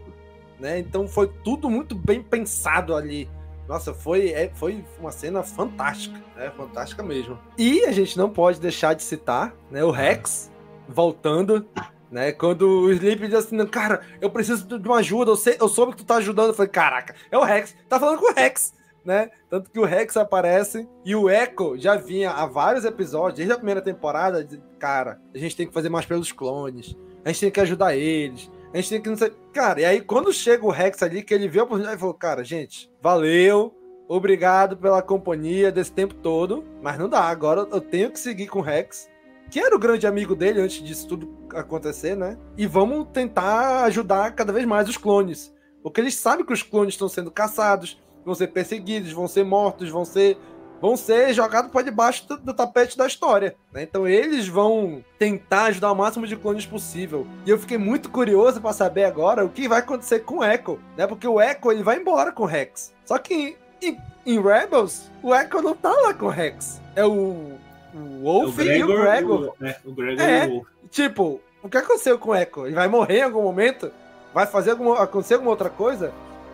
Né? 0.59 0.79
Então 0.79 1.07
foi 1.07 1.31
tudo 1.43 1.69
muito 1.69 1.93
bem 1.93 2.23
pensado 2.23 2.95
ali. 2.95 3.29
Nossa, 3.67 3.93
foi, 3.93 4.29
é, 4.29 4.51
foi 4.53 4.83
uma 4.99 5.11
cena 5.11 5.41
fantástica, 5.41 6.21
né? 6.35 6.51
Fantástica 6.55 7.01
mesmo. 7.01 7.37
E 7.57 7.83
a 7.85 7.91
gente 7.91 8.17
não 8.17 8.29
pode 8.29 8.59
deixar 8.59 8.93
de 8.93 9.03
citar, 9.03 9.53
né, 9.71 9.83
o 9.83 9.91
Rex, 9.91 10.51
voltando, 10.87 11.65
né? 12.11 12.31
Quando 12.31 12.61
o 12.67 12.91
Sleep 12.91 13.25
diz 13.25 13.33
assim, 13.33 13.55
"Não, 13.55 13.65
cara, 13.65 14.01
eu 14.21 14.29
preciso 14.29 14.65
de 14.79 14.87
uma 14.87 14.97
ajuda, 14.97 15.31
eu, 15.31 15.35
sei, 15.35 15.57
eu 15.59 15.67
soube 15.67 15.93
que 15.93 15.97
tu 15.99 16.05
tá 16.05 16.15
ajudando. 16.17 16.49
Eu 16.49 16.53
falei, 16.53 16.71
caraca, 16.71 17.15
é 17.31 17.37
o 17.37 17.43
Rex, 17.43 17.75
tá 17.89 17.99
falando 17.99 18.19
com 18.19 18.31
o 18.31 18.35
Rex, 18.35 18.73
né? 19.03 19.31
Tanto 19.49 19.71
que 19.71 19.79
o 19.79 19.85
Rex 19.85 20.15
aparece 20.15 20.87
e 21.03 21.15
o 21.15 21.29
Echo 21.29 21.75
já 21.77 21.95
vinha 21.95 22.31
há 22.31 22.45
vários 22.45 22.85
episódios, 22.85 23.37
desde 23.37 23.53
a 23.53 23.57
primeira 23.57 23.81
temporada, 23.81 24.43
de, 24.43 24.61
cara, 24.79 25.19
a 25.33 25.37
gente 25.37 25.55
tem 25.55 25.67
que 25.67 25.73
fazer 25.73 25.89
mais 25.89 26.05
pelos 26.05 26.31
clones, 26.31 26.95
a 27.23 27.29
gente 27.29 27.41
tem 27.41 27.51
que 27.51 27.59
ajudar 27.61 27.95
eles, 27.95 28.49
a 28.75 28.81
gente 28.81 28.89
tem 28.89 29.01
que 29.01 29.09
não 29.09 29.15
sei. 29.15 29.31
Cara, 29.53 29.79
e 29.79 29.85
aí 29.85 30.01
quando 30.01 30.33
chega 30.33 30.65
o 30.65 30.69
Rex 30.69 31.01
ali, 31.01 31.23
que 31.23 31.33
ele 31.33 31.47
vê 31.47 31.59
a 31.59 31.63
oportunidade, 31.63 31.93
ele 31.93 31.99
falou, 32.01 32.13
cara, 32.13 32.43
gente, 32.43 32.91
valeu, 33.01 33.73
obrigado 34.05 34.75
pela 34.75 35.01
companhia 35.01 35.71
desse 35.71 35.93
tempo 35.93 36.13
todo, 36.15 36.61
mas 36.81 36.99
não 36.99 37.07
dá, 37.07 37.21
agora 37.21 37.65
eu 37.71 37.79
tenho 37.79 38.11
que 38.11 38.19
seguir 38.19 38.47
com 38.47 38.59
o 38.59 38.61
Rex, 38.61 39.09
que 39.49 39.61
era 39.61 39.73
o 39.73 39.79
grande 39.79 40.05
amigo 40.05 40.35
dele 40.35 40.59
antes 40.59 40.83
disso 40.83 41.07
tudo 41.07 41.33
acontecer, 41.53 42.17
né? 42.17 42.37
E 42.57 42.67
vamos 42.67 43.07
tentar 43.13 43.85
ajudar 43.85 44.35
cada 44.35 44.51
vez 44.51 44.65
mais 44.65 44.89
os 44.89 44.97
clones. 44.97 45.55
Porque 45.81 46.01
eles 46.01 46.15
sabem 46.15 46.45
que 46.45 46.51
os 46.51 46.61
clones 46.61 46.95
estão 46.95 47.07
sendo 47.07 47.31
caçados, 47.31 47.97
vão 48.25 48.35
ser 48.35 48.47
perseguidos, 48.47 49.13
vão 49.13 49.27
ser 49.27 49.45
mortos, 49.45 49.89
vão 49.89 50.03
ser 50.03 50.37
vão 50.81 50.95
ser 50.97 51.33
jogados 51.33 51.71
para 51.71 51.81
debaixo 51.81 52.27
do, 52.27 52.37
do 52.37 52.53
tapete 52.53 52.97
da 52.97 53.07
história. 53.07 53.55
Né? 53.73 53.83
Então 53.83 54.07
eles 54.07 54.47
vão 54.47 55.03
tentar 55.17 55.65
ajudar 55.65 55.91
o 55.91 55.95
máximo 55.95 56.27
de 56.27 56.35
clones 56.35 56.65
possível. 56.65 57.25
E 57.45 57.49
eu 57.49 57.57
fiquei 57.57 57.77
muito 57.77 58.09
curioso 58.09 58.61
para 58.61 58.73
saber 58.73 59.05
agora 59.05 59.43
o 59.45 59.49
que 59.49 59.67
vai 59.67 59.79
acontecer 59.79 60.19
com 60.19 60.39
o 60.39 60.43
Echo, 60.43 60.79
né? 60.97 61.07
Porque 61.07 61.27
o 61.27 61.41
Echo 61.41 61.71
ele 61.71 61.83
vai 61.83 61.97
embora 61.97 62.31
com 62.31 62.43
o 62.43 62.47
Rex. 62.47 62.93
Só 63.05 63.17
que 63.17 63.57
em, 63.81 63.97
em 64.25 64.41
Rebels 64.41 65.09
o 65.23 65.33
Echo 65.33 65.61
não 65.61 65.75
tá 65.75 65.91
lá 65.91 66.13
com 66.13 66.25
o 66.25 66.29
Rex. 66.29 66.81
É 66.95 67.05
o 67.05 67.53
o 67.93 68.23
Wolf 68.23 68.59
e 68.59 68.83
o 68.83 68.87
Gregor. 68.87 69.53
O, 69.59 69.65
é, 69.65 69.77
o 69.85 69.91
Gregor 69.93 70.21
É. 70.25 70.45
e 70.45 70.49
o 70.49 70.53
Wolf. 70.55 70.67
Tipo, 70.89 71.41
o 71.63 71.69
que 71.69 71.77
aconteceu 71.77 72.19
com 72.19 72.31
o 72.31 72.35
Echo? 72.35 72.65
Ele 72.65 72.75
vai 72.75 72.87
morrer 72.89 73.19
em 73.19 73.23
algum 73.23 73.41
momento? 73.41 73.89
Vai 74.33 74.45
fazer 74.45 74.71
alguma, 74.71 75.01
acontecer 75.01 75.35
alguma 75.35 75.51
outra 75.51 75.69
coisa? 75.69 76.11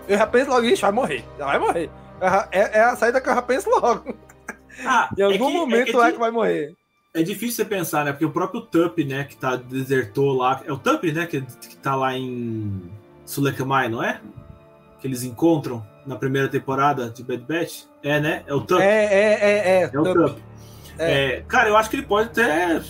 Eu 0.08 0.18
já 0.18 0.28
penso 0.28 0.52
logo, 0.52 0.66
ixi, 0.66 0.82
vai 0.84 0.92
morrer. 0.92 1.26
Já 1.40 1.46
vai 1.46 1.58
morrer. 1.60 1.90
É, 2.52 2.80
é 2.80 2.84
a 2.84 2.96
saída 2.96 3.20
que 3.20 3.30
eu 3.30 3.36
já 3.36 3.42
penso 3.42 3.70
logo. 3.70 4.16
Ah, 4.86 5.10
Em 5.18 5.22
algum 5.24 5.34
é 5.34 5.52
que- 5.52 5.58
momento 5.58 5.88
é 5.90 5.92
que 5.92 5.98
o 5.98 6.04
Echo 6.06 6.20
vai 6.20 6.32
morrer. 6.32 6.74
É 7.14 7.22
difícil 7.22 7.58
você 7.58 7.66
pensar, 7.66 8.06
né? 8.06 8.12
Porque 8.14 8.24
o 8.26 8.32
próprio 8.32 8.62
Tup, 8.62 9.00
né, 9.04 9.26
que 9.26 9.36
tá 9.36 9.58
desertou 9.58 10.32
lá. 10.34 10.62
É 10.66 10.72
o 10.72 10.78
Tup, 10.78 11.04
né? 11.12 11.26
Que, 11.26 11.42
que 11.42 11.76
tá 11.76 11.94
lá 11.96 12.16
em 12.18 12.90
Sulekamai, 13.26 13.90
não 13.90 14.02
é? 14.02 14.22
Que 15.02 15.08
eles 15.08 15.24
encontram 15.24 15.86
na 16.06 16.16
primeira 16.16 16.48
temporada 16.48 17.10
de 17.10 17.22
Bad 17.22 17.44
Batch. 17.44 17.84
É, 18.02 18.20
né? 18.22 18.44
É 18.48 18.54
o 18.54 18.62
Tup. 18.62 18.80
É, 18.80 18.86
é, 18.86 19.34
é, 19.42 19.82
é. 19.82 19.90
É 19.94 20.00
o 20.00 20.04
Tup. 20.04 20.14
Trump. 20.14 20.38
É, 20.98 21.44
cara, 21.48 21.68
eu 21.70 21.76
acho 21.76 21.90
que 21.90 21.96
ele 21.98 22.06
pode 22.06 22.30
até 22.30 22.82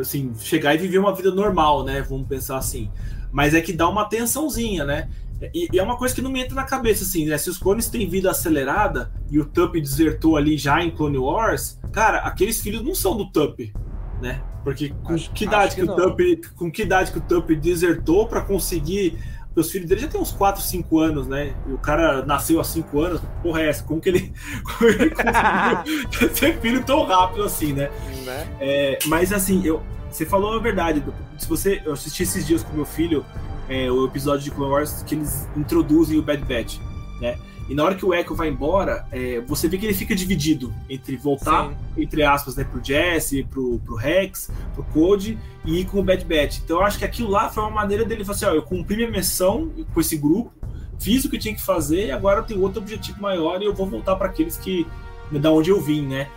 assim, 0.00 0.32
chegar 0.38 0.74
e 0.74 0.78
viver 0.78 0.98
uma 0.98 1.14
vida 1.14 1.30
normal, 1.30 1.84
né? 1.84 2.00
Vamos 2.02 2.26
pensar 2.28 2.56
assim. 2.56 2.90
Mas 3.30 3.54
é 3.54 3.60
que 3.60 3.72
dá 3.72 3.88
uma 3.88 4.04
tensãozinha, 4.06 4.84
né? 4.84 5.08
E, 5.54 5.68
e 5.72 5.78
é 5.78 5.82
uma 5.82 5.96
coisa 5.96 6.14
que 6.14 6.22
não 6.22 6.30
me 6.30 6.40
entra 6.40 6.54
na 6.54 6.64
cabeça, 6.64 7.04
assim, 7.04 7.26
né? 7.26 7.36
Se 7.38 7.50
os 7.50 7.58
clones 7.58 7.88
têm 7.88 8.08
vida 8.08 8.30
acelerada 8.30 9.12
e 9.30 9.38
o 9.38 9.44
Tup 9.44 9.74
desertou 9.74 10.36
ali 10.36 10.56
já 10.56 10.82
em 10.82 10.90
Clone 10.90 11.18
Wars, 11.18 11.78
cara, 11.92 12.18
aqueles 12.18 12.60
filhos 12.60 12.82
não 12.82 12.94
são 12.94 13.16
do 13.16 13.30
Tup, 13.30 13.72
né? 14.20 14.42
Porque 14.62 14.90
com 15.02 15.14
Acho- 15.14 15.30
que 15.32 15.44
idade 15.44 15.74
que, 15.74 15.82
que 15.82 15.90
o. 15.90 15.96
Tup, 15.96 16.20
com 16.56 16.70
que 16.70 16.82
idade 16.82 17.10
que 17.10 17.18
o 17.18 17.22
Tup 17.22 17.50
desertou 17.50 18.26
para 18.26 18.40
conseguir 18.40 19.18
os 19.54 19.70
filhos 19.70 19.88
dele 19.88 20.00
já 20.00 20.08
tem 20.08 20.20
uns 20.20 20.32
4, 20.32 20.62
5 20.62 20.98
anos, 20.98 21.26
né? 21.26 21.54
E 21.68 21.72
o 21.72 21.78
cara 21.78 22.24
nasceu 22.24 22.58
há 22.58 22.64
5 22.64 23.00
anos. 23.00 23.20
Porra, 23.42 23.60
é 23.62 23.68
essa? 23.68 23.84
Como 23.84 24.00
que 24.00 24.08
ele, 24.08 24.32
como 24.64 24.90
ele 24.90 25.10
conseguiu 25.10 26.30
ter 26.30 26.60
filho 26.60 26.82
tão 26.84 27.04
rápido 27.04 27.44
assim, 27.44 27.72
né? 27.72 27.90
Né? 28.24 28.48
É, 28.60 28.98
mas 29.06 29.32
assim, 29.32 29.62
eu, 29.64 29.82
você 30.10 30.24
falou 30.24 30.54
a 30.54 30.58
verdade. 30.58 31.02
Se 31.38 31.46
você, 31.48 31.82
eu 31.84 31.92
assisti 31.92 32.22
esses 32.22 32.46
dias 32.46 32.62
com 32.62 32.74
meu 32.74 32.86
filho 32.86 33.24
é, 33.72 33.90
o 33.90 34.04
episódio 34.04 34.44
de 34.44 34.50
Clone 34.50 34.70
Wars 34.70 35.02
que 35.02 35.14
eles 35.14 35.48
introduzem 35.56 36.18
o 36.18 36.22
Bad 36.22 36.42
Batch, 36.44 36.78
né? 37.20 37.38
E 37.68 37.74
na 37.74 37.84
hora 37.84 37.94
que 37.94 38.04
o 38.04 38.12
Echo 38.12 38.34
vai 38.34 38.48
embora, 38.48 39.06
é, 39.10 39.40
você 39.40 39.68
vê 39.68 39.78
que 39.78 39.86
ele 39.86 39.94
fica 39.94 40.14
dividido 40.14 40.74
entre 40.90 41.16
voltar, 41.16 41.68
Sim. 41.68 42.02
entre 42.02 42.22
aspas, 42.22 42.56
né, 42.56 42.64
pro 42.64 42.84
Jesse, 42.84 43.44
pro, 43.44 43.78
pro 43.78 43.94
Rex, 43.94 44.50
pro 44.74 44.82
Code 44.84 45.38
e 45.64 45.80
ir 45.80 45.86
com 45.86 46.00
o 46.00 46.02
Bad 46.02 46.24
Batch. 46.24 46.58
Então 46.58 46.78
eu 46.78 46.84
acho 46.84 46.98
que 46.98 47.04
aquilo 47.04 47.30
lá 47.30 47.48
foi 47.48 47.62
uma 47.62 47.70
maneira 47.70 48.04
dele 48.04 48.24
falar 48.24 48.36
assim: 48.36 48.44
ó, 48.46 48.50
eu 48.50 48.62
cumpri 48.62 48.96
minha 48.96 49.10
missão 49.10 49.70
com 49.94 50.00
esse 50.00 50.16
grupo, 50.16 50.52
fiz 50.98 51.24
o 51.24 51.30
que 51.30 51.36
eu 51.36 51.40
tinha 51.40 51.54
que 51.54 51.62
fazer, 51.62 52.10
agora 52.10 52.40
eu 52.40 52.44
tenho 52.44 52.60
outro 52.60 52.80
objetivo 52.80 53.22
maior 53.22 53.62
e 53.62 53.64
eu 53.64 53.72
vou 53.72 53.86
voltar 53.86 54.16
para 54.16 54.26
aqueles 54.26 54.56
que. 54.58 54.86
da 55.30 55.50
onde 55.50 55.70
eu 55.70 55.80
vim, 55.80 56.06
né? 56.06 56.28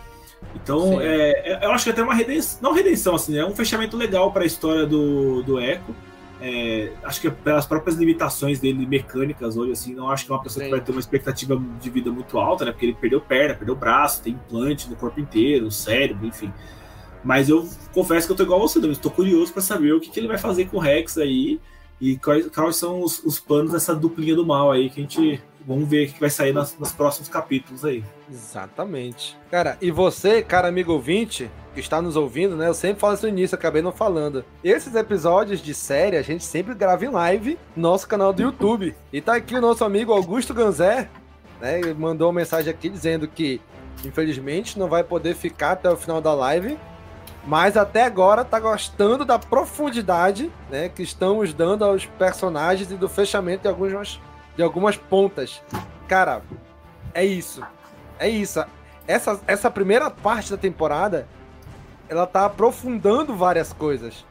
Então, 0.54 1.00
é, 1.00 1.52
é- 1.52 1.64
eu 1.64 1.70
acho 1.72 1.84
que 1.84 1.90
até 1.90 2.02
uma 2.02 2.14
redenção, 2.14 2.58
não 2.62 2.72
redenção, 2.72 3.14
assim, 3.14 3.36
é 3.36 3.44
um 3.44 3.54
fechamento 3.54 3.96
legal 3.96 4.32
para 4.32 4.42
a 4.42 4.46
história 4.46 4.86
do, 4.86 5.42
do 5.42 5.60
Echo. 5.60 5.94
É, 6.40 6.92
acho 7.04 7.20
que 7.20 7.30
pelas 7.30 7.64
próprias 7.66 7.96
limitações 7.96 8.60
dele 8.60 8.86
mecânicas 8.86 9.56
hoje, 9.56 9.72
assim, 9.72 9.94
não 9.94 10.10
acho 10.10 10.26
que 10.26 10.32
é 10.32 10.34
uma 10.34 10.42
pessoa 10.42 10.62
Sim. 10.64 10.70
que 10.70 10.76
vai 10.76 10.84
ter 10.84 10.92
uma 10.92 11.00
expectativa 11.00 11.60
de 11.80 11.90
vida 11.90 12.10
muito 12.10 12.38
alta, 12.38 12.64
né? 12.66 12.72
Porque 12.72 12.86
ele 12.86 12.94
perdeu 12.94 13.20
perna, 13.20 13.54
perdeu 13.54 13.74
braço, 13.74 14.22
tem 14.22 14.34
implante 14.34 14.88
no 14.90 14.96
corpo 14.96 15.18
inteiro, 15.18 15.70
cérebro, 15.70 16.26
enfim. 16.26 16.52
Mas 17.24 17.48
eu 17.48 17.66
confesso 17.92 18.26
que 18.26 18.32
eu 18.32 18.36
tô 18.36 18.42
igual 18.42 18.58
a 18.60 18.62
você, 18.62 18.78
Douglas. 18.78 18.98
Tô 18.98 19.10
curioso 19.10 19.52
para 19.52 19.62
saber 19.62 19.92
o 19.92 20.00
que, 20.00 20.10
que 20.10 20.20
ele 20.20 20.28
vai 20.28 20.38
fazer 20.38 20.66
com 20.66 20.76
o 20.76 20.80
Rex 20.80 21.16
aí 21.18 21.58
e 22.00 22.16
quais, 22.18 22.46
quais 22.48 22.76
são 22.76 23.00
os, 23.00 23.24
os 23.24 23.40
planos 23.40 23.72
dessa 23.72 23.94
duplinha 23.94 24.36
do 24.36 24.44
mal 24.46 24.70
aí 24.70 24.90
que 24.90 25.00
a 25.00 25.02
gente. 25.02 25.40
Vamos 25.66 25.88
ver 25.88 26.06
o 26.06 26.12
que 26.12 26.20
vai 26.20 26.30
sair 26.30 26.52
nas- 26.52 26.78
nos 26.78 26.92
próximos 26.92 27.28
capítulos 27.28 27.84
aí. 27.84 28.04
Exatamente. 28.30 29.36
Cara, 29.50 29.76
e 29.80 29.90
você, 29.90 30.40
cara 30.42 30.68
amigo 30.68 30.92
ouvinte, 30.92 31.50
está 31.80 32.00
nos 32.02 32.16
ouvindo, 32.16 32.56
né? 32.56 32.68
Eu 32.68 32.74
sempre 32.74 33.00
falo 33.00 33.14
isso 33.14 33.24
no 33.24 33.28
início, 33.28 33.54
acabei 33.54 33.82
não 33.82 33.92
falando. 33.92 34.44
Esses 34.62 34.94
episódios 34.94 35.60
de 35.60 35.74
série 35.74 36.16
a 36.16 36.22
gente 36.22 36.44
sempre 36.44 36.74
grava 36.74 37.04
em 37.04 37.10
live 37.10 37.58
no 37.74 37.82
nosso 37.82 38.06
canal 38.08 38.32
do 38.32 38.42
YouTube. 38.42 38.94
E 39.12 39.20
tá 39.20 39.36
aqui 39.36 39.54
o 39.54 39.60
nosso 39.60 39.84
amigo 39.84 40.12
Augusto 40.12 40.54
Ganzé, 40.54 41.08
né? 41.60 41.78
Ele 41.78 41.94
mandou 41.94 42.28
uma 42.28 42.40
mensagem 42.40 42.70
aqui 42.70 42.88
dizendo 42.88 43.26
que, 43.28 43.60
infelizmente, 44.04 44.78
não 44.78 44.88
vai 44.88 45.04
poder 45.04 45.34
ficar 45.34 45.72
até 45.72 45.90
o 45.90 45.96
final 45.96 46.20
da 46.20 46.34
live. 46.34 46.78
Mas 47.46 47.76
até 47.76 48.02
agora 48.02 48.44
tá 48.44 48.58
gostando 48.58 49.24
da 49.24 49.38
profundidade, 49.38 50.50
né, 50.68 50.88
que 50.88 51.02
estamos 51.04 51.54
dando 51.54 51.84
aos 51.84 52.04
personagens 52.04 52.90
e 52.90 52.96
do 52.96 53.08
fechamento 53.08 53.62
de 53.62 53.68
algumas, 53.68 54.20
de 54.56 54.62
algumas 54.64 54.96
pontas. 54.96 55.62
Cara, 56.08 56.42
é 57.14 57.24
isso. 57.24 57.62
É 58.18 58.28
isso. 58.28 58.64
Essa, 59.06 59.40
essa 59.46 59.70
primeira 59.70 60.10
parte 60.10 60.50
da 60.50 60.56
temporada, 60.56 61.28
ela 62.08 62.26
tá 62.26 62.46
aprofundando 62.46 63.34
várias 63.34 63.72
coisas, 63.72 64.24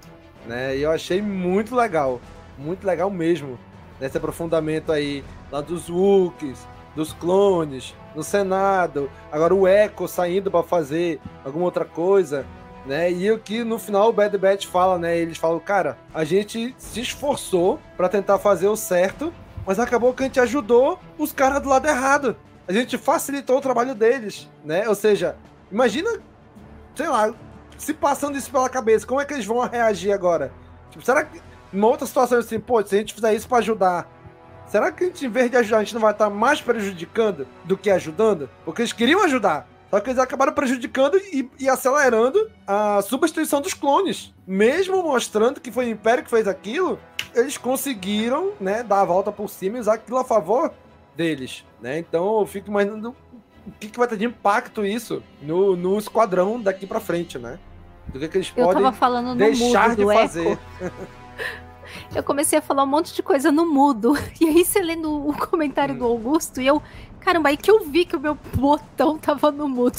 né? 0.46 0.76
E 0.78 0.82
eu 0.82 0.92
achei 0.92 1.22
muito 1.22 1.76
legal, 1.76 2.22
muito 2.58 2.86
legal 2.86 3.10
mesmo, 3.10 3.58
esse 4.00 4.18
aprofundamento 4.18 4.92
aí 4.92 5.24
lá 5.52 5.62
dos 5.62 5.90
Wookiees, 5.90 6.68
dos 6.96 7.14
clones, 7.14 7.94
no 8.16 8.24
Senado, 8.24 9.10
agora 9.32 9.54
o 9.54 9.68
Echo 9.68 10.08
saindo 10.08 10.50
para 10.50 10.64
fazer 10.64 11.20
alguma 11.44 11.66
outra 11.66 11.84
coisa, 11.84 12.46
né? 12.86 13.12
E 13.12 13.30
o 13.32 13.40
que 13.40 13.64
no 13.64 13.78
final 13.78 14.10
o 14.10 14.14
Bad 14.14 14.38
Batch 14.38 14.68
fala, 14.68 14.98
né? 14.98 15.18
Eles 15.18 15.38
falam, 15.38 15.60
cara, 15.60 15.98
a 16.14 16.24
gente 16.24 16.74
se 16.78 17.02
esforçou 17.02 17.80
para 17.98 18.08
tentar 18.08 18.38
fazer 18.40 18.68
o 18.68 18.76
certo, 18.76 19.34
mas 19.66 19.80
acabou 19.80 20.14
que 20.14 20.24
a 20.24 20.26
gente 20.28 20.40
ajudou 20.40 21.00
os 21.18 21.34
caras 21.34 21.62
do 21.62 21.70
lado 21.70 21.88
errado. 21.88 22.38
A 22.68 22.72
gente 22.72 22.98
facilitou 22.98 23.58
o 23.58 23.62
trabalho 23.62 23.94
deles, 23.94 24.50
né? 24.64 24.88
Ou 24.88 24.96
seja, 24.96 25.36
imagina, 25.72 26.10
sei 26.96 27.08
lá, 27.08 27.34
se 27.78 27.94
passando 27.94 28.38
isso 28.38 28.52
pela 28.52 28.70
cabeça, 28.70 29.06
como 29.06 29.22
é 29.22 29.26
que 29.26 29.34
eles 29.34 29.46
vão 29.46 29.60
reagir 29.60 30.12
agora? 30.12 30.52
Tipo, 30.90 31.04
será 31.04 31.24
que 31.24 31.42
numa 31.72 31.88
outra 31.88 32.06
situação 32.06 32.40
assim, 32.40 32.60
pô, 32.60 32.82
se 32.84 32.96
a 32.96 33.00
gente 33.00 33.14
fizer 33.14 33.34
isso 33.34 33.48
para 33.48 33.58
ajudar, 33.60 34.10
será 34.68 34.92
que 34.92 35.04
a 35.04 35.08
gente, 35.08 35.26
em 35.26 35.30
vez 35.30 35.52
de 35.52 35.58
ajudar, 35.58 35.78
a 35.78 35.84
gente 35.84 35.94
não 35.94 36.02
vai 36.02 36.12
estar 36.12 36.30
mais 36.30 36.62
prejudicando 36.62 37.48
do 37.64 37.78
que 37.78 37.90
ajudando? 37.90 38.50
Porque 38.64 38.82
eles 38.82 38.94
queriam 38.94 39.24
ajudar. 39.24 39.68
Só 39.90 40.00
que 40.00 40.10
eles 40.10 40.20
acabaram 40.20 40.52
prejudicando 40.52 41.18
e, 41.18 41.50
e 41.60 41.70
acelerando 41.70 42.50
a 42.68 43.02
substituição 43.02 43.62
dos 43.62 43.74
clones. 43.74 44.34
Mesmo 44.46 45.02
mostrando 45.04 45.62
que 45.62 45.72
foi 45.72 45.86
o 45.86 45.90
Império 45.90 46.24
que 46.24 46.30
fez 46.30 46.48
aquilo, 46.48 47.00
eles 47.34 47.58
conseguiram, 47.58 48.54
né, 48.60 48.84
dar 48.84 49.02
a 49.02 49.06
volta 49.06 49.32
por 49.32 49.50
cima 49.50 49.78
e 49.78 49.80
usar 49.80 49.94
aquilo 49.94 50.18
a 50.18 50.24
favor 50.24 50.74
deles, 51.16 51.64
né? 51.82 51.98
Então 51.98 52.40
eu 52.40 52.46
fico 52.46 52.70
imaginando 52.70 53.16
que, 53.80 53.90
que 53.90 53.98
vai 53.98 54.08
ter 54.08 54.18
de 54.18 54.26
impacto 54.26 54.86
isso 54.86 55.24
no, 55.42 55.76
no 55.76 55.98
esquadrão 55.98 56.60
daqui 56.60 56.86
pra 56.86 57.00
frente, 57.00 57.38
né? 57.40 57.60
Do 58.08 58.20
que, 58.20 58.28
que 58.28 58.38
eles 58.38 58.54
Eu 58.56 58.66
podem 58.66 59.38
deixar 59.38 59.96
de 59.96 60.06
fazer. 60.06 60.60
Eu 62.16 62.24
comecei 62.24 62.60
a 62.60 62.62
falar 62.62 62.84
um 62.84 62.88
monte 62.88 63.14
de 63.14 63.24
coisa 63.24 63.52
no 63.52 63.66
mudo. 63.66 64.14
E 64.40 64.46
aí 64.48 64.66
você 64.66 64.82
lendo 64.82 65.28
o 65.28 65.34
comentário 65.36 65.96
Hum. 65.96 66.00
do 66.00 66.06
Augusto 66.06 66.62
e 66.62 66.68
eu. 66.68 66.82
Caramba, 67.20 67.50
aí 67.50 67.58
que 67.58 67.72
eu 67.72 67.84
vi 67.84 68.06
que 68.06 68.16
o 68.16 68.20
meu 68.20 68.38
botão 68.54 69.18
tava 69.18 69.52
no 69.52 69.68
mudo. 69.68 69.98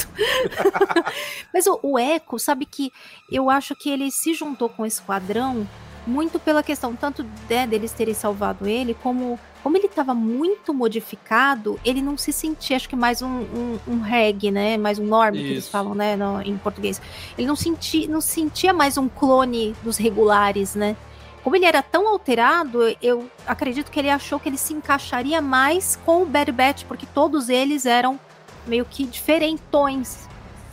Mas 1.53 1.67
o, 1.67 1.79
o 1.83 1.99
Eco, 1.99 2.39
sabe 2.39 2.65
que 2.65 2.93
eu 3.31 3.51
acho 3.51 3.75
que 3.75 3.91
ele 3.91 4.13
se 4.13 4.33
juntou 4.33 4.69
com 4.69 4.85
o 4.85 4.87
esquadrão 4.87 5.67
muito 6.07 6.39
pela 6.39 6.63
questão 6.63 6.95
tanto 6.95 7.27
né, 7.49 7.67
deles 7.67 7.93
terem 7.93 8.15
salvado 8.15 8.67
ele, 8.67 8.95
como 8.95 9.39
como 9.67 9.77
ele 9.77 9.87
estava 9.87 10.15
muito 10.15 10.73
modificado, 10.73 11.77
ele 11.85 12.01
não 12.01 12.17
se 12.17 12.33
sentia, 12.33 12.77
acho 12.77 12.89
que 12.89 12.95
mais 12.95 13.21
um, 13.21 13.27
um, 13.27 13.79
um 13.89 14.01
reggae, 14.01 14.53
né? 14.53 14.77
Mais 14.77 14.97
um 14.97 15.05
norm, 15.05 15.35
que 15.35 15.41
eles 15.41 15.69
falam, 15.69 15.93
né? 15.93 16.15
No, 16.15 16.41
em 16.41 16.57
português. 16.57 17.03
Ele 17.37 17.49
não 17.49 17.57
sentia, 17.57 18.07
não 18.07 18.21
sentia 18.21 18.73
mais 18.73 18.97
um 18.97 19.09
clone 19.09 19.75
dos 19.83 19.97
regulares, 19.97 20.77
né? 20.77 20.97
Como 21.43 21.57
ele 21.57 21.65
era 21.65 21.83
tão 21.83 22.07
alterado, 22.07 22.79
eu 23.03 23.29
acredito 23.45 23.91
que 23.91 23.99
ele 23.99 24.09
achou 24.09 24.39
que 24.39 24.49
ele 24.49 24.57
se 24.57 24.73
encaixaria 24.73 25.43
mais 25.43 25.99
com 26.07 26.23
o 26.23 26.27
Bad 26.27 26.53
Batch, 26.53 26.85
porque 26.85 27.07
todos 27.13 27.49
eles 27.49 27.87
eram 27.87 28.21
meio 28.69 28.85
que 28.85 29.05
diferentões. 29.05 30.26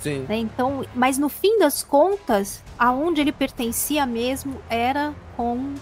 Sim. 0.04 0.26
Né? 0.28 0.38
Então, 0.38 0.86
mas 0.94 1.18
no 1.18 1.30
fim 1.30 1.58
das 1.58 1.82
contas, 1.82 2.62
aonde 2.78 3.22
ele 3.22 3.32
pertencia 3.32 4.06
mesmo 4.06 4.58
era 4.70 5.14
com 5.38 5.74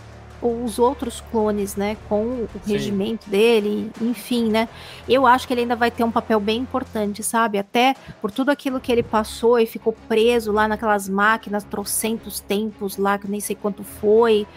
os 0.42 0.80
outros 0.80 1.22
clones, 1.32 1.76
né, 1.76 1.96
com 2.10 2.24
o 2.24 2.50
Sim. 2.64 2.72
regimento 2.72 3.30
dele, 3.30 3.92
enfim, 4.02 4.50
né? 4.50 4.68
Eu 5.08 5.28
acho 5.28 5.48
que 5.48 5.54
ele 5.54 5.62
ainda 5.62 5.76
vai 5.76 5.92
ter 5.92 6.04
um 6.04 6.12
papel 6.12 6.40
bem 6.40 6.62
importante, 6.62 7.22
sabe? 7.22 7.60
Até 7.60 7.96
por 8.20 8.32
tudo 8.32 8.50
aquilo 8.50 8.80
que 8.80 8.92
ele 8.92 9.04
passou 9.04 9.60
e 9.60 9.68
ficou 9.68 9.96
preso 10.08 10.52
lá 10.52 10.68
naquelas 10.68 11.08
máquinas 11.08 11.64
trocentos 11.64 12.40
tempos 12.40 12.98
lá, 12.98 13.20
que 13.20 13.30
nem 13.30 13.40
sei 13.40 13.56
quanto 13.56 13.84
foi. 13.84 14.48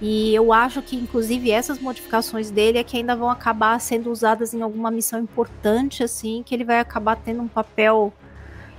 E 0.00 0.34
eu 0.34 0.52
acho 0.52 0.82
que, 0.82 0.96
inclusive, 0.96 1.50
essas 1.50 1.80
modificações 1.80 2.50
dele 2.50 2.78
é 2.78 2.84
que 2.84 2.96
ainda 2.96 3.16
vão 3.16 3.30
acabar 3.30 3.80
sendo 3.80 4.12
usadas 4.12 4.54
em 4.54 4.62
alguma 4.62 4.90
missão 4.90 5.18
importante, 5.18 6.02
assim, 6.04 6.42
que 6.44 6.54
ele 6.54 6.64
vai 6.64 6.78
acabar 6.78 7.16
tendo 7.16 7.42
um 7.42 7.48
papel 7.48 8.12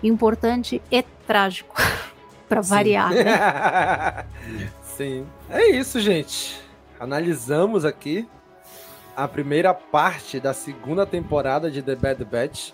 importante 0.08 0.82
e 0.92 1.04
trágico. 1.28 1.76
para 2.48 2.62
variar, 2.62 3.12
né? 3.12 4.26
Sim. 4.84 5.26
É 5.50 5.70
isso, 5.70 6.00
gente. 6.00 6.60
Analisamos 7.00 7.84
aqui 7.84 8.28
a 9.16 9.28
primeira 9.28 9.74
parte 9.74 10.40
da 10.40 10.54
segunda 10.54 11.06
temporada 11.06 11.70
de 11.70 11.82
The 11.82 11.96
Bad 11.96 12.24
Batch. 12.26 12.72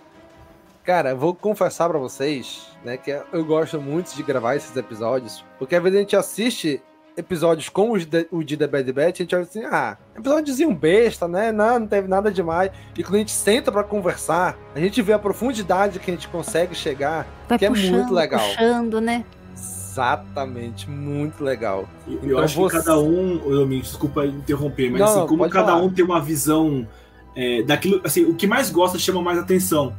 Cara, 0.83 1.15
vou 1.15 1.33
confessar 1.33 1.87
para 1.89 1.99
vocês, 1.99 2.67
né, 2.83 2.97
que 2.97 3.11
eu 3.31 3.45
gosto 3.45 3.79
muito 3.79 4.15
de 4.15 4.23
gravar 4.23 4.55
esses 4.55 4.75
episódios, 4.75 5.43
porque 5.59 5.75
às 5.75 5.83
vezes 5.83 5.97
a 5.97 6.01
gente 6.01 6.15
assiste 6.15 6.81
episódios 7.15 7.69
como 7.69 7.93
o 8.31 8.43
de 8.43 8.57
The 8.57 8.67
Bad 8.67 8.91
Batch, 8.91 9.15
a 9.15 9.23
gente 9.23 9.35
vai 9.35 9.43
assim, 9.43 9.63
ah, 9.65 9.97
episódiozinho 10.15 10.73
besta, 10.73 11.27
né? 11.27 11.51
Não, 11.51 11.79
não 11.79 11.87
teve 11.87 12.07
nada 12.07 12.31
demais. 12.31 12.71
E 12.97 13.03
quando 13.03 13.15
a 13.15 13.19
gente 13.19 13.31
senta 13.31 13.71
para 13.71 13.83
conversar, 13.83 14.57
a 14.73 14.79
gente 14.79 15.01
vê 15.01 15.13
a 15.13 15.19
profundidade 15.19 15.99
que 15.99 16.09
a 16.09 16.13
gente 16.13 16.27
consegue 16.27 16.75
chegar, 16.75 17.27
vai 17.47 17.57
que 17.57 17.67
puxando, 17.67 17.87
é 17.87 17.97
muito 17.97 18.13
legal. 18.13 18.47
Puxando, 18.47 19.01
né? 19.01 19.25
Exatamente, 19.53 20.89
muito 20.89 21.43
legal. 21.43 21.87
Eu 22.07 22.19
então, 22.23 22.39
acho 22.39 22.57
você... 22.57 22.77
que 22.77 22.83
cada 22.83 22.99
um, 22.99 23.41
eu 23.51 23.67
me 23.67 23.81
desculpa 23.81 24.25
interromper, 24.25 24.89
mas 24.89 25.01
não, 25.01 25.07
assim, 25.07 25.27
como 25.27 25.49
cada 25.49 25.73
falar. 25.73 25.83
um 25.83 25.89
tem 25.89 26.05
uma 26.05 26.21
visão 26.21 26.87
é, 27.35 27.61
daquilo, 27.63 27.99
assim, 28.03 28.23
o 28.23 28.33
que 28.33 28.47
mais 28.47 28.69
gosta 28.69 28.97
chama 28.97 29.21
mais 29.21 29.37
atenção. 29.37 29.93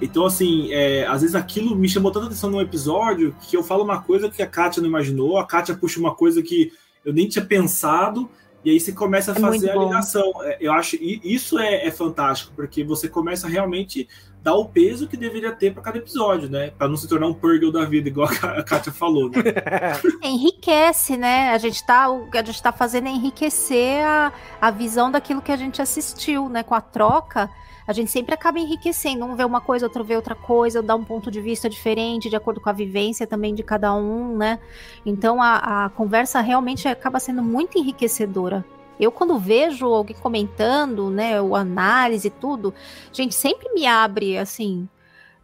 Então, 0.00 0.24
assim, 0.24 0.72
é, 0.72 1.06
às 1.06 1.20
vezes 1.20 1.36
aquilo 1.36 1.76
me 1.76 1.88
chamou 1.88 2.10
tanta 2.10 2.26
atenção 2.26 2.50
num 2.50 2.60
episódio 2.60 3.34
que 3.42 3.56
eu 3.56 3.62
falo 3.62 3.84
uma 3.84 4.02
coisa 4.02 4.30
que 4.30 4.42
a 4.42 4.46
Kátia 4.46 4.80
não 4.80 4.88
imaginou, 4.88 5.38
a 5.38 5.46
Kátia 5.46 5.74
puxa 5.74 6.00
uma 6.00 6.14
coisa 6.14 6.42
que 6.42 6.72
eu 7.04 7.12
nem 7.12 7.28
tinha 7.28 7.44
pensado, 7.44 8.28
e 8.64 8.70
aí 8.70 8.78
você 8.78 8.92
começa 8.92 9.32
a 9.32 9.36
é 9.36 9.40
fazer 9.40 9.70
a 9.70 9.76
ligação. 9.76 10.32
É, 10.42 10.58
eu 10.60 10.72
acho 10.72 10.96
isso 11.00 11.58
é, 11.58 11.86
é 11.86 11.90
fantástico, 11.90 12.52
porque 12.54 12.84
você 12.84 13.08
começa 13.08 13.48
realmente 13.48 14.08
dar 14.42 14.54
o 14.54 14.66
peso 14.66 15.06
que 15.06 15.16
deveria 15.16 15.52
ter 15.52 15.72
para 15.72 15.82
cada 15.82 15.98
episódio, 15.98 16.48
né? 16.48 16.70
Para 16.70 16.88
não 16.88 16.96
se 16.96 17.06
tornar 17.06 17.26
um 17.26 17.34
Purgle 17.34 17.72
da 17.72 17.84
vida, 17.84 18.08
igual 18.08 18.28
a 18.42 18.62
Kátia 18.62 18.92
falou. 18.92 19.30
Né? 19.30 19.42
Enriquece, 20.22 21.16
né? 21.16 21.50
A 21.50 21.58
gente 21.58 21.84
tá, 21.84 22.08
o 22.08 22.30
que 22.30 22.38
a 22.38 22.44
gente 22.44 22.62
tá 22.62 22.72
fazendo 22.72 23.08
é 23.08 23.10
enriquecer 23.10 24.04
a, 24.04 24.32
a 24.60 24.70
visão 24.70 25.10
daquilo 25.10 25.42
que 25.42 25.52
a 25.52 25.56
gente 25.56 25.80
assistiu, 25.80 26.48
né? 26.48 26.62
Com 26.62 26.74
a 26.74 26.80
troca, 26.80 27.50
a 27.90 27.92
gente 27.92 28.08
sempre 28.08 28.32
acaba 28.32 28.60
enriquecendo. 28.60 29.24
Um 29.24 29.34
vê 29.34 29.44
uma 29.44 29.60
coisa, 29.60 29.86
outro 29.86 30.04
vê 30.04 30.14
outra 30.14 30.36
coisa, 30.36 30.80
dá 30.80 30.94
um 30.94 31.02
ponto 31.02 31.28
de 31.28 31.40
vista 31.40 31.68
diferente, 31.68 32.30
de 32.30 32.36
acordo 32.36 32.60
com 32.60 32.70
a 32.70 32.72
vivência 32.72 33.26
também 33.26 33.52
de 33.52 33.64
cada 33.64 33.92
um, 33.92 34.36
né? 34.36 34.60
Então 35.04 35.42
a, 35.42 35.86
a 35.86 35.90
conversa 35.90 36.40
realmente 36.40 36.86
acaba 36.86 37.18
sendo 37.18 37.42
muito 37.42 37.76
enriquecedora. 37.76 38.64
Eu, 38.98 39.10
quando 39.10 39.36
vejo 39.40 39.86
alguém 39.86 40.14
comentando, 40.14 41.10
né, 41.10 41.42
o 41.42 41.56
análise 41.56 42.28
e 42.28 42.30
tudo, 42.30 42.72
gente, 43.12 43.34
sempre 43.34 43.72
me 43.74 43.86
abre, 43.86 44.38
assim, 44.38 44.88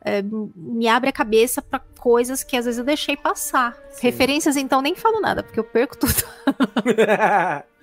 é, 0.05 0.23
me 0.55 0.86
abre 0.86 1.10
a 1.10 1.12
cabeça 1.12 1.60
para 1.60 1.81
coisas 1.98 2.44
que 2.44 2.56
às 2.56 2.64
vezes 2.64 2.78
eu 2.78 2.85
deixei 2.85 3.16
passar. 3.16 3.77
Sim. 3.90 4.02
Referências, 4.02 4.56
então, 4.56 4.81
nem 4.81 4.94
falo 4.94 5.20
nada, 5.20 5.43
porque 5.43 5.59
eu 5.59 5.64
perco 5.64 5.98
tudo. 5.98 6.23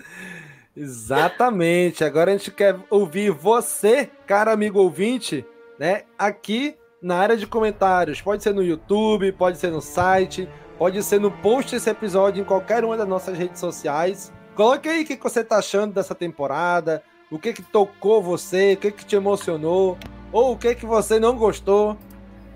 Exatamente. 0.75 2.03
Agora 2.03 2.31
a 2.31 2.37
gente 2.37 2.51
quer 2.51 2.75
ouvir 2.89 3.31
você, 3.31 4.09
cara 4.25 4.51
amigo 4.51 4.79
ouvinte, 4.79 5.45
né? 5.77 6.03
Aqui 6.17 6.75
na 7.01 7.17
área 7.17 7.37
de 7.37 7.45
comentários. 7.45 8.21
Pode 8.21 8.41
ser 8.41 8.53
no 8.53 8.63
YouTube, 8.63 9.31
pode 9.33 9.57
ser 9.57 9.71
no 9.71 9.81
site, 9.81 10.49
pode 10.77 11.03
ser 11.03 11.19
no 11.19 11.29
post 11.29 11.71
desse 11.71 11.89
episódio 11.89 12.41
em 12.41 12.45
qualquer 12.45 12.83
uma 12.83 12.97
das 12.97 13.07
nossas 13.07 13.37
redes 13.37 13.59
sociais. 13.59 14.31
Coloque 14.55 14.87
aí 14.87 15.03
o 15.03 15.05
que 15.05 15.17
você 15.17 15.43
tá 15.43 15.57
achando 15.57 15.93
dessa 15.93 16.15
temporada, 16.15 17.03
o 17.29 17.37
que 17.37 17.53
que 17.53 17.61
tocou 17.61 18.21
você, 18.21 18.73
o 18.73 18.77
que 18.77 18.91
que 18.91 19.05
te 19.05 19.15
emocionou, 19.15 19.97
ou 20.31 20.53
o 20.53 20.57
que 20.57 20.75
que 20.75 20.85
você 20.85 21.19
não 21.19 21.35
gostou. 21.35 21.97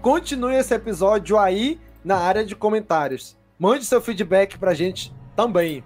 Continue 0.02 0.56
esse 0.56 0.74
episódio 0.74 1.38
aí 1.38 1.80
na 2.04 2.18
área 2.18 2.46
de 2.46 2.56
comentários. 2.56 3.38
Mande 3.60 3.86
seu 3.86 4.00
feedback 4.00 4.58
pra 4.58 4.74
gente 4.74 5.14
também. 5.36 5.84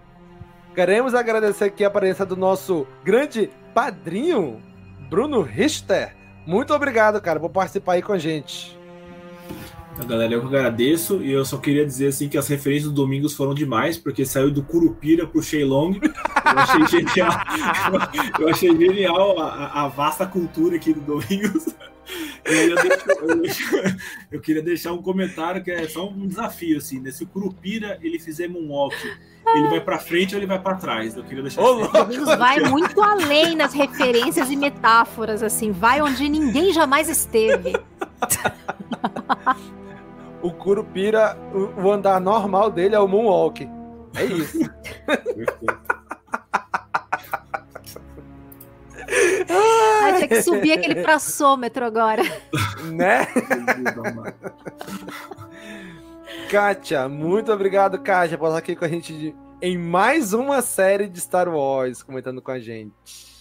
Queremos 0.73 1.13
agradecer 1.13 1.65
aqui 1.65 1.83
a 1.83 1.89
presença 1.89 2.25
do 2.25 2.37
nosso 2.37 2.87
grande 3.03 3.49
padrinho, 3.73 4.61
Bruno 5.09 5.41
Richter. 5.41 6.15
Muito 6.45 6.73
obrigado, 6.73 7.19
cara, 7.19 7.39
por 7.39 7.49
participar 7.49 7.93
aí 7.93 8.01
com 8.01 8.13
a 8.13 8.17
gente. 8.17 8.79
A 9.99 10.05
galera, 10.05 10.33
eu 10.33 10.41
agradeço 10.41 11.21
e 11.21 11.31
eu 11.31 11.43
só 11.43 11.57
queria 11.57 11.85
dizer 11.85 12.07
assim 12.07 12.29
que 12.29 12.37
as 12.37 12.47
referências 12.47 12.89
do 12.89 12.95
Domingos 12.95 13.35
foram 13.35 13.53
demais, 13.53 13.97
porque 13.97 14.25
saiu 14.25 14.49
do 14.49 14.63
Curupira 14.63 15.27
pro 15.27 15.43
Sheilong. 15.43 15.99
Eu 16.01 16.59
achei 16.59 16.87
genial. 16.87 17.31
eu 18.39 18.49
achei 18.49 18.77
genial 18.77 19.39
a, 19.39 19.83
a, 19.83 19.87
vasta 19.89 20.25
cultura 20.25 20.77
aqui 20.77 20.93
do 20.93 21.01
Domingos. 21.01 21.65
Eu, 22.51 22.75
deixo, 22.75 23.75
eu, 23.75 23.83
eu, 24.31 24.41
queria 24.41 24.61
deixar 24.61 24.91
um 24.91 25.01
comentário 25.01 25.63
que 25.63 25.71
é 25.71 25.87
só 25.87 26.07
um 26.07 26.27
desafio 26.27 26.77
assim, 26.77 26.99
né? 26.99 27.11
Se 27.11 27.23
o 27.23 27.27
Curupira 27.27 27.97
ele 28.01 28.19
fizer 28.19 28.47
moonwalk, 28.47 28.95
ele 29.55 29.69
vai 29.69 29.81
para 29.81 29.99
frente 29.99 30.35
ou 30.35 30.39
ele 30.39 30.47
vai 30.47 30.59
para 30.59 30.75
trás? 30.75 31.15
Eu 31.15 31.23
queria 31.23 31.41
deixar. 31.41 31.61
Oh, 31.61 31.83
assim. 31.83 32.25
Vai 32.37 32.59
muito 32.59 33.01
além 33.01 33.55
nas 33.55 33.73
referências 33.73 34.49
e 34.49 34.55
metáforas 34.55 35.43
assim, 35.43 35.71
vai 35.71 36.01
onde 36.01 36.27
ninguém 36.29 36.73
jamais 36.73 37.09
esteve. 37.09 37.73
o 40.41 40.51
Curupira, 40.51 41.37
o, 41.53 41.83
o 41.83 41.91
andar 41.91 42.19
normal 42.19 42.69
dele 42.69 42.95
é 42.95 42.99
o 42.99 43.07
Moonwalk. 43.07 43.67
É 44.15 44.25
isso. 44.25 44.59
Ah, 49.49 50.13
tinha 50.13 50.27
que 50.27 50.41
subir 50.41 50.73
aquele 50.73 51.01
praçômetro 51.01 51.85
agora. 51.85 52.23
Né? 52.91 53.27
Kátia, 56.49 57.07
muito 57.07 57.51
obrigado, 57.51 57.99
Kátia, 57.99 58.37
por 58.37 58.47
estar 58.47 58.57
aqui 58.59 58.75
com 58.75 58.85
a 58.85 58.87
gente 58.87 59.35
em 59.61 59.77
mais 59.77 60.33
uma 60.33 60.61
série 60.61 61.07
de 61.07 61.19
Star 61.19 61.47
Wars, 61.47 62.01
comentando 62.01 62.41
com 62.41 62.51
a 62.51 62.59
gente. 62.59 63.31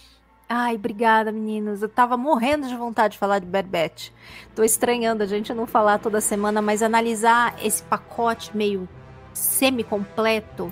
Ai, 0.47 0.75
obrigada, 0.75 1.31
meninos. 1.31 1.81
Eu 1.81 1.87
tava 1.87 2.17
morrendo 2.17 2.67
de 2.67 2.75
vontade 2.75 3.13
de 3.13 3.17
falar 3.17 3.39
de 3.39 3.45
Bad 3.45 3.69
Batch. 3.69 4.09
Tô 4.53 4.63
estranhando 4.63 5.23
a 5.23 5.25
gente 5.25 5.53
não 5.53 5.65
falar 5.65 5.97
toda 5.97 6.19
semana, 6.19 6.61
mas 6.61 6.83
analisar 6.83 7.55
esse 7.63 7.81
pacote 7.83 8.55
meio 8.55 8.87
semi-completo 9.33 10.71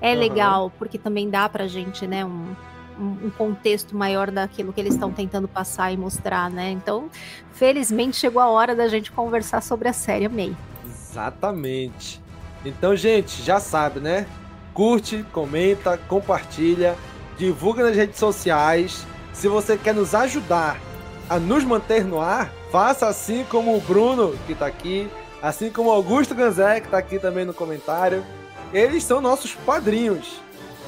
é 0.00 0.12
uhum. 0.12 0.20
legal, 0.20 0.72
porque 0.78 0.96
também 0.96 1.28
dá 1.28 1.48
pra 1.48 1.66
gente, 1.66 2.06
né, 2.06 2.24
um, 2.24 2.54
um 2.98 3.30
contexto 3.30 3.96
maior 3.96 4.30
daquilo 4.30 4.72
que 4.72 4.80
eles 4.80 4.94
estão 4.94 5.12
tentando 5.12 5.46
passar 5.46 5.92
e 5.92 5.96
mostrar, 5.96 6.50
né? 6.50 6.70
Então, 6.70 7.10
felizmente 7.52 8.16
chegou 8.16 8.40
a 8.40 8.48
hora 8.48 8.74
da 8.74 8.88
gente 8.88 9.12
conversar 9.12 9.62
sobre 9.62 9.88
a 9.88 9.92
série 9.92 10.28
May. 10.28 10.56
Exatamente. 10.84 12.22
Então, 12.64 12.96
gente, 12.96 13.42
já 13.42 13.60
sabe, 13.60 14.00
né? 14.00 14.26
Curte, 14.72 15.24
comenta, 15.32 15.96
compartilha, 15.96 16.96
divulga 17.38 17.84
nas 17.84 17.96
redes 17.96 18.18
sociais 18.18 19.06
se 19.32 19.48
você 19.48 19.76
quer 19.76 19.94
nos 19.94 20.14
ajudar 20.14 20.80
a 21.28 21.38
nos 21.38 21.62
manter 21.62 22.04
no 22.04 22.20
ar, 22.20 22.50
faça 22.70 23.06
assim 23.06 23.44
como 23.50 23.76
o 23.76 23.80
Bruno, 23.80 24.34
que 24.46 24.52
está 24.52 24.66
aqui, 24.66 25.10
assim 25.42 25.70
como 25.70 25.90
o 25.90 25.92
Augusto 25.92 26.34
Ganzé, 26.34 26.80
que 26.80 26.86
está 26.86 26.98
aqui 26.98 27.18
também 27.18 27.44
no 27.44 27.52
comentário. 27.52 28.24
Eles 28.72 29.04
são 29.04 29.20
nossos 29.20 29.54
padrinhos. 29.54 30.40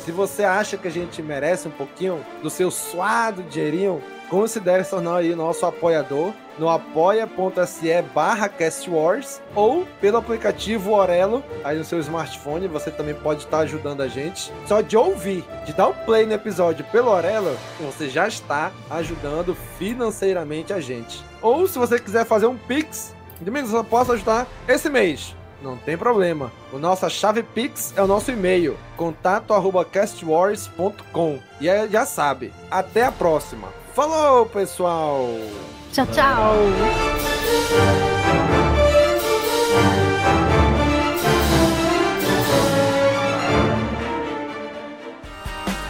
Se 0.08 0.12
você 0.12 0.42
acha 0.42 0.78
que 0.78 0.88
a 0.88 0.90
gente 0.90 1.20
merece 1.20 1.68
um 1.68 1.70
pouquinho 1.70 2.24
do 2.42 2.48
seu 2.48 2.70
suado 2.70 3.42
dinheirinho, 3.42 4.02
considere 4.30 4.82
se 4.82 4.88
tornar 4.88 5.16
aí 5.16 5.34
nosso 5.34 5.66
apoiador 5.66 6.32
no 6.58 6.66
apoia.se 6.66 8.02
barra 8.14 8.48
castwars 8.48 9.42
ou 9.54 9.86
pelo 10.00 10.16
aplicativo 10.16 10.92
Orelo 10.92 11.44
aí 11.62 11.76
no 11.76 11.84
seu 11.84 12.00
smartphone, 12.00 12.66
você 12.66 12.90
também 12.90 13.14
pode 13.16 13.42
estar 13.42 13.58
ajudando 13.58 14.00
a 14.00 14.08
gente. 14.08 14.50
Só 14.66 14.80
de 14.80 14.96
ouvir, 14.96 15.44
de 15.66 15.74
dar 15.74 15.88
um 15.88 15.94
play 16.06 16.24
no 16.24 16.32
episódio 16.32 16.86
pelo 16.86 17.10
Orelo, 17.10 17.54
você 17.78 18.08
já 18.08 18.26
está 18.26 18.72
ajudando 18.88 19.54
financeiramente 19.78 20.72
a 20.72 20.80
gente. 20.80 21.22
Ou 21.42 21.68
se 21.68 21.78
você 21.78 21.98
quiser 21.98 22.24
fazer 22.24 22.46
um 22.46 22.56
Pix, 22.56 23.14
Domingos, 23.42 23.74
eu 23.74 23.84
posso 23.84 24.12
ajudar 24.12 24.48
esse 24.66 24.88
mês. 24.88 25.36
Não 25.62 25.76
tem 25.76 25.96
problema. 25.96 26.50
O 26.72 26.78
nossa 26.78 27.08
chave 27.10 27.42
Pix 27.42 27.92
é 27.96 28.02
o 28.02 28.06
nosso 28.06 28.30
e-mail, 28.30 28.78
contato@castwars.com. 28.96 31.40
E 31.60 31.68
aí 31.68 31.90
já 31.90 32.06
sabe. 32.06 32.52
Até 32.70 33.04
a 33.04 33.12
próxima. 33.12 33.68
Falou, 33.94 34.46
pessoal. 34.46 35.26
Tchau, 35.92 36.06
tchau. 36.06 36.54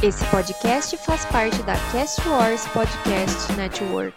Esse 0.03 0.25
podcast 0.27 0.97
faz 0.99 1.25
parte 1.27 1.61
da 1.65 1.75
Cast 1.93 2.21
Wars 2.29 2.67
Podcast 2.69 3.53
Network. 3.55 4.15